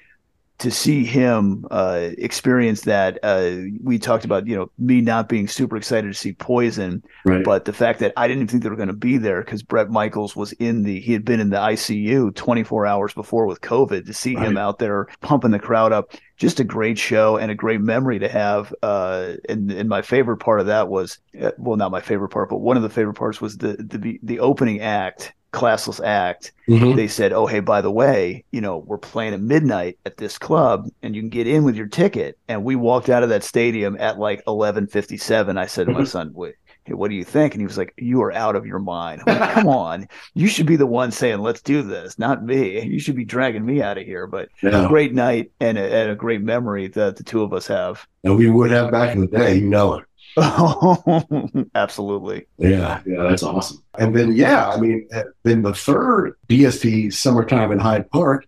to 0.58 0.70
see 0.70 1.04
him 1.04 1.66
uh, 1.70 2.10
experience 2.18 2.82
that, 2.82 3.18
uh, 3.22 3.56
we 3.82 3.98
talked 3.98 4.24
about, 4.24 4.46
you 4.46 4.56
know, 4.56 4.70
me 4.78 5.00
not 5.00 5.28
being 5.28 5.48
super 5.48 5.76
excited 5.76 6.08
to 6.08 6.14
see 6.14 6.32
Poison, 6.32 7.02
right. 7.24 7.44
but 7.44 7.64
the 7.64 7.72
fact 7.72 8.00
that 8.00 8.12
I 8.16 8.26
didn't 8.26 8.48
think 8.48 8.62
they 8.62 8.70
were 8.70 8.76
going 8.76 8.88
to 8.88 8.94
be 8.94 9.18
there 9.18 9.42
because 9.42 9.62
Bret 9.62 9.90
Michaels 9.90 10.34
was 10.34 10.52
in 10.52 10.82
the, 10.82 11.00
he 11.00 11.12
had 11.12 11.24
been 11.24 11.40
in 11.40 11.50
the 11.50 11.58
ICU 11.58 12.34
24 12.34 12.86
hours 12.86 13.12
before 13.12 13.46
with 13.46 13.60
COVID. 13.60 14.06
To 14.06 14.14
see 14.14 14.34
right. 14.34 14.46
him 14.46 14.56
out 14.56 14.78
there 14.78 15.06
pumping 15.20 15.50
the 15.50 15.58
crowd 15.58 15.92
up, 15.92 16.12
just 16.36 16.60
a 16.60 16.64
great 16.64 16.98
show 16.98 17.36
and 17.36 17.50
a 17.50 17.54
great 17.54 17.80
memory 17.80 18.18
to 18.18 18.28
have. 18.28 18.74
Uh, 18.82 19.34
and, 19.48 19.70
and 19.70 19.88
my 19.88 20.02
favorite 20.02 20.38
part 20.38 20.60
of 20.60 20.66
that 20.66 20.88
was, 20.88 21.18
uh, 21.40 21.52
well, 21.58 21.76
not 21.76 21.90
my 21.90 22.00
favorite 22.00 22.28
part, 22.28 22.50
but 22.50 22.58
one 22.58 22.76
of 22.76 22.82
the 22.82 22.90
favorite 22.90 23.14
parts 23.14 23.40
was 23.40 23.58
the 23.58 23.76
the 23.78 24.18
the 24.22 24.40
opening 24.40 24.80
act 24.80 25.32
classless 25.56 26.04
act, 26.04 26.52
mm-hmm. 26.68 26.96
they 26.96 27.08
said, 27.08 27.32
"Oh, 27.32 27.46
hey, 27.46 27.60
by 27.60 27.80
the 27.80 27.90
way, 27.90 28.44
you 28.50 28.60
know, 28.60 28.78
we're 28.78 28.98
playing 28.98 29.32
at 29.32 29.40
midnight 29.40 29.98
at 30.04 30.18
this 30.18 30.38
club, 30.38 30.88
and 31.02 31.16
you 31.16 31.22
can 31.22 31.30
get 31.30 31.46
in 31.46 31.64
with 31.64 31.76
your 31.76 31.86
ticket." 31.86 32.38
And 32.46 32.62
we 32.62 32.76
walked 32.76 33.08
out 33.08 33.22
of 33.22 33.30
that 33.30 33.42
stadium 33.42 33.96
at 33.98 34.18
like 34.18 34.42
eleven 34.46 34.86
fifty 34.86 35.16
seven. 35.16 35.56
I 35.56 35.66
said 35.66 35.86
to 35.86 35.92
my 35.92 36.00
mm-hmm. 36.00 36.06
son, 36.06 36.32
"Wait." 36.34 36.56
Hey, 36.86 36.94
what 36.94 37.10
do 37.10 37.16
you 37.16 37.24
think? 37.24 37.54
And 37.54 37.60
he 37.60 37.66
was 37.66 37.76
like, 37.76 37.92
"You 37.98 38.22
are 38.22 38.32
out 38.32 38.56
of 38.56 38.64
your 38.64 38.78
mind. 38.78 39.22
Like, 39.26 39.50
Come 39.54 39.68
on, 39.68 40.08
you 40.34 40.46
should 40.46 40.66
be 40.66 40.76
the 40.76 40.86
one 40.86 41.10
saying, 41.10 41.40
let's 41.40 41.60
do 41.60 41.82
this, 41.82 42.18
not 42.18 42.44
me. 42.44 42.82
You 42.82 42.98
should 42.98 43.16
be 43.16 43.24
dragging 43.24 43.66
me 43.66 43.82
out 43.82 43.98
of 43.98 44.04
here." 44.04 44.26
But 44.26 44.48
yeah. 44.62 44.84
a 44.84 44.88
great 44.88 45.12
night 45.12 45.52
and 45.60 45.76
a, 45.76 45.82
and 45.82 46.10
a 46.10 46.14
great 46.14 46.42
memory 46.42 46.88
that 46.88 47.16
the 47.16 47.24
two 47.24 47.42
of 47.42 47.52
us 47.52 47.66
have. 47.66 48.06
And 48.24 48.36
we 48.36 48.48
would 48.48 48.70
have 48.70 48.90
back 48.90 49.14
in 49.14 49.20
the 49.20 49.26
day, 49.26 49.56
you 49.56 49.68
know 49.68 49.94
it. 49.94 50.04
Absolutely. 51.74 52.46
Yeah, 52.58 53.00
yeah, 53.06 53.22
that's 53.22 53.42
awesome. 53.42 53.82
And 53.98 54.14
then, 54.14 54.32
yeah, 54.32 54.68
I 54.68 54.78
mean, 54.78 55.08
uh, 55.14 55.22
then 55.44 55.62
the 55.62 55.72
third 55.72 56.34
BST 56.48 57.14
summertime 57.14 57.72
in 57.72 57.78
Hyde 57.78 58.10
Park 58.10 58.46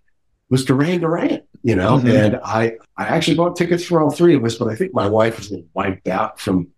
was 0.51 0.65
Duran 0.65 1.01
Duran, 1.01 1.41
you 1.63 1.75
know, 1.75 1.99
mm-hmm. 1.99 2.09
and 2.09 2.41
I, 2.45 2.77
I 2.99 3.07
actually 3.07 3.37
bought 3.37 3.57
tickets 3.57 3.85
for 3.85 4.03
all 4.03 4.11
three 4.11 4.35
of 4.35 4.45
us, 4.45 4.57
but 4.57 4.69
I 4.69 4.75
think 4.75 4.93
my 4.93 5.09
wife 5.09 5.39
was 5.39 5.53
wiped 5.73 6.09
out 6.09 6.39
from, 6.39 6.65
from 6.65 6.69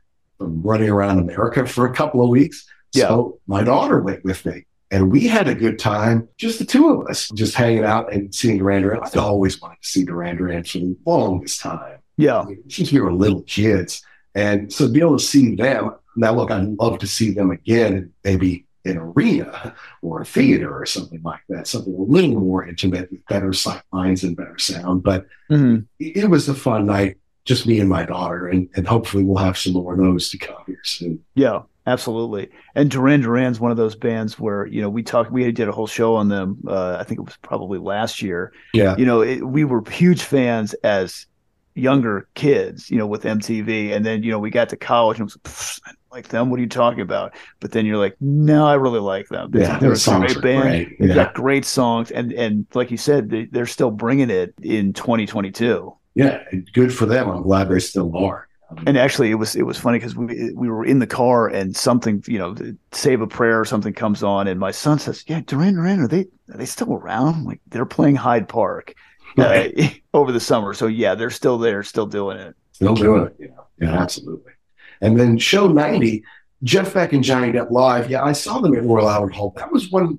running 0.40 0.88
around 0.88 1.18
America 1.18 1.66
for 1.66 1.86
a 1.86 1.92
couple 1.92 2.22
of 2.22 2.28
weeks. 2.28 2.66
Yeah. 2.92 3.08
So 3.08 3.40
my 3.46 3.62
daughter 3.62 4.00
went 4.00 4.24
with 4.24 4.44
me 4.44 4.66
and 4.90 5.12
we 5.12 5.26
had 5.26 5.46
a 5.48 5.54
good 5.54 5.78
time, 5.78 6.28
just 6.36 6.58
the 6.58 6.64
two 6.64 6.88
of 6.88 7.06
us, 7.08 7.28
just 7.30 7.54
hanging 7.54 7.84
out 7.84 8.12
and 8.12 8.34
seeing 8.34 8.58
Duran 8.58 8.82
Duran. 8.82 9.00
I 9.02 9.18
always 9.18 9.60
wanted 9.60 9.80
to 9.82 9.88
see 9.88 10.04
Duran 10.04 10.36
Duran 10.36 10.64
for 10.64 10.78
the 10.78 10.96
longest 11.06 11.60
time. 11.60 11.98
Yeah. 12.16 12.40
I 12.40 12.44
mean, 12.46 12.68
since 12.68 12.90
we 12.90 13.00
were 13.00 13.12
little 13.12 13.42
kids. 13.42 14.02
And 14.34 14.72
so 14.72 14.86
to 14.86 14.92
be 14.92 15.00
able 15.00 15.18
to 15.18 15.24
see 15.24 15.54
them, 15.54 15.94
now 16.16 16.34
look, 16.34 16.50
I'd 16.50 16.76
love 16.78 16.98
to 16.98 17.06
see 17.06 17.30
them 17.30 17.50
again, 17.50 18.12
maybe 18.24 18.66
in 18.84 18.96
arena 18.96 19.74
or 20.02 20.22
a 20.22 20.24
theater 20.24 20.74
or 20.74 20.86
something 20.86 21.20
like 21.22 21.40
that, 21.48 21.66
something 21.66 21.94
a 21.94 22.02
little 22.02 22.40
more 22.40 22.66
intimate 22.66 23.10
with 23.10 23.24
better 23.26 23.52
sight 23.52 23.82
lines 23.92 24.24
and 24.24 24.36
better 24.36 24.58
sound. 24.58 25.02
But 25.02 25.26
mm-hmm. 25.50 25.80
it, 25.98 26.28
was 26.28 26.48
a 26.48 26.54
fun 26.54 26.86
night, 26.86 27.18
just 27.50 27.66
me 27.66 27.80
and 27.80 27.88
my 27.88 28.04
daughter, 28.06 28.46
and, 28.48 28.68
and 28.76 28.86
hopefully 28.86 29.24
we'll 29.24 29.42
have 29.44 29.58
some 29.58 29.72
more 29.74 29.92
of 29.94 29.98
those 29.98 30.30
to 30.30 30.38
come 30.38 30.62
here 30.66 30.80
soon. 30.84 31.18
Yeah, 31.34 31.62
absolutely. 31.86 32.48
And 32.76 32.88
Duran 32.90 33.20
Duran's 33.22 33.58
one 33.58 33.72
of 33.72 33.76
those 33.76 33.96
bands 33.96 34.38
where 34.38 34.66
you 34.66 34.80
know 34.80 34.88
we 34.88 35.02
talked, 35.02 35.32
we 35.32 35.50
did 35.50 35.66
a 35.68 35.72
whole 35.72 35.88
show 35.88 36.14
on 36.14 36.28
them. 36.28 36.58
Uh, 36.66 36.96
I 37.00 37.04
think 37.04 37.18
it 37.18 37.24
was 37.24 37.36
probably 37.42 37.78
last 37.80 38.22
year. 38.22 38.52
Yeah, 38.72 38.96
you 38.96 39.04
know, 39.04 39.20
it, 39.22 39.42
we 39.46 39.64
were 39.64 39.82
huge 39.90 40.22
fans 40.22 40.74
as 40.84 41.26
younger 41.74 42.28
kids, 42.34 42.90
you 42.90 42.98
know, 42.98 43.06
with 43.06 43.22
MTV. 43.24 43.92
And 43.92 44.04
then, 44.04 44.22
you 44.24 44.30
know, 44.30 44.38
we 44.40 44.50
got 44.50 44.68
to 44.70 44.76
college 44.76 45.20
and 45.20 45.30
it 45.30 45.38
was, 45.44 45.80
like 45.86 45.96
like 46.12 46.28
them. 46.28 46.50
What 46.50 46.58
are 46.58 46.62
you 46.62 46.68
talking 46.68 47.00
about? 47.00 47.32
But 47.60 47.70
then 47.70 47.86
you're 47.86 47.96
like, 47.96 48.16
no, 48.20 48.66
I 48.66 48.74
really 48.74 48.98
like 48.98 49.28
them. 49.28 49.50
Yeah, 49.54 49.78
they're 49.78 49.92
a 49.92 49.96
great 50.18 50.42
band. 50.42 50.62
great. 50.62 50.98
They've 50.98 51.08
Yeah. 51.10 51.14
got 51.14 51.34
great 51.34 51.64
songs, 51.64 52.10
and 52.10 52.32
and 52.32 52.66
like 52.74 52.90
you 52.90 52.96
said, 52.96 53.30
they, 53.30 53.44
they're 53.46 53.66
still 53.66 53.92
bringing 53.92 54.28
it 54.30 54.52
in 54.60 54.92
2022. 54.92 55.94
Yeah, 56.20 56.42
good 56.74 56.94
for 56.94 57.06
them. 57.06 57.30
I'm 57.30 57.42
glad 57.42 57.70
they 57.70 57.78
still 57.78 58.14
are. 58.16 58.46
And 58.86 58.98
actually, 58.98 59.30
it 59.30 59.36
was 59.36 59.56
it 59.56 59.62
was 59.62 59.78
funny 59.78 59.98
because 59.98 60.14
we 60.14 60.52
we 60.52 60.68
were 60.68 60.84
in 60.84 60.98
the 60.98 61.06
car 61.06 61.48
and 61.48 61.74
something 61.74 62.22
you 62.26 62.38
know, 62.38 62.54
save 62.92 63.20
a 63.20 63.26
prayer 63.26 63.58
or 63.58 63.64
something 63.64 63.92
comes 63.92 64.22
on, 64.22 64.46
and 64.46 64.60
my 64.60 64.70
son 64.70 64.98
says, 64.98 65.24
"Yeah, 65.26 65.40
Duran 65.40 65.74
Duran, 65.74 66.00
are 66.00 66.06
they 66.06 66.26
are 66.52 66.56
they 66.56 66.66
still 66.66 66.92
around? 66.92 67.34
I'm 67.34 67.44
like 67.44 67.60
they're 67.68 67.86
playing 67.86 68.16
Hyde 68.16 68.48
Park 68.48 68.94
uh, 69.38 69.68
over 70.14 70.30
the 70.30 70.40
summer, 70.40 70.74
so 70.74 70.86
yeah, 70.86 71.14
they're 71.14 71.30
still 71.30 71.58
there, 71.58 71.82
still 71.82 72.06
doing 72.06 72.36
it. 72.36 72.54
Still 72.72 72.94
doing 72.94 73.26
it. 73.26 73.36
Yeah, 73.40 73.46
yeah, 73.80 73.98
absolutely. 74.00 74.52
And 75.00 75.18
then 75.18 75.38
show 75.38 75.66
90, 75.66 76.22
Jeff 76.62 76.92
Beck 76.94 77.14
and 77.14 77.24
Johnny 77.24 77.52
Depp 77.52 77.70
live. 77.70 78.10
Yeah, 78.10 78.22
I 78.22 78.32
saw 78.32 78.60
them 78.60 78.76
at 78.76 78.84
Royal 78.84 79.08
Albert 79.08 79.34
Hall. 79.34 79.54
That 79.56 79.72
was 79.72 79.90
one 79.90 80.18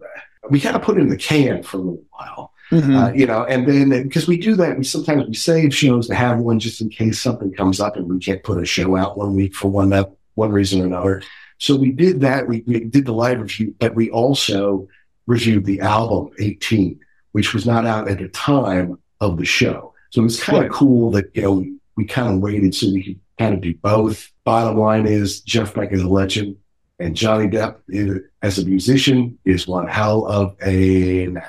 we 0.50 0.60
kind 0.60 0.76
of 0.76 0.82
put 0.82 1.00
in 1.00 1.08
the 1.08 1.18
can 1.18 1.64
for 1.64 1.78
a 1.78 1.80
little 1.80 2.04
while. 2.10 2.54
Mm-hmm. 2.72 2.96
Uh, 2.96 3.12
you 3.12 3.26
know, 3.26 3.44
and 3.44 3.68
then 3.68 3.90
because 4.04 4.28
we 4.28 4.38
do 4.38 4.56
that, 4.56 4.78
we 4.78 4.86
sometimes 4.86 5.28
we 5.28 5.34
save 5.34 5.76
shows 5.76 6.08
to 6.08 6.16
have 6.16 6.40
one 6.40 6.58
just 6.58 6.80
in 6.80 6.90
case 6.90 7.20
something 7.20 7.52
comes 7.54 7.82
up 7.82 7.98
and 7.98 8.08
we 8.08 8.18
can't 8.18 8.44
put 8.44 8.62
a 8.62 8.66
show 8.66 8.96
out 8.96 9.18
one 9.18 9.36
week 9.36 9.54
for 9.54 9.70
one 9.70 9.90
that 9.90 10.10
one 10.36 10.52
reason 10.52 10.82
or 10.82 10.86
another. 10.86 11.22
So 11.58 11.76
we 11.76 11.92
did 11.92 12.22
that. 12.22 12.48
We, 12.48 12.64
we 12.66 12.80
did 12.80 13.06
the 13.06 13.12
live 13.12 13.42
review, 13.42 13.76
but 13.78 13.94
we 13.94 14.10
also 14.10 14.88
reviewed 15.28 15.66
the 15.66 15.82
album 15.82 16.32
18, 16.40 17.00
which 17.34 17.54
was 17.54 17.66
not 17.66 17.86
out 17.86 18.08
at 18.08 18.20
the 18.20 18.30
time 18.30 18.98
of 19.20 19.38
the 19.38 19.46
show. 19.46 19.94
So 20.10 20.22
it 20.22 20.24
was 20.24 20.42
kind 20.42 20.66
of 20.66 20.72
cool 20.72 21.12
that 21.12 21.30
you 21.34 21.42
know 21.42 21.52
we, 21.52 21.76
we 21.98 22.06
kind 22.06 22.34
of 22.34 22.40
waited 22.40 22.74
so 22.74 22.88
we 22.92 23.04
could 23.04 23.20
kind 23.38 23.54
of 23.54 23.62
do 23.62 23.74
both. 23.76 24.32
Bottom 24.44 24.78
line 24.80 25.06
is 25.06 25.42
Jeff 25.42 25.74
Beck 25.74 25.92
is 25.92 26.02
a 26.02 26.08
legend, 26.08 26.58
and 27.00 27.16
Johnny 27.16 27.48
Depp 27.48 27.78
is, 27.90 28.22
as 28.42 28.60
a 28.60 28.66
musician 28.66 29.38
is 29.46 29.68
one 29.68 29.88
hell 29.88 30.26
of 30.26 30.56
an 30.62 31.42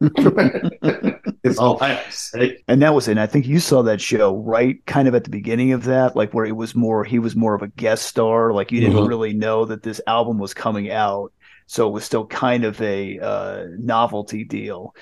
it's 1.42 1.58
all 1.58 1.82
I 1.82 1.88
have 1.90 2.06
to 2.06 2.12
say. 2.12 2.58
And 2.68 2.82
that 2.82 2.94
was 2.94 3.08
it. 3.08 3.12
And 3.12 3.20
I 3.20 3.26
think 3.26 3.46
you 3.46 3.60
saw 3.60 3.82
that 3.82 4.00
show 4.00 4.36
right 4.38 4.84
kind 4.86 5.08
of 5.08 5.14
at 5.14 5.24
the 5.24 5.30
beginning 5.30 5.72
of 5.72 5.84
that, 5.84 6.16
like 6.16 6.32
where 6.34 6.44
it 6.44 6.56
was 6.56 6.74
more, 6.74 7.04
he 7.04 7.18
was 7.18 7.36
more 7.36 7.54
of 7.54 7.62
a 7.62 7.68
guest 7.68 8.06
star. 8.06 8.52
Like 8.52 8.72
you 8.72 8.80
didn't 8.80 8.96
Mhm. 8.96 9.08
really 9.08 9.32
know 9.34 9.64
that 9.66 9.82
this 9.82 10.00
album 10.06 10.38
was 10.38 10.54
coming 10.54 10.90
out. 10.90 11.32
So 11.66 11.88
it 11.88 11.92
was 11.92 12.04
still 12.04 12.26
kind 12.26 12.64
of 12.64 12.80
a 12.82 13.18
uh, 13.18 13.64
novelty 13.78 14.44
deal. 14.44 14.94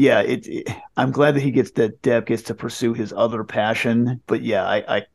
Yeah, 0.00 0.20
it, 0.20 0.46
it- 0.46 0.68
I'm 0.96 1.10
glad 1.10 1.34
that 1.34 1.40
he 1.40 1.50
gets 1.50 1.72
that 1.72 2.02
Depp 2.02 2.26
gets 2.26 2.42
to 2.44 2.54
pursue 2.54 2.92
his 2.94 3.12
other 3.12 3.42
passion. 3.42 4.20
But 4.26 4.42
yeah, 4.42 4.64
I, 4.64 4.98
I, 4.98 5.06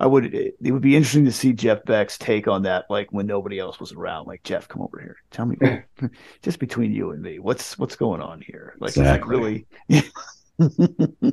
I 0.00 0.06
would. 0.06 0.34
It 0.34 0.56
would 0.60 0.82
be 0.82 0.96
interesting 0.96 1.24
to 1.26 1.32
see 1.32 1.52
Jeff 1.52 1.84
Beck's 1.84 2.18
take 2.18 2.48
on 2.48 2.62
that, 2.62 2.86
like 2.90 3.12
when 3.12 3.26
nobody 3.26 3.58
else 3.58 3.78
was 3.78 3.92
around. 3.92 4.26
Like 4.26 4.42
Jeff, 4.42 4.66
come 4.68 4.82
over 4.82 4.98
here, 5.00 5.16
tell 5.30 5.46
me, 5.46 5.56
just 6.42 6.58
between 6.58 6.92
you 6.92 7.10
and 7.12 7.22
me, 7.22 7.38
what's 7.38 7.78
what's 7.78 7.94
going 7.96 8.20
on 8.20 8.40
here? 8.40 8.74
Like, 8.80 8.90
is 8.90 8.96
it 8.98 9.00
Exactly. 9.02 9.36
really? 9.36 9.66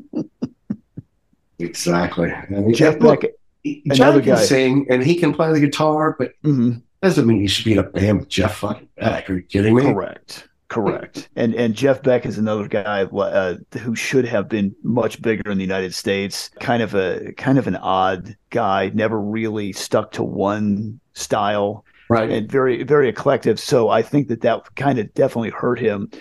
Exactly. 1.59 2.31
I 2.31 2.45
mean, 2.49 2.73
Jeff 2.73 2.99
look, 2.99 3.21
Beck, 3.21 3.31
he- 3.63 3.83
another 3.89 4.21
can 4.21 4.35
guy. 4.35 4.41
sing 4.43 4.87
and 4.89 5.03
he 5.03 5.15
can 5.15 5.33
play 5.33 5.51
the 5.53 5.59
guitar, 5.59 6.15
but 6.17 6.33
Mhm. 6.43 6.81
doesn't 7.01 7.25
mean 7.25 7.41
he 7.41 7.47
should 7.47 7.65
be 7.65 7.73
in 7.73 7.77
a 7.79 7.83
band 7.83 8.19
with 8.19 8.29
Jeff 8.29 8.55
fucking 8.57 8.89
Beck. 8.97 9.29
Are 9.29 9.35
you 9.35 9.43
kidding 9.43 9.75
me? 9.75 9.83
Correct. 9.83 10.47
Correct. 10.73 11.29
And 11.35 11.55
and 11.55 11.73
Jeff 11.73 12.01
Beck 12.03 12.25
is 12.25 12.37
another 12.37 12.67
guy 12.67 13.03
uh, 13.03 13.55
who 13.79 13.95
should 13.95 14.25
have 14.25 14.47
been 14.47 14.75
much 14.83 15.21
bigger 15.21 15.49
in 15.49 15.57
the 15.57 15.63
United 15.63 15.93
States. 15.93 16.49
Kind 16.59 16.83
of 16.83 16.93
a 16.93 17.33
kind 17.37 17.57
of 17.57 17.67
an 17.67 17.75
odd 17.75 18.35
guy. 18.49 18.91
Never 18.93 19.19
really 19.19 19.73
stuck 19.73 20.11
to 20.13 20.23
one 20.23 20.99
style. 21.13 21.85
Right. 22.09 22.29
And 22.29 22.51
very 22.51 22.83
very 22.83 23.09
eclectic. 23.09 23.57
So 23.57 23.89
I 23.89 24.01
think 24.03 24.27
that 24.27 24.41
that 24.41 24.75
kind 24.75 24.99
of 24.99 25.13
definitely 25.13 25.49
hurt 25.49 25.79
him 25.79 26.11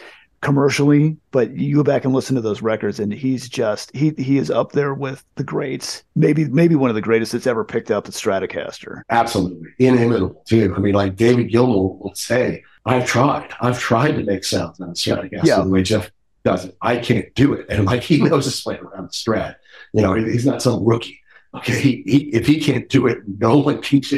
commercially. 0.41 1.17
But 1.31 1.57
you 1.57 1.77
go 1.77 1.83
back 1.83 2.05
and 2.05 2.15
listen 2.15 2.37
to 2.37 2.43
those 2.43 2.63
records, 2.63 3.01
and 3.01 3.13
he's 3.13 3.49
just 3.49 3.95
he 3.95 4.13
he 4.19 4.39
is 4.39 4.51
up 4.51 4.73
there 4.73 4.93
with 4.93 5.25
the 5.37 5.45
greats. 5.45 6.05
Maybe 6.15 6.47
maybe 6.47 6.75
one 6.75 6.91
of 6.91 6.97
the 6.97 7.03
greatest 7.03 7.33
that's 7.33 7.47
ever 7.47 7.65
picked 7.65 7.91
up 7.91 8.05
the 8.05 8.13
Stratocaster. 8.13 9.03
Absolutely. 9.09 9.69
Inimitable, 9.79 10.43
too. 10.47 10.75
I 10.77 10.81
mean, 10.81 10.95
like 10.95 11.17
David 11.17 11.51
Gilmour 11.51 11.99
will 11.99 12.15
say, 12.15 12.65
I've 12.85 13.07
tried. 13.07 13.51
I've 13.61 13.79
tried 13.79 14.13
to 14.13 14.25
make 14.25 14.45
sounds 14.45 14.81
on 14.81 14.91
Stratocaster 14.95 15.45
Yeah. 15.45 15.61
the 15.63 15.69
way 15.69 15.83
Jeff 15.83 16.11
does 16.45 16.65
it. 16.65 16.77
I 16.83 16.97
can't 16.97 17.33
do 17.35 17.53
it. 17.55 17.67
And 17.69 17.85
like 17.85 18.03
he 18.03 18.21
knows 18.21 18.45
his 18.47 18.65
way 18.67 18.79
around 18.79 19.05
the 19.05 19.13
Strat. 19.13 19.57
You 19.93 20.03
know, 20.03 20.15
he's 20.15 20.47
not 20.47 20.63
some 20.63 20.85
rookie. 20.85 21.21
Okay. 21.55 21.79
He, 21.81 22.03
he, 22.07 22.19
if 22.33 22.47
he 22.47 22.59
can't 22.61 22.89
do 22.89 23.07
it, 23.07 23.19
no 23.39 23.59
one 23.59 23.81
can 23.83 24.01
do 24.01 24.17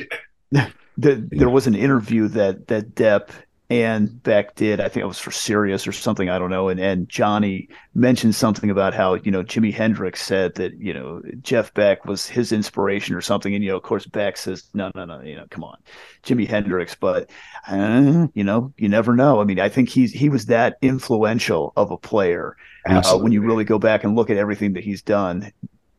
it. 0.52 0.72
the, 0.96 1.28
there 1.30 1.50
was 1.50 1.66
an 1.66 1.74
interview 1.74 2.28
that 2.28 2.68
that 2.68 2.94
Depp 2.94 3.30
and 3.70 4.22
Beck 4.22 4.54
did. 4.56 4.78
I 4.78 4.88
think 4.88 5.04
it 5.04 5.06
was 5.06 5.18
for 5.18 5.30
Sirius 5.30 5.86
or 5.86 5.92
something. 5.92 6.28
I 6.28 6.38
don't 6.38 6.50
know. 6.50 6.68
And 6.68 6.78
and 6.78 7.08
Johnny 7.08 7.68
mentioned 7.94 8.34
something 8.34 8.68
about 8.68 8.92
how 8.92 9.14
you 9.14 9.30
know 9.30 9.42
Jimi 9.42 9.72
Hendrix 9.72 10.22
said 10.22 10.54
that 10.56 10.78
you 10.78 10.92
know 10.92 11.22
Jeff 11.40 11.72
Beck 11.72 12.04
was 12.04 12.26
his 12.26 12.52
inspiration 12.52 13.14
or 13.14 13.22
something. 13.22 13.54
And 13.54 13.64
you 13.64 13.70
know, 13.70 13.76
of 13.76 13.82
course, 13.82 14.06
Beck 14.06 14.36
says 14.36 14.68
no, 14.74 14.90
no, 14.94 15.06
no. 15.06 15.20
You 15.22 15.36
know, 15.36 15.46
come 15.48 15.64
on, 15.64 15.78
Jimi 16.24 16.46
Hendrix. 16.46 16.94
But 16.94 17.30
uh, 17.66 18.26
you 18.34 18.44
know, 18.44 18.72
you 18.76 18.88
never 18.88 19.14
know. 19.14 19.40
I 19.40 19.44
mean, 19.44 19.58
I 19.58 19.70
think 19.70 19.88
he's 19.88 20.12
he 20.12 20.28
was 20.28 20.46
that 20.46 20.76
influential 20.82 21.72
of 21.76 21.90
a 21.90 21.96
player. 21.96 22.56
Uh, 22.86 23.16
when 23.16 23.32
you 23.32 23.40
really 23.40 23.64
go 23.64 23.78
back 23.78 24.04
and 24.04 24.14
look 24.14 24.28
at 24.28 24.36
everything 24.36 24.74
that 24.74 24.84
he's 24.84 25.00
done, 25.00 25.50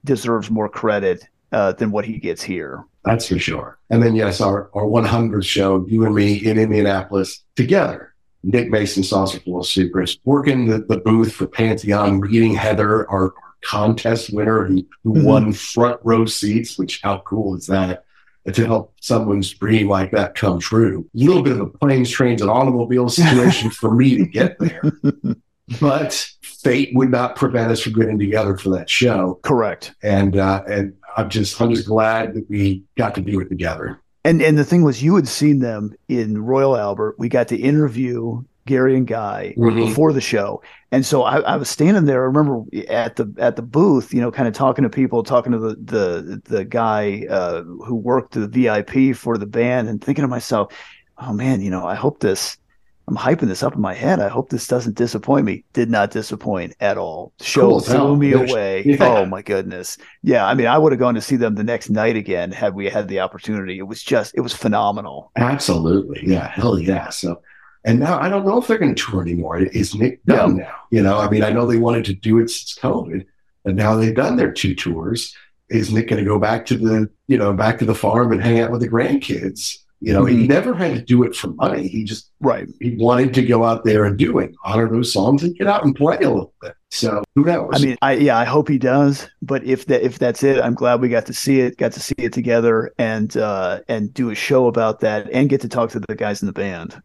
deserves 0.04 0.52
more 0.52 0.70
credit 0.70 1.28
uh, 1.52 1.72
than 1.72 1.90
what 1.90 2.06
he 2.06 2.20
gets 2.20 2.44
here. 2.44 2.86
That's 3.06 3.28
for 3.28 3.38
sure. 3.40 3.78
And 3.90 4.02
then, 4.02 4.16
yes, 4.16 4.42
our, 4.42 4.70
our 4.74 4.84
100th 4.84 5.46
show, 5.46 5.86
you 5.88 6.06
and 6.06 6.16
me 6.16 6.34
in 6.46 6.58
Indianapolis 6.58 7.44
together. 7.56 8.14
Nick 8.44 8.70
Mason, 8.70 9.04
Saucerful 9.04 9.60
of 9.60 9.66
Secrets, 9.66 10.18
working 10.24 10.68
the, 10.68 10.80
the 10.80 10.98
booth 10.98 11.34
for 11.34 11.48
Pantheon, 11.48 12.20
meeting 12.20 12.54
Heather, 12.56 13.10
our, 13.10 13.10
our 13.10 13.34
contest 13.64 14.32
winner 14.34 14.66
who, 14.66 14.86
who 15.04 15.14
Mhm. 15.16 15.24
won 15.24 15.54
front 15.54 16.00
row 16.04 16.26
seats, 16.26 16.78
which 16.78 17.00
how 17.02 17.20
cool 17.26 17.56
is 17.56 17.68
that? 17.68 18.04
To 18.52 18.66
help 18.66 18.94
someone's 19.02 19.52
dream 19.52 19.90
like 19.90 20.12
that 20.12 20.36
come 20.36 20.60
true. 20.60 21.10
A 21.16 21.18
little 21.18 21.42
bit 21.42 21.54
of 21.54 21.62
a 21.62 21.66
planes, 21.66 22.12
trains, 22.12 22.42
and 22.42 22.52
automobiles 22.52 23.16
situation 23.16 23.72
for 23.72 23.90
me 23.96 24.18
to 24.18 24.26
get 24.26 24.58
there. 24.60 24.82
But 25.82 26.14
fate 26.44 26.92
would 26.94 27.10
not 27.10 27.36
prevent 27.36 27.72
us 27.72 27.82
from 27.82 27.94
getting 27.94 28.20
together 28.20 28.56
for 28.56 28.70
that 28.78 28.88
show. 28.88 29.40
Correct. 29.42 29.96
And 30.04 30.38
uh, 30.38 30.62
and 30.70 30.94
I'm 31.16 31.30
just 31.30 31.60
I'm 31.62 31.74
just 31.74 31.88
glad 31.88 32.34
that 32.34 32.50
we 32.50 32.84
got 32.98 33.16
to 33.16 33.22
do 33.22 33.40
it 33.40 33.50
together. 33.50 34.00
And 34.24 34.42
and 34.42 34.58
the 34.58 34.66
thing 34.66 34.84
was, 34.84 35.04
you 35.04 35.16
had 35.16 35.28
seen 35.28 35.60
them 35.60 35.94
in 36.10 36.44
Royal 36.44 36.76
Albert. 36.76 37.16
We 37.20 37.30
got 37.30 37.48
to 37.50 37.58
interview 37.58 38.44
Gary 38.66 38.98
and 38.98 39.06
Guy 39.06 39.54
Mhm. 39.58 39.76
before 39.76 40.12
the 40.12 40.22
show, 40.22 40.62
and 40.92 41.06
so 41.06 41.22
I, 41.24 41.40
I 41.42 41.56
was 41.58 41.70
standing 41.70 42.06
there. 42.06 42.24
I 42.24 42.26
remember 42.26 42.64
at 42.90 43.16
the 43.16 43.32
at 43.38 43.56
the 43.56 43.62
booth, 43.62 44.14
you 44.14 44.20
know, 44.22 44.32
kind 44.32 44.48
of 44.48 44.56
talking 44.56 44.82
to 44.84 44.90
people, 44.90 45.22
talking 45.22 45.52
to 45.52 45.60
the 45.60 45.76
the 45.76 46.42
the 46.46 46.66
guy 46.66 47.26
uh, 47.30 47.62
who 47.62 47.96
worked 47.96 48.34
the 48.34 48.48
VIP 48.48 49.16
for 49.16 49.38
the 49.38 49.46
band, 49.46 49.88
and 49.88 50.04
thinking 50.04 50.24
to 50.24 50.28
myself, 50.28 50.74
"Oh 51.20 51.32
man, 51.32 51.62
you 51.62 51.70
know, 51.70 51.86
I 51.86 51.94
hope 51.96 52.20
this." 52.20 52.58
I'm 53.08 53.16
hyping 53.16 53.48
this 53.48 53.62
up 53.62 53.76
in 53.76 53.82
my 53.82 53.94
head. 53.94 54.20
I 54.20 54.30
hope 54.30 54.50
this 54.50 54.68
doesn't 54.68 54.96
disappoint 54.96 55.46
me. 55.46 55.64
Did 55.74 55.92
not 55.92 56.10
disappoint 56.10 56.76
at 56.80 56.98
all. 56.98 57.34
Show 57.40 57.70
Cool 57.70 57.82
blew 57.82 58.18
me 58.18 58.32
away. 58.34 58.84
Yeah. 58.86 58.98
Oh 59.02 59.26
my 59.26 59.42
goodness. 59.42 59.98
Yeah, 60.24 60.46
I 60.46 60.54
mean, 60.54 60.68
I 60.68 60.78
would 60.78 60.92
have 60.92 61.00
gone 61.00 61.16
to 61.16 61.22
see 61.22 61.36
them 61.36 61.56
the 61.56 61.64
next 61.64 61.90
night 61.90 62.16
again 62.16 62.52
had 62.52 62.74
we 62.74 62.90
had 62.90 63.08
the 63.08 63.20
opportunity. 63.20 63.78
It 63.78 63.84
was 63.84 64.02
just, 64.02 64.34
it 64.36 64.42
was 64.42 64.54
phenomenal. 64.54 65.32
Absolutely. 65.36 66.22
Yeah. 66.26 66.48
Hell 66.48 66.80
yeah. 66.80 67.10
So, 67.10 67.42
and 67.84 68.00
now 68.00 68.20
I 68.20 68.30
don't 68.30 68.46
know 68.46 68.60
if 68.60 68.68
they're 68.68 68.78
going 68.78 68.96
to 68.96 69.04
tour 69.04 69.22
anymore. 69.22 69.60
Is 69.60 69.94
Nick 69.96 70.24
done 70.26 70.58
now? 70.58 70.76
You 70.90 71.04
know, 71.04 71.20
I 71.20 71.30
mean, 71.30 71.44
I 71.44 71.52
know 71.52 71.68
they 71.68 71.78
wanted 71.78 72.06
to 72.06 72.14
do 72.14 72.40
it 72.40 72.50
since 72.50 72.78
COVID, 72.80 73.26
and 73.66 73.76
now 73.76 73.96
they've 73.96 74.16
done 74.16 74.36
their 74.38 74.52
two 74.52 74.74
tours. 74.74 75.36
Is 75.70 75.94
Nick 75.94 76.08
going 76.08 76.24
to 76.24 76.28
go 76.28 76.40
back 76.40 76.66
to 76.68 76.78
the, 76.78 77.10
you 77.28 77.38
know, 77.38 77.54
back 77.54 77.80
to 77.80 77.86
the 77.86 77.96
farm 77.96 78.32
and 78.32 78.42
hang 78.42 78.60
out 78.60 78.72
with 78.72 78.82
the 78.82 78.90
grandkids? 78.90 79.78
You 80.02 80.14
know, 80.14 80.26
he 80.26 80.36
Mhm. 80.44 80.50
never 80.50 80.74
had 80.74 80.94
to 80.96 81.02
do 81.02 81.24
it 81.24 81.36
for 81.36 81.48
money. 81.54 81.88
He 81.88 82.04
just, 82.04 82.30
Right. 82.42 82.68
he 82.82 82.96
wanted 82.98 83.34
to 83.36 83.42
go 83.42 83.64
out 83.64 83.86
there 83.86 84.06
and 84.06 84.18
do 84.18 84.38
it, 84.40 84.52
honor 84.64 84.90
those 84.90 85.12
songs 85.12 85.42
and 85.44 85.56
get 85.56 85.68
out 85.68 85.84
and 85.86 85.96
play 85.96 86.18
a 86.18 86.30
little 86.30 86.54
bit. 86.62 86.74
So 86.92 87.24
who 87.34 87.44
knows? 87.46 87.72
I 87.74 87.80
mean, 87.80 87.98
I 88.02 88.14
yeah, 88.14 88.38
I 88.38 88.44
hope 88.46 88.68
he 88.70 88.78
does. 88.78 89.28
But 89.42 89.64
if 89.64 89.86
that 89.88 90.02
if 90.04 90.20
that's 90.20 90.44
it, 90.44 90.62
I'm 90.62 90.76
glad 90.76 91.02
we 91.02 91.10
got 91.10 91.26
to 91.28 91.34
see 91.34 91.60
it, 91.62 91.78
got 91.78 91.92
to 91.94 92.00
see 92.00 92.16
it 92.18 92.34
together, 92.34 92.92
and 92.98 93.36
uh, 93.36 93.80
and 93.88 94.14
do 94.14 94.30
a 94.30 94.36
show 94.36 94.68
about 94.68 95.00
that, 95.02 95.30
and 95.34 95.50
get 95.50 95.62
to 95.62 95.70
talk 95.70 95.90
to 95.92 96.00
the 96.08 96.16
guys 96.16 96.42
in 96.42 96.46
the 96.46 96.54
band. 96.54 97.02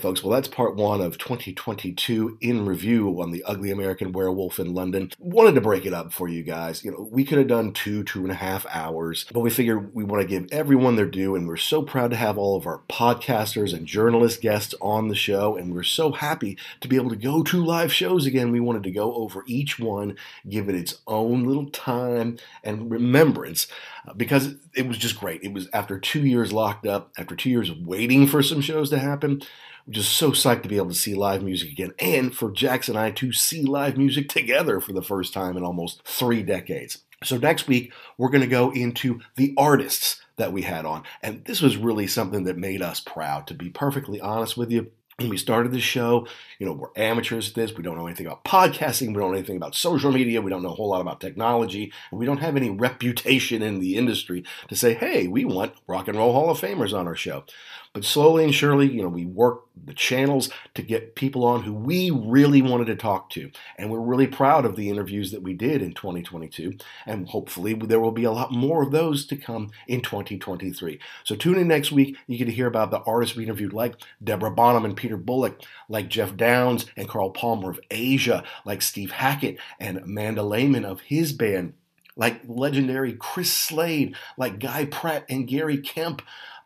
Right, 0.00 0.08
folks. 0.08 0.24
Well, 0.24 0.32
that's 0.32 0.48
part 0.48 0.76
one 0.76 1.02
of 1.02 1.18
2022 1.18 2.38
in 2.40 2.64
review 2.64 3.20
on 3.20 3.32
the 3.32 3.44
Ugly 3.44 3.70
American 3.70 4.12
Werewolf 4.12 4.58
in 4.58 4.72
London. 4.72 5.10
Wanted 5.18 5.54
to 5.56 5.60
break 5.60 5.84
it 5.84 5.92
up 5.92 6.10
for 6.12 6.26
you 6.26 6.42
guys. 6.42 6.82
You 6.82 6.92
know, 6.92 7.08
we 7.10 7.22
could 7.24 7.36
have 7.36 7.48
done 7.48 7.72
two, 7.72 8.02
two 8.02 8.22
and 8.22 8.30
a 8.30 8.36
half 8.36 8.64
hours, 8.70 9.26
but 9.32 9.40
we 9.40 9.50
figured 9.50 9.94
we 9.94 10.04
want 10.04 10.22
to 10.22 10.28
give 10.28 10.50
everyone 10.50 10.96
their 10.96 11.06
due, 11.06 11.34
and 11.34 11.46
we're 11.46 11.56
so 11.58 11.82
proud 11.82 12.10
to 12.12 12.16
have 12.16 12.38
all 12.38 12.56
of 12.56 12.66
our 12.66 12.80
podcasters 12.88 13.74
and 13.74 13.86
journalist 13.86 14.40
guests 14.40 14.74
on 14.80 15.08
the 15.08 15.14
show, 15.14 15.54
and 15.56 15.74
we're 15.74 15.82
so 15.82 16.12
happy 16.12 16.56
to 16.80 16.88
be 16.88 16.96
able 16.96 17.10
to 17.10 17.16
go 17.16 17.42
to 17.42 17.62
live 17.62 17.92
shows 17.92 18.24
again. 18.24 18.52
We 18.52 18.60
wanted 18.60 18.84
to 18.84 18.90
go 18.90 19.14
over 19.14 19.44
each 19.46 19.78
one, 19.78 20.16
give 20.48 20.70
it 20.70 20.74
its 20.74 21.00
own 21.06 21.44
little 21.44 21.68
time 21.68 22.38
and 22.64 22.90
remembrance 22.90 23.66
uh, 24.08 24.14
because 24.14 24.54
it 24.74 24.88
was 24.88 24.96
just 24.96 25.20
great. 25.20 25.42
It 25.42 25.52
was 25.52 25.68
after 25.74 25.98
two 25.98 26.26
years 26.26 26.52
locked 26.52 26.86
up, 26.86 27.10
after 27.18 27.36
two 27.36 27.50
years 27.50 27.70
waiting 27.70 28.26
for 28.26 28.42
some 28.42 28.62
shows 28.62 28.88
to 28.90 28.98
happen. 28.98 29.42
Just 29.90 30.12
so 30.12 30.30
psyched 30.30 30.62
to 30.62 30.68
be 30.68 30.76
able 30.76 30.90
to 30.90 30.94
see 30.94 31.14
live 31.14 31.42
music 31.42 31.70
again 31.70 31.92
and 31.98 32.34
for 32.34 32.50
Jackson 32.50 32.96
and 32.96 33.04
I 33.04 33.10
to 33.12 33.32
see 33.32 33.62
live 33.62 33.98
music 33.98 34.28
together 34.28 34.80
for 34.80 34.92
the 34.92 35.02
first 35.02 35.34
time 35.34 35.56
in 35.56 35.64
almost 35.64 36.02
three 36.04 36.42
decades. 36.42 36.98
So 37.24 37.36
next 37.36 37.66
week, 37.66 37.92
we're 38.16 38.30
going 38.30 38.40
to 38.40 38.46
go 38.46 38.70
into 38.70 39.20
the 39.36 39.52
artists 39.58 40.22
that 40.36 40.52
we 40.52 40.62
had 40.62 40.86
on. 40.86 41.02
And 41.22 41.44
this 41.44 41.60
was 41.60 41.76
really 41.76 42.06
something 42.06 42.44
that 42.44 42.56
made 42.56 42.82
us 42.82 43.00
proud, 43.00 43.46
to 43.48 43.54
be 43.54 43.68
perfectly 43.68 44.20
honest 44.20 44.56
with 44.56 44.70
you 44.70 44.90
when 45.20 45.28
we 45.28 45.36
started 45.36 45.72
the 45.72 45.80
show, 45.80 46.26
you 46.58 46.66
know, 46.66 46.72
we're 46.72 46.88
amateurs 46.96 47.50
at 47.50 47.54
this. 47.54 47.74
We 47.74 47.82
don't 47.82 47.96
know 47.96 48.06
anything 48.06 48.26
about 48.26 48.44
podcasting. 48.44 49.08
We 49.08 49.14
don't 49.14 49.30
know 49.30 49.36
anything 49.36 49.56
about 49.56 49.74
social 49.74 50.10
media. 50.10 50.40
We 50.40 50.50
don't 50.50 50.62
know 50.62 50.70
a 50.70 50.74
whole 50.74 50.88
lot 50.88 51.00
about 51.00 51.20
technology. 51.20 51.92
And 52.10 52.18
we 52.18 52.26
don't 52.26 52.38
have 52.38 52.56
any 52.56 52.70
reputation 52.70 53.62
in 53.62 53.80
the 53.80 53.96
industry 53.96 54.44
to 54.68 54.76
say, 54.76 54.94
hey, 54.94 55.26
we 55.26 55.44
want 55.44 55.74
Rock 55.86 56.08
and 56.08 56.16
Roll 56.16 56.32
Hall 56.32 56.50
of 56.50 56.60
Famers 56.60 56.98
on 56.98 57.06
our 57.06 57.16
show. 57.16 57.44
But 57.92 58.04
slowly 58.04 58.44
and 58.44 58.54
surely, 58.54 58.88
you 58.88 59.02
know, 59.02 59.08
we 59.08 59.26
work 59.26 59.64
the 59.84 59.94
channels 59.94 60.48
to 60.74 60.82
get 60.82 61.16
people 61.16 61.44
on 61.44 61.64
who 61.64 61.74
we 61.74 62.10
really 62.10 62.62
wanted 62.62 62.86
to 62.86 62.94
talk 62.94 63.30
to. 63.30 63.50
And 63.76 63.90
we're 63.90 63.98
really 63.98 64.28
proud 64.28 64.64
of 64.64 64.76
the 64.76 64.88
interviews 64.88 65.32
that 65.32 65.42
we 65.42 65.54
did 65.54 65.82
in 65.82 65.94
2022. 65.94 66.74
And 67.04 67.28
hopefully 67.28 67.74
there 67.74 67.98
will 67.98 68.12
be 68.12 68.22
a 68.22 68.30
lot 68.30 68.52
more 68.52 68.84
of 68.84 68.92
those 68.92 69.26
to 69.26 69.36
come 69.36 69.70
in 69.88 70.02
2023. 70.02 71.00
So 71.24 71.34
tune 71.34 71.58
in 71.58 71.66
next 71.66 71.90
week. 71.90 72.16
You 72.28 72.38
get 72.38 72.44
to 72.44 72.52
hear 72.52 72.68
about 72.68 72.92
the 72.92 73.00
artists 73.00 73.34
we 73.34 73.42
interviewed 73.42 73.72
like 73.72 73.96
Deborah 74.22 74.52
Bonham 74.52 74.84
and 74.84 74.96
Peter 74.96 75.16
Bullick, 75.16 75.60
like 75.88 76.08
Geoff 76.08 76.36
Downes 76.36 76.86
and 76.96 77.08
Carl 77.08 77.30
Palmer 77.30 77.70
of 77.70 77.80
Asia, 77.90 78.44
like 78.64 78.82
Steve 78.82 79.10
Hackett 79.10 79.58
and 79.80 79.98
Amanda 79.98 80.44
Lehmann 80.44 80.84
of 80.84 81.00
his 81.00 81.32
band 81.32 81.74
like 82.16 82.42
legendary 82.46 83.14
Chris 83.14 83.50
Slade, 83.50 84.14
like 84.36 84.58
Guy 84.58 84.84
Pratt 84.84 85.24
and 85.30 85.48
Gary 85.48 85.78
Kemp, 85.78 86.20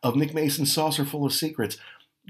of 0.04 0.14
Nick 0.14 0.34
Mason's 0.34 0.72
Saucerful 0.72 1.24
of 1.24 1.32
Secrets. 1.32 1.78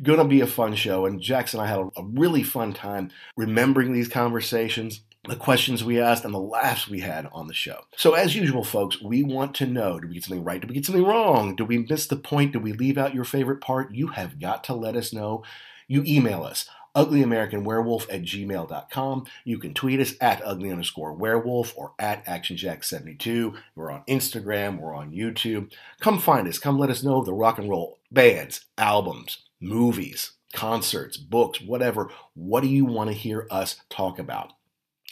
Gonna 0.02 0.24
be 0.24 0.40
a 0.40 0.46
fun 0.46 0.74
show, 0.74 1.04
and 1.04 1.20
Jackson 1.20 1.60
and 1.60 1.68
I 1.68 1.70
had 1.70 1.78
a, 1.96 2.02
really 2.02 2.42
fun 2.42 2.72
time 2.72 3.10
remembering 3.36 3.92
these 3.92 4.08
conversations, 4.08 5.02
the 5.28 5.36
questions 5.36 5.84
we 5.84 6.00
asked, 6.00 6.24
and 6.24 6.34
the 6.34 6.38
laughs 6.38 6.88
we 6.88 7.00
had 7.00 7.28
on 7.32 7.46
the 7.46 7.54
show. 7.54 7.82
So, 7.96 8.14
as 8.14 8.34
usual, 8.34 8.64
folks, 8.64 9.00
we 9.02 9.22
want 9.22 9.54
to 9.56 9.66
know 9.66 10.00
did 10.00 10.08
we 10.08 10.14
get 10.14 10.24
something 10.24 10.42
right? 10.42 10.60
Did 10.60 10.70
we 10.70 10.74
get 10.74 10.86
something 10.86 11.04
wrong? 11.04 11.54
Did 11.54 11.68
we 11.68 11.78
miss 11.78 12.06
the 12.06 12.16
point? 12.16 12.52
Did 12.52 12.64
we 12.64 12.72
leave 12.72 12.98
out 12.98 13.14
your 13.14 13.24
favorite 13.24 13.60
part? 13.60 13.94
You 13.94 14.08
have 14.08 14.40
got 14.40 14.64
to 14.64 14.74
let 14.74 14.96
us 14.96 15.12
know. 15.12 15.44
You 15.86 16.02
email 16.06 16.42
us 16.42 16.68
uglyamericanwerewolf 16.94 18.06
at 18.10 18.22
gmail.com. 18.22 19.26
You 19.44 19.58
can 19.58 19.74
tweet 19.74 20.00
us 20.00 20.14
at 20.20 20.42
ugly 20.44 20.70
underscore 20.70 21.12
werewolf 21.12 21.72
or 21.76 21.92
at 21.98 22.24
actionjack72. 22.26 23.54
We're 23.74 23.90
on 23.90 24.04
Instagram, 24.08 24.80
we're 24.80 24.94
on 24.94 25.12
YouTube. 25.12 25.72
Come 26.00 26.18
find 26.18 26.48
us. 26.48 26.58
Come 26.58 26.78
let 26.78 26.90
us 26.90 27.02
know 27.02 27.22
the 27.22 27.34
rock 27.34 27.58
and 27.58 27.68
roll 27.68 27.98
bands, 28.10 28.64
albums, 28.78 29.38
movies, 29.60 30.32
concerts, 30.52 31.16
books, 31.16 31.60
whatever. 31.60 32.10
What 32.34 32.62
do 32.62 32.68
you 32.68 32.84
want 32.84 33.10
to 33.10 33.16
hear 33.16 33.46
us 33.50 33.80
talk 33.90 34.18
about? 34.18 34.52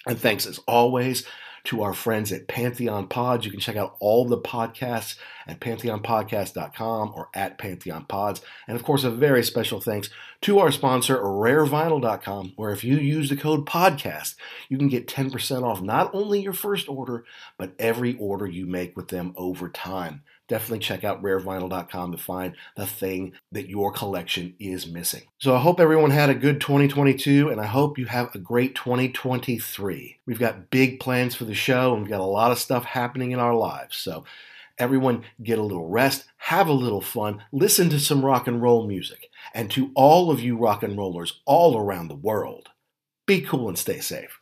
And 0.07 0.19
thanks 0.19 0.47
as 0.47 0.59
always 0.67 1.27
to 1.65 1.83
our 1.83 1.95
friends 1.95 2.33
at 2.33 2.49
Pantheon 2.49 3.07
Pods. 3.07 3.45
You 3.45 3.51
can 3.51 3.61
check 3.61 3.77
out 3.77 3.97
all 4.01 4.25
the 4.25 4.39
podcasts 4.39 5.17
at 5.47 5.61
pantheonpodcast.com 5.61 7.13
or 7.15 7.29
at 7.35 7.59
Pantheon 7.59 8.05
Pods. 8.07 8.41
And 8.67 8.77
of 8.77 8.85
course, 8.85 9.05
a 9.05 9.11
very 9.11 9.43
special 9.43 9.81
thanks 9.81 10.11
to 10.43 10.59
our 10.59 10.73
sponsor, 10.73 11.19
rarevinyl.com, 11.19 12.55
where 12.57 12.71
if 12.73 12.83
you 12.83 12.97
use 12.97 13.29
the 13.29 13.37
code 13.37 13.67
podcast, 13.67 14.35
you 14.69 14.79
can 14.79 14.89
get 14.89 15.07
10% 15.07 15.63
off 15.63 15.81
not 15.81 16.15
only 16.15 16.41
your 16.41 16.53
first 16.53 16.89
order, 16.89 17.25
but 17.57 17.75
every 17.79 18.17
order 18.19 18.47
you 18.47 18.67
make 18.67 18.97
with 18.97 19.09
them 19.09 19.33
over 19.37 19.69
time 19.69 20.23
definitely 20.49 20.81
check 20.81 21.05
out 21.05 21.23
rarevinyl.com 21.23 22.13
to 22.13 22.19
find 22.19 22.55
the 22.77 22.87
thing 22.87 23.33
that 23.53 23.69
your 23.69 23.93
collection 23.93 24.55
is 24.59 24.87
missing. 24.87 25.23
So 25.39 25.55
I 25.55 25.61
hope 25.61 25.81
everyone 25.81 26.11
had 26.11 26.31
a 26.31 26.35
good 26.35 26.61
2022 26.61 27.51
and 27.51 27.61
I 27.61 27.67
hope 27.67 27.99
you 27.99 28.07
have 28.07 28.35
a 28.35 28.39
great 28.39 28.75
2023. 28.75 30.19
We've 30.27 30.39
got 30.39 30.71
big 30.71 31.01
plans 31.01 31.35
for 31.35 31.45
the 31.45 31.55
show 31.55 31.93
and 31.93 32.03
we've 32.03 32.11
got 32.11 32.21
a 32.21 32.25
lot 32.25 32.53
of 32.53 32.59
stuff 32.59 32.85
happening 32.85 33.31
in 33.33 33.39
our 33.39 33.55
lives. 33.55 33.97
So 33.97 34.25
everyone 34.79 35.25
get 35.43 35.59
a 35.59 35.63
little 35.63 35.89
rest, 35.89 36.25
have 36.37 36.69
a 36.69 36.73
little 36.73 37.01
fun, 37.01 37.43
listen 37.53 37.89
to 37.91 38.01
some 38.01 38.25
rock 38.25 38.47
and 38.47 38.61
roll 38.61 38.87
music. 38.87 39.29
And 39.55 39.71
to 39.73 39.91
all 39.95 40.31
of 40.31 40.41
you 40.41 40.57
rock 40.57 40.83
and 40.83 40.97
rollers 40.97 41.41
all 41.47 41.79
around 41.79 42.09
the 42.09 42.15
world, 42.15 42.69
be 43.27 43.41
cool 43.41 43.69
and 43.69 43.79
stay 43.79 44.01
safe. 44.01 44.42